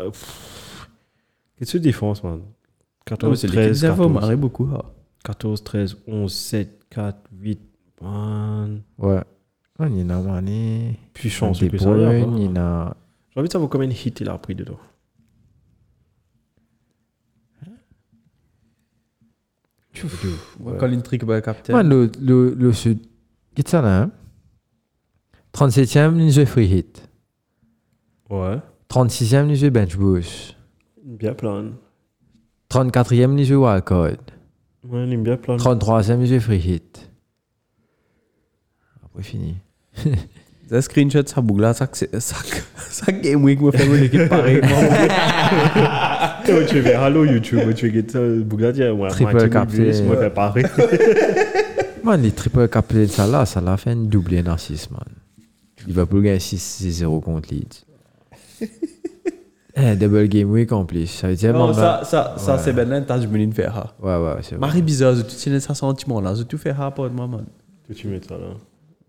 que 1.59 1.65
tu 1.65 1.81
défense, 1.81 2.23
man? 2.23 2.33
Non, 2.41 2.43
mais 2.43 3.05
14, 3.05 3.41
c'est 3.41 3.47
l'équipe 3.47 3.61
13, 3.63 3.81
des 3.81 3.85
affaires, 3.87 3.97
14, 4.05 4.13
marrer 4.13 4.37
beaucoup, 4.37 4.67
là. 4.67 4.85
14, 5.25 5.65
13, 5.65 5.97
11, 6.07 6.33
7, 6.33 6.80
4, 6.91 7.17
8, 7.41 7.61
man. 8.03 8.83
Ouais. 8.99 9.23
Man, 9.79 9.97
il 9.97 10.07
y 10.07 10.11
a 10.13 10.21
Mané. 10.21 10.99
Plus 11.15 11.31
chanceux 11.31 11.67
De 11.67 11.71
que 11.73 11.79
ça. 11.79 11.91
il 11.97 12.53
y 12.53 12.59
a. 12.59 12.97
J'ai 13.31 13.41
envie 13.41 13.49
de 13.49 13.53
savoir 13.53 13.71
combien 13.71 13.89
de 13.89 13.93
hits 13.93 14.15
il 14.21 14.29
a 14.29 14.37
pris 14.39 14.55
dedans. 14.55 14.79
Moi, 20.59 20.77
Colin 20.79 21.01
Trick, 21.01 21.27
capitaine. 21.43 21.77
Man, 21.77 21.89
le 21.89 22.11
le 22.21 22.55
le 22.55 22.73
sud. 22.73 22.99
Qu'est-ce 23.55 23.65
que 23.65 23.71
ça 23.71 23.83
là? 23.83 24.03
hein? 24.03 24.11
37e, 25.53 26.17
il 26.19 26.31
joue 26.31 26.47
free 26.47 26.67
hit. 26.67 27.09
Ouais. 28.31 28.59
36e, 28.89 29.49
il 29.51 29.57
joue 29.57 29.71
bench 29.71 29.97
boost. 29.97 30.57
Bien 31.05 31.35
plein. 31.35 31.73
34e, 32.71 33.37
il 33.39 33.45
joue 33.45 33.65
wildcard. 33.65 34.17
Ouais, 34.89 35.05
il 35.07 35.13
aime 35.13 35.23
bien 35.23 35.37
plein. 35.37 35.57
33e, 35.57 36.21
il 36.21 36.27
joue 36.27 36.41
free 36.41 36.59
hit. 36.59 37.11
Après, 39.05 39.23
fini. 39.23 39.57
Ça 40.71 40.81
screenshot, 40.83 41.27
ça 41.27 41.41
boucle 41.41 41.63
là, 41.63 41.75
ça, 41.75 41.89
ça, 41.93 42.37
ça 42.77 43.11
game 43.11 43.43
week 43.43 43.61
me 43.61 43.73
fait 43.73 43.87
une 43.87 44.05
équipe 44.05 44.29
pareille. 44.29 44.61
Yo, 46.49 46.65
tu 46.65 46.81
fais 46.81 46.93
Hello 46.95 47.25
YouTube, 47.25 47.75
tu 47.75 47.91
fais 47.91 48.05
ça, 48.09 48.21
Bougadier, 48.21 48.91
ouais, 48.91 49.09
Triple 49.09 49.33
Martin 49.33 49.49
captain. 49.49 49.77
Bublius, 49.77 50.01
moi, 50.03 50.17
fait 50.17 50.31
pareil. 50.31 50.65
Man, 52.05 52.23
les 52.23 52.31
triple 52.31 52.69
capés 52.69 53.07
de 53.07 53.07
Salah, 53.07 53.47
ça 53.47 53.61
l'a 53.61 53.77
fait 53.77 53.93
une 53.93 54.07
doublée 54.07 54.45
narcisse, 54.45 54.89
man. 54.93 55.01
Liverpool 55.89 56.23
gagne 56.23 56.39
6-0 56.39 57.21
contre 57.21 57.53
Leeds. 57.53 57.85
Eh, 59.77 59.95
double 59.97 60.27
game 60.29 60.51
week 60.51 60.73
en 60.73 60.85
plus. 60.85 61.07
Ça 61.07 61.29
veut 61.29 61.35
dire, 61.37 61.53
Non, 61.53 61.73
ça, 61.73 62.03
ça, 62.05 62.35
ça 62.37 62.59
c'est 62.59 62.73
ben 62.73 62.89
là, 62.89 63.01
t'as 63.03 63.21
je 63.21 63.27
me 63.29 63.53
faire. 63.53 63.95
Ouais, 64.03 64.17
ouais, 64.17 64.35
c'est 64.43 64.57
vrai. 64.57 64.59
Marie 64.67 64.83
bizarre, 64.83 65.15
tu 65.17 65.35
tiens 65.37 65.61
ça 65.61 65.75
sentiment 65.75 66.21
là, 66.21 66.35
je 66.35 66.43
tout 66.43 66.59
fait 66.59 66.71
ha 66.79 66.91
pour 66.91 67.09
moi, 67.11 67.27
man. 67.27 67.45
Que 67.89 67.95
tu 67.95 68.09
mets 68.09 68.21
ça 68.27 68.35
là. 68.35 68.47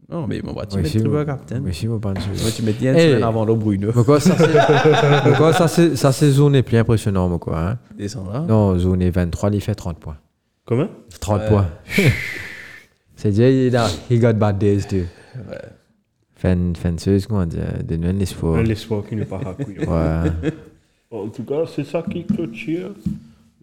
Non, 0.09 0.27
mais 0.27 0.41
moi, 0.43 0.65
tu 0.69 0.75
Ouais, 0.75 0.81
mets 0.83 0.89
triple 0.89 1.07
moi- 1.09 1.23
captain. 1.25 1.61
Mais 1.61 1.71
si, 1.71 1.88
moi, 1.88 1.99
pas. 1.99 2.13
Moi, 2.13 2.51
tu 2.53 2.63
mets 2.63 2.73
bien 2.73 2.91
une 2.91 2.99
Eh. 2.99 3.09
semaine 3.11 3.23
avant 3.23 3.45
le 3.45 3.55
Bruno. 3.55 3.91
Mais 3.95 4.03
quoi, 4.03 4.19
ça, 4.19 4.35
c'est. 4.38 5.53
Ça, 5.53 5.67
c'est. 5.69 5.95
Ça, 5.95 6.11
c'est 6.11 6.29
zone 6.31 6.61
plus 6.63 6.77
impressionnant, 6.77 7.29
moi, 7.29 7.39
quoi. 7.39 7.59
Hein? 7.59 7.77
Descends 7.97 8.29
là. 8.31 8.41
Non, 8.41 8.77
zone 8.77 9.09
23, 9.09 9.49
il 9.53 9.61
fait 9.61 9.73
30 9.73 9.99
points. 9.99 10.17
Comment? 10.65 10.89
30 11.21 11.41
Ouais. 11.43 11.47
points. 11.47 11.67
c'est 13.15 13.31
dire, 13.31 13.47
il 13.47 13.75
a. 13.75 13.88
He 14.09 14.19
got 14.19 14.33
bad 14.33 14.57
days, 14.57 14.81
too. 14.88 14.95
Ouais. 14.97 15.57
Fan, 16.41 16.76
fanseuse, 16.76 17.27
comment 17.27 17.45
dire, 17.45 17.84
de 17.88 17.95
nous 17.97 18.18
l'espoir. 18.18 18.55
Un 18.55 18.65
espoir 18.65 19.05
qui 19.07 19.15
n'est 19.15 19.26
pas 19.26 19.38
à 19.45 19.53
couille. 19.53 19.77
Ouais. 19.88 20.51
En 21.11 21.27
tout 21.27 21.43
cas, 21.43 21.65
c'est 21.68 21.84
ça 21.84 22.03
qui 22.09 22.26
clôture 22.26 22.95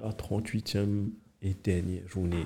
la 0.00 0.10
38e 0.10 1.08
et 1.42 1.56
dernière 1.64 2.06
journée 2.06 2.44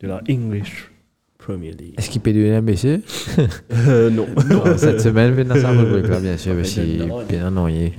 de 0.00 0.08
la 0.08 0.22
English 0.30 0.90
Premier 1.36 1.72
League. 1.72 1.96
Est-ce 1.98 2.08
qu'il 2.08 2.22
peut 2.22 2.32
donner 2.32 2.54
un 2.54 2.62
BC 2.62 3.02
Euh, 3.72 4.08
non. 4.08 4.26
Non, 4.48 4.78
Cette 4.78 5.02
semaine, 5.02 5.36
là, 5.48 6.20
bien 6.20 6.38
sûr, 6.38 6.54
parce 6.54 6.70
qu'il 6.70 7.02
est 7.02 7.28
bien 7.28 7.48
annoyé. 7.48 7.92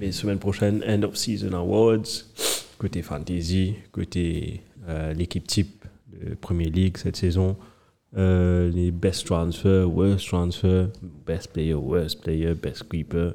Mais 0.00 0.10
semaine 0.10 0.38
prochaine, 0.38 0.82
End 0.88 1.02
of 1.02 1.16
Season 1.16 1.52
Awards, 1.52 2.24
côté 2.78 3.02
Fantasy, 3.02 3.74
côté 3.92 4.62
euh, 4.88 5.12
l'équipe 5.12 5.46
type 5.46 5.84
de 6.12 6.34
Premier 6.34 6.70
League 6.70 6.96
cette 6.96 7.16
saison, 7.16 7.58
euh, 8.16 8.70
les 8.70 8.90
best 8.90 9.26
transfer, 9.26 9.84
worst 9.84 10.26
transfer, 10.28 10.88
best 11.26 11.52
player, 11.52 11.74
worst 11.74 12.20
player, 12.22 12.54
best 12.54 12.88
keeper, 12.88 13.34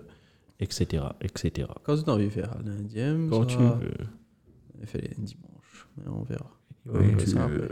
etc. 0.59 1.03
etc. 1.21 1.67
Quand 1.83 1.95
tu 2.01 2.09
as 2.09 2.13
envie 2.13 2.25
de 2.25 2.29
faire 2.29 2.57
l'Indien, 2.65 3.27
Quand 3.29 3.45
tu 3.45 3.57
veux. 3.57 3.97
On 4.81 4.85
fait 4.85 5.01
les 5.01 5.15
dimanches. 5.17 5.87
Mais 5.97 6.03
on 6.07 6.23
verra. 6.23 6.49
Oui, 6.87 7.15
tu 7.17 7.27
ça, 7.27 7.45
veux. 7.47 7.69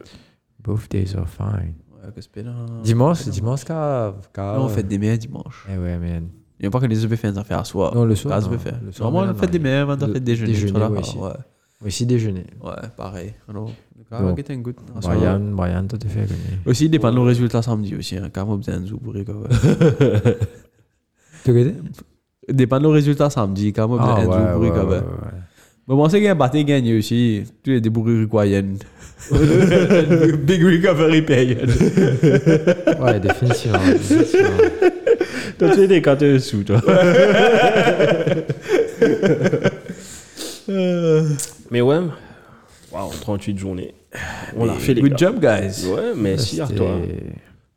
Both 0.63 0.89
days 0.91 1.15
are 1.17 1.27
fine. 1.27 1.73
Ouais, 1.91 2.11
que 2.15 2.21
c'est 2.21 2.31
pas 2.31 2.43
là. 2.43 2.53
Dimanche, 2.83 3.27
dimanche, 3.27 3.63
car. 3.65 4.15
car 4.31 4.57
Non, 4.59 4.65
on 4.65 4.69
fait 4.69 4.83
des 4.83 4.97
meilleurs 4.97 5.17
dimanche. 5.17 5.67
Eh 5.69 5.77
ouais, 5.77 5.97
man. 5.97 6.29
Il 6.59 6.63
n'y 6.63 6.67
a 6.67 6.69
pas 6.71 6.79
que 6.79 6.85
les 6.85 7.03
EB 7.03 7.15
faire 7.15 7.31
des 7.33 7.39
affaires 7.39 7.59
à 7.59 7.65
soir. 7.65 7.93
Non, 7.95 8.05
le 8.05 8.15
soir, 8.15 8.39
non. 8.39 8.57
Faire. 8.59 8.79
Le 8.83 8.91
soir, 8.91 9.11
mais 9.11 9.17
on 9.17 9.33
fait 9.33 9.47
des 9.47 9.57
meilleurs 9.59 9.89
Le- 9.89 9.97
faire 9.97 10.21
déjeuner. 10.21 10.51
déjeuner, 10.53 10.79
ouais, 10.79 11.31
aussi. 11.85 12.05
Déjeuner. 12.05 12.45
Ouais, 12.63 12.71
pareil. 12.95 13.33
Alors, 13.49 13.71
Donc, 14.11 14.61
good. 14.61 14.75
Brian, 15.01 15.39
Brian, 15.39 15.87
toi, 15.87 15.97
tu 15.99 16.07
fais 16.07 16.21
gagner. 16.21 16.59
Aussi, 16.65 16.85
il 16.85 16.89
dépend 16.89 17.11
de 17.11 17.15
nos 17.15 17.23
résultats 17.23 17.61
samedi 17.61 17.95
aussi. 17.95 18.17
Hein, 18.17 18.29
quand 18.33 18.45
on 18.47 18.53
a 18.53 18.57
besoin 18.57 18.79
de 18.79 18.87
zoubourrer, 18.87 19.25
quoi. 19.25 19.35
Tu 21.43 21.73
Il 22.47 22.55
dépend 22.55 22.77
de 22.77 22.83
nos 22.83 22.91
résultats 22.91 23.29
samedi. 23.31 23.73
Quand 23.73 23.89
on 23.89 23.97
a 23.97 24.15
besoin 24.19 24.23
de 24.23 24.29
ouais, 24.29 24.53
zoubourrer, 24.53 24.69
ouais, 24.69 24.75
quoi. 24.75 24.85
ouais, 24.85 24.97
ouais. 24.97 25.39
Mais 25.87 25.95
bon, 25.95 26.07
c'est 26.07 26.17
qu'il 26.17 26.25
y 26.25 26.27
a 26.27 26.33
un 26.33 26.35
batté 26.35 26.63
gagné 26.63 26.97
aussi. 26.97 27.43
Tous 27.63 27.71
les 27.71 27.81
débourrés 27.81 28.21
required. 28.21 28.83
Big 30.43 30.63
recovery 30.63 31.21
paye. 31.21 31.57
Ouais, 33.01 33.19
définitivement. 33.19 33.79
définitivement. 33.87 34.49
Toi, 35.57 35.69
tu 35.73 35.81
es 35.81 35.87
des 35.87 36.01
cartes 36.01 36.37
sous, 36.39 36.63
toi. 36.63 36.81
Mais 41.71 41.81
ouais, 41.81 41.99
wow, 42.91 43.09
38 43.21 43.57
journées. 43.57 43.95
On 44.57 44.65
l'a 44.65 44.73
fait, 44.73 44.93
les 44.93 45.01
Good 45.01 45.11
gars. 45.11 45.17
job, 45.17 45.39
guys. 45.39 45.87
Ouais, 45.87 46.13
merci 46.15 46.59
à 46.59 46.67
toi. 46.67 46.97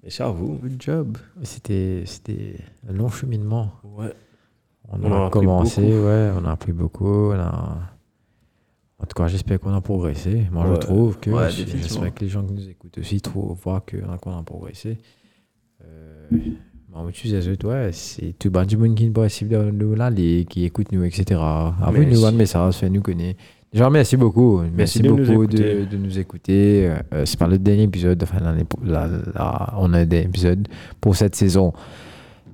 Merci 0.02 0.22
à 0.22 0.28
vous. 0.28 0.58
Good 0.60 0.82
job. 0.82 1.18
C'était 1.42 2.02
c'était 2.04 2.56
un 2.88 2.92
long 2.92 3.08
cheminement. 3.08 3.70
Ouais. 3.84 4.12
On, 4.88 5.26
a, 5.26 5.30
commencé, 5.30 5.80
ouais, 5.80 6.30
on 6.36 6.44
a 6.44 6.50
appris 6.52 6.72
beaucoup. 6.72 7.30
On 7.32 7.38
a... 7.38 7.78
En 8.98 9.06
tout 9.06 9.14
cas, 9.16 9.28
j'espère 9.28 9.58
qu'on 9.60 9.72
a 9.72 9.80
progressé. 9.80 10.46
Moi, 10.52 10.66
Ouais. 10.68 10.74
je 10.74 10.80
trouve 10.80 11.18
que 11.18 11.30
Ouais, 11.30 11.50
j'espère 11.50 12.12
que 12.14 12.20
les 12.20 12.28
gens 12.28 12.44
qui 12.44 12.52
nous 12.52 12.68
écoutent 12.68 12.98
aussi 12.98 13.20
trouvent, 13.20 13.56
voient 13.62 13.80
qu'on 13.88 14.12
a, 14.12 14.18
qu'on 14.18 14.36
a 14.38 14.42
progressé. 14.42 14.98
Euh, 15.82 16.28
moi, 16.90 17.10
tu 17.12 17.28
disais, 17.28 17.64
ouais, 17.64 17.90
c'est 17.92 18.34
tout 18.38 18.50
le 18.54 18.76
monde 18.78 18.94
qui 18.94 19.06
est 19.06 19.10
possible 19.10 19.50
dans 19.50 19.72
nous, 19.72 19.94
là, 19.94 20.10
les, 20.10 20.44
qui 20.44 20.64
écoutent 20.64 20.92
nous, 20.92 21.02
etc. 21.04 21.40
Envoyez-nous 21.40 22.20
Merci. 22.20 22.26
un 22.26 22.32
message, 22.32 22.74
faites-nous 22.76 23.02
connaître. 23.02 23.40
Déjà, 23.74 23.90
merci 23.90 24.16
beaucoup. 24.16 24.62
Merci, 24.72 25.00
de 25.02 25.08
nous 25.08 25.16
beaucoup 25.16 25.46
de, 25.48 25.96
nous 25.96 26.18
écouter. 26.18 26.88
Euh, 27.12 27.26
c'est 27.26 27.38
pas 27.38 27.48
le 27.48 27.58
dernier 27.58 27.82
épisode. 27.82 28.22
Enfin, 28.22 28.38
la- 28.84 29.74
on 29.76 29.92
a 29.92 29.98
un 29.98 30.06
dernier 30.06 30.26
épisode 30.26 30.68
pour 31.00 31.16
cette 31.16 31.34
saison 31.34 31.72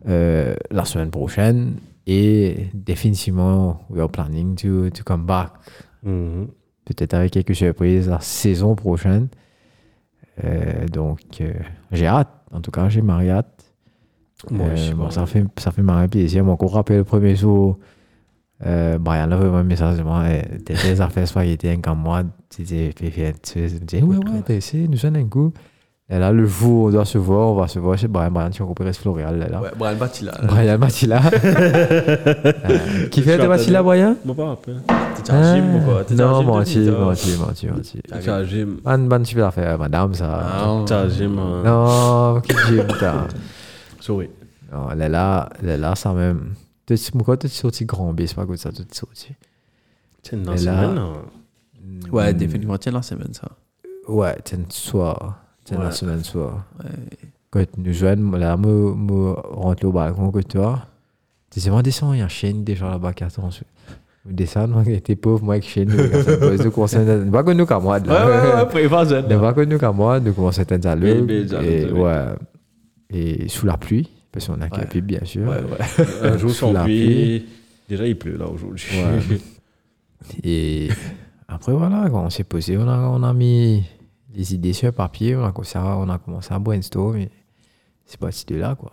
euh, 0.09 0.55
la 0.71 0.87
semaine 0.87 1.11
prochaine. 1.11 1.75
Et 2.07 2.69
définitivement, 2.73 3.83
we 3.91 4.01
are 4.01 4.09
planning 4.11 4.55
to, 4.57 4.89
to 4.89 5.05
come 5.05 5.27
back. 5.27 5.51
Mhm. 6.03 6.49
Peut-être 6.87 7.13
avec 7.13 7.33
quelques 7.33 7.55
surprises 7.55 8.09
la 8.09 8.21
saison 8.21 8.75
prochaine. 8.75 9.29
Euh, 10.43 10.87
donc, 10.89 11.21
euh, 11.43 11.53
j'ai 11.93 12.07
hâte. 12.07 12.31
En 12.51 12.63
tout 12.63 12.71
cas, 12.71 12.89
j'ai 12.89 13.03
marre 13.03 13.21
hâte. 13.29 13.63
Moi 14.51 14.69
Euh, 14.69 14.95
bon, 14.95 15.11
ça 15.11 15.27
fait 15.27 15.45
ça 15.59 15.71
fait 15.71 15.83
marrer 15.83 16.09
plaisir. 16.09 16.45
Qu'on 16.57 16.67
rappelle 16.67 16.97
le 16.97 17.05
premier 17.05 17.37
jour, 17.37 17.79
euh, 18.67 18.99
Brian 18.99 19.29
vraiment 19.29 19.59
un 19.59 19.63
message 19.63 20.01
moi. 20.03 20.25
T'es 20.65 20.75
des 20.75 21.01
affaires 21.01 21.27
spaghetti 21.29 21.69
un 21.69 21.81
comme 21.81 21.99
moi. 22.01 22.23
Tu 22.49 22.63
dis, 22.63 22.91
tu 22.95 23.11
dis, 23.11 24.03
ouais, 24.03 24.17
ouais, 24.17 24.43
t'as 24.45 24.55
essayé, 24.55 24.87
nous 24.89 24.97
sommes 24.99 25.17
un 25.17 25.27
coup. 25.29 25.53
Et 26.13 26.19
là, 26.19 26.33
le 26.33 26.45
jour 26.45 26.87
on 26.87 26.91
doit 26.91 27.05
se 27.05 27.19
voir, 27.19 27.51
on 27.51 27.55
va 27.55 27.69
se 27.69 27.79
voir 27.79 27.97
chez 27.97 28.09
Brian. 28.09 28.33
Brian, 28.33 28.51
tu 28.51 28.65
repérer 28.65 28.93
ce 28.93 29.01
Floréal. 29.01 29.39
Là, 29.39 29.49
là. 29.49 29.61
Ouais, 29.63 29.69
Brian 29.79 29.95
Batila. 29.97 30.33
Brian 30.43 30.77
Matila. 30.79 31.21
Euh, 32.71 33.07
qui 33.11 33.23
fait 33.23 33.39
de 33.39 33.47
Matila, 33.47 33.83
Brian? 33.83 34.17
Moi, 34.25 34.35
pas 34.35 34.47
rappel. 34.47 34.81
T'es 35.25 35.33
en 35.33 35.55
gym 35.55 35.75
ou 35.77 35.81
quoi? 35.81 36.05
T'es 36.05 36.15
en 36.21 36.43
Non, 36.43 36.43
menti, 36.43 36.79
menti, 36.91 37.37
menti, 37.39 37.67
menti. 37.69 38.01
Tu 38.23 38.31
as 38.31 38.45
gym. 38.45 38.79
Ban, 38.85 38.99
ban, 38.99 39.25
super 39.25 39.47
affaire, 39.47 39.79
madame, 39.79 40.15
ça. 40.15 40.41
Ah, 40.43 40.85
Tu 40.87 40.93
as 40.93 41.09
gym. 41.09 41.39
hein. 41.39 41.63
Non, 41.65 42.41
qui 42.41 42.55
gym, 42.69 42.85
putain. 42.87 43.27
Sorry. 44.01 44.31
Non, 44.73 44.89
là, 44.97 45.09
là, 45.09 45.49
là, 45.63 45.77
là, 45.77 45.95
ça 45.95 46.13
même. 46.13 46.55
Tu 46.97 46.97
sais, 46.97 47.13
pourquoi 47.13 47.37
tu 47.37 47.47
es 47.47 47.49
sorti 47.51 47.85
grand 47.85 48.13
B, 48.13 48.23
c'est 48.27 48.35
pas 48.35 48.45
comme 48.47 48.57
ça, 48.57 48.73
tu 48.73 48.83
es 48.83 48.85
sorti. 48.93 49.29
C'est 50.25 50.35
une 50.35 50.57
semaine. 50.59 50.99
hein. 50.99 51.13
Ouais, 52.11 52.35
définitivement. 52.35 52.77
Tiens 52.79 52.91
la 52.93 53.03
semaine, 53.03 53.33
ça. 53.33 53.49
Ouais, 54.09 54.37
c'est 54.45 54.57
une 54.57 54.71
soir. 54.71 55.39
C'est 55.65 55.79
la 55.79 55.93
semaine 55.93 56.25
soir. 56.25 56.65
Quand 57.51 57.65
nous 57.77 57.93
joignons, 57.93 58.33
là, 58.33 58.57
moi, 58.57 58.93
moi, 58.97 59.41
rentre 59.53 59.85
au 59.87 59.93
balcon 59.93 60.33
que 60.33 60.41
toi. 60.41 60.87
Tu 61.51 61.61
sais, 61.61 61.71
moi, 61.71 61.83
descends, 61.83 62.13
il 62.13 62.19
y 62.19 62.23
a 62.23 62.25
un 62.25 62.29
chien 62.29 62.55
déjà 62.55 62.89
là-bas 62.91 63.13
qui 63.13 63.23
attend. 63.23 63.51
Je 63.51 63.61
descends, 64.25 64.67
moi, 64.67 64.83
qui 64.85 65.15
pauvre, 65.17 65.45
moi, 65.45 65.55
avec 65.55 65.65
chien, 65.69 65.85
nous, 65.85 65.95
nous 65.97 66.71
commençons 66.73 67.31
Pas 67.31 67.45
que 67.45 67.51
nous, 67.53 67.67
comme 67.67 67.85
moi, 67.85 67.99
Ouais, 68.01 68.09
ouais, 68.09 68.55
ouais, 68.57 68.67
prévois 68.69 69.05
jeune. 69.05 69.29
Ne 69.29 69.39
pas 69.39 69.53
que 69.53 69.61
nous, 69.61 69.79
comme 69.79 69.97
moi, 69.97 70.19
nous 70.19 70.33
commençons 70.33 70.61
à 70.61 70.63
être 70.63 70.83
ça, 70.83 70.97
et, 70.97 71.49
ça, 71.49 71.95
ouais. 71.95 72.25
Et 73.11 73.49
sous 73.49 73.67
la 73.67 73.77
pluie, 73.77 74.09
parce 74.33 74.47
qu'on 74.47 74.61
a 74.61 74.69
qu'à 74.69 74.87
pipe, 74.87 75.07
bien 75.07 75.25
sûr. 75.25 75.49
Ouais, 75.49 75.59
ouais. 75.63 76.07
Un 76.23 76.39
jour 76.39 76.51
sans 76.51 76.73
pluie. 76.85 77.47
Déjà, 77.89 78.07
il 78.07 78.17
pleut 78.19 78.37
là 78.37 78.47
aujourd'hui. 78.49 78.85
Ouais. 78.95 79.39
Et 80.45 80.89
après, 81.49 81.73
voilà, 81.73 82.09
quand 82.11 82.25
on 82.25 82.31
s'est 82.31 82.45
posé, 82.45 82.77
on 82.77 82.89
a, 82.89 82.99
on 83.09 83.23
a 83.23 83.33
mis 83.33 83.83
les 84.33 84.55
idées 84.55 84.73
sur 84.73 84.93
papier, 84.93 85.35
on 85.35 85.45
a 85.45 85.53
commencé 85.53 85.79
à, 85.79 85.97
on 85.97 86.09
a 86.09 86.19
commencé 86.19 86.55
à 86.55 86.59
brainstorm, 86.59 87.27
c'est 88.07 88.21
parti 88.21 88.45
de 88.47 88.57
là, 88.57 88.77
quoi. 88.77 88.93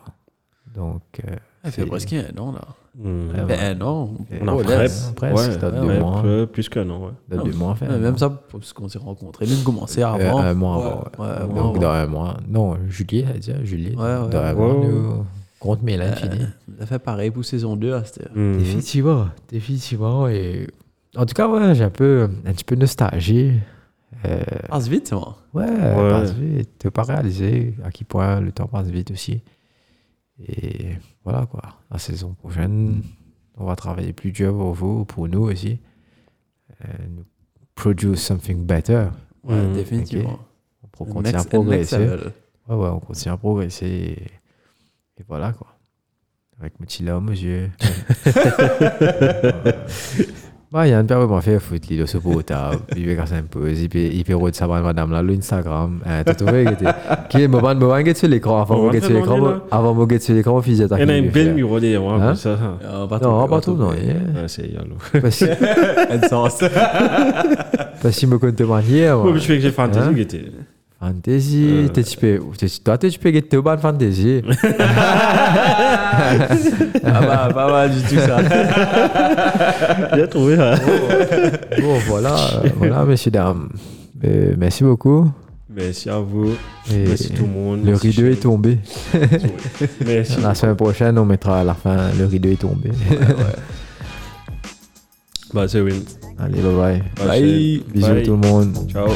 Donc, 0.73 1.03
euh, 1.27 1.35
Ça 1.64 1.72
fait 1.72 1.85
presque 1.85 2.14
un 2.14 2.35
an, 2.38 2.51
là. 2.53 2.61
Mhm. 2.97 3.29
Ouais, 3.29 3.45
Ben, 3.47 3.77
un 3.81 3.85
an. 3.85 4.09
On 4.41 4.47
a 4.47 4.53
Oh, 4.53 4.57
prep. 4.57 4.79
laisse. 4.79 5.13
presque, 5.15 5.35
Ouais, 5.35 5.59
ça 5.59 5.69
ouais, 5.69 5.79
deux 5.81 5.87
ouais, 5.87 5.99
mois. 5.99 6.21
peu- 6.23 6.47
plus 6.51 6.67
qu'un 6.67 6.89
an, 6.89 7.05
ouais. 7.29 7.37
de 7.37 7.43
deux 7.43 7.53
mois, 7.57 7.75
fait. 7.75 7.87
Même 7.87 8.17
ça, 8.17 8.29
parce 8.51 8.73
qu'on 8.73 8.87
s'est 8.87 8.97
rencontrés, 8.97 9.45
même 9.45 9.63
commencé 9.63 10.01
avant. 10.01 10.39
Euh, 10.39 10.49
un 10.51 10.53
mois 10.55 10.75
avant. 10.75 11.03
Donc, 11.47 11.55
avant. 11.59 11.73
dans 11.73 11.89
un 11.91 12.07
mois. 12.07 12.37
Non, 12.47 12.77
juillet, 12.89 13.25
dire, 13.39 13.63
juillet. 13.63 13.95
Ouais, 13.95 14.01
ouais. 14.03 14.29
Dans 14.31 14.39
un 14.43 14.53
mois, 14.53 14.73
nous, 14.73 15.25
compte 15.59 15.83
Mélan 15.83 16.11
fini. 16.15 16.39
Ça 16.79 16.85
fait 16.87 16.99
pareil 16.99 17.29
pour 17.31 17.45
saison 17.45 17.75
2 17.75 17.93
à 17.93 18.03
cette 18.03 18.21
heure. 18.25 18.31
Mhm. 18.35 18.57
Définitivement, 18.57 19.27
définitivement. 19.49 20.27
Et... 20.27 20.67
En 21.15 21.25
tout 21.25 21.33
cas, 21.35 21.47
ouais, 21.47 21.75
j'ai 21.75 21.83
un 21.83 21.89
peu, 21.89 22.27
un 22.45 22.51
petit 22.53 22.63
peu 22.63 22.75
nostalgie. 22.75 23.51
Euh, 24.25 24.39
Passe 24.69 24.87
vite, 24.87 25.11
moi. 25.11 25.37
ouais, 25.53 25.65
Ouais. 25.65 26.09
passe 26.09 26.31
vite. 26.33 26.69
Tu 26.79 26.89
pas 26.89 27.03
réaliser 27.03 27.75
à 27.83 27.91
quel 27.91 28.07
point 28.07 28.39
le 28.39 28.51
temps 28.51 28.65
passe 28.67 28.87
vite 28.87 29.11
aussi. 29.11 29.41
Et 30.45 30.95
voilà 31.23 31.45
quoi. 31.45 31.61
La 31.91 31.97
saison 31.97 32.34
prochaine, 32.34 33.01
on 33.57 33.65
va 33.65 33.76
travailler 33.76 34.14
plus 34.14 34.31
dur 34.31 34.53
pour 34.53 34.73
vous, 34.73 35.05
pour 35.05 35.27
nous 35.27 35.41
aussi. 35.43 35.80
Euh, 36.85 36.93
nous 37.09 37.26
produce 37.76 38.22
something 38.22 38.65
better. 38.65 39.07
Ouais, 39.43 39.55
Mhm. 39.55 39.73
définitivement. 39.73 40.39
Pour 40.91 41.07
Un 41.07 41.11
continuer 41.11 41.35
à 41.35 41.39
next- 41.39 41.49
progresser. 41.49 41.97
Ouais, 41.97 42.76
ouais, 42.76 42.89
on 42.89 42.99
continue 42.99 43.34
à 43.34 43.38
progresser. 43.38 44.18
Et 45.19 45.23
voilà 45.27 45.53
quoi. 45.53 45.68
Avec 46.59 46.80
mon 46.80 46.85
petit 46.85 47.07
homme 47.09 47.30
aux 47.30 47.31
yeux. 47.31 47.72
Bah, 50.69 50.85
il 50.85 50.89
y 50.89 50.94
a 50.94 50.99
un 50.99 51.06
père 51.06 51.22
qui 51.22 51.27
m'a 51.34 51.39
fait 51.39 51.60
foutre 51.60 51.88
l'île 51.89 52.03
au 52.03 52.19
pot 52.19 52.41
table. 52.41 52.80
Il 52.98 53.07
veut 53.07 53.15
casser 53.15 53.35
un 53.35 53.44
peu. 53.44 53.72
Il 53.72 53.88
peut, 53.88 53.99
il 53.99 54.23
peut 54.26 54.35
roder 54.35 54.53
ça 54.57 54.68
par 54.68 54.84
madame 54.84 55.11
là, 55.11 55.22
l'Instagram. 55.23 56.02
Euh, 56.06 56.23
t'as 56.26 56.34
trouvé 56.34 56.65
que 56.65 56.73
t'es. 56.73 56.85
Qui 57.30 57.44
est, 57.44 57.48
moi, 57.48 57.73
moi, 57.73 58.03
get 58.03 58.15
sur 58.15 58.27
l'écran. 58.27 58.61
Avant, 58.64 58.76
On 58.76 58.81
moi, 58.84 58.88
va 58.88 58.94
get 58.94 58.99
sur 58.99 59.10
te 59.10 59.14
l'écran. 59.14 59.35
demander, 59.38 59.53
là. 59.53 59.61
Avant, 59.72 59.94
moi, 59.94 60.06
get 60.10 60.19
sur 60.19 60.35
l'écron, 60.35 60.61
fils 60.61 60.80
Il 60.80 60.81
y 60.99 61.03
en 61.06 61.10
a 61.10 61.15
une 61.18 61.30
belle 61.30 61.53
mur 61.53 61.80
derrière 61.80 62.02
moi, 62.02 62.15
Hein? 62.15 62.26
comme 62.27 62.35
ça. 62.35 62.57
Ah, 62.84 63.07
pas 63.10 63.19
Non, 63.19 63.48
pas 63.48 63.61
tout, 63.61 63.76
non. 63.76 63.94
yeah. 63.94 64.15
Ah, 64.35 64.48
c'est 64.48 64.68
yalo. 64.68 64.95
Parce 65.22 65.39
que, 65.39 66.14
Un 66.14 66.27
sens. 66.27 66.60
parce 68.02 68.18
qu'il 68.18 68.27
me 68.27 68.38
compte 68.38 68.60
manière. 68.61 69.22
Ouais, 69.23 69.31
mais 69.31 69.39
je 69.39 69.45
fais 69.45 69.60
que 69.60 70.76
fantasy 70.99 71.67
Hein? 71.69 71.83
qui 71.83 71.85
était. 71.85 71.85
Fantasy, 71.85 71.85
Euh. 71.85 71.87
t'es 71.89 72.03
tu 72.03 72.17
peux, 72.17 72.39
t'es- 72.57 72.79
toi, 72.83 72.97
t'es 72.97 73.09
tu 73.09 73.19
peux 73.19 73.31
get 73.31 73.55
au 73.57 73.61
ban 73.61 73.77
fantasy. 73.77 74.41
Ah 77.09 77.21
bah, 77.21 77.49
pas 77.53 77.71
mal 77.71 77.91
du 77.91 78.01
tout 78.01 78.15
ça. 78.15 78.37
J'ai 80.15 80.27
trouvé 80.27 80.55
ça. 80.57 80.75
Bon, 81.79 81.97
voilà, 82.07 82.35
euh, 82.35 82.69
voilà, 82.75 83.05
messieurs, 83.05 83.31
dames. 83.31 83.69
Euh, 84.25 84.55
merci 84.57 84.83
beaucoup. 84.83 85.31
Merci 85.69 86.09
à 86.09 86.17
vous. 86.19 86.55
Et 86.91 87.05
Merci 87.07 87.29
tout 87.31 87.43
le 87.45 87.51
monde. 87.51 87.79
Le 87.85 87.91
Merci 87.91 88.09
rideau 88.09 88.27
est 88.27 88.41
tombé. 88.41 88.77
Merci. 90.05 90.41
La 90.41 90.55
semaine 90.55 90.75
prochaine, 90.75 91.17
on 91.19 91.25
mettra 91.25 91.59
à 91.61 91.63
la 91.63 91.75
fin, 91.75 92.09
le 92.17 92.25
rideau 92.25 92.49
est 92.49 92.59
tombé. 92.59 92.91
Bah, 95.53 95.67
c'est 95.67 95.81
win. 95.81 96.01
Allez, 96.39 96.61
bye 96.61 96.73
bye. 96.75 97.03
Bye. 97.27 97.83
Bisous 97.93 98.07
Bye. 98.13 98.23
tout 98.23 98.31
le 98.41 98.47
monde. 98.47 98.77
Ciao. 98.91 99.07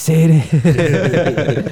seere 0.00 0.42